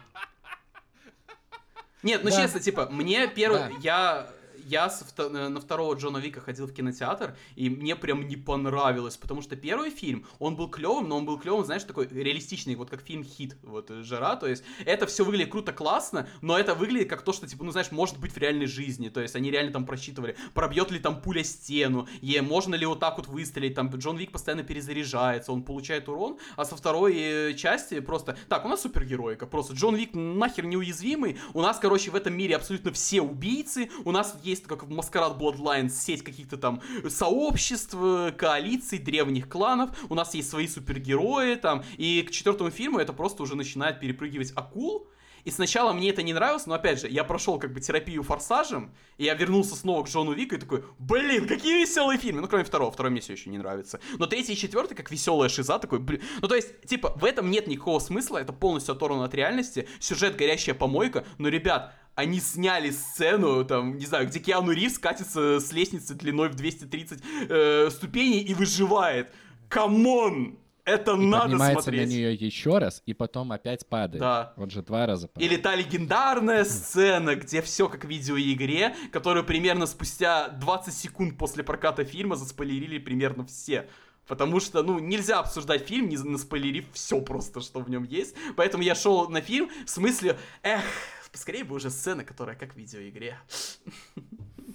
Нет, 2.02 2.22
ну 2.22 2.30
да. 2.30 2.36
честно, 2.36 2.60
типа, 2.60 2.88
мне 2.90 3.26
первый, 3.26 3.58
да. 3.58 3.70
я 3.82 4.30
я 4.68 4.90
э, 5.16 5.48
на 5.48 5.60
второго 5.60 5.94
Джона 5.94 6.18
Вика 6.18 6.40
ходил 6.40 6.66
в 6.66 6.72
кинотеатр, 6.72 7.36
и 7.56 7.70
мне 7.70 7.96
прям 7.96 8.28
не 8.28 8.36
понравилось, 8.36 9.16
потому 9.16 9.42
что 9.42 9.56
первый 9.56 9.90
фильм, 9.90 10.26
он 10.38 10.56
был 10.56 10.68
клевым, 10.68 11.08
но 11.08 11.16
он 11.16 11.24
был 11.24 11.38
клевым, 11.38 11.64
знаешь, 11.64 11.84
такой 11.84 12.06
реалистичный, 12.08 12.74
вот 12.74 12.90
как 12.90 13.02
фильм 13.02 13.24
«Хит», 13.24 13.56
вот 13.62 13.90
э, 13.90 14.02
«Жара», 14.02 14.36
то 14.36 14.46
есть 14.46 14.62
это 14.84 15.06
все 15.06 15.24
выглядит 15.24 15.50
круто, 15.50 15.72
классно, 15.72 16.28
но 16.42 16.58
это 16.58 16.74
выглядит 16.74 17.08
как 17.08 17.22
то, 17.22 17.32
что, 17.32 17.46
типа, 17.46 17.64
ну, 17.64 17.70
знаешь, 17.70 17.90
может 17.90 18.18
быть 18.18 18.32
в 18.32 18.38
реальной 18.38 18.66
жизни, 18.66 19.08
то 19.08 19.20
есть 19.20 19.36
они 19.36 19.50
реально 19.50 19.72
там 19.72 19.86
просчитывали, 19.86 20.36
пробьет 20.54 20.90
ли 20.90 20.98
там 20.98 21.20
пуля 21.20 21.42
стену, 21.44 22.06
и 22.20 22.38
можно 22.40 22.74
ли 22.74 22.86
вот 22.86 23.00
так 23.00 23.16
вот 23.16 23.26
выстрелить, 23.26 23.74
там 23.74 23.88
Джон 23.88 24.16
Вик 24.16 24.32
постоянно 24.32 24.64
перезаряжается, 24.64 25.52
он 25.52 25.62
получает 25.62 26.08
урон, 26.08 26.38
а 26.56 26.64
со 26.64 26.76
второй 26.76 27.16
э, 27.16 27.54
части 27.54 28.00
просто, 28.00 28.36
так, 28.48 28.64
у 28.64 28.68
нас 28.68 28.82
супергероика, 28.82 29.46
просто 29.46 29.74
Джон 29.74 29.96
Вик 29.96 30.10
нахер 30.14 30.66
неуязвимый, 30.66 31.38
у 31.54 31.62
нас, 31.62 31.78
короче, 31.78 32.10
в 32.10 32.14
этом 32.14 32.34
мире 32.34 32.56
абсолютно 32.56 32.92
все 32.92 33.22
убийцы, 33.22 33.90
у 34.04 34.12
нас 34.12 34.36
есть 34.42 34.57
есть 34.58 34.68
как 34.68 34.84
в 34.84 34.90
Маскарад 34.90 35.40
Bloodlines 35.40 35.90
сеть 35.90 36.22
каких-то 36.22 36.56
там 36.56 36.82
сообществ, 37.08 37.96
коалиций, 38.36 38.98
древних 38.98 39.48
кланов, 39.48 39.90
у 40.08 40.14
нас 40.14 40.34
есть 40.34 40.50
свои 40.50 40.66
супергерои 40.66 41.54
там, 41.54 41.84
и 41.96 42.22
к 42.22 42.30
четвертому 42.30 42.70
фильму 42.70 42.98
это 42.98 43.12
просто 43.12 43.42
уже 43.42 43.56
начинает 43.56 44.00
перепрыгивать 44.00 44.52
акул, 44.54 45.08
и 45.48 45.50
сначала 45.50 45.94
мне 45.94 46.10
это 46.10 46.22
не 46.22 46.34
нравилось, 46.34 46.66
но 46.66 46.74
опять 46.74 47.00
же, 47.00 47.08
я 47.08 47.24
прошел 47.24 47.58
как 47.58 47.72
бы 47.72 47.80
терапию 47.80 48.22
форсажем, 48.22 48.92
и 49.16 49.24
я 49.24 49.32
вернулся 49.32 49.76
снова 49.76 50.04
к 50.04 50.08
Джону 50.08 50.32
Вику 50.32 50.56
и 50.56 50.58
такой, 50.58 50.84
блин, 50.98 51.48
какие 51.48 51.80
веселые 51.80 52.18
фильмы. 52.18 52.42
Ну, 52.42 52.48
кроме 52.48 52.64
второго, 52.64 52.92
второй 52.92 53.10
мне 53.10 53.22
все 53.22 53.32
еще 53.32 53.48
не 53.48 53.56
нравится. 53.56 53.98
Но 54.18 54.26
третий 54.26 54.52
и 54.52 54.56
четвертый, 54.56 54.94
как 54.94 55.10
веселая 55.10 55.48
шиза, 55.48 55.78
такой, 55.78 56.00
блин. 56.00 56.20
Ну, 56.42 56.48
то 56.48 56.54
есть, 56.54 56.82
типа, 56.84 57.14
в 57.16 57.24
этом 57.24 57.50
нет 57.50 57.66
никакого 57.66 57.98
смысла, 57.98 58.36
это 58.36 58.52
полностью 58.52 58.92
оторвано 58.94 59.24
от 59.24 59.34
реальности, 59.34 59.88
сюжет 60.00 60.36
горящая 60.36 60.74
помойка, 60.74 61.24
но, 61.38 61.48
ребят, 61.48 61.94
они 62.14 62.38
сняли 62.38 62.90
сцену, 62.90 63.64
там, 63.64 63.96
не 63.96 64.04
знаю, 64.04 64.26
где 64.26 64.40
Киану 64.40 64.72
Ривз 64.72 64.98
катится 64.98 65.60
с 65.60 65.72
лестницы 65.72 66.12
длиной 66.12 66.50
в 66.50 66.56
230 66.56 67.22
э, 67.48 67.88
ступеней 67.90 68.42
и 68.42 68.52
выживает. 68.52 69.32
Come 69.70 70.20
on! 70.20 70.58
Это 70.88 71.12
и 71.12 71.16
надо 71.16 71.44
поднимается 71.44 71.82
смотреть. 71.82 72.08
на 72.08 72.10
нее 72.10 72.34
еще 72.34 72.78
раз, 72.78 73.02
и 73.04 73.12
потом 73.12 73.52
опять 73.52 73.86
падает. 73.86 74.20
Да. 74.20 74.54
Он 74.56 74.70
же 74.70 74.82
два 74.82 75.04
раза 75.06 75.28
падает. 75.28 75.52
Или 75.52 75.60
та 75.60 75.74
легендарная 75.74 76.64
сцена, 76.64 77.34
где 77.34 77.60
все 77.60 77.88
как 77.88 78.06
в 78.06 78.08
видеоигре, 78.08 78.96
которую 79.12 79.44
примерно 79.44 79.84
спустя 79.84 80.48
20 80.48 80.94
секунд 80.94 81.36
после 81.36 81.62
проката 81.62 82.04
фильма 82.04 82.36
заспойлерили 82.36 82.98
примерно 82.98 83.44
все. 83.44 83.86
Потому 84.26 84.60
что, 84.60 84.82
ну, 84.82 84.98
нельзя 84.98 85.40
обсуждать 85.40 85.86
фильм, 85.86 86.08
не 86.08 86.16
наспойлерив 86.16 86.86
все 86.92 87.20
просто, 87.20 87.60
что 87.60 87.80
в 87.80 87.90
нем 87.90 88.04
есть. 88.04 88.34
Поэтому 88.56 88.82
я 88.82 88.94
шел 88.94 89.28
на 89.28 89.40
фильм 89.42 89.70
в 89.84 89.90
смысле, 89.90 90.38
эх, 90.62 90.82
поскорее 91.30 91.64
бы 91.64 91.74
уже 91.74 91.90
сцена, 91.90 92.24
которая 92.24 92.56
как 92.56 92.74
в 92.74 92.76
видеоигре. 92.76 93.38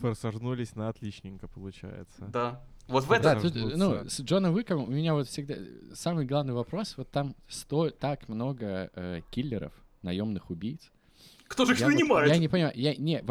Форсажнулись 0.02 0.76
на 0.76 0.90
отличненько, 0.90 1.48
получается. 1.48 2.26
Да. 2.26 2.64
Вот 2.88 3.06
в 3.06 3.12
этом... 3.12 3.36
Да, 3.36 3.40
тут, 3.42 3.56
ждутся. 3.56 3.78
ну, 3.78 4.10
с 4.10 4.20
Джоном 4.22 4.54
Уиком 4.56 4.84
у 4.84 4.88
меня 4.88 5.14
вот 5.14 5.28
всегда 5.28 5.56
самый 5.94 6.26
главный 6.26 6.54
вопрос, 6.54 6.96
вот 6.98 7.10
там 7.10 7.36
сто, 7.48 7.90
так 7.90 8.28
много 8.28 8.92
э, 8.96 9.22
киллеров, 9.32 9.74
наемных 10.02 10.50
убийц. 10.50 10.92
Кто 11.48 11.66
же 11.66 11.74
их 11.74 11.80
Я, 11.80 11.86
вот- 11.88 11.94
нанимает? 11.94 12.30
я 12.32 12.38
не 12.38 12.48
понимаю, 12.48 12.74
я, 12.76 12.96
не, 12.96 13.24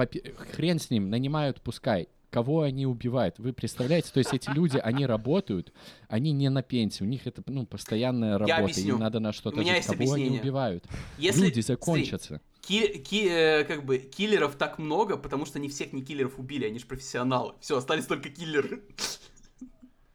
хрен 0.52 0.78
с 0.78 0.90
ним, 0.90 1.10
нанимают, 1.10 1.60
пускай. 1.60 2.08
Кого 2.30 2.62
они 2.62 2.86
убивают? 2.86 3.38
Вы 3.38 3.52
представляете? 3.52 4.10
То 4.10 4.16
есть 4.18 4.32
эти 4.32 4.48
люди, 4.48 4.78
они 4.78 5.04
работают, 5.04 5.70
они 6.08 6.32
не 6.32 6.48
на 6.48 6.62
пенсии, 6.62 7.04
у 7.04 7.06
них 7.06 7.26
это, 7.26 7.42
ну, 7.46 7.66
постоянная 7.66 8.38
работа, 8.38 8.80
им 8.80 8.98
надо 8.98 9.20
на 9.20 9.34
что-то 9.34 9.58
жить. 9.58 9.66
есть 9.66 9.86
Кого 9.86 9.98
они 9.98 10.12
объяснение. 10.12 10.40
убивают? 10.40 10.84
Если... 11.18 11.44
Люди 11.44 11.60
закончатся. 11.60 12.40
Ки- 12.62 12.96
ки- 12.98 13.28
э, 13.28 13.64
как 13.64 13.84
бы 13.84 13.98
киллеров 13.98 14.54
так 14.54 14.78
много, 14.78 15.18
потому 15.18 15.44
что 15.44 15.58
не 15.58 15.68
всех 15.68 15.92
не 15.92 16.00
киллеров 16.00 16.38
убили, 16.38 16.64
они 16.64 16.78
же 16.78 16.86
профессионалы. 16.86 17.52
Все, 17.60 17.76
остались 17.76 18.06
только 18.06 18.30
киллеры. 18.30 18.82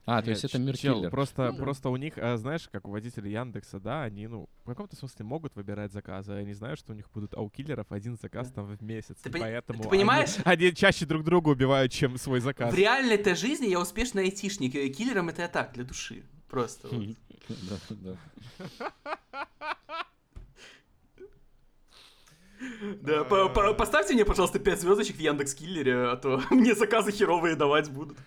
А, 0.10 0.22
то 0.22 0.30
есть 0.30 0.46
это 0.46 0.58
мир 0.58 0.78
чел. 0.78 1.10
Просто, 1.10 1.48
Ну 1.52 1.58
да. 1.58 1.64
просто 1.64 1.90
у 1.90 1.98
них, 1.98 2.14
а, 2.18 2.38
знаешь, 2.38 2.70
как 2.72 2.88
у 2.88 2.92
водителей 2.92 3.34
Яндекса, 3.34 3.78
да, 3.82 4.04
они, 4.04 4.26
ну, 4.28 4.48
в 4.64 4.68
каком-то 4.68 4.96
смысле 4.96 5.26
могут 5.26 5.54
выбирать 5.58 5.92
заказы. 5.92 6.32
Они 6.32 6.54
знают, 6.54 6.80
что 6.80 6.94
у 6.94 6.96
них 6.96 7.10
будут, 7.14 7.34
а 7.34 7.42
у 7.42 7.50
киллеров 7.50 7.88
один 7.92 8.16
заказ 8.18 8.50
там 8.54 8.66
в 8.66 8.82
месяц. 8.82 9.18
Ты 9.22 9.28
и 9.30 9.32
поэтому 9.34 9.80
ты 9.80 9.88
они- 9.90 9.98
понимаешь? 9.98 10.36
Они, 10.46 10.74
чаще 10.74 11.06
друг 11.06 11.26
друга 11.26 11.50
убивают, 11.50 11.92
чем 11.92 12.18
свой 12.18 12.40
заказ. 12.40 12.74
В 12.74 12.78
реальной-то 12.78 13.36
жизни 13.36 13.66
я 13.68 13.82
успешный 13.82 14.24
айтишник. 14.24 14.76
э, 14.76 14.88
Киллером 14.88 15.28
это 15.28 15.42
я 15.42 15.50
так, 15.50 15.74
для 15.74 15.84
души. 15.84 16.24
Просто. 16.50 16.88
вот. 16.88 17.04
Да, 17.50 17.78
да. 17.90 18.18
Да, 23.02 23.24
по- 23.24 23.50
по- 23.50 23.74
поставьте 23.74 24.14
мне, 24.14 24.26
пожалуйста, 24.26 24.58
5 24.60 24.82
звездочек 24.82 25.18
в 25.18 25.20
Яндекс 25.20 25.54
Киллере, 25.54 25.96
а 26.10 26.16
то 26.18 26.42
мне 26.50 26.74
заказы 26.76 27.12
херовые 27.12 27.56
давать 27.56 27.90
будут. 27.92 28.18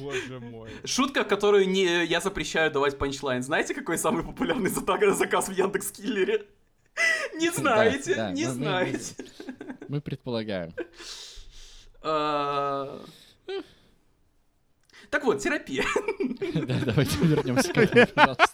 Боже 0.00 0.40
мой. 0.40 0.70
Шутка, 0.84 1.24
которую 1.24 1.68
не, 1.68 2.04
я 2.04 2.20
запрещаю 2.20 2.70
давать 2.70 2.98
панчлайн. 2.98 3.42
Знаете, 3.42 3.74
какой 3.74 3.98
самый 3.98 4.24
популярный 4.24 4.70
заказ 4.70 5.48
в 5.48 5.52
Яндекс 5.52 5.90
Киллере? 5.92 6.46
Не 7.34 7.50
знаете, 7.50 8.14
да, 8.14 8.30
не 8.30 8.44
мы- 8.44 8.48
мы- 8.48 8.54
знаете. 8.54 9.14
Мы 9.88 10.00
предполагаем. 10.00 10.72
А, 12.02 13.00
Так 15.10 15.24
вот, 15.24 15.40
терапия. 15.40 15.84
Да, 16.54 16.80
давайте 16.86 17.16
вернемся 17.18 17.72
к 17.72 17.76
этому, 17.78 18.06
пожалуйста. 18.14 18.46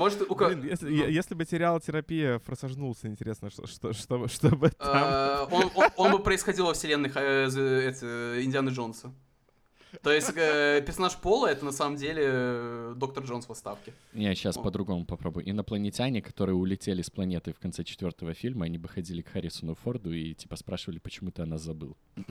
Может, 0.00 0.22
у 0.22 0.34
кого... 0.34 0.54
Блин, 0.54 0.66
если, 0.70 0.90
я- 0.94 1.08
если 1.08 1.34
бы 1.34 1.44
сериал 1.44 1.78
«Терапия» 1.78 2.38
форсажнулся, 2.38 3.06
интересно, 3.06 3.50
что, 3.50 3.66
что, 3.66 3.92
что, 3.92 4.28
что 4.28 4.56
бы 4.56 4.70
там... 4.70 4.88
А, 4.90 5.46
он, 5.50 5.70
он, 5.74 5.88
он 5.94 6.12
бы 6.12 6.20
происходил 6.20 6.64
во 6.64 6.72
вселенных 6.72 7.12
э, 7.16 7.48
з- 7.50 7.60
это, 7.60 8.42
Индианы 8.42 8.70
Джонса. 8.70 9.12
То 10.02 10.10
есть 10.10 10.32
э, 10.34 10.82
персонаж 10.86 11.16
Пола 11.18 11.48
это 11.48 11.66
на 11.66 11.72
самом 11.72 11.96
деле 11.96 12.22
э, 12.24 12.94
доктор 12.96 13.24
Джонс 13.24 13.44
в 13.46 13.52
отставке. 13.52 13.92
Я 14.14 14.34
сейчас 14.34 14.56
О. 14.56 14.62
по-другому 14.62 15.04
попробую. 15.04 15.50
Инопланетяне, 15.50 16.22
которые 16.22 16.56
улетели 16.56 17.02
с 17.02 17.10
планеты 17.10 17.52
в 17.52 17.58
конце 17.58 17.84
четвертого 17.84 18.32
фильма, 18.32 18.64
они 18.64 18.78
бы 18.78 18.88
ходили 18.88 19.20
к 19.20 19.28
Харрисону 19.28 19.74
Форду 19.74 20.14
и 20.14 20.32
типа 20.32 20.56
спрашивали, 20.56 20.98
почему 20.98 21.30
ты 21.30 21.42
о 21.42 21.46
нас 21.46 21.60
забыл. 21.60 21.94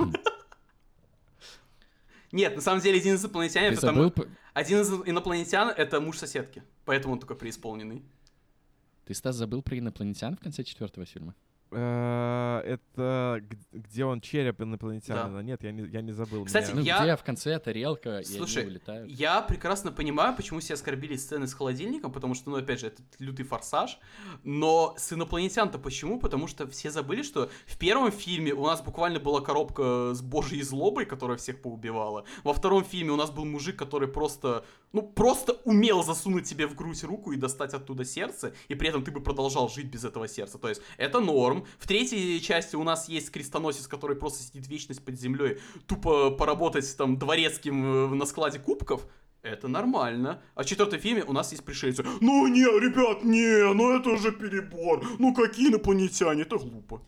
Нет, 2.31 2.55
на 2.55 2.61
самом 2.61 2.81
деле 2.81 2.99
один 2.99 3.15
из 3.15 3.23
инопланетян, 3.23 3.73
Ты 3.73 3.81
забыл, 3.81 4.13
один 4.60 4.81
из 4.81 4.91
инопланетян 4.91 5.69
это 5.69 6.02
муж 6.02 6.18
соседки, 6.18 6.64
поэтому 6.84 7.14
он 7.14 7.19
такой 7.19 7.38
преисполненный. 7.38 8.03
ты, 9.06 9.14
Стас, 9.14 9.38
забыл 9.38 9.61
про 9.61 9.77
инопланетян 9.77 10.36
в 10.36 10.41
конце 10.41 10.64
четвертого 10.64 11.06
фильма? 11.06 11.34
Э, 11.71 12.61
Это 12.65 13.41
где 13.71 14.05
он 14.05 14.21
череп 14.21 14.61
инопланетянина? 14.61 15.39
Нет, 15.39 15.63
я 15.63 15.71
не, 15.71 15.83
я 15.87 16.01
не 16.01 16.11
забыл. 16.11 16.45
Кстати, 16.45 16.71
Меня- 16.71 16.79
Ну, 16.79 16.81
Я- 16.85 17.01
где 17.03 17.15
в 17.15 17.23
конце 17.23 17.59
тарелка, 17.59 18.19
и 18.19 18.23
Слушай, 18.23 18.63
они 18.63 18.71
улетают. 18.71 19.09
Я 19.09 19.41
прекрасно 19.41 19.91
понимаю, 19.91 20.35
почему 20.35 20.59
все 20.59 20.73
оскорбили 20.73 21.15
сцены 21.15 21.47
с 21.47 21.53
холодильником, 21.53 22.11
потому 22.11 22.33
что, 22.35 22.49
ну, 22.49 22.57
опять 22.57 22.79
же, 22.79 22.87
это 22.87 23.01
лютый 23.19 23.43
форсаж. 23.43 23.99
Но 24.43 24.93
с 24.97 25.13
инопланетян-то 25.13 25.77
почему? 25.79 26.19
Потому 26.19 26.47
что 26.47 26.67
все 26.67 26.89
забыли, 26.91 27.21
что 27.23 27.49
в 27.67 27.77
первом 27.77 28.11
фильме 28.11 28.53
у 28.53 28.65
нас 28.65 28.81
буквально 28.81 29.19
была 29.19 29.41
коробка 29.41 30.13
с 30.13 30.21
божьей 30.21 30.61
злобой, 30.63 31.05
которая 31.05 31.37
всех 31.37 31.61
поубивала. 31.61 32.25
Во 32.43 32.53
втором 32.53 32.83
фильме 32.83 33.11
у 33.11 33.15
нас 33.15 33.29
был 33.31 33.45
мужик, 33.45 33.75
который 33.77 34.07
просто, 34.07 34.65
ну, 34.91 35.01
просто 35.03 35.53
умел 35.65 36.03
засунуть 36.03 36.45
тебе 36.45 36.67
в 36.67 36.75
грудь 36.75 37.03
руку 37.03 37.31
и 37.31 37.37
достать 37.37 37.73
оттуда 37.73 38.05
сердце, 38.05 38.53
и 38.67 38.75
при 38.75 38.89
этом 38.89 39.03
ты 39.03 39.11
бы 39.11 39.21
продолжал 39.21 39.69
жить 39.69 39.87
без 39.87 40.03
этого 40.03 40.27
сердца. 40.27 40.57
То 40.57 40.69
есть 40.69 40.81
это 40.97 41.19
норм. 41.19 41.65
В 41.77 41.87
третьей 41.87 42.41
части 42.41 42.75
у 42.75 42.83
нас 42.83 43.07
есть 43.09 43.31
крестоносец, 43.31 43.87
который 43.87 44.15
просто 44.15 44.43
сидит 44.43 44.67
вечность 44.67 45.03
под 45.03 45.19
землей, 45.19 45.59
тупо 45.87 46.31
поработать 46.31 46.97
там 46.97 47.17
дворецким 47.17 47.85
э, 47.85 48.15
на 48.15 48.25
складе 48.25 48.59
кубков. 48.59 49.05
Это 49.41 49.69
нормально. 49.69 50.41
А 50.55 50.63
в 50.63 50.65
четвертом 50.65 50.99
фильме 50.99 51.23
у 51.23 51.31
нас 51.31 51.51
есть 51.51 51.63
пришельцы. 51.63 52.03
Ну 52.19 52.47
не, 52.47 52.63
ребят, 52.63 53.23
не, 53.23 53.73
ну 53.73 53.97
это 53.97 54.09
уже 54.09 54.31
перебор. 54.31 55.05
Ну 55.17 55.33
какие 55.33 55.69
инопланетяне, 55.69 56.41
это 56.41 56.57
глупо. 56.57 57.01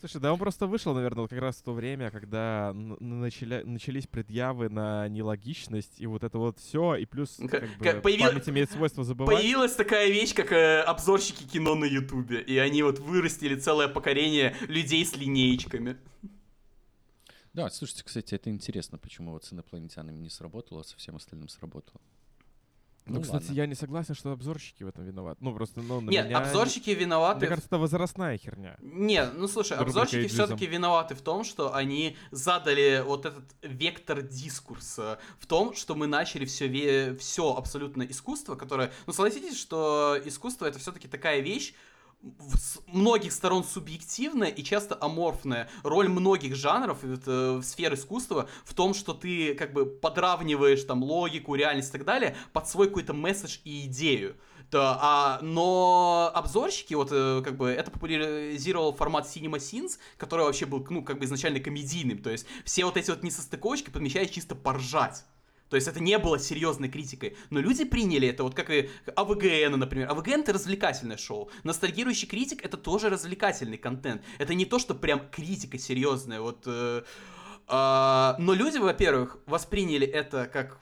Слушай, 0.00 0.20
да 0.20 0.32
он 0.32 0.38
просто 0.38 0.68
вышел, 0.68 0.94
наверное, 0.94 1.22
вот 1.22 1.30
как 1.30 1.40
раз 1.40 1.56
в 1.56 1.62
то 1.62 1.72
время, 1.72 2.12
когда 2.12 2.72
начали, 2.72 3.62
начались 3.64 4.06
предъявы 4.06 4.68
на 4.68 5.08
нелогичность, 5.08 6.00
и 6.00 6.06
вот 6.06 6.22
это 6.22 6.38
вот 6.38 6.60
все, 6.60 6.94
и 6.94 7.04
плюс 7.04 7.36
как 7.50 7.64
к- 7.64 7.78
бы, 7.96 8.00
появил- 8.00 8.28
память 8.28 8.48
имеет 8.48 8.70
свойство 8.70 9.02
забывать. 9.02 9.34
Появилась 9.36 9.74
такая 9.74 10.08
вещь, 10.08 10.34
как 10.34 10.52
э, 10.52 10.82
обзорщики 10.82 11.42
кино 11.42 11.74
на 11.74 11.84
Ютубе. 11.84 12.40
И 12.40 12.56
они 12.58 12.84
вот 12.84 13.00
вырастили 13.00 13.56
целое 13.56 13.88
поколение 13.88 14.54
людей 14.68 15.04
с 15.04 15.16
линеечками. 15.16 15.96
Да, 17.52 17.68
слушайте, 17.70 18.04
кстати, 18.04 18.36
это 18.36 18.50
интересно, 18.50 18.98
почему 18.98 19.32
вот 19.32 19.44
с 19.44 19.52
инопланетянами 19.52 20.16
не 20.16 20.30
сработало, 20.30 20.82
а 20.82 20.84
со 20.84 20.96
всем 20.96 21.16
остальным 21.16 21.48
сработало. 21.48 22.00
Ну, 23.08 23.16
Ну, 23.16 23.22
кстати, 23.22 23.44
ладно. 23.46 23.54
я 23.56 23.66
не 23.66 23.74
согласен, 23.74 24.14
что 24.14 24.32
обзорщики 24.32 24.82
в 24.82 24.88
этом 24.88 25.04
виноваты. 25.04 25.38
Ну, 25.40 25.54
просто, 25.54 25.80
ну, 25.80 26.00
на 26.00 26.10
Нет, 26.10 26.26
меня... 26.26 26.38
обзорщики 26.38 26.90
виноваты. 26.90 27.40
Мне 27.40 27.48
кажется, 27.48 27.68
это 27.68 27.78
возрастная 27.78 28.36
херня. 28.38 28.76
Не, 28.80 29.24
ну 29.26 29.48
слушай, 29.48 29.72
Рубрика 29.76 30.00
обзорщики 30.00 30.16
эйджизм. 30.22 30.34
все-таки 30.34 30.66
виноваты 30.66 31.14
в 31.14 31.20
том, 31.22 31.44
что 31.44 31.74
они 31.74 32.16
задали 32.30 33.02
вот 33.04 33.26
этот 33.26 33.44
вектор 33.62 34.22
дискурса 34.22 35.18
в 35.38 35.46
том, 35.46 35.74
что 35.74 35.94
мы 35.94 36.06
начали 36.06 36.44
все, 36.44 37.14
все 37.16 37.54
абсолютно 37.56 38.02
искусство, 38.02 38.54
которое, 38.54 38.92
ну 39.06 39.12
согласитесь, 39.12 39.58
что 39.58 40.16
искусство 40.24 40.66
это 40.66 40.78
все-таки 40.78 41.08
такая 41.08 41.40
вещь, 41.40 41.74
с 42.54 42.78
многих 42.88 43.32
сторон 43.32 43.64
субъективная 43.64 44.48
и 44.48 44.62
часто 44.64 44.96
аморфная. 45.00 45.68
Роль 45.82 46.08
многих 46.08 46.56
жанров 46.56 47.04
это, 47.04 47.58
в 47.58 47.62
сфер 47.62 47.94
искусства 47.94 48.48
в 48.64 48.74
том, 48.74 48.94
что 48.94 49.14
ты 49.14 49.54
как 49.54 49.72
бы 49.72 49.86
подравниваешь 49.86 50.82
там 50.84 51.02
логику, 51.02 51.54
реальность 51.54 51.90
и 51.90 51.92
так 51.92 52.04
далее 52.04 52.36
под 52.52 52.68
свой 52.68 52.88
какой-то 52.88 53.14
месседж 53.14 53.58
и 53.64 53.86
идею. 53.86 54.36
Да, 54.70 54.98
а, 55.00 55.38
но 55.40 56.30
обзорщики, 56.34 56.92
вот, 56.92 57.08
э, 57.10 57.40
как 57.42 57.56
бы, 57.56 57.70
это 57.70 57.90
популяризировал 57.90 58.92
формат 58.92 59.24
Cinema 59.24 59.56
Sins, 59.56 59.98
который 60.18 60.44
вообще 60.44 60.66
был, 60.66 60.86
ну, 60.90 61.02
как 61.02 61.18
бы 61.18 61.24
изначально 61.24 61.58
комедийным, 61.58 62.18
то 62.18 62.28
есть 62.28 62.46
все 62.66 62.84
вот 62.84 62.98
эти 62.98 63.08
вот 63.08 63.22
несостыковочки 63.22 63.88
подмечают 63.88 64.30
чисто 64.30 64.54
поржать. 64.54 65.24
То 65.70 65.76
есть 65.76 65.88
это 65.88 66.00
не 66.00 66.18
было 66.18 66.38
серьезной 66.38 66.88
критикой. 66.88 67.36
Но 67.50 67.60
люди 67.60 67.84
приняли 67.84 68.28
это, 68.28 68.42
вот 68.42 68.54
как 68.54 68.70
и 68.70 68.88
АВГН, 69.14 69.78
например. 69.78 70.10
АВГН 70.10 70.40
это 70.40 70.52
развлекательное 70.52 71.16
шоу. 71.16 71.50
Ностальгирующий 71.64 72.26
критик 72.26 72.64
это 72.64 72.76
тоже 72.76 73.08
развлекательный 73.08 73.78
контент. 73.78 74.22
Это 74.38 74.54
не 74.54 74.64
то, 74.64 74.78
что 74.78 74.94
прям 74.94 75.28
критика 75.30 75.78
серьезная. 75.78 76.40
Вот, 76.40 76.64
э, 76.66 77.02
а, 77.66 78.36
но 78.38 78.54
люди, 78.54 78.78
во-первых, 78.78 79.38
восприняли 79.46 80.06
это 80.06 80.46
как 80.46 80.80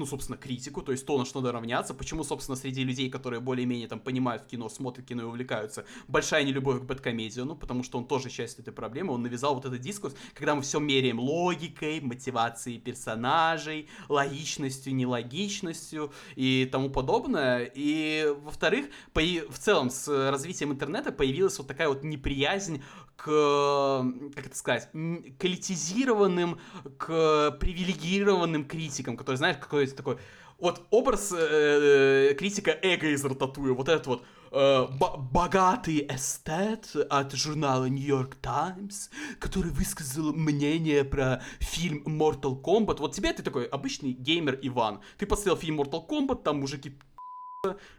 ну, 0.00 0.06
собственно, 0.06 0.38
критику, 0.38 0.82
то 0.82 0.92
есть 0.92 1.06
то, 1.06 1.18
на 1.18 1.24
что 1.24 1.40
надо 1.40 1.52
равняться. 1.52 1.94
Почему, 1.94 2.24
собственно, 2.24 2.56
среди 2.56 2.82
людей, 2.84 3.10
которые 3.10 3.40
более-менее 3.40 3.86
там 3.86 4.00
понимают 4.00 4.46
кино, 4.46 4.68
смотрят 4.68 5.06
кино 5.06 5.22
и 5.22 5.24
увлекаются, 5.26 5.84
большая 6.08 6.42
нелюбовь 6.44 6.80
к 6.80 6.84
бэткомедию, 6.84 7.44
ну, 7.44 7.54
потому 7.54 7.84
что 7.84 7.98
он 7.98 8.06
тоже 8.06 8.30
часть 8.30 8.58
этой 8.58 8.72
проблемы, 8.72 9.12
он 9.12 9.22
навязал 9.22 9.54
вот 9.54 9.66
этот 9.66 9.80
дискурс, 9.80 10.14
когда 10.34 10.54
мы 10.54 10.62
все 10.62 10.80
меряем 10.80 11.20
логикой, 11.20 12.00
мотивацией 12.00 12.80
персонажей, 12.80 13.88
логичностью, 14.08 14.94
нелогичностью 14.94 16.12
и 16.34 16.68
тому 16.70 16.90
подобное. 16.90 17.70
И, 17.74 18.34
во-вторых, 18.42 18.86
появ- 19.12 19.52
в 19.52 19.58
целом 19.58 19.90
с 19.90 20.08
развитием 20.30 20.72
интернета 20.72 21.12
появилась 21.12 21.58
вот 21.58 21.68
такая 21.68 21.88
вот 21.88 22.02
неприязнь 22.02 22.82
к, 23.22 24.02
как 24.34 24.46
это 24.46 24.56
сказать, 24.56 24.88
к 24.92 25.44
элитизированным, 25.44 26.58
к 26.96 27.50
привилегированным 27.60 28.64
критикам, 28.64 29.16
которые, 29.16 29.36
знаешь, 29.36 29.58
какой-то 29.58 29.94
такой 29.94 30.18
вот 30.58 30.86
образ 30.90 31.32
э, 31.36 32.34
критика 32.38 32.70
эго 32.82 33.08
из 33.08 33.24
Рататуя, 33.24 33.74
вот 33.74 33.88
этот 33.88 34.06
вот 34.06 34.24
э, 34.52 34.86
богатый 34.90 36.06
эстет 36.08 36.96
от 37.10 37.32
журнала 37.34 37.86
New 37.86 38.06
York 38.06 38.36
Times, 38.36 39.10
который 39.38 39.70
высказал 39.70 40.32
мнение 40.32 41.04
про 41.04 41.42
фильм 41.58 42.02
Mortal 42.06 42.60
Kombat. 42.60 43.00
Вот 43.00 43.14
тебе 43.14 43.32
ты 43.34 43.42
такой 43.42 43.66
обычный 43.66 44.12
геймер 44.12 44.58
Иван. 44.62 45.00
Ты 45.18 45.26
посмотрел 45.26 45.56
фильм 45.56 45.80
Mortal 45.80 46.06
Kombat, 46.06 46.42
там 46.42 46.60
мужики 46.60 46.98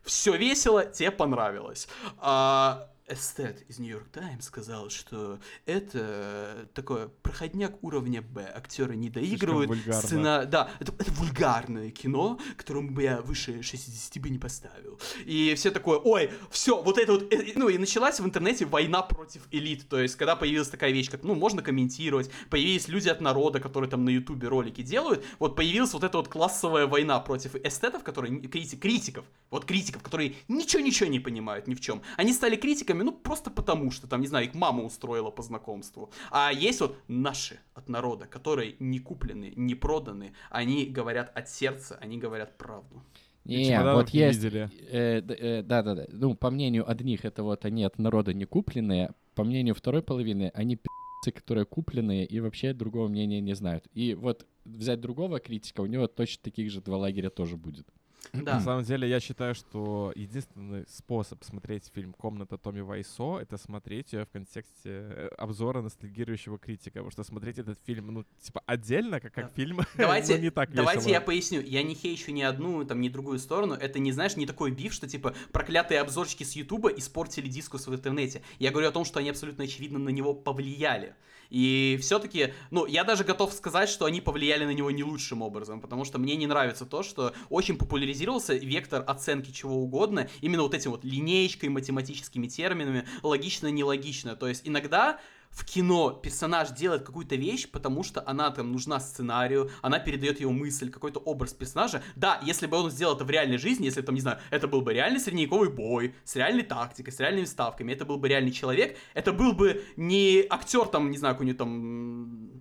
все 0.04 0.36
весело, 0.36 0.86
тебе 0.86 1.12
понравилось. 1.12 1.88
А, 2.18 2.88
эстет 3.12 3.64
из 3.70 3.80
Нью-Йорк 3.80 4.10
Таймс 4.10 4.46
сказал, 4.46 4.90
что 4.90 5.40
это 5.66 6.70
такое 6.74 7.10
проходняк 7.22 7.84
уровня 7.84 8.22
Б. 8.22 8.52
Актеры 8.56 8.96
не 8.96 9.10
доигрывают. 9.10 9.72
Сцена... 9.94 10.46
Да, 10.46 10.70
это, 10.80 10.94
это 11.00 11.12
вульгарное 11.12 11.92
кино, 11.92 12.40
которому 12.58 12.92
бы 12.92 13.04
я 13.04 13.22
выше 13.22 13.62
60 13.62 14.22
бы 14.22 14.30
не 14.30 14.40
поставил. 14.40 15.00
И 15.26 15.54
все 15.56 15.72
такое, 15.72 15.98
ой, 15.98 16.32
все, 16.50 16.82
вот 16.82 16.98
это 16.98 17.14
вот... 17.14 17.34
Э, 17.34 17.54
ну, 17.56 17.70
и 17.70 17.78
началась 17.78 18.20
в 18.20 18.26
интернете 18.26 18.66
война 18.66 19.02
против 19.02 19.42
элит. 19.52 19.88
То 19.90 20.00
есть, 20.00 20.16
когда 20.16 20.36
появилась 20.36 20.70
такая 20.70 20.92
вещь, 20.92 21.10
как, 21.10 21.24
ну, 21.24 21.36
можно 21.36 21.62
комментировать, 21.62 22.30
появились 22.50 22.88
люди 22.88 23.10
от 23.10 23.22
народа, 23.22 23.60
которые 23.60 23.90
там 23.90 24.06
на 24.06 24.10
Ютубе 24.10 24.48
ролики 24.48 24.82
делают, 24.82 25.24
вот 25.40 25.56
появилась 25.56 25.94
вот 25.94 26.04
эта 26.04 26.18
вот 26.18 26.28
классовая 26.28 26.88
война 26.88 27.20
против 27.20 27.56
эстетов, 27.56 28.04
которые... 28.04 28.40
Критик, 28.42 28.82
критиков, 28.82 29.26
вот 29.50 29.66
критиков, 29.66 30.02
которые 30.02 30.36
ничего-ничего 30.48 31.10
не 31.10 31.20
понимают 31.20 31.68
ни 31.68 31.76
в 31.76 31.82
чем. 31.82 32.02
Они 32.18 32.34
стали 32.34 32.56
критиками 32.56 33.01
ну, 33.04 33.12
просто 33.12 33.50
потому 33.52 33.92
что, 33.92 34.08
там, 34.08 34.22
не 34.22 34.28
знаю, 34.28 34.46
их 34.46 34.54
мама 34.54 34.84
устроила 34.84 35.32
по 35.32 35.42
знакомству. 35.42 36.12
А 36.32 36.52
есть 36.52 36.82
вот 36.82 36.98
наши 37.08 37.60
от 37.74 37.90
народа, 37.90 38.26
которые 38.26 38.76
не 38.80 39.00
куплены, 39.00 39.54
не 39.56 39.76
проданы, 39.76 40.34
они 40.50 40.86
говорят 40.86 41.32
от 41.36 41.50
сердца, 41.50 41.98
они 42.02 42.18
говорят 42.18 42.58
правду. 42.58 43.02
Не, 43.44 43.82
вот 43.82 44.14
не 44.14 44.20
есть, 44.20 44.44
э, 44.44 44.70
э, 44.92 45.64
да, 45.64 45.82
да, 45.82 45.96
да. 45.96 46.06
Ну, 46.10 46.36
по 46.36 46.52
мнению 46.52 46.90
одних, 46.90 47.26
это 47.26 47.44
вот 47.44 47.66
они 47.66 47.84
от 47.84 47.98
народа 47.98 48.34
не 48.34 48.46
купленные, 48.46 49.14
по 49.34 49.44
мнению 49.44 49.74
второй 49.74 50.04
половины, 50.04 50.52
они 50.54 50.76
пи***цы, 50.76 51.32
которые 51.32 51.66
купленные 51.66 52.26
и 52.26 52.40
вообще 52.40 52.74
другого 52.74 53.08
мнения 53.08 53.42
не 53.42 53.56
знают. 53.56 53.88
И 53.94 54.14
вот 54.14 54.46
взять 54.66 55.02
другого 55.02 55.40
критика, 55.40 55.82
у 55.82 55.88
него 55.88 56.08
точно 56.08 56.44
таких 56.44 56.70
же 56.70 56.82
два 56.82 56.98
лагеря 56.98 57.30
тоже 57.30 57.58
будет. 57.58 57.88
Да. 58.34 58.56
На 58.56 58.62
самом 58.62 58.84
деле, 58.84 59.10
я 59.10 59.20
считаю, 59.20 59.56
что 59.56 60.14
единственный 60.16 60.86
способ 60.88 61.44
смотреть 61.44 61.92
фильм 61.94 62.14
«Комната 62.14 62.58
Томми 62.58 62.82
Вайсо»— 62.82 63.40
это 63.42 63.58
смотреть 63.58 64.14
ее 64.14 64.26
в 64.26 64.30
контексте 64.30 64.90
э, 64.90 65.28
обзора 65.38 65.82
ностальгирующего 65.82 66.58
критика. 66.58 67.00
Потому 67.00 67.12
что 67.12 67.24
смотреть 67.24 67.60
этот 67.60 67.80
фильм, 67.86 68.08
ну, 68.08 68.26
типа, 68.40 68.62
отдельно, 68.66 69.20
как, 69.20 69.34
как 69.34 69.48
да. 69.48 69.52
фильм, 69.54 69.82
давайте, 69.98 70.36
ну, 70.36 70.42
не 70.44 70.50
так 70.50 70.72
Давайте 70.72 71.00
весело. 71.02 71.14
я 71.14 71.22
поясню. 71.22 71.62
Я 71.62 71.84
не 71.84 71.96
хейчу 71.96 72.32
ни 72.32 72.42
одну, 72.42 72.86
там, 72.86 73.02
ни 73.02 73.10
другую 73.10 73.40
сторону. 73.40 73.74
Это, 73.74 74.00
не 74.00 74.12
знаешь, 74.12 74.38
не 74.38 74.46
такой 74.46 74.72
биф, 74.72 74.94
что, 74.94 75.08
типа, 75.08 75.36
проклятые 75.52 76.00
обзорщики 76.00 76.44
с 76.44 76.54
Ютуба 76.54 76.90
испортили 76.90 77.48
дискус 77.48 77.88
в 77.88 77.94
интернете. 77.94 78.42
Я 78.60 78.72
говорю 78.72 78.88
о 78.90 78.92
том, 78.92 79.04
что 79.04 79.20
они 79.20 79.30
абсолютно 79.30 79.66
очевидно 79.66 80.00
на 80.00 80.10
него 80.10 80.34
повлияли. 80.34 81.16
И 81.52 82.00
все-таки, 82.02 82.54
ну, 82.72 82.86
я 82.86 83.04
даже 83.04 83.26
готов 83.26 83.54
сказать, 83.54 83.90
что 83.90 84.06
они 84.06 84.22
повлияли 84.22 84.64
на 84.64 84.72
него 84.72 84.90
не 84.90 85.04
лучшим 85.04 85.42
образом, 85.42 85.82
потому 85.82 86.06
что 86.06 86.18
мне 86.18 86.38
не 86.38 86.48
нравится 86.48 86.86
то, 86.86 87.04
что 87.04 87.34
очень 87.50 87.78
популяризировался 87.78 88.54
вектор 88.54 89.04
оценки 89.06 89.52
чего 89.52 89.76
угодно, 89.76 90.30
именно 90.40 90.64
вот 90.64 90.74
этим 90.74 90.92
вот 90.92 91.04
линеечкой, 91.04 91.68
математическими 91.68 92.48
терминами, 92.48 93.06
логично-нелогично. 93.22 94.38
То 94.38 94.48
есть 94.48 94.62
иногда 94.66 95.20
в 95.52 95.66
кино 95.66 96.12
персонаж 96.12 96.72
делает 96.72 97.04
какую-то 97.04 97.36
вещь, 97.36 97.70
потому 97.70 98.04
что 98.04 98.24
она 98.26 98.50
там 98.52 98.72
нужна 98.72 99.00
сценарию, 99.00 99.70
она 99.82 100.00
передает 100.00 100.40
его 100.40 100.52
мысль, 100.52 100.90
какой-то 100.90 101.20
образ 101.20 101.54
персонажа. 101.54 102.02
Да, 102.16 102.40
если 102.44 102.68
бы 102.68 102.78
он 102.78 102.90
сделал 102.90 103.16
это 103.16 103.26
в 103.26 103.30
реальной 103.30 103.58
жизни, 103.58 103.86
если 103.86 104.02
там, 104.02 104.16
не 104.16 104.22
знаю, 104.22 104.40
это 104.50 104.68
был 104.68 104.82
бы 104.82 104.94
реальный 104.94 105.20
средневековый 105.20 105.70
бой, 105.70 106.16
с 106.24 106.36
реальной 106.36 106.64
тактикой, 106.64 107.12
с 107.12 107.20
реальными 107.20 107.46
ставками, 107.46 107.92
это 107.92 108.06
был 108.06 108.18
бы 108.18 108.30
реальный 108.30 108.52
человек, 108.52 108.98
это 109.14 109.34
был 109.34 109.52
бы 109.54 109.84
не 109.98 110.46
актер 110.50 110.86
там, 110.86 111.12
не 111.12 111.18
знаю, 111.18 111.36
какой-нибудь 111.36 111.58
там... 111.58 112.52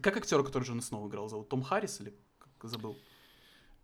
Как 0.00 0.16
актер, 0.16 0.42
который 0.44 0.64
Джона 0.64 0.82
Сноу 0.82 1.08
играл, 1.08 1.28
зовут? 1.28 1.48
Том 1.48 1.62
Харрис 1.62 2.00
или 2.00 2.14
забыл? 2.62 2.96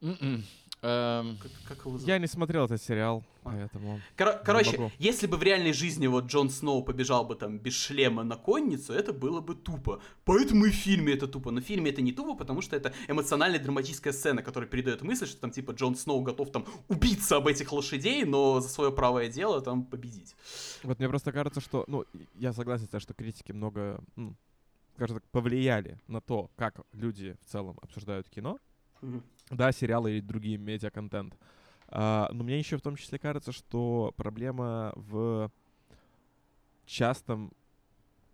Mm-mm. 0.00 0.42
Эм... 0.84 1.38
Как, 1.38 1.50
как 1.66 1.78
его 1.86 1.92
зовут? 1.92 2.06
Я 2.06 2.18
не 2.18 2.26
смотрел 2.26 2.66
этот 2.66 2.82
сериал, 2.82 3.24
а. 3.42 3.50
поэтому... 3.50 4.00
Кор- 4.18 4.38
короче, 4.44 4.92
если 4.98 5.26
бы 5.26 5.38
в 5.38 5.42
реальной 5.42 5.72
жизни 5.72 6.06
вот 6.06 6.26
Джон 6.26 6.50
Сноу 6.50 6.82
побежал 6.82 7.24
бы 7.24 7.36
там 7.36 7.58
без 7.58 7.72
шлема 7.74 8.22
на 8.22 8.36
конницу, 8.36 8.92
это 8.92 9.14
было 9.14 9.40
бы 9.40 9.54
тупо. 9.54 10.02
Поэтому 10.26 10.66
и 10.66 10.70
в 10.70 10.74
фильме 10.74 11.14
это 11.14 11.26
тупо. 11.26 11.50
Но 11.50 11.62
в 11.62 11.64
фильме 11.64 11.90
это 11.90 12.02
не 12.02 12.12
тупо, 12.12 12.36
потому 12.36 12.60
что 12.60 12.76
это 12.76 12.92
эмоциональная 13.08 13.58
драматическая 13.58 14.12
сцена, 14.12 14.42
которая 14.42 14.68
передает 14.68 15.00
мысль, 15.00 15.26
что 15.26 15.40
там 15.40 15.50
типа 15.50 15.70
Джон 15.70 15.96
Сноу 15.96 16.20
готов 16.20 16.50
там 16.50 16.66
убиться 16.88 17.36
об 17.36 17.46
этих 17.46 17.72
лошадей, 17.72 18.24
но 18.24 18.60
за 18.60 18.68
свое 18.68 18.92
правое 18.92 19.28
дело 19.28 19.62
там 19.62 19.86
победить. 19.86 20.36
Вот 20.82 20.98
мне 20.98 21.08
просто 21.08 21.32
кажется, 21.32 21.62
что, 21.62 21.84
ну, 21.86 22.04
я 22.34 22.52
согласен 22.52 22.86
с 22.86 22.90
тем, 22.90 23.00
что 23.00 23.14
критики 23.14 23.52
много, 23.52 24.04
ну, 24.16 24.36
скажем 24.96 25.16
так, 25.16 25.24
повлияли 25.30 25.98
на 26.08 26.20
то, 26.20 26.50
как 26.56 26.82
люди 26.92 27.36
в 27.46 27.50
целом 27.50 27.78
обсуждают 27.80 28.28
кино. 28.28 28.58
Mm-hmm 29.00 29.22
да, 29.50 29.72
сериалы 29.72 30.18
и 30.18 30.20
другие 30.20 30.58
медиа-контент. 30.58 31.36
А, 31.88 32.28
но 32.32 32.44
мне 32.44 32.58
еще 32.58 32.76
в 32.76 32.82
том 32.82 32.96
числе 32.96 33.18
кажется, 33.18 33.52
что 33.52 34.12
проблема 34.16 34.92
в 34.96 35.50
частом 36.86 37.52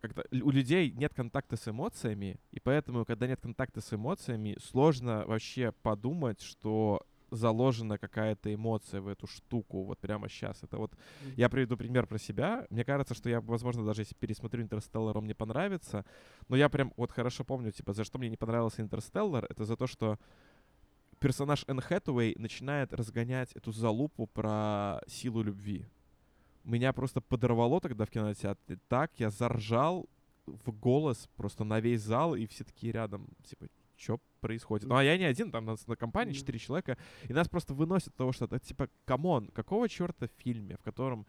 когда 0.00 0.22
у 0.32 0.50
людей 0.50 0.90
нет 0.92 1.12
контакта 1.12 1.56
с 1.56 1.68
эмоциями, 1.68 2.40
и 2.52 2.58
поэтому, 2.58 3.04
когда 3.04 3.26
нет 3.26 3.38
контакта 3.40 3.82
с 3.82 3.92
эмоциями, 3.92 4.56
сложно 4.58 5.24
вообще 5.26 5.72
подумать, 5.82 6.40
что 6.40 7.02
заложена 7.30 7.98
какая-то 7.98 8.52
эмоция 8.52 9.00
в 9.00 9.08
эту 9.08 9.26
штуку 9.26 9.84
вот 9.84 9.98
прямо 9.98 10.28
сейчас. 10.28 10.62
Это 10.62 10.78
вот 10.78 10.92
я 11.36 11.48
приведу 11.48 11.76
пример 11.76 12.06
про 12.06 12.18
себя. 12.18 12.66
Мне 12.70 12.84
кажется, 12.84 13.14
что 13.14 13.28
я, 13.28 13.40
возможно, 13.40 13.84
даже 13.84 14.02
если 14.02 14.14
пересмотрю 14.14 14.62
Интерстеллар, 14.62 15.16
он 15.16 15.24
мне 15.24 15.34
понравится. 15.34 16.04
Но 16.48 16.56
я 16.56 16.68
прям 16.68 16.92
вот 16.96 17.12
хорошо 17.12 17.44
помню, 17.44 17.70
типа, 17.70 17.92
за 17.92 18.04
что 18.04 18.18
мне 18.18 18.28
не 18.28 18.36
понравился 18.36 18.82
Интерстеллар, 18.82 19.46
это 19.48 19.64
за 19.64 19.76
то, 19.76 19.86
что 19.86 20.18
персонаж 21.20 21.64
Энн 21.68 21.80
Хэтэуэй 21.80 22.34
начинает 22.38 22.92
разгонять 22.92 23.52
эту 23.52 23.72
залупу 23.72 24.26
про 24.26 25.00
силу 25.06 25.42
любви. 25.42 25.86
Меня 26.64 26.92
просто 26.92 27.20
подорвало 27.20 27.80
тогда 27.80 28.04
в 28.04 28.10
кинотеатре. 28.10 28.78
Так, 28.88 29.12
я 29.18 29.30
заржал 29.30 30.08
в 30.46 30.72
голос 30.72 31.28
просто 31.36 31.64
на 31.64 31.80
весь 31.80 32.02
зал, 32.02 32.34
и 32.34 32.46
все 32.46 32.64
такие 32.64 32.92
рядом, 32.92 33.28
типа, 33.44 33.66
что 33.96 34.18
происходит? 34.40 34.88
Ну, 34.88 34.96
а 34.96 35.04
я 35.04 35.16
не 35.18 35.24
один, 35.24 35.50
там 35.50 35.66
нас 35.66 35.86
на 35.86 35.94
компании 35.94 36.32
четыре 36.32 36.58
человека, 36.58 36.96
и 37.28 37.32
нас 37.32 37.48
просто 37.48 37.74
выносит 37.74 38.14
того, 38.16 38.32
что 38.32 38.46
это, 38.46 38.58
типа, 38.58 38.88
come 39.04 39.29
on, 39.29 39.48
какого 39.48 39.88
черта 39.88 40.26
в 40.26 40.42
фильме, 40.42 40.76
в 40.76 40.82
котором 40.82 41.26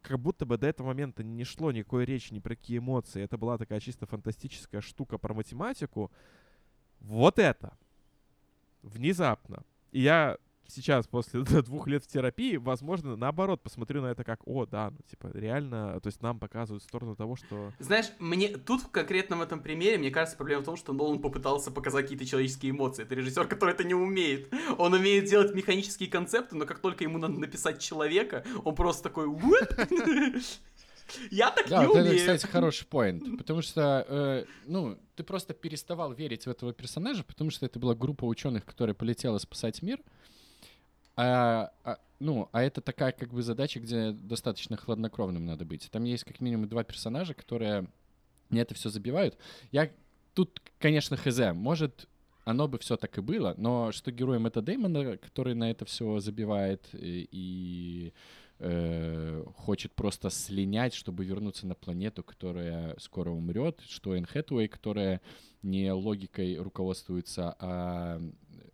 как 0.00 0.20
будто 0.20 0.46
бы 0.46 0.58
до 0.58 0.66
этого 0.66 0.88
момента 0.88 1.24
не 1.24 1.44
шло 1.44 1.72
никакой 1.72 2.04
речи 2.04 2.32
ни 2.32 2.38
про 2.38 2.54
какие 2.54 2.78
эмоции, 2.78 3.22
это 3.22 3.38
была 3.38 3.58
такая 3.58 3.80
чисто 3.80 4.06
фантастическая 4.06 4.80
штука 4.80 5.18
про 5.18 5.34
математику, 5.34 6.12
вот 7.00 7.38
это 7.38 7.76
внезапно. 8.84 9.62
И 9.92 10.00
я 10.00 10.36
сейчас, 10.68 11.06
после 11.06 11.40
двух 11.62 11.86
лет 11.86 12.04
в 12.04 12.06
терапии, 12.06 12.56
возможно, 12.56 13.16
наоборот, 13.16 13.62
посмотрю 13.62 14.02
на 14.02 14.08
это 14.08 14.24
как, 14.24 14.40
о, 14.46 14.66
да, 14.66 14.90
ну, 14.90 14.98
типа, 15.08 15.30
реально, 15.34 16.00
то 16.00 16.06
есть 16.06 16.22
нам 16.22 16.38
показывают 16.38 16.82
сторону 16.82 17.16
того, 17.16 17.36
что... 17.36 17.72
Знаешь, 17.78 18.06
мне 18.18 18.48
тут 18.48 18.82
в 18.82 18.90
конкретном 18.90 19.42
этом 19.42 19.60
примере, 19.60 19.98
мне 19.98 20.10
кажется, 20.10 20.36
проблема 20.36 20.62
в 20.62 20.64
том, 20.64 20.76
что 20.76 20.92
Нолан 20.92 21.20
попытался 21.20 21.70
показать 21.70 22.04
какие-то 22.04 22.26
человеческие 22.26 22.72
эмоции. 22.72 23.02
Это 23.02 23.14
режиссер, 23.14 23.46
который 23.46 23.74
это 23.74 23.84
не 23.84 23.94
умеет. 23.94 24.52
Он 24.78 24.92
умеет 24.92 25.26
делать 25.26 25.54
механические 25.54 26.08
концепты, 26.08 26.56
но 26.56 26.66
как 26.66 26.78
только 26.78 27.04
ему 27.04 27.18
надо 27.18 27.38
написать 27.38 27.80
человека, 27.80 28.44
он 28.64 28.74
просто 28.74 29.04
такой... 29.04 29.26
Я 31.30 31.50
так 31.50 31.68
да, 31.68 31.80
не 31.80 31.86
вот 31.86 31.96
умею. 31.96 32.08
это, 32.08 32.18
кстати, 32.18 32.50
хороший 32.50 32.86
поинт, 32.86 33.38
потому 33.38 33.62
что, 33.62 34.04
э, 34.08 34.44
ну, 34.66 34.98
ты 35.16 35.22
просто 35.22 35.54
переставал 35.54 36.12
верить 36.12 36.46
в 36.46 36.50
этого 36.50 36.72
персонажа, 36.72 37.24
потому 37.24 37.50
что 37.50 37.66
это 37.66 37.78
была 37.78 37.94
группа 37.94 38.24
ученых, 38.24 38.64
которая 38.64 38.94
полетела 38.94 39.38
спасать 39.38 39.82
мир, 39.82 40.00
а, 41.16 41.70
а, 41.84 41.98
ну, 42.18 42.48
а 42.52 42.62
это 42.62 42.80
такая 42.80 43.12
как 43.12 43.32
бы 43.32 43.42
задача, 43.42 43.80
где 43.80 44.12
достаточно 44.12 44.76
хладнокровным 44.76 45.46
надо 45.46 45.64
быть. 45.64 45.88
Там 45.90 46.04
есть 46.04 46.24
как 46.24 46.40
минимум 46.40 46.68
два 46.68 46.84
персонажа, 46.84 47.34
которые 47.34 47.86
мне 48.50 48.62
это 48.62 48.74
все 48.74 48.88
забивают. 48.88 49.36
Я 49.70 49.90
тут, 50.34 50.60
конечно, 50.78 51.16
хз, 51.16 51.38
может, 51.54 52.08
оно 52.44 52.68
бы 52.68 52.78
все 52.78 52.96
так 52.96 53.16
и 53.18 53.20
было, 53.20 53.54
но 53.56 53.92
что 53.92 54.10
героем 54.10 54.46
это 54.46 54.60
Дэймона, 54.60 55.16
который 55.16 55.54
на 55.54 55.70
это 55.70 55.84
все 55.84 56.18
забивает 56.20 56.82
и, 56.92 57.28
и 57.30 58.12
э, 58.58 59.44
хочет 59.56 59.94
просто 59.94 60.30
слинять, 60.30 60.94
чтобы 60.94 61.24
вернуться 61.24 61.66
на 61.66 61.74
планету, 61.74 62.22
которая 62.22 62.96
скоро 62.98 63.30
умрет, 63.30 63.80
что 63.88 64.14
Энн 64.14 64.26
Хэтуэй, 64.26 64.68
которая 64.68 65.20
не 65.62 65.92
логикой 65.92 66.56
руководствуется, 66.56 67.56
а 67.58 68.20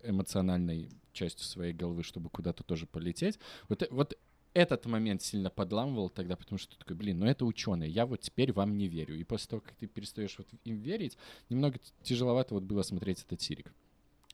эмоциональной 0.03 0.89
частью 1.13 1.45
своей 1.45 1.73
головы, 1.73 2.03
чтобы 2.03 2.29
куда-то 2.29 2.63
тоже 2.63 2.85
полететь. 2.85 3.39
Вот, 3.69 3.87
вот 3.91 4.17
этот 4.53 4.85
момент 4.85 5.21
сильно 5.21 5.49
подламывал 5.49 6.09
тогда, 6.09 6.35
потому 6.35 6.59
что 6.59 6.77
такой, 6.77 6.95
блин, 6.95 7.19
ну 7.19 7.25
это 7.25 7.45
ученые, 7.45 7.89
я 7.89 8.05
вот 8.05 8.21
теперь 8.21 8.51
вам 8.51 8.77
не 8.77 8.87
верю. 8.87 9.15
И 9.15 9.23
после 9.23 9.49
того, 9.49 9.61
как 9.61 9.75
ты 9.75 9.87
перестаешь 9.87 10.37
вот 10.37 10.47
им 10.65 10.77
верить, 10.77 11.17
немного 11.49 11.79
тяжеловато 12.03 12.53
вот 12.53 12.63
было 12.63 12.83
смотреть 12.83 13.23
этот 13.23 13.41
сирик. 13.41 13.73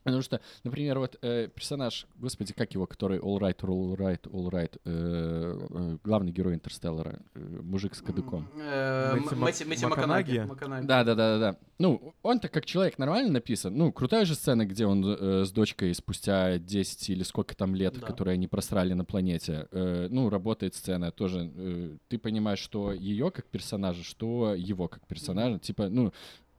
Потому 0.07 0.23
что, 0.23 0.39
например, 0.63 0.99
вот 0.99 1.17
э, 1.21 1.49
персонаж, 1.53 2.07
господи, 2.15 2.53
как 2.53 2.73
его, 2.73 2.85
который 2.87 3.19
All 3.19 3.39
Right, 3.39 3.57
All 3.59 3.95
Right, 3.97 4.21
All 4.31 4.49
Right, 4.49 4.79
э, 4.85 5.67
э, 5.69 5.97
главный 6.03 6.31
герой 6.31 6.53
Интерстеллара, 6.53 7.19
э, 7.35 7.39
мужик 7.61 7.93
с 7.93 8.01
кадыком. 8.01 8.47
Мэтью 8.55 8.63
М- 8.63 9.23
Мак- 9.25 9.35
Мэтью 9.37 9.67
Мэтью 9.67 9.89
Макконахи? 9.89 10.29
Макконахи. 10.29 10.49
Макконахи. 10.49 10.87
Да, 10.87 11.03
да, 11.03 11.15
да, 11.15 11.37
да, 11.37 11.51
да. 11.51 11.57
Ну, 11.77 12.13
он-то 12.23 12.47
как 12.47 12.65
человек 12.65 12.97
нормально 12.97 13.33
написан. 13.33 13.75
Ну, 13.77 13.91
крутая 13.91 14.23
же 14.25 14.35
сцена, 14.35 14.65
где 14.65 14.85
он 14.85 15.03
э, 15.05 15.43
с 15.45 15.51
дочкой 15.51 15.93
спустя 15.93 16.57
10 16.57 17.09
или 17.09 17.23
сколько 17.23 17.53
там 17.55 17.75
лет, 17.75 17.99
Да. 17.99 18.07
которые 18.07 18.35
они 18.35 18.47
просрали 18.47 18.93
на 18.93 19.03
планете, 19.03 19.67
э, 19.71 20.07
ну, 20.09 20.29
работает 20.29 20.73
сцена 20.75 21.11
тоже. 21.11 21.51
э, 21.53 21.97
ты 22.07 22.17
понимаешь, 22.17 22.59
что 22.59 22.93
ее 22.93 23.29
как 23.29 23.45
персонажа, 23.47 24.03
что 24.05 24.55
его 24.55 24.87
как 24.87 25.05
персонажа. 25.05 25.59
Типа, 25.59 25.89
ну, 25.89 26.13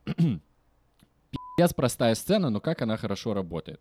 пиздец 1.59 1.75
простая 1.75 2.15
сцена, 2.15 2.51
но 2.51 2.61
как 2.61 2.83
она 2.83 2.97
хорошо 2.97 3.35
работает. 3.35 3.81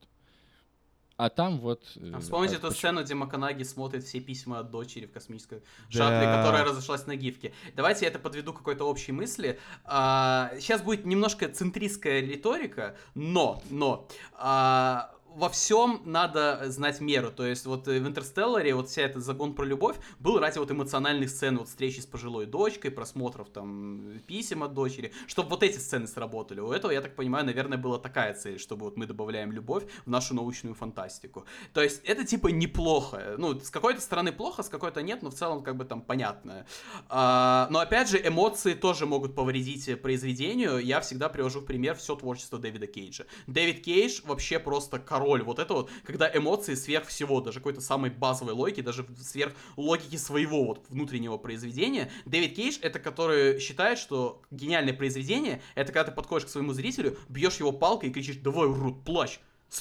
А 1.16 1.30
там 1.30 1.60
вот... 1.60 1.84
э, 1.96 2.12
А 2.14 2.20
вспомните 2.20 2.56
а 2.56 2.58
эту 2.58 2.68
почему- 2.68 2.78
сцену, 2.78 3.04
где 3.04 3.16
Маканаги 3.16 3.64
смотрит 3.64 4.04
все 4.04 4.20
письма 4.20 4.60
от 4.60 4.70
дочери 4.70 5.08
в 5.08 5.12
космической 5.12 5.62
Да. 5.92 5.98
шаттле, 5.98 6.28
которая 6.32 6.64
разошлась 6.64 7.08
на 7.08 7.16
гифке. 7.16 7.54
Давайте 7.76 8.06
я 8.06 8.12
это 8.12 8.20
подведу 8.20 8.54
к 8.54 8.58
какой-то 8.58 8.86
общей 8.86 9.12
мысли. 9.12 9.60
А, 9.84 10.52
сейчас 10.60 10.82
будет 10.84 11.06
немножко 11.06 11.50
центристская 11.50 12.22
риторика, 12.22 12.96
но, 13.16 13.64
но, 13.72 14.08
а, 14.34 15.10
во 15.38 15.50
всем 15.50 16.02
надо 16.04 16.64
знать 16.66 17.00
меру. 17.00 17.32
То 17.32 17.46
есть 17.46 17.68
вот 17.68 17.88
э, 17.88 18.00
в 18.00 18.08
Интерстелларе 18.08 18.74
вот 18.74 18.90
вся 18.90 19.04
эта 19.04 19.20
загон 19.20 19.54
про 19.54 19.66
любовь 19.66 19.98
был 20.20 20.40
ради 20.40 20.58
вот 20.58 20.72
эмоциональных 20.72 21.30
сцен, 21.30 21.60
вот 21.60 21.68
встречи 21.68 22.00
с 22.00 22.08
пожилой 22.08 22.48
дочкой, 22.48 22.90
просмотров 22.90 23.50
там 23.50 24.20
писем 24.26 24.64
от 24.64 24.74
дочери, 24.74 25.14
чтобы 25.28 25.50
вот 25.50 25.62
эти 25.62 25.78
сцены 25.78 26.08
сработали. 26.08 26.60
У 26.60 26.72
этого, 26.72 26.92
я 26.92 27.02
так 27.02 27.16
понимаю, 27.16 27.46
наверное, 27.46 27.78
была 27.78 28.00
такая 28.00 28.34
цель, 28.34 28.58
чтобы 28.58 28.86
вот 28.86 28.98
мы 28.98 29.06
добавляем 29.06 29.52
любовь 29.52 29.84
в 30.06 30.10
нашу 30.10 30.34
научную 30.34 30.74
фантастику. 30.74 31.46
То 31.72 31.84
есть 31.84 32.02
это 32.04 32.26
типа 32.26 32.48
неплохо. 32.48 33.36
Ну, 33.38 33.60
с 33.60 33.70
какой-то 33.70 34.02
стороны 34.02 34.32
плохо, 34.32 34.64
с 34.64 34.70
какой-то 34.70 35.04
нет, 35.04 35.22
но 35.22 35.30
в 35.30 35.36
целом 35.36 35.62
как 35.62 35.76
бы 35.76 35.86
там 35.86 36.02
понятно. 36.02 36.66
А, 37.10 37.68
но 37.70 37.78
опять 37.78 38.10
же, 38.10 38.20
эмоции 38.28 38.74
тоже 38.74 39.06
могут 39.06 39.36
повредить 39.36 39.88
э, 39.88 39.96
произведению. 39.96 40.80
Я 40.80 41.00
всегда 41.02 41.30
привожу 41.30 41.60
в 41.60 41.66
пример 41.66 41.96
все 41.96 42.16
творчество 42.16 42.58
Дэвида 42.58 42.88
Кейджа. 42.88 43.26
Дэвид 43.46 43.84
Кейдж 43.84 44.22
вообще 44.26 44.58
просто 44.58 44.98
король 44.98 45.27
вот 45.28 45.60
это 45.60 45.74
вот, 45.74 45.90
когда 46.04 46.30
эмоции 46.34 46.76
сверх 46.76 47.08
всего, 47.08 47.42
даже 47.42 47.60
какой-то 47.60 47.82
самой 47.82 48.10
базовой 48.10 48.54
логики, 48.54 48.82
даже 48.82 49.06
сверх 49.22 49.54
логики 49.76 50.16
своего 50.16 50.66
вот 50.66 50.86
внутреннего 50.90 51.38
произведения. 51.38 52.10
Дэвид 52.26 52.56
Кейдж 52.56 52.78
это 52.82 53.00
который 53.00 53.60
считает, 53.60 54.00
что 54.00 54.42
гениальное 54.52 54.94
произведение 54.94 55.62
это 55.76 55.92
когда 55.92 56.06
ты 56.06 56.12
подходишь 56.12 56.48
к 56.48 56.50
своему 56.50 56.74
зрителю, 56.74 57.18
бьешь 57.30 57.58
его 57.58 57.72
палкой 57.72 58.10
и 58.10 58.14
кричишь 58.14 58.38
«давай, 58.38 58.68
урод, 58.68 59.04
плачь!» 59.04 59.40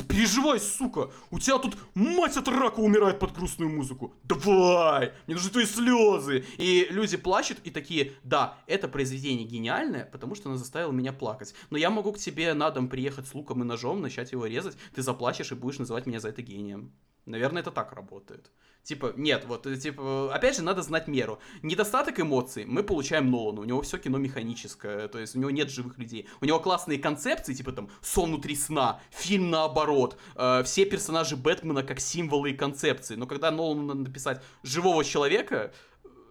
Переживай, 0.09 0.61
сука! 0.61 1.11
У 1.31 1.39
тебя 1.39 1.59
тут 1.59 1.77
мать 1.95 2.37
от 2.37 2.49
рака 2.49 2.81
умирает 2.81 3.19
под 3.19 3.33
грустную 3.33 3.71
музыку. 3.71 4.15
Давай! 4.25 5.13
Мне 5.27 5.37
нужны 5.37 5.51
твои 5.51 5.65
слезы! 5.65 6.45
И 6.59 6.87
люди 6.91 7.17
плачут 7.17 7.59
и 7.65 7.71
такие, 7.71 8.13
да, 8.25 8.59
это 8.67 8.89
произведение 8.89 9.47
гениальное, 9.47 10.05
потому 10.05 10.35
что 10.35 10.49
оно 10.49 10.59
заставило 10.59 10.93
меня 10.93 11.13
плакать. 11.13 11.55
Но 11.71 11.79
я 11.79 11.91
могу 11.91 12.13
к 12.13 12.19
тебе 12.19 12.53
на 12.55 12.71
дом 12.71 12.89
приехать 12.89 13.29
с 13.29 13.35
луком 13.35 13.63
и 13.63 13.67
ножом, 13.67 14.03
начать 14.03 14.33
его 14.33 14.47
резать, 14.47 14.77
ты 14.95 15.03
заплачешь 15.03 15.53
и 15.53 15.55
будешь 15.55 15.79
называть 15.79 16.07
меня 16.07 16.21
за 16.21 16.29
это 16.29 16.43
гением. 16.43 16.93
Наверное, 17.25 17.63
это 17.63 17.71
так 17.71 17.93
работает. 17.93 18.51
Типа, 18.87 19.13
нет, 19.17 19.47
вот, 19.49 19.67
э, 19.67 19.77
типа, 19.77 20.33
опять 20.33 20.55
же, 20.55 20.63
надо 20.63 20.81
знать 20.81 21.09
меру. 21.09 21.41
Недостаток 21.63 22.21
эмоций 22.21 22.65
мы 22.67 22.85
получаем 22.85 23.33
Нолана, 23.33 23.63
у 23.63 23.65
него 23.65 23.83
все 23.83 23.99
кино 23.99 24.17
механическое, 24.17 25.09
то 25.09 25.19
есть 25.19 25.35
у 25.35 25.41
него 25.41 25.51
нет 25.51 25.71
живых 25.71 25.99
людей. 25.99 26.29
У 26.41 26.45
него 26.45 26.61
классные 26.61 27.01
концепции, 27.01 27.53
типа 27.53 27.73
там 27.73 27.91
сон 28.01 28.29
внутри 28.31 28.55
сна, 28.55 29.01
фильм 29.11 29.51
наоборот, 29.51 30.17
э, 30.37 30.63
все 30.63 30.85
персонажи 30.85 31.35
Бэтмена 31.37 31.83
как 31.83 31.99
символы 31.99 32.51
и 32.51 32.55
концепции. 32.55 33.17
Но 33.17 33.27
когда 33.27 33.51
Нолану 33.51 33.83
надо 33.83 34.01
написать 34.03 34.41
живого 34.63 35.03
человека, 35.03 35.73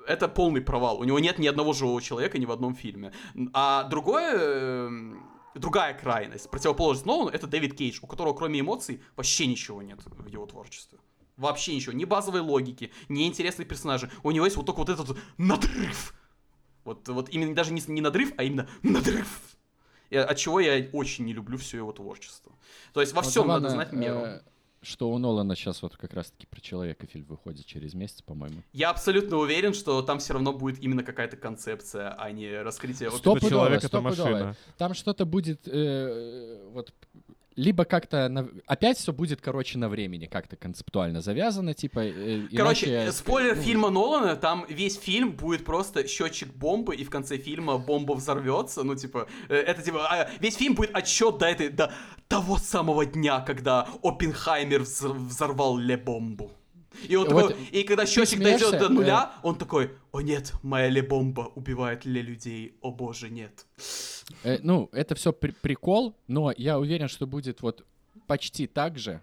это 0.07 0.29
полный 0.29 0.61
провал. 0.61 1.01
У 1.01 1.03
него 1.03 1.19
нет 1.19 1.39
ни 1.39 1.47
одного 1.47 1.73
живого 1.73 2.01
человека 2.01 2.37
ни 2.37 2.45
в 2.45 2.51
одном 2.51 2.73
фильме. 2.73 3.11
А 3.51 3.83
другое... 3.83 4.33
э, 4.37 4.89
Другая 5.55 5.93
крайность, 5.93 6.49
противоположность 6.49 7.05
Нолану, 7.05 7.29
это 7.29 7.47
Дэвид 7.47 7.77
Кейдж, 7.77 7.99
у 8.01 8.07
которого 8.07 8.33
кроме 8.33 8.59
эмоций 8.59 9.01
вообще 9.15 9.47
ничего 9.47 9.81
нет 9.81 9.99
в 10.05 10.27
его 10.27 10.45
творчестве. 10.45 10.99
Вообще 11.37 11.75
ничего. 11.75 11.93
Ни 11.93 12.05
базовой 12.05 12.39
логики, 12.41 12.91
ни 13.09 13.27
интересных 13.27 13.67
персонажей. 13.67 14.09
У 14.23 14.31
него 14.31 14.45
есть 14.45 14.57
вот 14.57 14.65
только 14.65 14.79
вот 14.79 14.89
этот 14.89 15.07
вот 15.07 15.17
надрыв. 15.37 16.13
Вот, 16.85 17.07
вот 17.09 17.29
именно 17.29 17.53
даже 17.55 17.73
не, 17.73 17.81
не 17.87 18.01
надрыв, 18.01 18.33
а 18.37 18.43
именно 18.43 18.67
надрыв. 18.83 19.41
И 20.11 20.17
от 20.17 20.37
чего 20.37 20.59
я 20.59 20.87
очень 20.93 21.25
не 21.25 21.33
люблю 21.33 21.57
все 21.57 21.77
его 21.77 21.91
творчество. 21.91 22.51
То 22.93 23.01
есть 23.01 23.13
во 23.13 23.21
Вот 23.21 23.29
всем 23.31 23.47
надо 23.47 23.69
забавно, 23.69 23.85
знать 23.91 23.99
меру. 23.99 24.19
э, 24.19 24.41
Что 24.83 25.09
у 25.09 25.17
Нолана 25.17 25.55
сейчас 25.55 25.81
вот 25.81 25.97
как 25.97 26.13
раз-таки 26.13 26.45
про 26.45 26.61
человека 26.61 27.07
фильм 27.07 27.25
выходит 27.25 27.65
через 27.65 27.95
месяц, 27.95 28.21
по-моему. 28.21 28.61
Я 28.71 28.91
абсолютно 28.91 29.37
уверен, 29.37 29.73
что 29.73 30.01
там 30.03 30.19
все 30.19 30.33
равно 30.33 30.53
будет 30.53 30.81
именно 30.81 31.03
какая-то 31.03 31.37
концепция, 31.37 32.09
а 32.17 32.31
не 32.31 32.61
раскрытие. 32.61 33.09
вот 33.09 33.17
Стоп. 33.19 33.37
Это 33.37 33.47
Стопудово, 33.47 33.65
человек, 33.67 33.83
это 33.83 34.01
машина. 34.01 34.55
Там 34.77 34.93
что-то 34.93 35.25
будет 35.25 35.67
э, 35.67 36.61
вот 36.71 36.93
либо 37.55 37.85
как-то 37.85 38.27
на- 38.29 38.49
опять 38.67 38.97
все 38.97 39.13
будет 39.13 39.41
короче 39.41 39.77
на 39.77 39.87
времени 39.89 40.25
как-то 40.25 40.55
концептуально 40.55 41.21
завязано 41.21 41.73
типа 41.73 41.99
э, 41.99 42.47
Короче, 42.55 42.85
иначе- 42.87 43.11
спойлер 43.11 43.55
ну, 43.55 43.61
фильма 43.61 43.89
Нолана, 43.89 44.35
там 44.35 44.65
весь 44.69 44.97
фильм 44.99 45.31
будет 45.31 45.63
просто 45.65 46.07
счетчик 46.07 46.53
бомбы, 46.53 46.95
и 46.95 47.03
в 47.03 47.09
конце 47.09 47.37
фильма 47.37 47.77
бомба 47.77 48.13
взорвется. 48.13 48.83
Ну, 48.83 48.95
типа, 48.95 49.27
э, 49.49 49.55
это 49.55 49.81
типа, 49.81 50.07
а, 50.09 50.29
весь 50.39 50.55
фильм 50.55 50.75
будет 50.75 50.91
отчет 50.95 51.37
до 51.37 51.45
этой, 51.45 51.69
до 51.69 51.91
того 52.27 52.57
самого 52.57 53.05
дня, 53.05 53.39
когда 53.39 53.87
Оппенхаймер 54.03 54.81
взор- 54.81 55.13
взорвал 55.17 55.77
Ле 55.77 55.97
бомбу. 55.97 56.51
И, 57.07 57.15
он 57.15 57.27
Вот 57.29 57.49
такой- 57.49 57.63
и 57.71 57.83
когда 57.83 58.05
счетчик 58.05 58.39
дойдет 58.39 58.67
смеешься, 58.67 58.79
до 58.87 58.93
нуля, 58.93 59.33
он 59.43 59.55
такой, 59.57 59.91
о 60.11 60.21
нет, 60.21 60.53
моя 60.63 60.89
Ле 60.89 61.01
бомба 61.01 61.51
убивает 61.55 62.05
Ле 62.05 62.21
людей, 62.21 62.75
о 62.81 62.91
боже, 62.91 63.29
нет. 63.29 63.65
э, 64.43 64.57
ну 64.61 64.89
это 64.91 65.15
все 65.15 65.31
прикол, 65.33 66.15
но 66.27 66.53
я 66.57 66.79
уверен, 66.79 67.07
что 67.07 67.27
будет 67.27 67.61
вот 67.61 67.85
почти 68.27 68.67
так 68.67 68.97
же. 68.97 69.21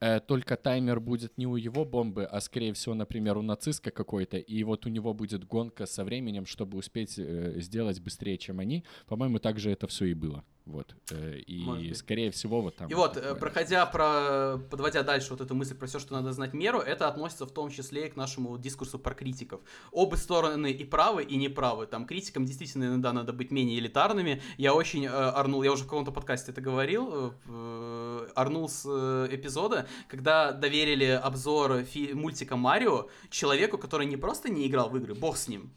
э, 0.00 0.20
только 0.20 0.56
таймер 0.56 1.00
будет 1.00 1.36
не 1.38 1.46
у 1.46 1.56
его 1.56 1.84
бомбы, 1.84 2.24
а 2.24 2.40
скорее 2.40 2.72
всего, 2.72 2.94
например, 2.94 3.36
у 3.36 3.42
нациста 3.42 3.90
какой-то, 3.90 4.36
и 4.36 4.62
вот 4.62 4.86
у 4.86 4.90
него 4.90 5.12
будет 5.12 5.44
гонка 5.44 5.86
со 5.86 6.04
временем, 6.04 6.46
чтобы 6.46 6.78
успеть 6.78 7.18
э, 7.18 7.54
сделать 7.60 8.00
быстрее, 8.00 8.38
чем 8.38 8.60
они. 8.60 8.84
По-моему, 9.08 9.38
так 9.40 9.58
же 9.58 9.70
это 9.72 9.86
все 9.88 10.04
и 10.04 10.14
было. 10.14 10.44
Вот. 10.68 10.94
э, 11.10 11.38
и 11.38 11.64
Может 11.64 11.96
скорее 11.96 12.30
всего, 12.30 12.60
вот 12.60 12.76
там. 12.76 12.88
И 12.90 12.94
вот, 12.94 13.14
такое. 13.14 13.32
э, 13.32 13.34
проходя 13.34 13.86
про, 13.86 14.58
подводя 14.70 15.02
дальше 15.02 15.30
вот 15.30 15.40
эту 15.40 15.54
мысль 15.54 15.74
про 15.74 15.86
все, 15.86 15.98
что 15.98 16.12
надо 16.12 16.32
знать 16.32 16.52
меру, 16.52 16.78
это 16.78 17.08
относится 17.08 17.46
в 17.46 17.50
том 17.50 17.70
числе 17.70 18.06
и 18.06 18.10
к 18.10 18.16
нашему 18.16 18.58
дискурсу 18.58 18.98
про 18.98 19.14
критиков. 19.14 19.62
Оба 19.92 20.16
стороны 20.16 20.70
и 20.70 20.84
правы, 20.84 21.24
и 21.24 21.36
неправы. 21.36 21.86
Там 21.86 22.04
критикам 22.06 22.44
действительно 22.44 22.84
иногда 22.84 23.14
надо 23.14 23.32
быть 23.32 23.50
менее 23.50 23.78
элитарными. 23.78 24.42
Я 24.58 24.74
очень 24.74 25.06
э, 25.06 25.08
орнул, 25.08 25.62
я 25.62 25.72
уже 25.72 25.84
в 25.84 25.86
каком-то 25.86 26.12
подкасте 26.12 26.52
это 26.52 26.60
говорил, 26.60 27.32
э, 27.46 28.28
орнул 28.34 28.68
с 28.68 28.84
э, 28.86 29.28
эпизода, 29.34 29.88
когда 30.06 30.52
доверили 30.52 31.06
обзор 31.06 31.82
фи- 31.84 32.12
мультика 32.12 32.56
Марио 32.56 33.08
человеку, 33.30 33.78
который 33.78 34.06
не 34.06 34.18
просто 34.18 34.50
не 34.50 34.66
играл 34.66 34.90
в 34.90 34.96
игры, 34.98 35.14
бог 35.14 35.38
с 35.38 35.48
ним, 35.48 35.72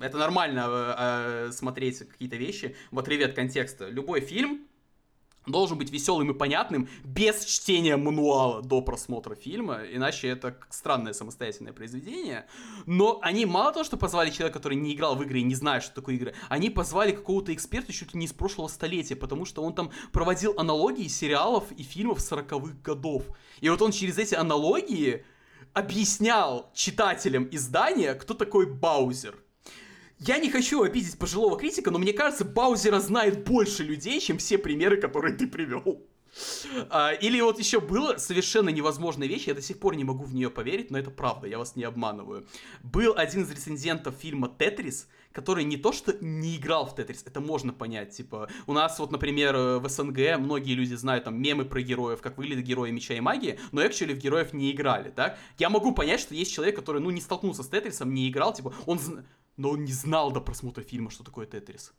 это 0.00 0.18
нормально 0.18 0.66
э, 0.68 0.94
э, 0.98 1.52
смотреть 1.52 1.98
какие-то 1.98 2.36
вещи 2.36 2.76
в 2.90 2.98
отрыве 2.98 3.26
от 3.26 3.34
контекста. 3.34 3.88
Любой 3.88 4.20
фильм 4.20 4.68
должен 5.50 5.78
быть 5.78 5.90
веселым 5.90 6.30
и 6.30 6.34
понятным 6.34 6.88
без 7.04 7.44
чтения 7.44 7.96
мануала 7.96 8.62
до 8.62 8.80
просмотра 8.82 9.34
фильма, 9.34 9.80
иначе 9.90 10.28
это 10.28 10.58
странное 10.70 11.12
самостоятельное 11.12 11.72
произведение. 11.72 12.46
Но 12.86 13.18
они 13.22 13.46
мало 13.46 13.72
того, 13.72 13.84
что 13.84 13.96
позвали 13.96 14.30
человека, 14.30 14.58
который 14.58 14.76
не 14.76 14.94
играл 14.94 15.16
в 15.16 15.22
игры 15.22 15.40
и 15.40 15.44
не 15.44 15.54
знает, 15.54 15.82
что 15.82 15.94
такое 15.94 16.16
игры, 16.16 16.34
они 16.48 16.70
позвали 16.70 17.12
какого-то 17.12 17.52
эксперта 17.54 17.92
чуть 17.92 18.14
ли 18.14 18.20
не 18.20 18.26
из 18.26 18.32
прошлого 18.32 18.68
столетия, 18.68 19.16
потому 19.16 19.44
что 19.44 19.62
он 19.62 19.74
там 19.74 19.90
проводил 20.12 20.54
аналогии 20.58 21.08
сериалов 21.08 21.64
и 21.72 21.82
фильмов 21.82 22.18
40-х 22.18 22.76
годов. 22.82 23.24
И 23.60 23.68
вот 23.68 23.82
он 23.82 23.92
через 23.92 24.18
эти 24.18 24.34
аналогии 24.34 25.24
объяснял 25.72 26.70
читателям 26.74 27.48
издания, 27.50 28.14
кто 28.14 28.34
такой 28.34 28.66
Баузер. 28.66 29.36
Я 30.18 30.38
не 30.38 30.50
хочу 30.50 30.82
обидеть 30.82 31.18
пожилого 31.18 31.56
критика, 31.56 31.90
но 31.90 31.98
мне 31.98 32.12
кажется, 32.12 32.44
Баузера 32.44 32.98
знает 32.98 33.44
больше 33.44 33.84
людей, 33.84 34.20
чем 34.20 34.38
все 34.38 34.58
примеры, 34.58 34.96
которые 34.96 35.36
ты 35.36 35.46
привел. 35.46 36.04
А, 36.90 37.12
или 37.12 37.40
вот 37.40 37.58
еще 37.58 37.80
была 37.80 38.18
совершенно 38.18 38.68
невозможная 38.68 39.28
вещь, 39.28 39.46
я 39.46 39.54
до 39.54 39.62
сих 39.62 39.78
пор 39.78 39.96
не 39.96 40.04
могу 40.04 40.24
в 40.24 40.34
нее 40.34 40.50
поверить, 40.50 40.90
но 40.90 40.98
это 40.98 41.10
правда, 41.10 41.46
я 41.46 41.58
вас 41.58 41.76
не 41.76 41.84
обманываю. 41.84 42.46
Был 42.82 43.14
один 43.16 43.42
из 43.42 43.50
рецензентов 43.50 44.14
фильма 44.16 44.48
«Тетрис», 44.48 45.08
который 45.32 45.64
не 45.64 45.76
то 45.76 45.92
что 45.92 46.16
не 46.20 46.56
играл 46.56 46.86
в 46.86 46.94
Тетрис, 46.94 47.22
это 47.24 47.40
можно 47.40 47.72
понять, 47.72 48.10
типа, 48.10 48.48
у 48.66 48.72
нас 48.72 48.98
вот, 48.98 49.12
например, 49.12 49.54
э, 49.54 49.78
в 49.78 49.88
СНГ 49.88 50.38
многие 50.38 50.74
люди 50.74 50.94
знают 50.94 51.24
там 51.24 51.40
мемы 51.40 51.64
про 51.64 51.80
героев, 51.80 52.20
как 52.20 52.38
выглядят 52.38 52.64
герои 52.64 52.90
Меча 52.90 53.14
и 53.14 53.20
Магии, 53.20 53.58
но 53.72 53.86
экчуали 53.86 54.14
в 54.14 54.18
героев 54.18 54.52
не 54.52 54.72
играли, 54.72 55.10
так? 55.10 55.38
Я 55.58 55.70
могу 55.70 55.92
понять, 55.92 56.20
что 56.20 56.34
есть 56.34 56.52
человек, 56.52 56.76
который, 56.76 57.00
ну, 57.00 57.10
не 57.10 57.20
столкнулся 57.20 57.62
с 57.62 57.68
Тетрисом, 57.68 58.12
не 58.12 58.28
играл, 58.28 58.52
типа, 58.52 58.74
он, 58.86 58.98
но 59.58 59.70
он 59.70 59.84
не 59.84 59.92
знал 59.92 60.30
до 60.30 60.40
просмотра 60.40 60.82
фильма, 60.82 61.10
что 61.10 61.24
такое 61.24 61.44
Тетрис. 61.46 61.92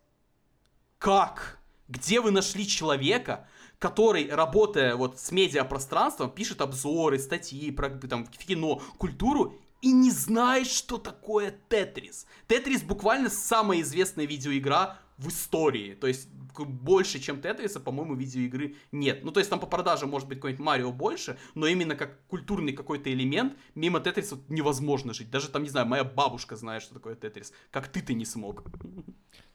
Как? 0.98 1.60
Где 1.88 2.22
вы 2.22 2.32
нашли 2.32 2.68
человека, 2.68 3.48
который, 3.78 4.30
работая 4.30 4.96
вот 4.96 5.20
с 5.20 5.32
медиапространством, 5.32 6.32
пишет 6.32 6.62
обзоры, 6.62 7.20
статьи 7.20 7.70
про 7.72 7.90
там, 7.90 8.26
кино, 8.26 8.82
культуру 8.98 9.56
и 9.82 9.92
не 9.92 10.12
знает, 10.12 10.68
что 10.68 10.98
такое 10.98 11.56
Тетрис. 11.70 12.26
Тетрис 12.48 12.82
буквально 12.82 13.30
самая 13.30 13.82
известная 13.82 14.26
видеоигра 14.26 14.98
в 15.18 15.30
истории. 15.30 15.96
То 15.96 16.08
есть 16.08 16.28
больше, 16.66 17.20
чем 17.20 17.42
Тетриса, 17.42 17.80
по-моему, 17.80 18.16
видеоигры 18.16 18.76
нет. 18.92 19.24
Ну, 19.24 19.32
то 19.32 19.40
есть 19.40 19.50
там 19.50 19.60
по 19.60 19.68
продажам 19.68 20.10
может 20.10 20.28
быть 20.28 20.38
какой-нибудь 20.38 20.66
Марио 20.66 20.92
больше, 20.92 21.38
но 21.56 21.68
именно 21.68 21.96
как 21.96 22.26
культурный 22.28 22.74
какой-то 22.74 23.12
элемент, 23.12 23.58
мимо 23.76 24.00
Тетриса 24.00 24.38
невозможно 24.50 25.14
жить. 25.14 25.30
Даже 25.30 25.50
там, 25.50 25.64
не 25.64 25.70
знаю, 25.70 25.88
моя 25.88 26.04
бабушка 26.04 26.56
знает, 26.56 26.84
что 26.84 26.94
такое 26.94 27.16
Тетрис. 27.16 27.54
Как 27.72 27.88
ты-то 27.88 28.14
не 28.14 28.26
смог. 28.26 28.64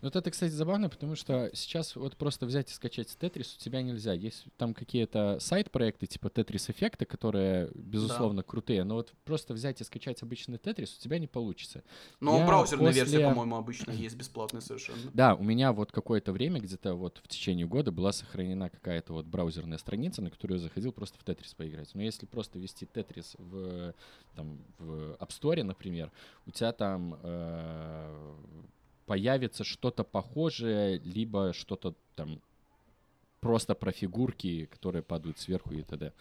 Вот 0.04 0.16
это, 0.16 0.30
кстати, 0.30 0.52
забавно, 0.52 0.90
потому 0.90 1.16
что 1.16 1.50
сейчас 1.54 1.96
вот 1.96 2.14
просто 2.18 2.44
взять 2.44 2.70
и 2.70 2.74
скачать 2.74 3.16
Тетрис 3.18 3.56
у 3.56 3.58
тебя 3.58 3.80
нельзя. 3.80 4.12
Есть 4.12 4.44
там 4.58 4.74
какие-то 4.74 5.38
сайт-проекты 5.40 6.06
типа 6.06 6.28
Тетрис 6.28 6.68
Эффекта, 6.68 7.06
которые, 7.06 7.70
безусловно, 7.74 8.42
да. 8.42 8.46
крутые, 8.46 8.84
но 8.84 8.96
вот 8.96 9.14
просто 9.24 9.54
взять 9.54 9.80
и 9.80 9.84
скачать 9.84 10.22
обычный 10.22 10.58
Тетрис 10.58 10.94
у 10.98 11.00
тебя 11.00 11.18
не 11.18 11.26
получится. 11.26 11.82
Но 12.20 12.38
Я 12.38 12.46
браузерная 12.46 12.88
после... 12.88 13.02
версия, 13.02 13.28
по-моему, 13.30 13.56
обычно 13.56 13.92
есть 13.92 14.14
бесплатная 14.14 14.60
совершенно. 14.60 15.10
Да, 15.14 15.36
у 15.36 15.42
меня 15.42 15.72
вот 15.72 15.90
какое-то 15.90 16.32
время, 16.32 16.60
где-то 16.60 16.92
вот 16.92 17.22
в 17.24 17.28
течение 17.28 17.66
года 17.66 17.90
была 17.90 18.12
сохранена 18.12 18.68
какая-то 18.68 19.14
вот 19.14 19.24
браузерная 19.24 19.78
страница, 19.78 20.20
на 20.20 20.30
которую 20.30 20.58
я 20.58 20.64
заходил 20.64 20.92
просто 20.92 21.18
в 21.18 21.24
Тетрис 21.24 21.54
поиграть. 21.54 21.94
Но 21.94 22.02
если 22.02 22.26
просто 22.26 22.58
ввести 22.58 22.84
Тетрис 22.84 23.36
в, 23.38 23.94
там, 24.36 24.58
в 24.78 25.16
App 25.18 25.30
Store, 25.30 25.62
например, 25.62 26.12
у 26.44 26.50
тебя 26.50 26.72
там 26.72 27.18
э, 27.22 28.34
появится 29.06 29.64
что-то 29.64 30.04
похожее, 30.04 30.98
либо 30.98 31.52
что-то 31.52 31.94
там 32.16 32.40
просто 33.44 33.74
про 33.74 33.92
фигурки, 33.92 34.64
которые 34.64 35.02
падают 35.02 35.38
сверху 35.38 35.74
и 35.74 35.82
т.д. 35.82 36.12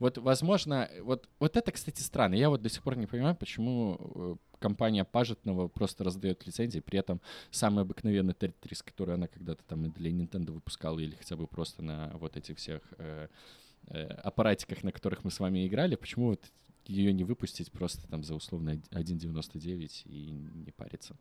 Вот, 0.00 0.18
возможно, 0.18 0.90
вот, 1.02 1.28
вот 1.38 1.56
это, 1.56 1.70
кстати, 1.70 2.02
странно. 2.02 2.34
Я 2.34 2.50
вот 2.50 2.60
до 2.60 2.68
сих 2.68 2.82
пор 2.82 2.96
не 2.96 3.06
понимаю, 3.06 3.36
почему 3.36 3.98
э, 4.00 4.36
компания 4.58 5.04
Пажетного 5.04 5.68
просто 5.68 6.02
раздает 6.02 6.44
лицензии, 6.44 6.80
при 6.80 6.98
этом 6.98 7.20
самый 7.52 7.82
обыкновенный 7.82 8.34
Тетрис, 8.34 8.82
который 8.82 9.14
она 9.14 9.28
когда-то 9.28 9.62
там 9.68 9.92
для 9.92 10.10
Nintendo 10.10 10.50
выпускала, 10.50 10.98
или 10.98 11.14
хотя 11.14 11.36
бы 11.36 11.46
просто 11.46 11.82
на 11.82 12.10
вот 12.14 12.36
этих 12.36 12.58
всех 12.58 12.82
э, 12.98 13.28
э, 13.86 14.04
аппаратиках, 14.24 14.82
на 14.82 14.90
которых 14.90 15.22
мы 15.22 15.30
с 15.30 15.38
вами 15.38 15.64
играли, 15.68 15.94
почему 15.94 16.30
вот 16.30 16.40
ее 16.86 17.12
не 17.12 17.22
выпустить 17.22 17.70
просто 17.70 18.08
там 18.08 18.24
за 18.24 18.34
условно 18.34 18.70
1.99 18.90 20.02
и 20.06 20.30
не 20.30 20.72
париться. 20.72 21.16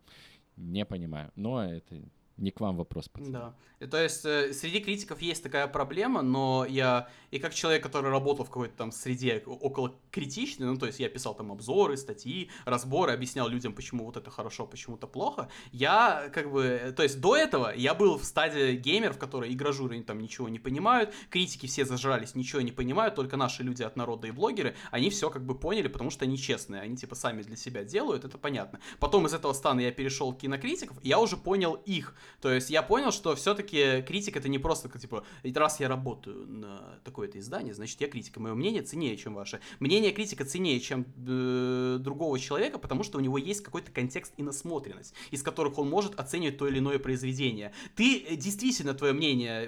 Не 0.58 0.86
понимаю. 0.86 1.32
Но 1.36 1.64
это 1.64 2.02
не 2.42 2.52
к 2.52 2.60
вам 2.60 2.78
вопрос, 2.78 3.08
пацаны. 3.08 3.32
Да. 3.32 3.56
И, 3.80 3.86
то 3.86 4.02
есть 4.02 4.26
э, 4.26 4.54
среди 4.54 4.80
критиков 4.80 5.22
есть 5.22 5.44
такая 5.44 5.68
проблема, 5.68 6.22
но 6.22 6.66
я 6.70 7.08
и 7.32 7.40
как 7.40 7.54
человек, 7.54 7.82
который 7.82 8.12
работал 8.12 8.46
в 8.46 8.50
какой-то 8.50 8.76
там 8.76 8.92
среде 8.92 9.42
около 9.46 9.96
критичной, 10.12 10.68
ну 10.68 10.78
то 10.78 10.86
есть 10.86 11.00
я 11.00 11.10
писал 11.10 11.34
там 11.34 11.52
обзоры, 11.52 11.98
статьи, 11.98 12.50
разборы, 12.66 13.14
объяснял 13.14 13.48
людям, 13.48 13.74
почему 13.74 14.06
вот 14.06 14.18
это 14.18 14.30
хорошо, 14.30 14.66
почему 14.68 14.98
то 14.98 15.08
плохо. 15.08 15.50
Я 15.72 16.30
как 16.34 16.52
бы, 16.52 16.94
то 16.96 17.04
есть 17.04 17.22
до 17.22 17.36
этого 17.36 17.74
я 17.76 17.94
был 17.94 18.18
в 18.18 18.26
стадии 18.26 18.76
геймеров, 18.76 19.18
которые 19.18 19.54
игражуры 19.54 20.02
там 20.02 20.20
ничего 20.20 20.50
не 20.50 20.60
понимают, 20.60 21.14
критики 21.30 21.66
все 21.68 21.86
зажрались, 21.86 22.36
ничего 22.36 22.62
не 22.62 22.72
понимают, 22.72 23.16
только 23.16 23.38
наши 23.38 23.64
люди 23.64 23.84
от 23.84 23.96
народа 23.96 24.28
и 24.28 24.32
блогеры, 24.32 24.76
они 24.92 25.10
все 25.10 25.30
как 25.30 25.46
бы 25.46 25.58
поняли, 25.58 25.88
потому 25.88 26.10
что 26.10 26.26
они 26.26 26.38
честные, 26.38 26.82
они 26.82 26.96
типа 26.98 27.16
сами 27.16 27.42
для 27.42 27.56
себя 27.56 27.84
делают, 27.84 28.26
это 28.26 28.38
понятно. 28.38 28.80
Потом 29.00 29.26
из 29.26 29.34
этого 29.34 29.54
стана 29.54 29.80
я 29.82 29.92
перешел 29.92 30.34
к 30.34 30.40
кинокритиков, 30.40 30.98
я 31.04 31.20
уже 31.20 31.38
понял 31.38 31.74
их 31.86 32.16
то 32.40 32.52
есть 32.52 32.70
я 32.70 32.82
понял, 32.82 33.12
что 33.12 33.36
все-таки 33.36 34.02
критик 34.02 34.38
это 34.38 34.50
не 34.50 34.60
просто 34.60 34.90
типа, 34.98 35.24
раз 35.44 35.80
я 35.80 35.88
работаю 35.88 36.48
на 36.48 37.00
такое-то 37.04 37.40
издание, 37.40 37.74
значит 37.74 38.00
я 38.02 38.08
критика. 38.08 38.40
Мое 38.40 38.54
мнение 38.54 38.82
ценнее, 38.82 39.18
чем 39.18 39.34
ваше. 39.34 39.60
Мнение 39.80 40.12
критика 40.12 40.46
ценнее, 40.46 40.80
чем 40.80 41.06
э, 41.28 41.98
другого 42.00 42.40
человека, 42.40 42.80
потому 42.80 43.04
что 43.04 43.18
у 43.18 43.22
него 43.22 43.38
есть 43.38 43.62
какой-то 43.62 43.92
контекст 43.92 44.34
и 44.38 44.44
насмотренность, 44.44 45.14
из 45.32 45.44
которых 45.44 45.78
он 45.78 45.90
может 45.90 46.20
оценивать 46.20 46.58
то 46.58 46.68
или 46.68 46.80
иное 46.80 47.00
произведение. 47.00 47.74
Ты 47.96 48.24
э, 48.24 48.36
действительно 48.36 48.94
твое 48.94 49.14
мнение, 49.14 49.68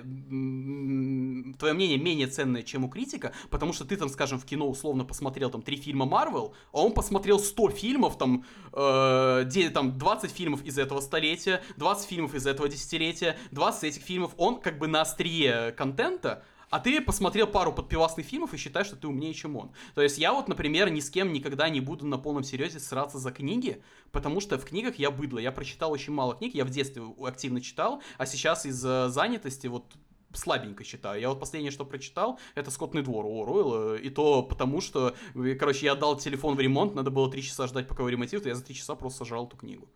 твое 1.57 1.73
мнение 1.73 1.97
менее 1.97 2.27
ценное, 2.27 2.63
чем 2.63 2.85
у 2.85 2.89
критика, 2.89 3.33
потому 3.49 3.73
что 3.73 3.85
ты 3.85 3.97
там, 3.97 4.09
скажем, 4.09 4.39
в 4.39 4.45
кино 4.45 4.67
условно 4.67 5.05
посмотрел 5.05 5.49
там 5.49 5.61
три 5.61 5.77
фильма 5.77 6.05
Марвел, 6.05 6.53
а 6.71 6.81
он 6.81 6.93
посмотрел 6.93 7.39
100 7.39 7.69
фильмов, 7.69 8.17
там, 8.17 8.45
э, 8.71 9.69
там 9.73 9.97
20 9.97 10.31
фильмов 10.31 10.63
из 10.63 10.77
этого 10.77 11.01
столетия, 11.01 11.61
20 11.77 12.07
фильмов 12.07 12.35
из 12.35 12.47
этого 12.47 12.52
десятилетия, 12.53 13.37
20 13.51 13.83
этих 13.83 14.01
фильмов, 14.01 14.31
он 14.37 14.61
как 14.61 14.77
бы 14.77 14.87
на 14.87 15.01
острие 15.01 15.71
контента, 15.73 16.43
а 16.69 16.79
ты 16.79 17.01
посмотрел 17.01 17.45
пару 17.45 17.71
подпивасных 17.71 18.25
фильмов 18.25 18.53
и 18.53 18.57
считаешь, 18.57 18.87
что 18.87 18.95
ты 18.95 19.07
умнее, 19.07 19.33
чем 19.35 19.57
он. 19.57 19.71
То 19.93 20.01
есть 20.01 20.17
я 20.17 20.33
вот, 20.33 20.47
например, 20.47 20.89
ни 20.89 21.01
с 21.01 21.11
кем 21.11 21.31
никогда 21.31 21.69
не 21.69 21.81
буду 21.81 22.07
на 22.07 22.17
полном 22.17 22.43
серьезе 22.43 22.79
сраться 22.79 23.19
за 23.19 23.31
книги, 23.31 23.83
потому 24.11 24.39
что 24.41 24.57
в 24.57 24.65
книгах 24.65 24.95
я 24.95 25.11
быдло. 25.11 25.37
Я 25.37 25.51
прочитал 25.51 25.91
очень 25.91 26.13
мало 26.13 26.33
книг, 26.33 26.55
я 26.55 26.65
в 26.65 26.71
детстве 26.71 27.03
активно 27.23 27.61
читал, 27.61 28.01
а 28.17 28.25
сейчас 28.25 28.65
из-за 28.65 29.09
занятости 29.09 29.67
вот 29.67 29.85
слабенько 30.33 30.83
читаю. 30.83 31.21
Я 31.21 31.29
вот 31.29 31.39
последнее, 31.39 31.69
что 31.69 31.85
прочитал, 31.85 32.39
это 32.55 32.71
«Скотный 32.71 33.03
двор» 33.03 33.23
у 33.27 33.43
Оруэлла, 33.43 33.95
и 33.95 34.09
то 34.09 34.41
потому, 34.41 34.81
что, 34.81 35.15
короче, 35.59 35.85
я 35.85 35.91
отдал 35.91 36.17
телефон 36.17 36.55
в 36.55 36.59
ремонт, 36.59 36.95
надо 36.95 37.11
было 37.11 37.29
три 37.29 37.43
часа 37.43 37.67
ждать, 37.67 37.87
пока 37.87 38.01
его 38.01 38.09
ремонтируют, 38.09 38.47
я 38.47 38.55
за 38.55 38.63
три 38.63 38.73
часа 38.73 38.95
просто 38.95 39.19
сожрал 39.19 39.45
эту 39.45 39.57
книгу. 39.57 39.87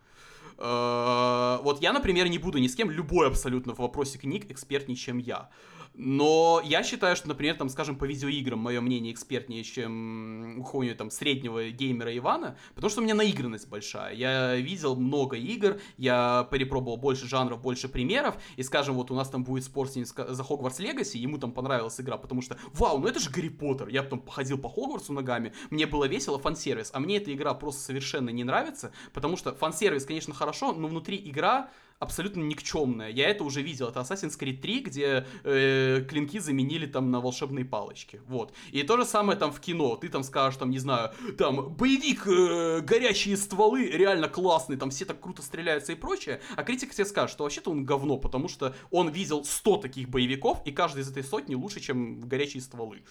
Э, 0.57 1.59
вот 1.61 1.81
я, 1.81 1.93
например, 1.93 2.27
не 2.27 2.37
буду 2.37 2.57
ни 2.57 2.67
с 2.67 2.75
кем, 2.75 2.89
любой 2.91 3.27
абсолютно 3.27 3.73
в 3.73 3.79
вопросе 3.79 4.17
книг 4.17 4.49
экспертнее, 4.49 4.95
чем 4.95 5.17
я. 5.17 5.49
Но 5.99 6.61
я 6.63 6.83
считаю, 6.83 7.15
что, 7.15 7.27
например, 7.27 7.55
там, 7.55 7.69
скажем, 7.69 7.97
по 7.97 8.05
видеоиграм 8.05 8.59
мое 8.59 8.81
мнение 8.81 9.11
экспертнее, 9.11 9.63
чем 9.63 10.59
у 10.59 10.63
какого-нибудь 10.63 10.97
там 10.97 11.09
среднего 11.09 11.69
геймера 11.71 12.15
Ивана, 12.15 12.55
потому 12.75 12.91
что 12.91 13.01
у 13.01 13.03
меня 13.03 13.15
наигранность 13.15 13.67
большая. 13.67 14.13
Я 14.13 14.55
видел 14.55 14.95
много 14.95 15.37
игр, 15.37 15.79
я 15.97 16.47
перепробовал 16.51 16.97
больше 16.97 17.27
жанров, 17.27 17.61
больше 17.61 17.89
примеров, 17.89 18.37
и, 18.57 18.63
скажем, 18.63 18.93
вот 18.93 19.09
у 19.09 19.15
нас 19.15 19.29
там 19.29 19.43
будет 19.43 19.63
спор 19.63 19.89
за 19.89 20.43
Хогвартс 20.43 20.77
Легаси, 20.77 21.17
ему 21.17 21.39
там 21.39 21.51
понравилась 21.51 21.99
игра, 21.99 22.17
потому 22.17 22.43
что, 22.43 22.59
вау, 22.73 22.99
ну 22.99 23.07
это 23.07 23.19
же 23.19 23.31
Гарри 23.31 23.49
Поттер. 23.49 23.87
Я 23.87 24.03
потом 24.03 24.19
походил 24.19 24.59
по 24.59 24.69
Хогвартсу 24.69 25.13
ногами, 25.13 25.53
мне 25.71 25.87
было 25.87 26.05
весело, 26.05 26.37
фан-сервис, 26.37 26.91
а 26.93 26.99
мне 26.99 27.17
эта 27.17 27.33
игра 27.33 27.55
просто 27.55 27.81
совершенно 27.81 28.29
не 28.29 28.43
нравится, 28.43 28.91
потому 29.13 29.35
что 29.35 29.55
фан-сервис, 29.55 30.05
конечно, 30.05 30.35
хорошо, 30.35 30.73
но 30.73 30.87
внутри 30.87 31.17
игра 31.17 31.71
абсолютно 31.99 32.41
никчемная. 32.41 33.09
Я 33.09 33.29
это 33.29 33.43
уже 33.43 33.61
видел. 33.61 33.87
Это 33.87 34.01
Assassin's 34.01 34.37
Creed 34.39 34.57
3, 34.57 34.79
где 34.81 35.25
э, 35.43 36.05
клинки 36.07 36.39
заменили 36.39 36.85
там 36.85 37.11
на 37.11 37.19
волшебные 37.19 37.65
палочки. 37.65 38.21
Вот. 38.27 38.53
И 38.71 38.83
то 38.83 38.97
же 38.97 39.05
самое 39.05 39.37
там 39.37 39.51
в 39.51 39.59
кино. 39.59 39.95
Ты 39.95 40.09
там 40.09 40.23
скажешь, 40.23 40.57
там, 40.57 40.69
не 40.69 40.79
знаю, 40.79 41.11
там, 41.37 41.73
боевик, 41.73 42.27
э, 42.27 42.81
горящие 42.81 43.37
стволы, 43.37 43.85
реально 43.85 44.27
классный, 44.27 44.77
там 44.77 44.89
все 44.89 45.05
так 45.05 45.19
круто 45.19 45.41
стреляются 45.41 45.93
и 45.93 45.95
прочее. 45.95 46.41
А 46.55 46.63
критик 46.63 46.93
тебе 46.93 47.05
скажет, 47.05 47.31
что 47.31 47.43
вообще-то 47.43 47.71
он 47.71 47.85
говно, 47.85 48.17
потому 48.17 48.47
что 48.47 48.75
он 48.91 49.09
видел 49.09 49.43
100 49.43 49.77
таких 49.77 50.09
боевиков, 50.09 50.61
и 50.65 50.71
каждый 50.71 51.01
из 51.01 51.09
этой 51.09 51.23
сотни 51.23 51.55
лучше, 51.55 51.79
чем 51.79 52.21
горячие 52.21 52.61
стволы. 52.61 53.01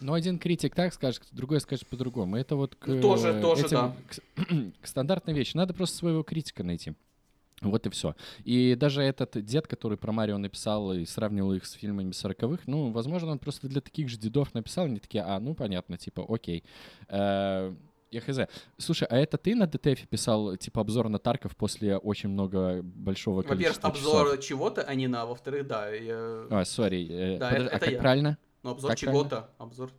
Ну, 0.00 0.14
один 0.14 0.38
критик 0.38 0.74
так 0.74 0.94
скажет, 0.94 1.22
другой 1.30 1.60
скажет 1.60 1.86
по-другому. 1.86 2.36
Это 2.36 2.56
вот 2.56 2.74
к, 2.74 2.86
тоже, 3.00 3.38
тоже, 3.40 3.66
этим, 3.66 3.76
да. 3.76 3.96
к, 4.08 4.80
к 4.82 4.86
стандартной 4.86 5.34
вещи. 5.34 5.56
Надо 5.56 5.74
просто 5.74 5.98
своего 5.98 6.22
критика 6.22 6.64
найти. 6.64 6.94
Вот 7.60 7.86
и 7.86 7.90
все. 7.90 8.14
И 8.44 8.74
даже 8.74 9.02
этот 9.02 9.44
дед, 9.44 9.66
который 9.66 9.98
про 9.98 10.12
Марио 10.12 10.38
написал 10.38 10.94
и 10.94 11.04
сравнивал 11.04 11.52
их 11.52 11.66
с 11.66 11.72
фильмами 11.72 12.12
сороковых, 12.12 12.66
ну, 12.66 12.90
возможно, 12.90 13.32
он 13.32 13.38
просто 13.38 13.68
для 13.68 13.82
таких 13.82 14.08
же 14.08 14.16
дедов 14.16 14.54
написал, 14.54 14.86
они 14.86 14.98
такие, 14.98 15.22
а, 15.22 15.38
ну, 15.40 15.54
понятно, 15.54 15.98
типа, 15.98 16.24
окей. 16.26 16.64
Э, 17.08 17.74
я 18.10 18.20
хз. 18.20 18.38
Слушай, 18.78 19.06
а 19.10 19.16
это 19.18 19.36
ты 19.36 19.54
на 19.54 19.66
ДТФ 19.66 20.08
писал, 20.08 20.56
типа, 20.56 20.80
обзор 20.80 21.08
на 21.08 21.18
Тарков 21.18 21.54
после 21.54 21.96
очень 21.98 22.30
много 22.30 22.80
большого 22.82 23.42
количества 23.42 23.88
Во-первых, 23.88 24.24
обзор 24.24 24.38
чего-то, 24.38 24.82
а 24.82 24.94
не 24.94 25.06
на, 25.06 25.26
во-вторых, 25.26 25.66
да. 25.66 25.90
Я... 25.90 26.46
А, 26.50 26.64
сори. 26.64 27.06
Э, 27.08 27.38
да, 27.38 27.50
Подож... 27.50 27.66
это, 27.66 27.74
а 27.74 27.76
это 27.76 27.84
как 27.84 27.94
я. 27.94 27.98
правильно? 28.00 28.38
Ну, 28.62 28.70
обзор 28.70 28.96
чего-то, 28.96 29.50
обзор... 29.58 29.90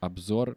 Обзор 0.00 0.56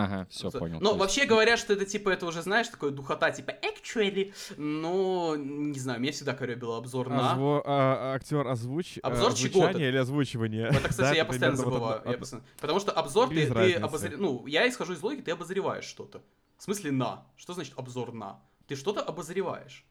Ага, 0.00 0.26
все, 0.30 0.50
понял. 0.50 0.74
Но 0.80 0.80
То 0.80 0.86
есть- 0.90 1.00
вообще 1.00 1.26
говорят, 1.26 1.58
что 1.58 1.72
это 1.72 1.84
типа, 1.84 2.10
это 2.10 2.24
уже 2.26 2.42
знаешь, 2.42 2.68
такое 2.68 2.90
духота, 2.92 3.30
типа 3.32 3.50
actually. 3.62 4.32
Но, 4.56 5.34
не 5.36 5.78
знаю, 5.78 5.98
мне 5.98 6.12
всегда 6.12 6.34
корябило 6.34 6.78
обзор 6.78 7.08
на. 7.08 7.34
Озво- 7.34 7.62
а, 7.64 8.14
актер 8.14 8.46
озвуч... 8.46 8.98
а, 9.02 9.08
Обзор 9.08 9.32
озвучание 9.32 9.52
чего-то. 9.72 9.78
или 9.88 9.96
озвучивание? 9.96 10.68
Это, 10.68 10.88
кстати, 10.88 10.96
Да, 11.00 11.12
я 11.14 11.22
это 11.22 11.24
постоянно 11.26 11.56
вот 11.56 11.64
забываю. 11.64 11.96
одно- 11.98 12.10
я 12.10 12.14
одно- 12.14 12.18
постоянно- 12.20 12.46
Потому 12.60 12.80
что 12.80 12.92
обзор 12.92 13.28
Без 13.30 13.36
ты, 13.40 13.46
ты 13.48 13.54
разницы. 13.54 13.80
обозр- 13.80 14.16
Ну, 14.16 14.46
я 14.46 14.68
исхожу 14.68 14.92
из 14.92 15.02
логики, 15.02 15.22
ты 15.22 15.30
обозреваешь 15.32 15.84
что-то. 15.84 16.22
В 16.56 16.62
смысле 16.62 16.92
на. 16.92 17.26
Что 17.36 17.54
значит 17.54 17.72
обзор 17.76 18.12
на? 18.12 18.40
Ты 18.68 18.76
что-то 18.76 19.00
обозреваешь. 19.02 19.84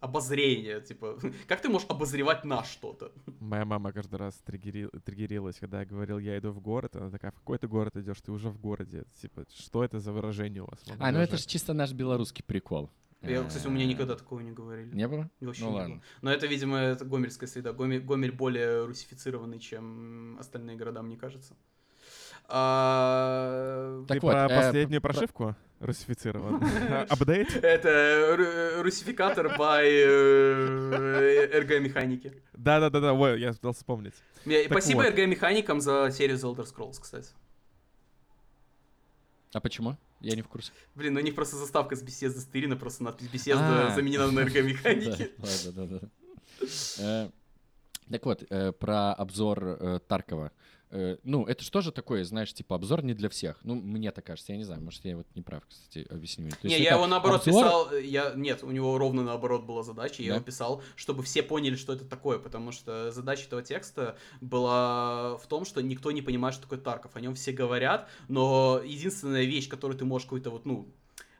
Обозрение, 0.00 0.80
типа. 0.80 1.18
Как 1.48 1.60
ты 1.60 1.68
можешь 1.68 1.88
обозревать 1.90 2.44
на 2.44 2.62
что-то? 2.64 3.10
Моя 3.40 3.64
мама 3.64 3.92
каждый 3.92 4.16
раз 4.16 4.40
триггери- 4.46 4.90
триггерилась, 5.00 5.56
когда 5.58 5.80
я 5.80 5.86
говорил, 5.86 6.18
я 6.18 6.38
иду 6.38 6.50
в 6.52 6.60
город. 6.60 6.94
Она 6.96 7.10
такая, 7.10 7.32
в 7.32 7.34
какой 7.34 7.58
ты 7.58 7.66
город 7.66 7.96
идешь? 7.96 8.20
Ты 8.20 8.30
уже 8.32 8.48
в 8.48 8.60
городе. 8.60 9.04
Типа, 9.20 9.44
что 9.52 9.82
это 9.82 9.98
за 9.98 10.12
выражение 10.12 10.62
у 10.62 10.66
вас? 10.66 10.80
А, 10.98 11.10
ну 11.10 11.18
это 11.18 11.36
же 11.36 11.46
чисто 11.46 11.72
наш 11.72 11.92
белорусский 11.92 12.44
прикол. 12.44 12.90
Я, 13.22 13.42
кстати, 13.42 13.66
у 13.66 13.70
меня 13.70 13.84
Э, 13.84 13.88
никогда 13.88 14.14
такого 14.14 14.38
не 14.38 14.52
говорили. 14.52 14.94
Не 14.94 15.08
было? 15.08 15.28
Вообще 15.40 15.64
Ну 15.64 15.70
не 15.70 15.76
ладно. 15.76 15.94
было. 15.96 16.04
Но 16.22 16.30
это, 16.30 16.46
видимо, 16.46 16.76
это 16.78 17.04
гомельская 17.04 17.48
среда. 17.48 17.72
Гомель, 17.72 18.00
Гомель 18.00 18.30
более 18.30 18.84
русифицированный, 18.86 19.58
чем 19.58 20.36
остальные 20.38 20.76
города, 20.76 21.02
мне 21.02 21.16
кажется. 21.16 21.56
А, 22.72 24.00
Ты 24.06 24.14
Так 24.14 24.22
вот, 24.22 24.32
про 24.32 24.44
э, 24.46 24.48
последнюю 24.48 25.00
про- 25.02 25.12
прошивку 25.12 25.56
русифицирован? 25.80 26.62
Апдейт? 27.08 27.54
Это 27.56 28.36
ру- 28.36 28.82
русификатор 28.82 29.46
by 29.58 29.82
э, 29.84 31.60
РГ 31.60 31.80
механики. 31.80 32.32
Да-да-да, 32.54 33.12
ой, 33.12 33.40
я 33.40 33.52
дал 33.62 33.72
вспомнить. 33.72 34.14
Спасибо 34.66 34.98
вот. 34.98 35.08
РГ 35.10 35.26
механикам 35.28 35.80
за 35.80 36.10
серию 36.10 36.36
The 36.36 36.54
Elder 36.54 36.66
Scrolls, 36.66 37.00
кстати. 37.00 37.30
А 39.52 39.60
почему? 39.60 39.96
Я 40.20 40.34
не 40.34 40.42
в 40.42 40.48
курсе. 40.48 40.72
Блин, 40.94 41.14
ну 41.14 41.20
у 41.20 41.22
них 41.22 41.34
просто 41.34 41.56
заставка 41.56 41.96
с 41.96 42.02
Bethesda 42.02 42.40
стырина, 42.40 42.76
просто 42.76 43.04
надпись 43.04 43.28
Bethesda 43.32 43.88
А. 43.90 43.94
заменена 43.94 44.30
на 44.30 44.42
РГ 44.44 44.54
механики. 44.64 45.30
Да, 45.38 45.72
да, 45.72 45.86
да, 45.86 45.98
да. 46.00 46.08
Э, 46.98 47.30
Так 48.10 48.24
вот, 48.26 48.42
э, 48.50 48.72
про 48.72 49.12
обзор 49.14 49.64
э, 49.64 50.00
Таркова. 50.08 50.50
Э, 50.90 51.16
Ну, 51.22 51.44
это 51.44 51.62
что 51.64 51.80
же 51.82 51.92
такое, 51.92 52.24
знаешь, 52.24 52.52
типа 52.54 52.76
обзор 52.76 53.04
не 53.04 53.14
для 53.14 53.28
всех. 53.28 53.58
Ну, 53.62 53.74
мне 53.74 54.10
так 54.10 54.24
кажется, 54.24 54.52
я 54.52 54.58
не 54.58 54.64
знаю, 54.64 54.80
может, 54.82 55.04
я 55.04 55.16
вот 55.16 55.26
не 55.34 55.42
прав, 55.42 55.62
кстати. 55.68 56.04
То 56.04 56.16
Не, 56.68 56.78
я 56.80 56.94
его 56.94 57.06
наоборот 57.06 57.42
обзор- 57.42 57.44
писал, 57.44 57.92
э, 57.92 58.02
я, 58.04 58.32
нет, 58.34 58.62
у 58.62 58.70
него 58.70 58.96
ровно 58.98 59.22
наоборот 59.22 59.64
была 59.64 59.82
задача, 59.82 60.22
я 60.22 60.30
Да? 60.30 60.34
его 60.36 60.44
писал, 60.44 60.82
чтобы 60.96 61.22
все 61.22 61.42
поняли, 61.42 61.76
что 61.76 61.92
это 61.92 62.04
такое, 62.04 62.38
потому 62.38 62.72
что 62.72 63.10
задача 63.12 63.44
этого 63.44 63.62
текста 63.62 64.16
была 64.40 65.36
в 65.36 65.46
том, 65.46 65.64
что 65.64 65.80
никто 65.82 66.10
не 66.10 66.22
понимает, 66.22 66.54
что 66.54 66.62
такое 66.64 66.78
Тарков, 66.78 67.14
о 67.16 67.20
нем 67.20 67.34
все 67.34 67.52
говорят, 67.52 68.08
но 68.28 68.80
единственная 68.84 69.44
вещь, 69.44 69.68
которую 69.68 69.98
ты 69.98 70.04
можешь 70.04 70.26
какую-то 70.26 70.50
вот, 70.50 70.64
ну, 70.64 70.88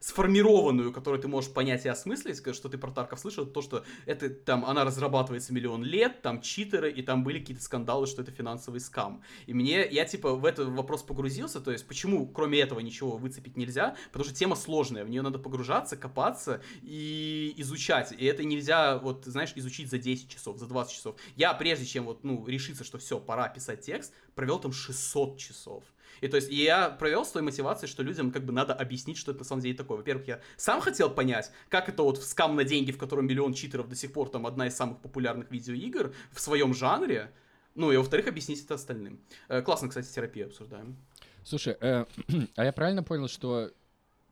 сформированную, 0.00 0.92
которую 0.92 1.20
ты 1.20 1.28
можешь 1.28 1.52
понять 1.52 1.84
и 1.84 1.88
осмыслить, 1.88 2.38
что 2.54 2.68
ты 2.68 2.78
про 2.78 2.90
Тарков 2.90 3.20
слышал, 3.20 3.46
то, 3.46 3.62
что 3.62 3.84
это 4.06 4.30
там, 4.30 4.64
она 4.64 4.84
разрабатывается 4.84 5.52
миллион 5.52 5.84
лет, 5.84 6.22
там 6.22 6.40
читеры, 6.40 6.90
и 6.90 7.02
там 7.02 7.24
были 7.24 7.40
какие-то 7.40 7.62
скандалы, 7.62 8.06
что 8.06 8.22
это 8.22 8.30
финансовый 8.30 8.80
скам. 8.80 9.22
И 9.46 9.54
мне, 9.54 9.86
я 9.88 10.04
типа 10.04 10.34
в 10.34 10.44
этот 10.44 10.68
вопрос 10.68 11.02
погрузился, 11.02 11.60
то 11.60 11.70
есть 11.70 11.86
почему 11.86 12.26
кроме 12.26 12.60
этого 12.60 12.80
ничего 12.80 13.16
выцепить 13.16 13.56
нельзя, 13.56 13.96
потому 14.12 14.24
что 14.24 14.34
тема 14.34 14.56
сложная, 14.56 15.04
в 15.04 15.10
нее 15.10 15.22
надо 15.22 15.38
погружаться, 15.38 15.96
копаться 15.96 16.62
и 16.82 17.54
изучать, 17.56 18.12
и 18.12 18.24
это 18.24 18.44
нельзя, 18.44 18.98
вот, 18.98 19.24
знаешь, 19.24 19.52
изучить 19.54 19.90
за 19.90 19.98
10 19.98 20.28
часов, 20.28 20.58
за 20.58 20.66
20 20.66 20.92
часов. 20.92 21.16
Я, 21.36 21.52
прежде 21.54 21.86
чем 21.86 22.04
вот, 22.04 22.24
ну, 22.24 22.46
решиться, 22.46 22.84
что 22.84 22.98
все, 22.98 23.18
пора 23.18 23.48
писать 23.48 23.80
текст, 23.80 24.12
провел 24.34 24.58
там 24.58 24.72
600 24.72 25.38
часов. 25.38 25.84
И 26.20 26.28
то 26.28 26.36
есть 26.36 26.50
я 26.50 26.90
провел 26.90 27.24
с 27.24 27.30
той 27.30 27.42
мотивацией, 27.42 27.90
что 27.90 28.02
людям 28.02 28.30
как 28.30 28.44
бы 28.44 28.52
надо 28.52 28.74
объяснить, 28.74 29.18
что 29.18 29.32
это 29.32 29.40
на 29.40 29.44
самом 29.44 29.62
деле 29.62 29.76
такое. 29.76 29.98
Во-первых, 29.98 30.26
я 30.28 30.40
сам 30.56 30.80
хотел 30.80 31.10
понять, 31.10 31.50
как 31.68 31.88
это 31.88 32.02
вот 32.02 32.22
скам 32.22 32.56
на 32.56 32.64
деньги, 32.64 32.92
в 32.92 32.98
котором 32.98 33.26
миллион 33.26 33.54
читеров 33.54 33.88
до 33.88 33.96
сих 33.96 34.12
пор 34.12 34.28
там 34.28 34.46
одна 34.46 34.66
из 34.66 34.76
самых 34.76 34.98
популярных 35.00 35.50
видеоигр 35.50 36.14
в 36.32 36.40
своем 36.40 36.74
жанре. 36.74 37.30
Ну 37.74 37.92
и 37.92 37.96
во-вторых, 37.96 38.26
объяснить 38.26 38.64
это 38.64 38.74
остальным. 38.74 39.20
Э, 39.48 39.62
классно, 39.62 39.88
кстати, 39.88 40.12
терапию 40.12 40.46
обсуждаем. 40.46 40.96
Слушай, 41.44 41.76
э, 41.80 42.04
а 42.56 42.64
я 42.64 42.72
правильно 42.72 43.02
понял, 43.02 43.28
что... 43.28 43.70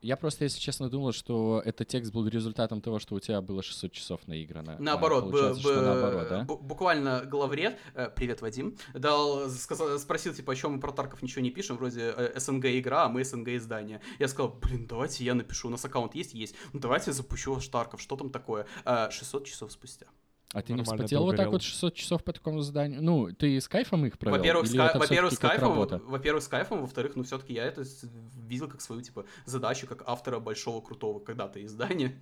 Я 0.07 0.17
просто, 0.17 0.45
если 0.45 0.61
честно, 0.61 0.89
думал, 0.89 1.11
что 1.13 1.61
этот 1.65 1.89
текст 1.89 2.13
был 2.13 2.29
результатом 2.29 2.81
того, 2.81 3.01
что 3.01 3.17
у 3.17 3.21
тебя 3.21 3.41
было 3.41 3.61
600 3.63 3.91
часов 3.91 4.21
наиграно. 4.29 4.77
А 4.79 4.81
Наоборот, 4.83 5.25
б- 5.25 5.31
получается, 5.33 5.61
что 5.63 5.75
б- 5.75 5.81
наоборот, 5.81 6.29
да? 6.29 6.45
бу- 6.45 6.63
буквально 6.63 7.25
главред, 7.25 7.77
э, 7.95 8.09
привет, 8.15 8.41
Вадим, 8.41 8.77
дал, 8.95 9.49
сказал, 9.51 9.99
спросил, 9.99 10.33
типа, 10.33 10.53
о 10.53 10.57
чем 10.57 10.75
мы 10.75 10.81
про 10.81 10.93
Тарков 10.93 11.23
ничего 11.23 11.43
не 11.43 11.51
пишем, 11.51 11.77
вроде 11.77 12.15
э, 12.17 12.39
СНГ 12.39 12.67
игра, 12.67 13.07
а 13.07 13.09
мы 13.09 13.25
СНГ 13.25 13.49
издание. 13.57 14.01
Я 14.21 14.29
сказал, 14.29 14.51
блин, 14.63 14.87
давайте 14.87 15.25
я 15.25 15.35
напишу, 15.35 15.67
у 15.67 15.71
нас 15.73 15.85
аккаунт 15.85 16.15
есть? 16.15 16.35
Есть. 16.35 16.55
Ну 16.73 16.79
давайте 16.79 17.11
я 17.11 17.13
запущу 17.13 17.55
ваш 17.55 17.67
Тарков, 17.67 18.01
что 18.01 18.15
там 18.17 18.31
такое? 18.31 18.67
Э, 18.85 19.09
600 19.11 19.45
часов 19.45 19.73
спустя. 19.73 20.07
А 20.53 20.63
ты 20.63 20.73
не 20.73 20.83
вспотел 20.83 21.25
вот 21.25 21.37
так 21.37 21.51
вот 21.51 21.63
600 21.63 21.95
часов 21.95 22.25
по 22.25 22.33
такому 22.33 22.61
заданию? 22.61 23.03
Ну, 23.03 23.33
ты 23.33 23.61
с 23.61 23.69
кайфом 23.69 24.07
их 24.07 24.19
провел? 24.19 24.39
Во-первых, 24.39 24.67
с 24.67 24.75
это 24.75 24.99
во-первых, 24.99 25.33
с 25.33 25.39
кайфом, 25.39 25.75
во-первых, 26.07 26.43
с 26.43 26.49
кайфом, 26.49 26.81
во-вторых, 26.83 27.17
ну 27.17 27.25
все-таки 27.25 27.53
я 27.53 27.65
это 27.65 27.85
видел 28.47 28.69
как 28.69 28.81
свою 28.81 29.03
типа 29.03 29.25
задачу, 29.45 29.87
как 29.87 30.03
автора 30.07 30.39
большого 30.39 30.81
крутого 30.81 31.19
когда-то 31.19 31.65
издания. 31.65 32.19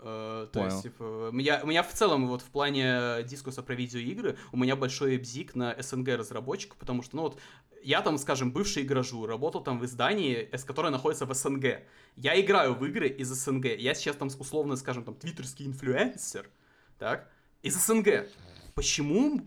Э, 0.00 0.48
То 0.52 0.64
есть, 0.64 0.82
типа, 0.82 1.28
у 1.30 1.32
меня, 1.32 1.60
у 1.62 1.66
меня 1.66 1.82
в 1.82 1.92
целом 1.92 2.28
вот 2.28 2.42
в 2.42 2.50
плане 2.50 3.22
дискуса 3.24 3.62
про 3.62 3.74
видеоигры 3.74 4.36
у 4.52 4.56
меня 4.56 4.76
большой 4.76 5.16
бзик 5.16 5.54
на 5.54 5.74
СНГ 5.80 6.08
разработчиков, 6.08 6.76
потому 6.76 7.02
что, 7.02 7.16
ну 7.16 7.22
вот, 7.22 7.40
я 7.82 8.02
там, 8.02 8.18
скажем, 8.18 8.52
бывший 8.52 8.82
игражу, 8.82 9.26
работал 9.26 9.62
там 9.62 9.78
в 9.78 9.84
издании, 9.84 10.48
с 10.52 10.64
которое 10.64 10.90
находится 10.90 11.26
в 11.26 11.34
СНГ. 11.34 11.82
Я 12.16 12.38
играю 12.40 12.74
в 12.74 12.84
игры 12.84 13.08
из 13.08 13.28
СНГ. 13.28 13.76
Я 13.78 13.94
сейчас 13.94 14.16
там 14.16 14.28
условно, 14.28 14.76
скажем, 14.76 15.04
там 15.04 15.14
твиттерский 15.14 15.66
инфлюенсер, 15.66 16.50
так, 17.04 17.28
из 17.60 17.76
СНГ. 17.76 18.30
Почему 18.74 19.42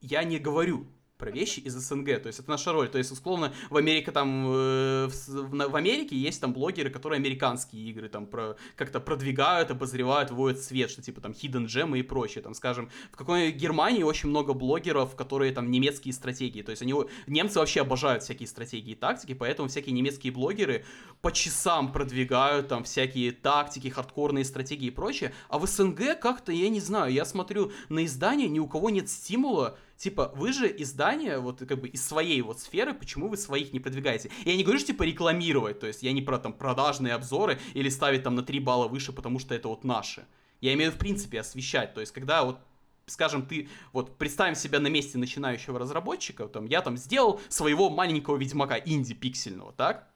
я 0.00 0.22
не 0.22 0.38
говорю 0.38 0.86
про 1.20 1.30
вещи 1.30 1.60
из 1.60 1.74
СНГ, 1.74 2.22
то 2.22 2.26
есть 2.28 2.40
это 2.40 2.50
наша 2.50 2.72
роль, 2.72 2.88
то 2.88 2.98
есть 2.98 3.12
условно 3.12 3.52
в 3.68 3.76
Америке 3.76 4.10
там, 4.10 4.46
э, 4.48 5.08
в, 5.08 5.70
в 5.70 5.76
Америке 5.76 6.16
есть 6.16 6.40
там 6.40 6.52
блогеры, 6.52 6.90
которые 6.90 7.18
американские 7.18 7.82
игры 7.90 8.08
там 8.08 8.26
про, 8.26 8.56
как-то 8.74 9.00
продвигают, 9.00 9.70
обозревают, 9.70 10.30
вводят 10.30 10.60
свет, 10.62 10.90
что 10.90 11.02
типа 11.02 11.20
там 11.20 11.32
hidden 11.32 11.66
gem 11.66 11.96
и 11.98 12.02
прочее, 12.02 12.42
там 12.42 12.54
скажем, 12.54 12.90
в 13.12 13.16
какой 13.16 13.52
Германии 13.52 14.02
очень 14.02 14.30
много 14.30 14.54
блогеров, 14.54 15.14
которые 15.14 15.52
там 15.52 15.70
немецкие 15.70 16.14
стратегии, 16.14 16.62
то 16.62 16.70
есть 16.70 16.82
они, 16.82 16.94
немцы 17.26 17.58
вообще 17.58 17.82
обожают 17.82 18.22
всякие 18.22 18.48
стратегии 18.48 18.92
и 18.92 18.94
тактики, 18.96 19.34
поэтому 19.34 19.68
всякие 19.68 19.92
немецкие 19.92 20.32
блогеры 20.32 20.84
по 21.20 21.30
часам 21.30 21.92
продвигают 21.92 22.68
там 22.68 22.84
всякие 22.84 23.32
тактики, 23.32 23.88
хардкорные 23.88 24.44
стратегии 24.44 24.86
и 24.86 24.90
прочее, 24.90 25.32
а 25.50 25.58
в 25.58 25.66
СНГ 25.66 26.18
как-то, 26.18 26.50
я 26.50 26.70
не 26.70 26.80
знаю, 26.80 27.12
я 27.12 27.26
смотрю 27.26 27.72
на 27.90 28.06
издание, 28.06 28.48
ни 28.48 28.58
у 28.58 28.66
кого 28.66 28.88
нет 28.88 29.10
стимула, 29.10 29.76
типа, 30.00 30.32
вы 30.34 30.52
же 30.52 30.74
издание, 30.78 31.38
вот 31.38 31.58
как 31.58 31.78
бы 31.78 31.88
из 31.88 32.04
своей 32.04 32.40
вот 32.40 32.58
сферы, 32.58 32.94
почему 32.94 33.28
вы 33.28 33.36
своих 33.36 33.74
не 33.74 33.80
продвигаете? 33.80 34.30
Я 34.46 34.56
не 34.56 34.64
говорю, 34.64 34.78
что 34.78 34.88
типа 34.88 35.02
рекламировать, 35.02 35.78
то 35.78 35.86
есть 35.86 36.02
я 36.02 36.12
не 36.12 36.22
про 36.22 36.38
там 36.38 36.54
продажные 36.54 37.12
обзоры 37.12 37.58
или 37.74 37.90
ставить 37.90 38.22
там 38.22 38.34
на 38.34 38.42
3 38.42 38.60
балла 38.60 38.88
выше, 38.88 39.12
потому 39.12 39.38
что 39.38 39.54
это 39.54 39.68
вот 39.68 39.84
наши. 39.84 40.26
Я 40.62 40.72
имею 40.72 40.90
в 40.90 40.96
принципе 40.96 41.40
освещать, 41.40 41.92
то 41.92 42.00
есть 42.00 42.12
когда 42.12 42.44
вот 42.44 42.58
скажем, 43.06 43.44
ты, 43.44 43.68
вот, 43.92 44.18
представим 44.18 44.54
себя 44.54 44.78
на 44.78 44.86
месте 44.86 45.18
начинающего 45.18 45.80
разработчика, 45.80 46.46
там, 46.46 46.66
я 46.66 46.80
там 46.80 46.96
сделал 46.96 47.40
своего 47.48 47.90
маленького 47.90 48.36
ведьмака, 48.36 48.76
инди-пиксельного, 48.78 49.72
так? 49.72 50.08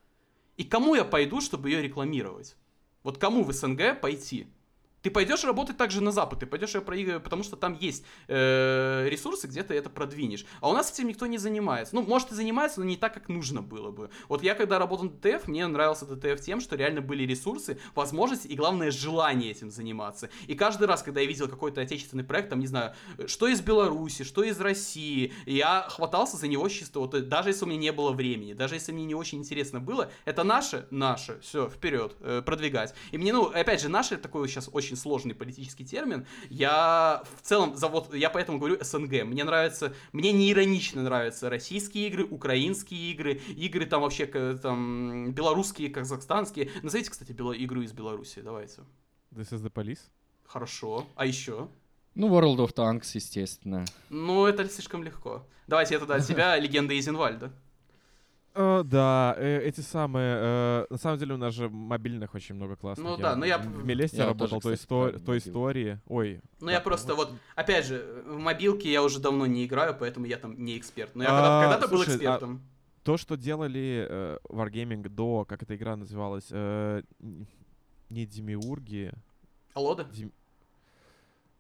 И 0.57 0.63
кому 0.63 0.95
я 0.95 1.05
пойду, 1.05 1.41
чтобы 1.41 1.71
ее 1.71 1.83
рекламировать? 1.83 2.55
Вот 3.03 3.19
кому 3.19 3.43
в 3.43 3.53
СНГ 3.53 4.01
пойти? 4.01 4.47
Ты 5.05 5.11
пойдешь 5.11 5.45
работать 5.45 5.77
также 5.77 6.01
на 6.01 6.13
Запад, 6.13 6.41
ты 6.41 6.47
пойдешь, 6.47 6.73
проигрывать, 6.83 7.23
потому 7.23 7.43
что 7.43 7.57
там 7.57 7.77
есть 7.79 8.07
э, 8.27 9.07
ресурсы, 9.11 9.47
где 9.47 9.63
ты 9.63 9.75
это 9.75 9.91
продвинешь. 9.91 10.47
А 10.63 10.71
у 10.71 10.73
нас 10.73 10.91
этим 10.91 11.09
никто 11.09 11.27
не 11.27 11.37
занимается. 11.37 11.95
Ну, 11.95 12.01
может 12.01 12.33
и 12.33 12.35
занимается, 12.35 12.81
но 12.81 12.87
не 12.87 12.97
так, 12.97 13.13
как 13.13 13.29
нужно 13.29 13.61
было 13.61 13.91
бы. 13.91 14.09
Вот 14.31 14.43
я 14.43 14.55
когда 14.55 14.79
работал 14.79 15.05
на 15.05 15.11
ДТФ, 15.11 15.47
мне 15.47 15.67
нравился 15.67 16.07
ДТФ 16.07 16.43
тем, 16.43 16.59
что 16.59 16.77
реально 16.77 17.03
были 17.03 17.25
ресурсы, 17.25 17.79
возможности 17.95 18.47
и, 18.47 18.57
главное, 18.57 18.91
желание 18.91 19.51
этим 19.51 19.71
заниматься. 19.71 20.31
И 20.47 20.55
каждый 20.55 20.87
раз, 20.87 21.03
когда 21.03 21.21
я 21.21 21.27
видел 21.27 21.49
какой-то 21.49 21.83
отечественный 21.83 22.25
проект, 22.25 22.49
там, 22.49 22.61
не 22.61 22.67
знаю, 22.67 22.95
что 23.27 23.47
из 23.47 23.61
Беларуси, 23.61 24.25
что 24.25 24.43
из 24.43 24.59
России, 24.59 25.35
я 25.45 25.87
хватался 25.91 26.39
за 26.39 26.49
него 26.49 26.67
чисто, 26.71 27.01
вот, 27.01 27.13
э, 27.13 27.21
даже 27.21 27.51
если 27.51 27.67
у 27.67 27.69
меня 27.69 27.79
не 27.79 27.93
было 27.93 28.13
времени, 28.13 28.55
даже 28.55 28.77
если 28.77 28.91
мне 28.93 29.05
не 29.05 29.15
очень 29.15 29.41
интересно 29.41 29.81
было, 29.81 30.11
это 30.25 30.45
наше, 30.45 30.87
наше, 30.91 31.39
все, 31.43 31.69
вперед, 31.69 32.17
э, 32.21 32.41
продвигать. 32.41 32.95
И 33.11 33.19
мне, 33.19 33.35
ну, 33.35 33.49
опять 33.49 33.83
же, 33.83 33.91
наше 33.91 34.17
такой 34.17 34.49
сейчас 34.49 34.71
очень 34.73 34.94
сложный 34.97 35.35
политический 35.35 35.85
термин. 35.85 36.27
Я 36.51 37.23
в 37.37 37.43
целом, 37.43 37.77
за 37.77 37.89
вот, 37.89 38.15
я 38.15 38.31
поэтому 38.31 38.59
говорю 38.59 38.79
СНГ. 38.83 39.25
Мне 39.25 39.45
нравится, 39.45 39.93
мне 40.13 40.33
не 40.33 40.51
иронично 40.53 41.03
нравятся 41.03 41.51
российские 41.51 42.09
игры, 42.09 42.25
украинские 42.25 43.13
игры, 43.13 43.35
игры 43.57 43.87
там 43.87 44.03
вообще, 44.03 44.27
там, 44.27 45.33
белорусские, 45.33 45.91
казахстанские. 45.91 46.71
Назовите, 46.83 47.11
кстати, 47.11 47.33
бело- 47.33 47.57
игру 47.57 47.83
из 47.83 47.93
Беларуси, 47.93 48.41
давайте. 48.43 48.83
This 49.33 49.51
is 49.53 49.63
the 49.63 49.73
police. 49.73 50.01
Хорошо. 50.47 51.07
А 51.17 51.27
еще? 51.27 51.69
Ну, 52.15 52.29
World 52.29 52.59
of 52.59 52.75
Tanks, 52.75 53.11
естественно. 53.15 53.85
Ну, 54.11 54.47
это 54.47 54.69
слишком 54.69 55.03
легко. 55.03 55.47
Давайте 55.67 55.95
я 55.95 56.01
тогда 56.01 56.17
от 56.17 56.25
себя 56.25 56.57
легенда 56.61 56.97
Изенвальда. 56.99 57.53
Э, 58.57 58.83
да, 58.85 59.35
э, 59.37 59.63
эти 59.65 59.81
самые... 59.81 60.37
э, 60.39 60.87
на 60.89 60.97
самом 60.97 61.19
деле 61.19 61.35
у 61.35 61.37
нас 61.39 61.53
же 61.55 61.69
мобильных 61.69 62.35
очень 62.35 62.55
много 62.55 62.77
классных. 62.77 63.05
Ну 63.07 63.17
да, 63.17 63.35
но 63.35 63.45
я- 63.45 63.59
в 63.59 63.85
Мелесте 63.85 64.19
Я 64.19 64.25
вот 64.25 64.29
работал, 64.41 64.61
тоже, 64.61 64.63
той, 64.63 64.77
кстати, 64.77 64.89
истор- 64.93 65.11
про 65.11 65.19
той 65.19 65.39
истории. 65.39 66.01
Ой. 66.07 66.41
Ну, 66.61 66.67
да, 66.67 66.73
я 66.73 66.81
просто 66.81 67.15
вот, 67.17 67.33
опять 67.57 67.85
же, 67.87 68.23
в 68.27 68.39
мобилке 68.39 68.93
я 68.93 69.03
уже 69.03 69.19
давно 69.19 69.47
не 69.47 69.65
играю, 69.67 69.97
поэтому 69.99 70.27
я 70.27 70.37
там 70.37 70.57
не 70.65 70.79
эксперт. 70.79 71.17
Но 71.17 71.25
я 71.25 71.31
А, 71.33 71.63
когда-то 71.63 71.89
был 71.93 72.01
а- 72.01 72.05
экспертом. 72.05 72.63
То, 73.03 73.17
что 73.17 73.37
делали 73.37 74.07
э, 74.09 74.39
Wargaming 74.49 75.09
до, 75.09 75.45
как 75.45 75.63
эта 75.63 75.75
игра 75.75 75.97
называлась, 75.97 76.47
э, 76.51 77.03
не 78.09 78.25
Демиурги, 78.27 79.13
Алода? 79.75 80.05
Дем- 80.05 80.33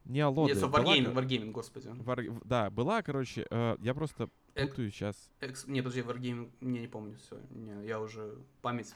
не 0.05 0.20
Алоды. 0.20 0.55
Нет, 0.55 0.62
была 0.62 0.78
Wargaming, 0.82 1.12
ко- 1.14 1.20
Wargaming, 1.20 1.51
господи. 1.52 1.89
В- 1.89 2.43
Да, 2.47 2.70
была, 2.70 3.02
короче, 3.02 3.47
э, 3.51 3.76
я 3.81 3.94
просто 3.94 4.28
Эк- 4.55 4.68
путаю 4.68 4.90
сейчас. 4.90 5.31
Экс- 5.40 5.66
Не, 5.66 5.81
подожди, 5.82 6.01
Wargaming, 6.02 6.51
не, 6.60 6.81
не 6.81 6.89
помню, 6.89 7.16
все, 7.16 7.39
не, 7.51 7.86
я 7.86 8.01
уже, 8.01 8.36
память. 8.62 8.94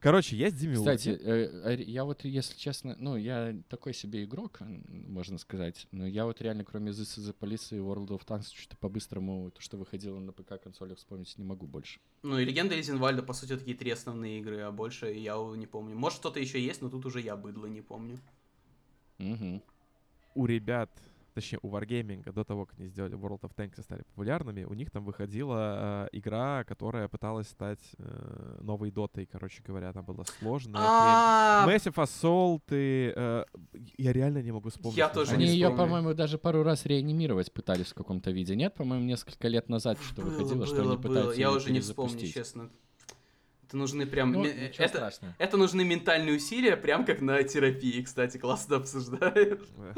Короче, 0.00 0.36
есть 0.36 0.56
Демиурги. 0.56 0.80
Кстати, 0.80 1.10
э, 1.10 1.76
ре- 1.76 1.84
я 1.84 2.04
вот, 2.04 2.24
если 2.24 2.58
честно, 2.58 2.96
ну, 2.98 3.14
я 3.16 3.54
такой 3.68 3.94
себе 3.94 4.24
игрок, 4.24 4.58
можно 4.88 5.38
сказать, 5.38 5.86
но 5.92 6.04
я 6.04 6.24
вот 6.24 6.40
реально, 6.40 6.64
кроме 6.64 6.90
This 6.90 7.18
is 7.20 7.30
the 7.30 7.36
Police 7.38 7.76
и 7.76 7.78
World 7.78 8.08
of 8.08 8.26
Tanks, 8.26 8.48
что-то 8.52 8.76
по-быстрому, 8.78 9.52
то, 9.52 9.60
что 9.60 9.76
выходило 9.76 10.18
на 10.18 10.32
ПК 10.32 10.60
консолях, 10.60 10.98
вспомнить 10.98 11.38
не 11.38 11.44
могу 11.44 11.68
больше. 11.68 12.00
Ну 12.24 12.36
и 12.36 12.44
Легенда 12.44 12.74
Лизенвальда, 12.74 13.22
по 13.22 13.32
сути, 13.32 13.56
такие 13.56 13.76
три 13.76 13.92
основные 13.92 14.40
игры, 14.40 14.58
а 14.62 14.72
больше 14.72 15.06
я 15.12 15.36
не 15.54 15.68
помню. 15.68 15.94
Может, 15.94 16.18
что-то 16.18 16.40
еще 16.40 16.60
есть, 16.60 16.82
но 16.82 16.90
тут 16.90 17.06
уже 17.06 17.20
я 17.20 17.36
быдло 17.36 17.66
не 17.66 17.80
помню. 17.80 18.18
Мгм. 19.18 19.62
У 20.34 20.46
ребят, 20.46 20.90
точнее, 21.34 21.58
у 21.62 21.70
Wargaming, 21.70 22.30
до 22.32 22.44
того, 22.44 22.66
как 22.66 22.78
они 22.78 22.88
сделали 22.88 23.16
World 23.16 23.40
of 23.40 23.54
Tanks 23.56 23.80
и 23.80 23.82
стали 23.82 24.02
популярными, 24.02 24.64
у 24.64 24.74
них 24.74 24.90
там 24.90 25.04
выходила 25.04 26.06
э, 26.12 26.18
игра, 26.18 26.64
которая 26.64 27.08
пыталась 27.08 27.48
стать 27.48 27.80
э, 27.98 28.58
новой 28.60 28.90
дотой, 28.90 29.26
короче 29.26 29.62
говоря, 29.62 29.90
она 29.90 30.02
была 30.02 30.24
сложная. 30.24 30.82
А, 30.84 31.66
Massive 31.68 31.94
Assault 31.94 32.62
и... 32.70 33.12
э, 33.14 33.44
я 33.98 34.12
реально 34.12 34.42
не 34.42 34.52
могу 34.52 34.68
вспомнить. 34.68 34.98
Я 34.98 35.08
тоже 35.08 35.32
Они 35.32 35.46
не 35.46 35.52
ее, 35.52 35.70
по-моему, 35.70 36.14
даже 36.14 36.38
пару 36.38 36.62
раз 36.62 36.86
реанимировать 36.86 37.52
пытались 37.52 37.88
в 37.88 37.94
каком-то 37.94 38.30
виде. 38.30 38.54
Нет, 38.54 38.74
по-моему, 38.74 39.04
несколько 39.04 39.48
лет 39.48 39.68
назад 39.68 39.98
что 40.02 40.22
было, 40.22 40.30
выходило, 40.30 40.66
что 40.66 40.76
было, 40.76 40.92
они 40.92 40.96
было. 40.96 41.14
пытаются 41.14 41.40
Я 41.40 41.52
уже 41.52 41.72
не 41.72 41.80
вспомню, 41.80 42.26
честно. 42.26 42.70
Это 43.72 43.78
нужны 43.78 44.04
прям... 44.04 44.32
Ну, 44.32 44.44
это, 44.44 44.88
страшного. 44.88 45.34
это 45.38 45.56
нужны 45.56 45.82
ментальные 45.82 46.36
усилия, 46.36 46.76
прям 46.76 47.06
как 47.06 47.22
на 47.22 47.42
терапии, 47.42 48.02
кстати, 48.02 48.36
классно 48.36 48.76
обсуждаешь. 48.76 49.60
Да. 49.78 49.94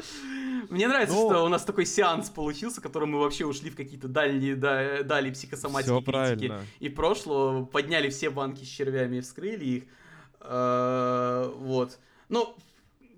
Мне 0.69 0.87
нравится, 0.87 1.13
Ну- 1.13 1.29
что 1.29 1.43
у 1.43 1.49
нас 1.49 1.65
такой 1.65 1.85
сеанс 1.85 2.29
получился, 2.29 2.79
в 2.79 2.83
котором 2.83 3.11
мы 3.11 3.19
вообще 3.19 3.45
ушли 3.45 3.69
в 3.69 3.75
какие-то 3.75 4.07
дальние 4.07 4.55
да- 4.55 5.03
дали 5.03 5.29
психосоматики, 5.29 5.89
критики 6.05 6.53
и 6.79 6.87
прошлого, 6.87 7.65
подняли 7.65 8.09
все 8.09 8.29
банки 8.29 8.63
с 8.63 8.67
червями 8.67 9.17
и 9.17 9.21
вскрыли 9.21 9.65
их. 9.65 9.83
Э, 10.39 11.51
Вот. 11.57 11.99
Ну, 12.29 12.55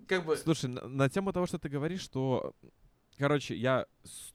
как 0.08 0.26
бы... 0.26 0.38
Слушай, 0.38 0.72
на, 0.72 0.88
на 0.88 1.08
тему 1.08 1.32
того, 1.34 1.46
что 1.46 1.60
ты 1.60 1.70
говоришь, 1.70 2.02
что... 2.02 2.56
Короче, 3.18 3.56
я 3.56 3.88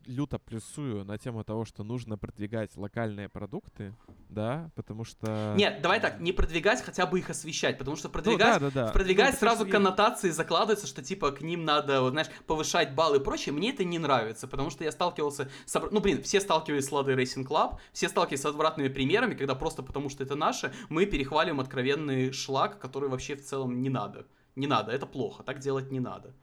люто 0.07 0.41
плюсую 0.41 1.05
на 1.05 1.17
тему 1.17 1.45
того, 1.45 1.65
что 1.65 1.85
нужно 1.85 2.19
продвигать 2.19 2.77
локальные 2.77 3.29
продукты, 3.29 3.95
да, 4.29 4.73
потому 4.75 5.05
что... 5.05 5.55
Нет, 5.57 5.81
давай 5.83 6.01
так, 6.01 6.19
не 6.21 6.33
продвигать, 6.33 6.83
хотя 6.83 7.07
бы 7.07 7.21
их 7.21 7.31
освещать, 7.31 7.79
потому 7.79 7.97
что 7.97 8.09
Ну, 8.09 8.15
продвигать 8.15 8.61
да, 8.61 8.71
да, 8.71 8.87
да. 8.87 8.93
Продвигать 8.93 9.35
Ну, 9.35 9.39
сразу 9.39 9.63
что 9.65 9.73
коннотации 9.73 10.31
закладывается, 10.31 10.89
что 10.89 11.01
типа 11.01 11.31
к 11.31 11.43
ним 11.43 11.65
надо, 11.65 12.03
вот, 12.03 12.11
знаешь, 12.11 12.29
повышать 12.49 12.95
баллы 12.95 13.19
и 13.19 13.21
прочее. 13.21 13.53
Мне 13.53 13.71
это 13.71 13.85
не 13.85 14.01
нравится, 14.01 14.49
потому 14.49 14.71
что 14.71 14.83
я 14.83 14.91
сталкивался 14.91 15.49
с... 15.65 15.81
Ну, 15.91 16.01
блин, 16.01 16.21
все 16.23 16.41
сталкивались 16.41 16.87
с 16.87 16.93
Лады 16.93 17.13
Racing 17.13 17.47
Club, 17.47 17.79
все 17.93 18.09
сталкивались 18.09 18.43
с 18.43 18.47
обратными 18.47 18.89
примерами, 18.89 19.35
когда 19.35 19.55
просто 19.55 19.85
потому 19.85 20.09
что 20.09 20.25
это 20.25 20.35
наше, 20.35 20.73
мы 20.89 21.07
перехваливаем 21.07 21.61
откровенный 21.61 22.33
шлак, 22.33 22.81
который 22.81 23.09
вообще 23.09 23.37
в 23.37 23.45
целом 23.45 23.81
не 23.81 23.91
надо. 23.91 24.27
Не 24.57 24.67
надо, 24.67 24.91
это 24.91 25.07
плохо, 25.07 25.45
так 25.45 25.61
делать 25.61 25.91
не 25.93 26.01
надо. 26.01 26.35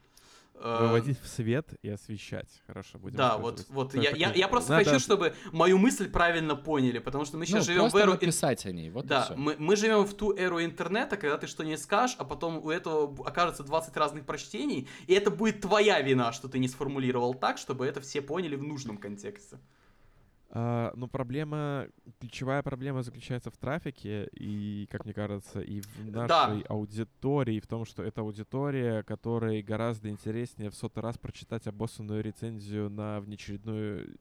Э, 0.61 0.87
Выводить 0.87 1.19
в 1.21 1.27
свет 1.27 1.73
и 1.81 1.89
освещать. 1.89 2.49
Хорошо, 2.67 2.99
будем 2.99 3.15
Да, 3.15 3.37
вот, 3.37 3.65
вот 3.69 3.93
я, 3.95 4.11
я, 4.11 4.33
я 4.33 4.47
просто 4.49 4.73
Надо- 4.73 4.83
хочу, 4.85 4.99
чтобы 4.99 5.33
мою 5.53 5.77
мысль 5.77 6.09
правильно 6.09 6.55
поняли, 6.55 6.99
потому 6.99 7.23
что 7.23 7.37
мы 7.37 7.45
сейчас 7.45 7.65
Ну, 7.65 7.73
живем 7.73 7.89
в 7.89 7.95
эру... 7.95 8.11
написать 8.11 8.65
о 8.65 8.71
ней, 8.73 8.89
вот 8.89 9.05
Да, 9.05 9.33
мы, 9.37 9.55
мы 9.57 9.77
живем 9.77 10.03
в 10.03 10.13
ту 10.13 10.35
эру 10.35 10.61
интернета, 10.61 11.15
когда 11.15 11.37
ты 11.37 11.47
что-нибудь 11.47 11.81
скажешь, 11.81 12.17
а 12.19 12.25
потом 12.25 12.57
у 12.57 12.69
этого 12.69 13.25
окажется 13.25 13.63
20 13.63 13.95
разных 13.95 14.25
прочтений, 14.25 14.89
и 15.07 15.13
это 15.13 15.31
будет 15.31 15.61
твоя 15.61 16.01
вина, 16.01 16.33
что 16.33 16.49
ты 16.49 16.59
не 16.59 16.67
сформулировал 16.67 17.33
так, 17.33 17.57
чтобы 17.57 17.85
это 17.85 18.01
все 18.01 18.21
поняли 18.21 18.55
в 18.55 18.63
нужном 18.63 18.97
контексте. 18.97 19.59
А, 20.51 20.91
ну, 20.95 21.07
проблема, 21.07 21.87
ключевая 22.19 22.63
проблема 22.63 23.03
заключается 23.03 23.51
в 23.51 23.57
трафике 23.57 24.27
и, 24.33 24.87
как 24.89 25.05
мне 25.05 25.13
кажется, 25.13 25.61
и 25.61 25.81
в 25.81 26.11
Да. 26.11 26.27
нашей 26.27 26.61
аудитории, 26.63 27.59
в 27.59 27.67
том, 27.67 27.85
что 27.85 28.01
это 28.03 28.21
аудитория, 28.21 29.03
которой 29.03 29.61
гораздо 29.61 30.09
интереснее 30.09 30.71
в 30.71 30.75
сотый 30.75 31.03
раз 31.03 31.17
прочитать 31.19 31.67
обоссанную 31.67 32.23
рецензию 32.23 32.89
на 32.89 33.19
внеочередную... 33.21 34.17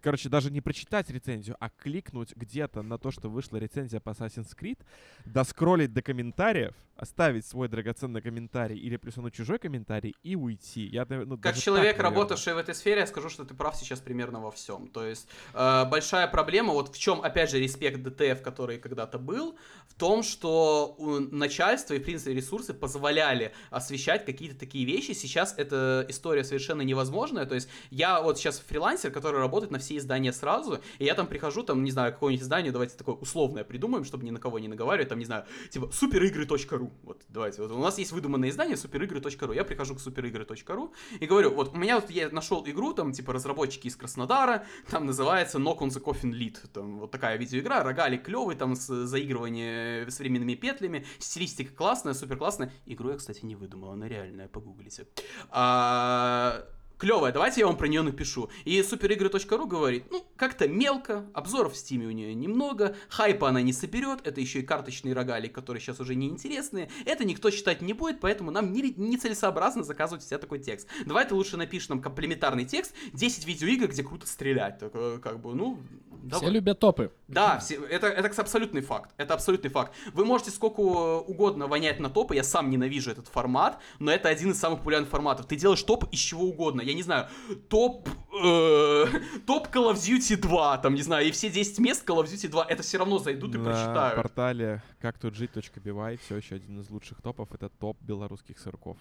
Короче, 0.00 0.28
даже 0.28 0.50
не 0.50 0.60
прочитать 0.60 1.10
рецензию, 1.10 1.56
а 1.60 1.70
кликнуть 1.70 2.34
где-то 2.36 2.82
на 2.82 2.98
то, 2.98 3.10
что 3.10 3.28
вышла 3.28 3.56
рецензия 3.58 4.00
по 4.00 4.10
Assassin's 4.10 4.56
Creed, 4.56 4.78
доскроллить 5.24 5.92
до 5.92 6.02
комментариев, 6.02 6.74
оставить 6.98 7.46
свой 7.46 7.68
драгоценный 7.68 8.20
комментарий 8.20 8.76
или 8.76 8.96
плюсануть 8.96 9.32
чужой 9.32 9.58
комментарий 9.58 10.16
и 10.24 10.34
уйти. 10.34 10.86
Я, 10.86 11.06
ну, 11.08 11.38
Как 11.38 11.56
человек, 11.56 11.96
так, 11.96 12.02
наверное. 12.02 12.22
работавший 12.22 12.54
в 12.54 12.58
этой 12.58 12.74
сфере, 12.74 13.00
я 13.00 13.06
скажу, 13.06 13.28
что 13.28 13.44
ты 13.44 13.54
прав 13.54 13.76
сейчас 13.76 14.00
примерно 14.00 14.40
во 14.40 14.50
всем. 14.50 14.88
То 14.88 15.06
есть 15.06 15.28
э, 15.54 15.84
большая 15.84 16.26
проблема, 16.26 16.72
вот 16.72 16.94
в 16.94 16.98
чем, 16.98 17.20
опять 17.20 17.50
же, 17.50 17.60
респект 17.60 18.02
ДТФ, 18.02 18.42
который 18.42 18.78
когда-то 18.78 19.18
был, 19.18 19.56
в 19.86 19.94
том, 19.94 20.24
что 20.24 20.96
у 20.98 21.20
начальства 21.20 21.94
и, 21.94 22.00
в 22.00 22.02
принципе, 22.02 22.34
ресурсы 22.34 22.74
позволяли 22.74 23.52
освещать 23.70 24.26
какие-то 24.26 24.58
такие 24.58 24.84
вещи. 24.84 25.12
Сейчас 25.12 25.54
эта 25.56 26.04
история 26.08 26.42
совершенно 26.42 26.82
невозможная. 26.82 27.46
То 27.46 27.54
есть 27.54 27.68
я 27.90 28.20
вот 28.20 28.38
сейчас 28.38 28.58
фрилансер, 28.58 29.12
который 29.12 29.38
работает 29.38 29.70
на 29.70 29.78
все 29.78 29.96
издания 29.96 30.32
сразу, 30.32 30.80
и 30.98 31.04
я 31.04 31.14
там 31.14 31.28
прихожу, 31.28 31.62
там, 31.62 31.84
не 31.84 31.92
знаю, 31.92 32.12
какое-нибудь 32.12 32.42
издание, 32.42 32.72
давайте 32.72 32.96
такое 32.96 33.14
условное 33.14 33.62
придумаем, 33.62 34.04
чтобы 34.04 34.24
ни 34.24 34.30
на 34.30 34.40
кого 34.40 34.58
не 34.58 34.66
наговаривать, 34.66 35.08
там, 35.08 35.18
не 35.20 35.24
знаю, 35.24 35.44
типа 35.70 35.90
суперигры.ру. 35.92 36.87
Вот, 37.02 37.22
давайте. 37.28 37.62
Вот 37.62 37.70
у 37.70 37.78
нас 37.78 37.98
есть 37.98 38.12
выдуманное 38.12 38.50
издание 38.50 38.76
суперигры.ру. 38.76 39.52
Я 39.52 39.64
прихожу 39.64 39.94
к 39.94 40.00
суперигры.ру 40.00 40.92
и 41.20 41.26
говорю, 41.26 41.54
вот 41.54 41.74
у 41.74 41.76
меня 41.76 42.00
вот 42.00 42.10
я 42.10 42.28
нашел 42.30 42.64
игру, 42.66 42.92
там, 42.94 43.12
типа, 43.12 43.32
разработчики 43.32 43.88
из 43.88 43.96
Краснодара, 43.96 44.64
там 44.90 45.06
называется 45.06 45.58
Knock 45.58 45.78
on 45.78 45.88
the 45.88 46.02
Coffin 46.02 46.32
Lid. 46.32 46.56
Там 46.72 47.00
вот 47.00 47.10
такая 47.10 47.36
видеоигра, 47.36 47.82
рогалик 47.82 48.24
клевый, 48.24 48.56
там 48.56 48.74
с 48.74 48.86
заигрывание 48.86 50.10
с 50.10 50.18
временными 50.18 50.54
петлями, 50.54 51.06
стилистика 51.18 51.74
классная, 51.74 52.14
супер 52.14 52.36
классная. 52.36 52.72
Игру 52.86 53.10
я, 53.10 53.16
кстати, 53.16 53.44
не 53.44 53.56
выдумал, 53.56 53.92
она 53.92 54.08
реальная, 54.08 54.48
погуглите. 54.48 55.06
А, 55.50 56.64
клевая, 56.98 57.32
давайте 57.32 57.60
я 57.60 57.66
вам 57.66 57.76
про 57.76 57.86
нее 57.86 58.02
напишу. 58.02 58.50
И 58.64 58.82
суперигры.ру 58.82 59.66
говорит, 59.66 60.04
ну, 60.10 60.24
как-то 60.36 60.68
мелко, 60.68 61.26
обзоров 61.32 61.72
в 61.72 61.76
Steam 61.76 62.01
е 62.01 62.06
у 62.06 62.10
нее 62.10 62.34
немного, 62.34 62.96
хайпа 63.08 63.48
она 63.48 63.62
не 63.62 63.72
соберет, 63.72 64.26
это 64.26 64.40
еще 64.40 64.60
и 64.60 64.62
карточные 64.62 65.14
рогалик, 65.14 65.54
которые 65.54 65.80
сейчас 65.80 66.00
уже 66.00 66.14
неинтересные, 66.14 66.90
это 67.06 67.24
никто 67.24 67.50
читать 67.50 67.80
не 67.80 67.92
будет, 67.92 68.20
поэтому 68.20 68.50
нам 68.50 68.72
не, 68.72 68.94
нецелесообразно 68.96 69.84
заказывать 69.84 70.24
у 70.24 70.26
тебя 70.26 70.38
такой 70.38 70.58
текст. 70.58 70.88
Давай 71.06 71.26
ты 71.26 71.34
лучше 71.34 71.56
напишешь 71.56 71.88
нам 71.88 72.02
комплементарный 72.02 72.64
текст, 72.64 72.94
10 73.12 73.46
видеоигр, 73.46 73.88
где 73.88 74.02
круто 74.02 74.26
стрелять. 74.26 74.78
Так, 74.78 74.90
э, 74.94 75.18
как 75.22 75.40
бы, 75.40 75.54
ну, 75.54 75.78
Все 76.22 76.40
давай. 76.40 76.50
любят 76.50 76.80
топы. 76.80 77.12
Да, 77.28 77.58
все, 77.58 77.76
это, 77.84 78.08
это 78.08 78.40
абсолютный 78.40 78.80
факт. 78.80 79.10
Это 79.16 79.34
абсолютный 79.34 79.70
факт. 79.70 79.92
Вы 80.12 80.24
можете 80.24 80.50
сколько 80.50 80.80
угодно 80.80 81.66
вонять 81.66 82.00
на 82.00 82.10
топы, 82.10 82.34
я 82.34 82.42
сам 82.42 82.70
ненавижу 82.70 83.10
этот 83.10 83.28
формат, 83.28 83.80
но 83.98 84.10
это 84.10 84.28
один 84.28 84.50
из 84.50 84.58
самых 84.58 84.80
популярных 84.80 85.10
форматов. 85.10 85.46
Ты 85.46 85.56
делаешь 85.56 85.82
топ 85.82 86.04
из 86.12 86.18
чего 86.18 86.44
угодно. 86.44 86.80
Я 86.88 86.94
не 86.94 87.02
знаю, 87.02 87.26
топ... 87.68 88.08
э, 88.42 89.04
топ 89.46 89.68
Call 89.68 89.92
of 89.92 89.96
Duty 89.96 90.36
2, 90.36 90.78
там, 90.78 90.94
не 90.94 91.02
знаю, 91.02 91.26
и 91.28 91.30
все 91.30 91.50
10 91.50 91.78
мест 91.80 92.08
Call 92.08 92.22
of 92.22 92.24
Duty 92.24 92.48
2, 92.48 92.64
это 92.68 92.82
все 92.82 92.98
равно 92.98 93.18
зайдут 93.18 93.54
и 93.54 93.58
на 93.58 93.64
прочитают. 93.64 94.16
портале 94.16 94.82
как 95.00 95.18
тут 95.18 95.34
жить.бивай 95.34 96.16
все 96.16 96.36
еще 96.36 96.54
один 96.56 96.80
из 96.80 96.90
лучших 96.90 97.20
топов. 97.22 97.52
Это 97.52 97.68
топ 97.68 97.96
белорусских 98.00 98.58
сырков, 98.58 98.96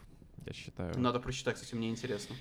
я 0.45 0.53
считаю. 0.53 0.97
Надо 0.99 1.19
прочитать, 1.19 1.55
кстати, 1.55 1.75
мне 1.75 1.89
интересно. 1.89 2.35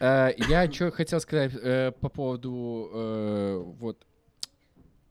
Э, 0.00 0.30
Я 0.48 0.70
что 0.72 0.90
хотел 0.90 1.20
сказать 1.20 1.52
э, 1.54 1.92
по 2.00 2.08
поводу 2.08 2.90
э, 2.92 3.62
вот 3.78 4.06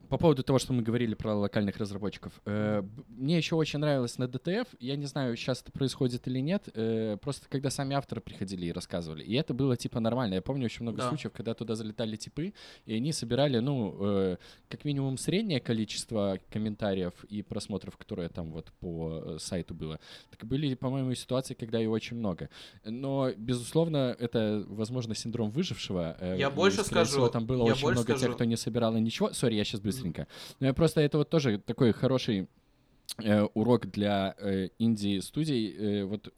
по 0.09 0.17
поводу 0.17 0.43
того, 0.43 0.59
что 0.59 0.73
мы 0.73 0.81
говорили 0.83 1.13
про 1.15 1.33
локальных 1.35 1.77
разработчиков. 1.77 2.33
Э, 2.45 2.83
Мне 3.09 3.37
еще 3.37 3.55
очень 3.55 3.79
нравилось 3.79 4.17
на 4.17 4.25
DTF. 4.25 4.67
Я 4.79 4.95
не 4.95 5.05
знаю, 5.05 5.35
сейчас 5.35 5.61
это 5.61 5.71
происходит 5.71 6.27
или 6.27 6.39
нет. 6.39 6.69
э, 6.73 7.17
Просто 7.21 7.47
когда 7.49 7.69
сами 7.69 7.95
авторы 7.95 8.21
приходили 8.21 8.65
и 8.67 8.71
рассказывали. 8.71 9.23
И 9.23 9.33
это 9.35 9.53
было 9.53 9.75
типа 9.77 9.99
нормально. 9.99 10.35
Я 10.35 10.41
помню 10.41 10.65
очень 10.65 10.83
много 10.83 10.97
Да. 10.99 11.09
случаев, 11.09 11.31
когда 11.33 11.53
туда 11.53 11.75
залетали 11.75 12.15
типы, 12.15 12.53
и 12.85 12.93
они 12.95 13.11
собирали, 13.13 13.59
ну, 13.59 13.95
э, 13.99 14.37
как 14.69 14.85
минимум 14.85 15.17
среднее 15.17 15.59
количество 15.59 16.39
комментариев 16.51 17.13
и 17.29 17.41
просмотров, 17.41 17.97
которое 17.97 18.29
там 18.29 18.51
вот 18.51 18.71
по 18.79 19.37
сайту 19.39 19.73
было. 19.73 19.99
Так 20.29 20.45
были, 20.45 20.73
по-моему, 20.75 21.13
ситуации, 21.15 21.53
когда 21.53 21.81
и 21.81 21.85
очень 21.87 22.17
много. 22.17 22.49
Но, 22.83 23.31
безусловно, 23.37 24.15
это, 24.19 24.63
возможно, 24.67 25.15
синдром 25.15 25.49
выжившего. 25.51 26.15
э, 26.19 26.35
Я 26.37 26.49
и, 26.49 26.51
больше 26.51 26.83
скажу, 26.83 27.11
всего, 27.11 27.29
там 27.29 27.45
было 27.45 27.65
я 27.65 27.73
очень 27.73 27.87
много 27.87 28.01
скажу. 28.03 28.19
тех, 28.25 28.35
кто 28.35 28.43
не 28.45 28.57
собирал 28.57 28.93
ничего. 28.95 29.33
Сори, 29.33 29.55
я 29.55 29.63
сейчас 29.63 29.81
быстро 29.81 29.94
быстренько. 29.95 30.27
Но 30.59 30.67
я 30.67 30.73
просто 30.73 31.01
это 31.01 31.17
вот 31.17 31.29
тоже 31.29 31.59
такой 31.59 31.91
хороший 31.91 32.47
э, 33.23 33.43
урок 33.53 33.87
для 33.87 34.35
э, 34.37 34.69
инди-студий. 34.79 35.75
Э, 35.75 36.05
вот 36.05 36.33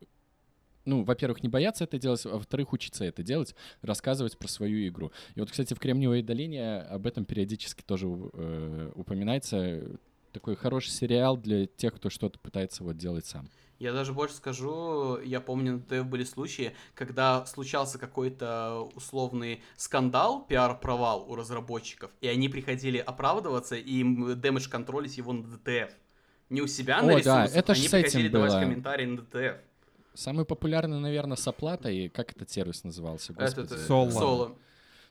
ну, 0.87 1.03
во-первых, 1.03 1.43
не 1.43 1.49
бояться 1.49 1.83
это 1.83 1.99
делать, 1.99 2.25
а 2.25 2.29
во-вторых, 2.29 2.71
учиться 2.71 3.03
это 3.03 3.21
делать, 3.21 3.55
рассказывать 3.81 4.37
про 4.37 4.47
свою 4.47 4.87
игру. 4.87 5.11
И 5.35 5.39
вот, 5.41 5.51
кстати, 5.51 5.73
в 5.73 5.79
Кремниевой 5.79 6.21
долине 6.21 6.77
об 6.77 7.05
этом 7.05 7.25
периодически 7.25 7.83
тоже 7.83 8.07
э, 8.07 8.91
упоминается. 8.95 9.99
Такой 10.31 10.55
хороший 10.55 10.91
сериал 10.91 11.35
для 11.35 11.65
тех, 11.65 11.95
кто 11.95 12.09
что-то 12.09 12.39
пытается 12.39 12.83
вот 12.83 12.95
делать 12.97 13.25
сам. 13.25 13.49
Я 13.79 13.93
даже 13.93 14.11
больше 14.13 14.35
скажу, 14.35 15.19
я 15.21 15.39
помню, 15.39 15.73
на 15.73 15.79
DTF 15.81 16.07
были 16.07 16.23
случаи, 16.23 16.73
когда 16.95 17.45
случался 17.45 17.99
какой-то 17.99 18.89
условный 18.95 19.61
скандал, 19.75 20.45
пиар-провал 20.47 21.29
у 21.29 21.35
разработчиков, 21.35 22.09
и 22.21 22.27
они 22.27 22.49
приходили 22.49 22.97
оправдываться 22.97 23.75
и 23.75 23.99
им 23.99 24.39
damage 24.39 24.67
control 24.69 25.03
ить 25.03 25.17
его 25.17 25.31
на 25.33 25.43
DTF. 25.43 25.91
Не 26.49 26.61
у 26.61 26.67
себя 26.67 26.99
О, 26.99 27.01
на 27.03 27.07
да, 27.13 27.17
ресурсах, 27.17 27.55
это 27.55 27.75
ж 27.75 27.77
они 27.77 27.87
с 27.87 27.93
этим 27.93 28.01
приходили 28.03 28.29
давать 28.29 28.51
было. 28.53 28.59
комментарии 28.61 29.05
на 29.05 29.21
DTF. 29.21 29.57
Самый 30.15 30.45
популярный, 30.45 30.99
наверное, 30.99 31.37
с 31.37 31.47
оплатой. 31.47 32.09
Как 32.09 32.31
этот 32.31 32.49
сервис 32.49 32.83
назывался? 32.83 33.33
Господи. 33.33 33.73
э, 33.75 33.77
Соло. 33.77 34.09
Соло. 34.09 34.55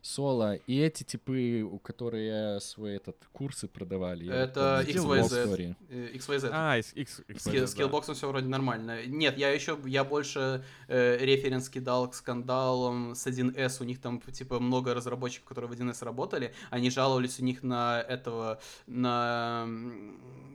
Соло. 0.06 0.54
И 0.54 0.78
эти 0.78 1.02
типы, 1.02 1.62
у 1.62 1.78
которые 1.80 2.60
свои 2.60 2.94
этот, 2.96 3.16
курсы 3.32 3.66
продавали. 3.66 4.24
я 4.24 4.34
Это 4.44 4.84
помню, 4.86 5.24
XYZ. 5.24 5.76
XYZ. 6.14 6.50
А, 6.52 6.78
X, 6.78 6.92
X, 6.94 7.22
С 7.42 7.50
ки- 7.50 7.66
скиллбоксом 7.66 8.14
все 8.14 8.28
вроде 8.28 8.46
нормально. 8.46 9.04
Нет, 9.06 9.36
я 9.36 9.50
еще, 9.50 9.76
я 9.84 10.04
больше 10.04 10.64
э, 10.88 11.16
референс 11.18 11.68
кидал 11.68 12.08
к 12.08 12.14
скандалам 12.14 13.14
с 13.16 13.26
1С. 13.26 13.82
У 13.82 13.84
них 13.84 14.00
там, 14.00 14.20
типа, 14.20 14.60
много 14.60 14.94
разработчиков, 14.94 15.48
которые 15.48 15.68
в 15.68 15.72
1С 15.72 16.04
работали. 16.04 16.54
Они 16.70 16.88
жаловались 16.90 17.40
у 17.40 17.44
них 17.44 17.64
на 17.64 18.00
этого, 18.00 18.60
на... 18.86 19.66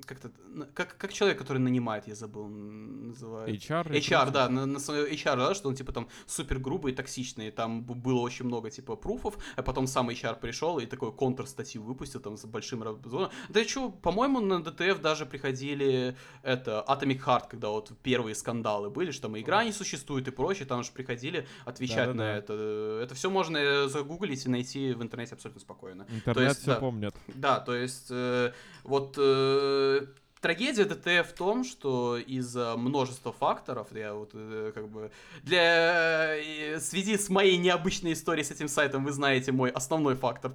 Как-то, 0.05 0.31
на- 0.49 0.65
как, 0.65 0.97
как 0.97 1.13
человек, 1.13 1.37
который 1.37 1.59
нанимает, 1.59 2.07
я 2.07 2.15
забыл, 2.15 2.45
н- 2.47 3.09
называется. 3.09 3.73
HR. 3.73 3.91
HR, 3.91 4.31
да, 4.31 4.49
на, 4.49 4.65
на 4.65 4.79
свое 4.79 5.13
HR, 5.13 5.35
да, 5.37 5.53
что 5.53 5.69
он 5.69 5.75
типа 5.75 5.91
там 5.93 6.07
супер 6.25 6.57
грубый, 6.59 6.91
токсичный, 6.93 7.51
там 7.51 7.83
было 7.83 8.19
очень 8.19 8.45
много 8.45 8.69
типа 8.71 8.95
пруфов, 8.95 9.37
а 9.55 9.63
потом 9.63 9.87
сам 9.87 10.09
HR 10.09 10.39
пришел 10.39 10.79
и 10.79 10.85
такой 10.85 11.11
контр-статью 11.11 11.83
выпустил 11.83 12.19
там 12.19 12.37
с 12.37 12.45
большим 12.45 12.83
разгоном. 12.83 13.31
Да 13.49 13.63
что, 13.63 13.89
по-моему, 13.89 14.39
на 14.39 14.55
DTF 14.55 15.01
даже 15.01 15.25
приходили 15.25 16.15
это 16.43 16.83
Atomic 16.87 17.23
Heart, 17.23 17.43
когда 17.49 17.69
вот 17.69 17.91
первые 18.03 18.35
скандалы 18.35 18.89
были, 18.89 19.11
что 19.11 19.23
там 19.23 19.39
игра 19.39 19.63
не 19.63 19.71
существует 19.71 20.27
и 20.27 20.31
прочее, 20.31 20.65
там 20.65 20.83
же 20.83 20.91
приходили 20.91 21.47
отвечать 21.65 22.13
на 22.13 22.13
Да-да-да. 22.13 22.37
это. 22.37 22.99
Это 23.03 23.15
все 23.15 23.29
можно 23.29 23.57
э, 23.57 23.87
загуглить 23.87 24.45
и 24.45 24.49
найти 24.49 24.93
в 24.93 25.01
интернете 25.01 25.35
абсолютно 25.35 25.61
спокойно. 25.61 26.05
Интернет 26.09 26.49
есть, 26.49 26.61
все 26.61 26.71
да. 26.71 26.79
помнит. 26.79 27.15
Да, 27.27 27.59
то 27.59 27.75
есть 27.75 28.07
э, 28.09 28.51
вот 28.83 29.15
э, 29.17 30.05
трагедия 30.41 30.85
DTF 30.85 31.27
в 31.27 31.33
том, 31.33 31.63
что 31.63 32.17
из-за 32.17 32.75
множества 32.75 33.31
факторов, 33.31 33.87
я 33.91 34.13
вот 34.13 34.31
э, 34.33 34.71
как 34.73 34.89
бы 34.89 35.11
для 35.43 36.35
э, 36.35 36.77
в 36.77 36.81
связи 36.81 37.17
с 37.17 37.29
моей 37.29 37.57
необычной 37.57 38.13
историей 38.13 38.43
с 38.43 38.51
этим 38.51 38.67
сайтом 38.67 39.05
вы 39.05 39.11
знаете 39.11 39.51
мой 39.51 39.69
основной 39.69 40.15
фактор 40.15 40.51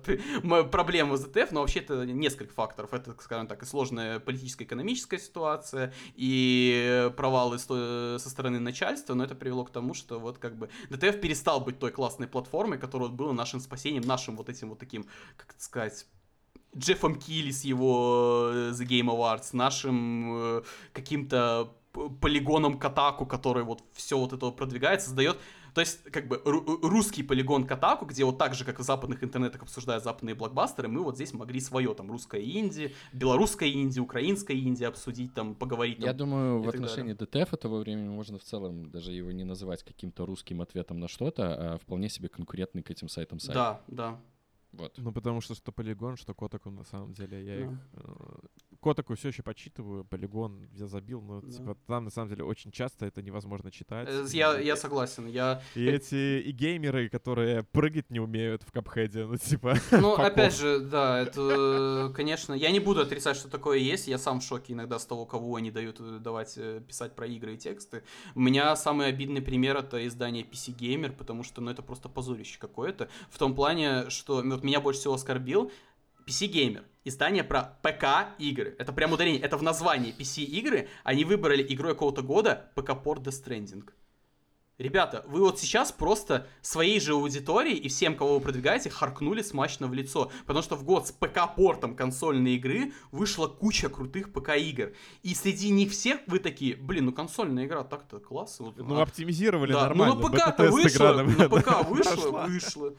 проблему 0.70 1.16
с 1.16 1.24
DTF, 1.24 1.52
но 1.52 1.60
вообще 1.60 1.80
это 1.80 2.04
несколько 2.04 2.52
факторов. 2.52 2.92
Это, 2.92 3.14
скажем 3.20 3.46
так, 3.46 3.62
и 3.62 3.66
сложная 3.66 4.18
политическая 4.18 4.64
экономическая 4.64 5.18
ситуация, 5.18 5.94
и 6.16 7.10
провалы 7.16 7.58
сто- 7.58 8.18
со 8.18 8.28
стороны 8.28 8.58
начальства, 8.58 9.14
но 9.14 9.24
это 9.24 9.34
привело 9.34 9.64
к 9.64 9.70
тому, 9.70 9.94
что 9.94 10.18
вот 10.18 10.38
как 10.38 10.56
бы 10.56 10.68
DTF 10.90 11.20
перестал 11.20 11.60
быть 11.60 11.78
той 11.78 11.92
классной 11.92 12.26
платформой, 12.26 12.78
которая 12.78 13.08
вот 13.08 13.16
была 13.16 13.32
нашим 13.32 13.60
спасением, 13.60 14.02
нашим 14.02 14.36
вот 14.36 14.48
этим 14.48 14.70
вот 14.70 14.78
таким, 14.78 15.06
как 15.36 15.54
сказать, 15.58 16.06
Джеффом 16.76 17.18
Килли 17.18 17.51
с 17.51 17.64
его 17.64 18.51
э, 18.52 18.70
The 18.72 18.86
Game 18.86 19.09
Awards, 19.09 19.51
нашим 19.52 20.59
э, 20.59 20.62
каким-то 20.93 21.72
полигоном 22.20 22.78
Катаку, 22.78 23.26
который 23.26 23.64
вот 23.64 23.82
все 23.93 24.18
вот 24.18 24.32
это 24.32 24.51
продвигает, 24.51 25.02
создает 25.02 25.38
то 25.76 25.80
есть, 25.80 26.05
как 26.05 26.26
бы, 26.26 26.40
ру- 26.43 26.78
русский 26.88 27.22
полигон 27.22 27.66
Катаку, 27.66 28.06
где 28.06 28.24
вот 28.24 28.38
так 28.38 28.55
же, 28.55 28.64
как 28.64 28.78
в 28.78 28.82
западных 28.82 29.22
интернетах 29.22 29.60
обсуждают 29.60 30.02
западные 30.02 30.34
блокбастеры, 30.34 30.88
мы 30.88 31.02
вот 31.02 31.16
здесь 31.16 31.34
могли 31.34 31.60
свое, 31.60 31.93
там, 31.94 32.10
русское 32.10 32.43
инди, 32.43 32.94
белорусское 33.12 33.70
инди, 33.70 34.01
украинское 34.01 34.56
инди 34.56 34.84
обсудить, 34.84 35.34
там, 35.34 35.55
поговорить. 35.55 35.98
Я 35.98 36.06
там. 36.06 36.16
думаю, 36.16 36.62
и 36.62 36.64
в 36.64 36.68
отношении 36.70 37.12
ДТФ 37.12 37.52
этого 37.52 37.80
времени 37.80 38.09
можно 38.09 38.38
в 38.38 38.43
целом 38.43 38.90
даже 38.90 39.12
его 39.12 39.32
не 39.32 39.44
называть 39.44 39.82
каким-то 39.82 40.24
русским 40.24 40.62
ответом 40.62 40.98
на 40.98 41.09
что-то, 41.09 41.74
а 41.74 41.76
вполне 41.76 42.09
себе 42.09 42.30
конкурентный 42.30 42.82
к 42.82 42.90
этим 42.90 43.10
сайтам 43.10 43.38
сайт. 43.38 43.55
Да, 43.55 43.82
да. 43.86 44.18
Вот. 44.77 44.94
Ну, 44.98 45.12
потому 45.12 45.40
что 45.40 45.55
что 45.55 45.73
Полигон, 45.73 46.16
что 46.16 46.35
Котаку, 46.35 46.70
на 46.70 46.85
самом 46.85 47.12
деле, 47.15 47.44
я 47.44 47.57
Да. 47.66 47.73
их... 47.73 47.78
э, 47.94 48.47
Котаку 48.82 49.15
все 49.15 49.28
еще 49.28 49.43
почитываю, 49.43 50.05
Полигон 50.05 50.69
я 50.74 50.86
забил, 50.86 51.20
но, 51.23 51.40
Да. 51.40 51.51
типа, 51.51 51.77
там, 51.86 52.05
на 52.05 52.11
самом 52.11 52.28
деле, 52.28 52.44
очень 52.44 52.70
часто 52.70 53.07
это 53.07 53.23
невозможно 53.23 53.70
читать. 53.70 54.09
Э, 54.11 54.27
Я, 54.32 54.61
и- 54.61 54.66
я 54.66 54.77
согласен. 54.77 55.27
Я, 55.27 55.62
И 55.74 55.85
эти 55.86 56.40
и 56.43 56.53
геймеры, 56.53 57.09
которые 57.09 57.62
прыгать 57.62 58.11
не 58.11 58.20
умеют 58.20 58.62
в 58.62 58.70
капхеде, 58.73 59.24
ну, 59.27 59.36
типа... 59.36 59.74
Ну, 59.93 60.12
опять 60.15 60.57
же, 60.57 60.81
да, 60.81 61.20
это, 61.20 62.12
конечно, 62.15 62.53
я 62.55 62.70
не 62.70 62.81
буду 62.81 63.01
отрицать, 63.01 63.36
что 63.36 63.48
такое 63.48 63.78
есть. 63.78 64.09
Я 64.09 64.19
сам 64.19 64.40
в 64.40 64.44
шоке 64.44 64.73
иногда 64.74 64.98
с 64.98 65.07
того, 65.07 65.24
кого 65.27 65.57
они 65.57 65.70
дают 65.70 65.97
э, 66.01 66.19
давать 66.20 66.55
э, 66.59 66.81
писать 66.86 67.15
про 67.16 67.27
игры 67.27 67.55
и 67.55 67.57
тексты. 67.59 68.03
У 68.35 68.40
меня 68.40 68.77
самый 68.77 69.07
обидный 69.09 69.40
пример 69.43 69.77
это 69.77 70.07
издание 70.07 70.44
PC 70.44 70.77
Gamer, 70.77 71.12
потому 71.12 71.43
что, 71.44 71.61
ну, 71.61 71.70
это 71.70 71.82
просто 71.82 72.09
позорище 72.09 72.59
какое-то. 72.59 73.09
В 73.31 73.39
том 73.39 73.55
плане, 73.55 74.11
что 74.11 74.43
ну, 74.43 74.57
меня 74.66 74.80
больше 74.80 75.01
всего 75.01 75.14
оскорбил 75.14 75.70
PC 76.26 76.51
Gamer. 76.51 76.84
Издание 77.05 77.44
про 77.44 77.78
ПК 77.82 78.34
игры. 78.38 78.74
Это 78.78 78.93
прям 78.93 79.12
ударение. 79.12 79.40
Это 79.40 79.56
в 79.56 79.62
названии 79.62 80.12
PC 80.12 80.43
игры. 80.43 80.88
Они 81.05 81.24
выбрали 81.24 81.64
игрой 81.68 81.93
какого-то 81.93 82.22
года 82.22 82.72
ПК 82.74 83.01
порт 83.01 83.22
Death 83.22 83.44
Stranding. 83.44 83.88
Ребята, 84.78 85.24
вы 85.26 85.40
вот 85.40 85.59
сейчас 85.59 85.90
просто 85.90 86.47
своей 86.60 87.01
же 87.01 87.12
аудитории 87.12 87.74
и 87.74 87.88
всем, 87.88 88.14
кого 88.14 88.34
вы 88.34 88.40
продвигаете, 88.40 88.90
харкнули 88.90 89.40
смачно 89.40 89.86
в 89.86 89.94
лицо. 89.94 90.30
Потому 90.44 90.62
что 90.62 90.76
в 90.76 90.84
год 90.84 91.06
с 91.06 91.12
ПК-портом 91.12 91.97
консольной 91.97 92.56
игры 92.56 92.93
вышла 93.10 93.47
куча 93.47 93.88
крутых 93.88 94.32
ПК-игр. 94.32 94.93
И 95.22 95.34
среди 95.34 95.70
них 95.70 95.93
всех 95.93 96.20
вы 96.26 96.40
такие, 96.40 96.76
блин, 96.76 97.06
ну 97.06 97.12
консольная 97.12 97.64
игра 97.64 97.84
так-то 97.84 98.18
классно. 98.18 98.66
Вот, 98.66 98.76
Ну, 98.76 98.98
а, 98.98 99.05
оптимизировали 99.05 99.72
да, 99.72 99.82
нормально. 99.82 100.14
Ну, 100.16 100.28
на 100.28 100.28
ПК-то 100.28 100.70
вышло, 100.70 101.22
на 101.22 101.48
ПК 101.48 101.82
вышло, 101.88 102.47
вышло. 102.47 102.94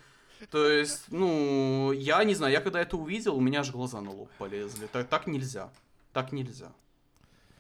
То 0.52 0.70
есть, 0.70 1.06
ну, 1.12 1.92
я 1.92 2.24
не 2.24 2.36
знаю, 2.36 2.54
я 2.54 2.62
когда 2.62 2.80
это 2.82 2.98
увидел, 2.98 3.36
у 3.36 3.42
меня 3.42 3.62
аж 3.62 3.72
глаза 3.72 4.02
на 4.02 4.12
лоб 4.12 4.30
полезли. 4.38 4.88
Так, 4.88 5.08
так 5.08 5.28
нельзя. 5.28 5.70
Так 6.14 6.32
нельзя. 6.32 6.72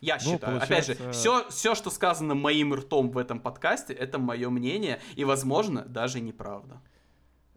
Я 0.02 0.16
Ну, 0.24 0.32
считаю. 0.32 0.58
Опять 0.58 0.86
же, 0.88 0.96
получается- 0.96 1.12
все, 1.12 1.50
все, 1.50 1.76
что 1.76 1.90
сказано 1.90 2.36
моим 2.36 2.74
ртом 2.74 3.10
в 3.10 3.18
этом 3.18 3.40
подкасте, 3.40 3.94
это 3.94 4.20
мое 4.20 4.50
мнение, 4.50 5.00
и, 5.16 5.24
возможно, 5.26 5.84
даже 5.86 6.20
неправда. 6.20 6.80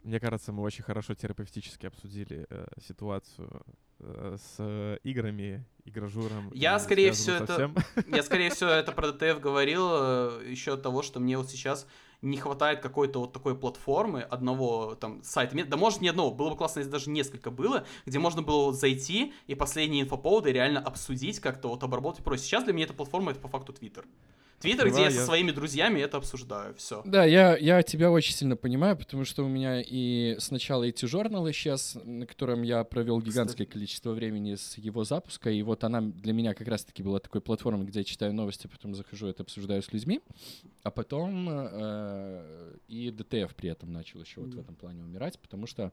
Мне 0.03 0.19
кажется, 0.19 0.51
мы 0.53 0.63
очень 0.63 0.83
хорошо 0.83 1.15
терапевтически 1.15 1.85
обсудили 1.87 2.47
э, 2.49 2.67
ситуацию 2.87 3.63
э, 3.99 4.37
с 4.41 4.55
э, 4.59 4.97
играми, 5.05 5.63
игражуром. 5.85 6.51
Я, 6.55 6.77
и 6.77 6.81
скорее 6.81 7.13
всего, 7.13 7.37
это-. 7.37 7.71
Я, 8.09 8.23
скорее 8.23 8.49
всего, 8.51 8.71
это 8.71 8.93
про 8.93 9.13
ДТФ 9.13 9.39
говорил 9.41 10.41
еще 10.41 10.73
от 10.75 10.83
того, 10.83 11.03
что 11.03 11.21
мне 11.21 11.37
вот 11.37 11.51
сейчас 11.51 11.87
не 12.23 12.37
хватает 12.37 12.81
какой-то 12.81 13.21
вот 13.21 13.33
такой 13.33 13.57
платформы, 13.57 14.23
одного 14.23 14.95
там 14.95 15.23
сайта, 15.23 15.57
да 15.65 15.77
может 15.77 16.01
не 16.01 16.09
одного, 16.09 16.31
было 16.31 16.51
бы 16.51 16.57
классно, 16.57 16.81
если 16.81 16.91
даже 16.91 17.11
несколько 17.11 17.51
было, 17.51 17.85
где 18.07 18.19
можно 18.19 18.43
было 18.43 18.67
вот 18.67 18.77
зайти 18.77 19.33
и 19.47 19.55
последние 19.55 20.03
инфоповоды 20.03 20.53
реально 20.53 20.81
обсудить, 20.81 21.41
как-то 21.41 21.69
вот 21.69 21.83
обработать. 21.83 22.25
Прочее. 22.25 22.45
Сейчас 22.45 22.65
для 22.65 22.73
меня 22.73 22.85
эта 22.85 22.95
платформа 22.95 23.33
это 23.33 23.41
по 23.41 23.49
факту 23.49 23.73
Твиттер. 24.61 24.83
Твиттер, 24.83 24.89
где 24.89 25.01
я 25.01 25.07
Открываю 25.07 25.13
со 25.13 25.19
я- 25.21 25.27
своими 25.27 25.51
друзьями 25.51 26.01
это 26.01 26.17
обсуждаю, 26.19 26.75
все. 26.75 27.03
Да, 27.05 27.25
я, 27.25 27.57
я 27.57 27.83
тебя 27.83 28.11
очень 28.11 28.35
сильно 28.35 28.57
понимаю, 28.57 28.97
потому 28.97 29.25
что 29.25 29.45
у 29.45 29.49
меня 29.49 29.81
и 29.81 30.37
сначала 30.39 30.85
эти 30.85 31.07
журнал 31.07 31.51
исчез, 31.51 31.97
на 32.05 32.27
котором 32.27 32.63
я 32.63 32.85
провел 32.85 33.21
гигантское 33.21 33.67
количество 33.67 34.13
времени 34.13 34.55
с 34.55 34.77
его 34.79 35.05
запуска, 35.05 35.51
и 35.51 35.63
вот 35.63 35.85
она 35.85 36.01
для 36.01 36.33
меня 36.33 36.55
как 36.55 36.69
раз-таки 36.69 37.03
была 37.03 37.21
такой 37.21 37.41
платформой, 37.41 37.87
где 37.87 38.01
я 38.01 38.05
читаю 38.05 38.35
новости, 38.35 38.67
потом 38.67 38.95
захожу, 38.95 39.27
это 39.29 39.43
обсуждаю 39.43 39.83
с 39.83 39.93
людьми, 39.93 40.21
а 40.83 40.91
потом 40.91 41.49
э, 41.51 42.77
и 42.89 43.11
ДТФ 43.11 43.55
при 43.55 43.71
этом 43.71 43.93
начал 43.93 44.21
еще 44.21 44.41
вот 44.41 44.55
в 44.55 44.59
этом 44.59 44.75
плане 44.75 45.03
умирать, 45.03 45.39
потому 45.39 45.67
что 45.67 45.93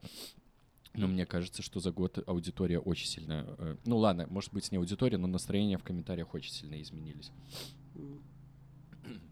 ну, 0.94 1.08
мне 1.08 1.26
кажется, 1.26 1.62
что 1.62 1.80
за 1.80 1.92
год 1.92 2.18
аудитория 2.28 2.80
очень 2.80 3.08
сильно... 3.08 3.46
э, 3.60 3.76
ну, 3.86 3.98
ладно, 3.98 4.26
может 4.30 4.52
быть, 4.52 4.72
не 4.72 4.78
аудитория, 4.78 5.18
но 5.18 5.28
настроения 5.28 5.78
в 5.78 5.84
комментариях 5.84 6.34
очень 6.34 6.52
сильно 6.52 6.82
изменились. 6.82 7.32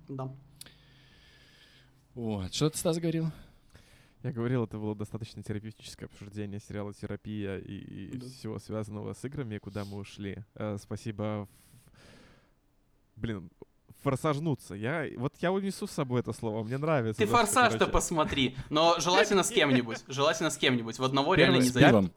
Да. 0.08 0.34
Вот. 2.14 2.54
Что 2.54 2.70
ты, 2.70 2.78
Стас, 2.78 2.98
говорил? 2.98 3.32
Я 4.24 4.32
говорил, 4.32 4.64
это 4.64 4.78
было 4.78 4.96
достаточно 4.96 5.44
терапевтическое 5.44 6.08
обсуждение 6.08 6.60
сериала 6.60 6.94
«Терапия» 6.94 7.58
и, 7.60 7.78
и 8.14 8.18
Да. 8.18 8.26
всего 8.28 8.58
связанного 8.58 9.14
с 9.14 9.24
играми, 9.24 9.60
куда 9.60 9.86
мы 9.86 9.98
ушли. 9.98 10.44
Э, 10.56 10.78
спасибо. 10.82 11.48
Блин, 13.16 13.52
форсажнуться. 14.02 14.74
Я, 14.74 15.08
вот 15.18 15.36
я 15.42 15.52
унесу 15.52 15.86
с 15.86 15.92
собой 15.92 16.22
это 16.22 16.34
слово, 16.34 16.64
мне 16.64 16.78
нравится. 16.78 17.22
Ты 17.22 17.28
форсаж-то 17.28 17.86
посмотри, 17.88 18.56
но 18.70 19.00
желательно 19.00 19.44
с 19.44 19.50
кем-нибудь, 19.52 20.04
желательно 20.08 20.50
с 20.50 20.58
кем-нибудь, 20.58 20.98
в 20.98 21.04
одного 21.04 21.36
реально 21.36 21.58
не 21.58 21.70
зайдет. 21.70 22.12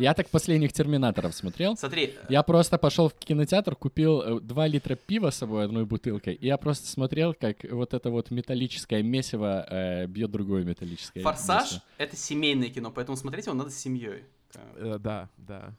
Я 0.00 0.14
так 0.14 0.28
последних 0.28 0.72
терминаторов 0.72 1.34
смотрел. 1.34 1.76
Смотри, 1.76 2.14
Я 2.28 2.42
просто 2.42 2.78
пошел 2.78 3.08
в 3.08 3.14
кинотеатр, 3.14 3.76
купил 3.76 4.40
2 4.40 4.66
литра 4.66 4.94
пива 4.96 5.30
с 5.30 5.36
собой 5.36 5.64
одной 5.64 5.84
бутылкой, 5.84 6.34
и 6.34 6.46
я 6.46 6.56
просто 6.56 6.86
смотрел, 6.88 7.34
как 7.34 7.64
вот 7.70 7.94
это 7.94 8.10
вот 8.10 8.30
металлическое 8.30 9.02
месиво 9.02 9.66
э, 9.68 10.06
бьет 10.06 10.30
другое 10.30 10.64
металлическое 10.64 11.22
«Форсаж» 11.22 11.64
месиво.— 11.64 11.82
это 11.98 12.16
семейное 12.16 12.68
кино, 12.70 12.90
поэтому 12.90 13.16
смотреть 13.16 13.46
его 13.46 13.54
надо 13.54 13.70
с 13.70 13.76
семьей. 13.76 14.24
Э, 14.54 14.96
Да, 14.98 15.28
да. 15.36 15.72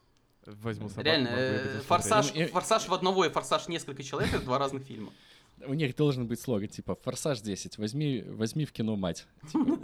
Возьму 0.46 0.90
собаку. 0.90 1.06
Реально, 1.06 1.30
э. 1.32 1.82
«Форсаж», 1.88 2.34
Ну, 2.34 2.42
и- 2.42 2.46
«Форсаж» 2.46 2.88
в 2.88 2.94
одного 2.94 3.26
и 3.26 3.30
«Форсаж» 3.30 3.68
несколько 3.68 4.04
человек— 4.04 4.34
это 4.34 4.44
два 4.46 4.58
разных 4.60 4.84
фильма. 4.84 5.12
У 5.68 5.74
них 5.76 5.96
должен 5.96 6.26
быть 6.28 6.40
слоган 6.40 6.68
типа 6.70 6.96
«Форсаж 7.04 7.42
10, 7.42 7.78
возьми, 7.78 8.24
возьми 8.28 8.66
в 8.66 8.72
кино 8.72 8.96
мать». 8.96 9.26
Типа. 9.52 9.78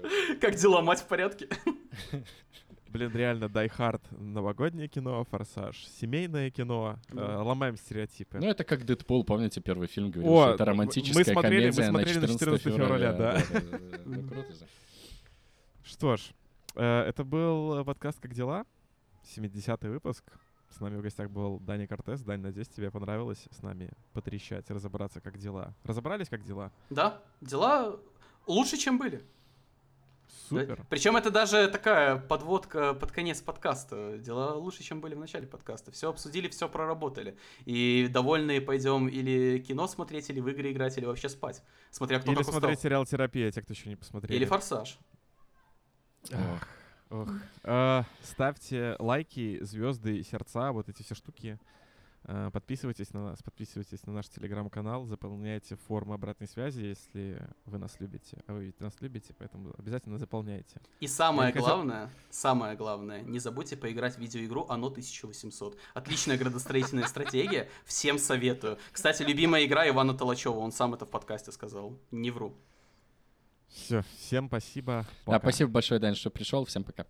Как 0.40 0.54
дела, 0.56 0.80
мать 0.80 1.00
в 1.00 1.06
порядке? 1.06 1.48
Блин, 2.90 3.12
реально, 3.14 3.44
Die 3.44 3.70
Hard— 3.78 4.02
новогоднее 4.18 4.88
кино, 4.88 5.24
Форсаж— 5.30 5.86
семейное 6.00 6.50
кино. 6.50 6.98
э, 7.10 7.14
Ломаем 7.36 7.76
стереотипы. 7.76 8.38
Ну, 8.38 8.46
это 8.48 8.64
как 8.64 8.84
Дэдпул, 8.84 9.22
помните, 9.24 9.60
первый 9.60 9.86
фильм 9.86 10.10
говорил, 10.10 10.32
О, 10.32 10.42
что 10.46 10.54
это 10.54 10.64
мы 10.64 10.70
романтическая 10.70 11.24
смотрели- 11.24 11.66
мы 11.68 11.72
комедия 11.72 11.72
смотрели 11.88 12.14
на 12.16 12.20
на 12.22 12.28
14 12.28 12.62
14 12.62 12.74
февраля, 12.76 13.12
да. 13.12 13.32
да-да-да. 13.52 13.98
Ну, 14.06 14.28
круто 14.28 14.52
же. 14.52 14.66
Что 15.84 16.16
ж, 16.16 16.20
э, 16.74 17.02
это 17.02 17.22
был 17.24 17.84
подкаст 17.84 18.18
«Как 18.20 18.34
дела?» 18.34 18.64
70-й 19.36 19.88
выпуск. 19.88 20.24
С 20.70 20.80
нами 20.80 20.96
в 20.96 21.02
гостях 21.02 21.30
был 21.30 21.60
Даня 21.60 21.86
Кортес. 21.86 22.20
Дань, 22.22 22.40
надеюсь, 22.40 22.68
тебе 22.68 22.90
понравилось 22.90 23.46
с 23.50 23.62
нами 23.62 23.90
потрещать, 24.12 24.68
разобраться, 24.70 25.20
как 25.20 25.36
дела. 25.38 25.74
Разобрались, 25.84 26.28
как 26.28 26.42
дела? 26.44 26.72
Да, 26.90 27.22
дела 27.40 27.98
лучше, 28.46 28.76
чем 28.76 28.98
были. 28.98 29.22
Супер. 30.48 30.84
Причем 30.88 31.16
это 31.16 31.30
даже 31.30 31.68
такая 31.68 32.16
подводка 32.16 32.94
под 32.94 33.12
конец 33.12 33.40
подкаста. 33.40 34.18
Дела 34.18 34.54
лучше, 34.54 34.82
чем 34.82 35.00
были 35.00 35.14
в 35.14 35.18
начале 35.20 35.46
подкаста. 35.46 35.92
Все 35.92 36.10
обсудили, 36.10 36.48
все 36.48 36.68
проработали. 36.68 37.36
И 37.66 38.08
довольные 38.10 38.60
пойдем 38.60 39.08
или 39.08 39.58
кино 39.58 39.86
смотреть, 39.86 40.28
или 40.30 40.40
в 40.40 40.48
игры 40.48 40.72
играть, 40.72 40.98
или 40.98 41.04
вообще 41.04 41.28
спать. 41.28 41.62
Смотря 41.90 42.18
кто 42.18 42.30
Или 42.30 42.38
как 42.38 42.46
устал. 42.46 42.60
смотреть 42.60 42.80
сериал 42.80 43.06
«Терапия», 43.06 43.50
те, 43.52 43.62
кто 43.62 43.72
еще 43.72 43.88
не 43.88 43.96
посмотрели. 43.96 44.36
Или 44.36 44.44
«Форсаж». 44.44 44.98
Ах, 46.32 46.68
ох. 47.10 47.28
Э, 47.62 48.02
Ставьте 48.22 48.96
лайки, 48.98 49.62
звезды, 49.62 50.22
сердца, 50.22 50.72
вот 50.72 50.88
эти 50.88 51.02
все 51.02 51.14
штуки. 51.14 51.58
Э, 52.32 52.48
Подписывайтесь 52.52 53.12
на 53.12 53.24
нас, 53.24 53.42
подписывайтесь 53.42 54.06
на 54.06 54.12
наш 54.12 54.28
телеграм-канал, 54.28 55.04
заполняйте 55.04 55.74
форму 55.74 56.14
обратной 56.14 56.46
связи, 56.46 56.80
если 56.80 57.42
вы 57.64 57.78
нас 57.78 57.98
любите. 57.98 58.38
А 58.46 58.52
вы 58.52 58.66
ведь 58.66 58.78
нас 58.78 58.94
любите, 59.00 59.34
поэтому 59.36 59.74
обязательно 59.76 60.16
заполняйте. 60.16 60.80
И 61.00 61.08
самое 61.08 61.48
Я 61.48 61.52
хотел- 61.52 61.66
главное, 61.66 62.08
самое 62.30 62.76
главное, 62.76 63.22
не 63.22 63.40
забудьте 63.40 63.76
поиграть 63.76 64.14
в 64.14 64.18
видеоигру 64.20 64.64
«Оно 64.68 64.90
1800». 64.90 65.76
Отличная 65.92 66.38
градостроительная 66.38 67.08
стратегия, 67.08 67.68
всем 67.84 68.16
советую. 68.16 68.78
Кстати, 68.92 69.24
любимая 69.24 69.64
игра 69.64 69.88
Ивана 69.88 70.14
Толачева, 70.14 70.58
он 70.58 70.70
сам 70.70 70.94
это 70.94 71.06
в 71.06 71.10
подкасте 71.10 71.50
сказал, 71.50 71.98
не 72.12 72.30
вру. 72.30 72.54
Все, 73.66 74.02
всем 74.18 74.46
спасибо. 74.46 75.04
Да, 75.26 75.32
пока. 75.32 75.38
спасибо 75.40 75.70
большое, 75.72 75.98
Дань, 75.98 76.14
что 76.14 76.30
пришел. 76.30 76.64
Всем 76.64 76.84
пока. 76.84 77.06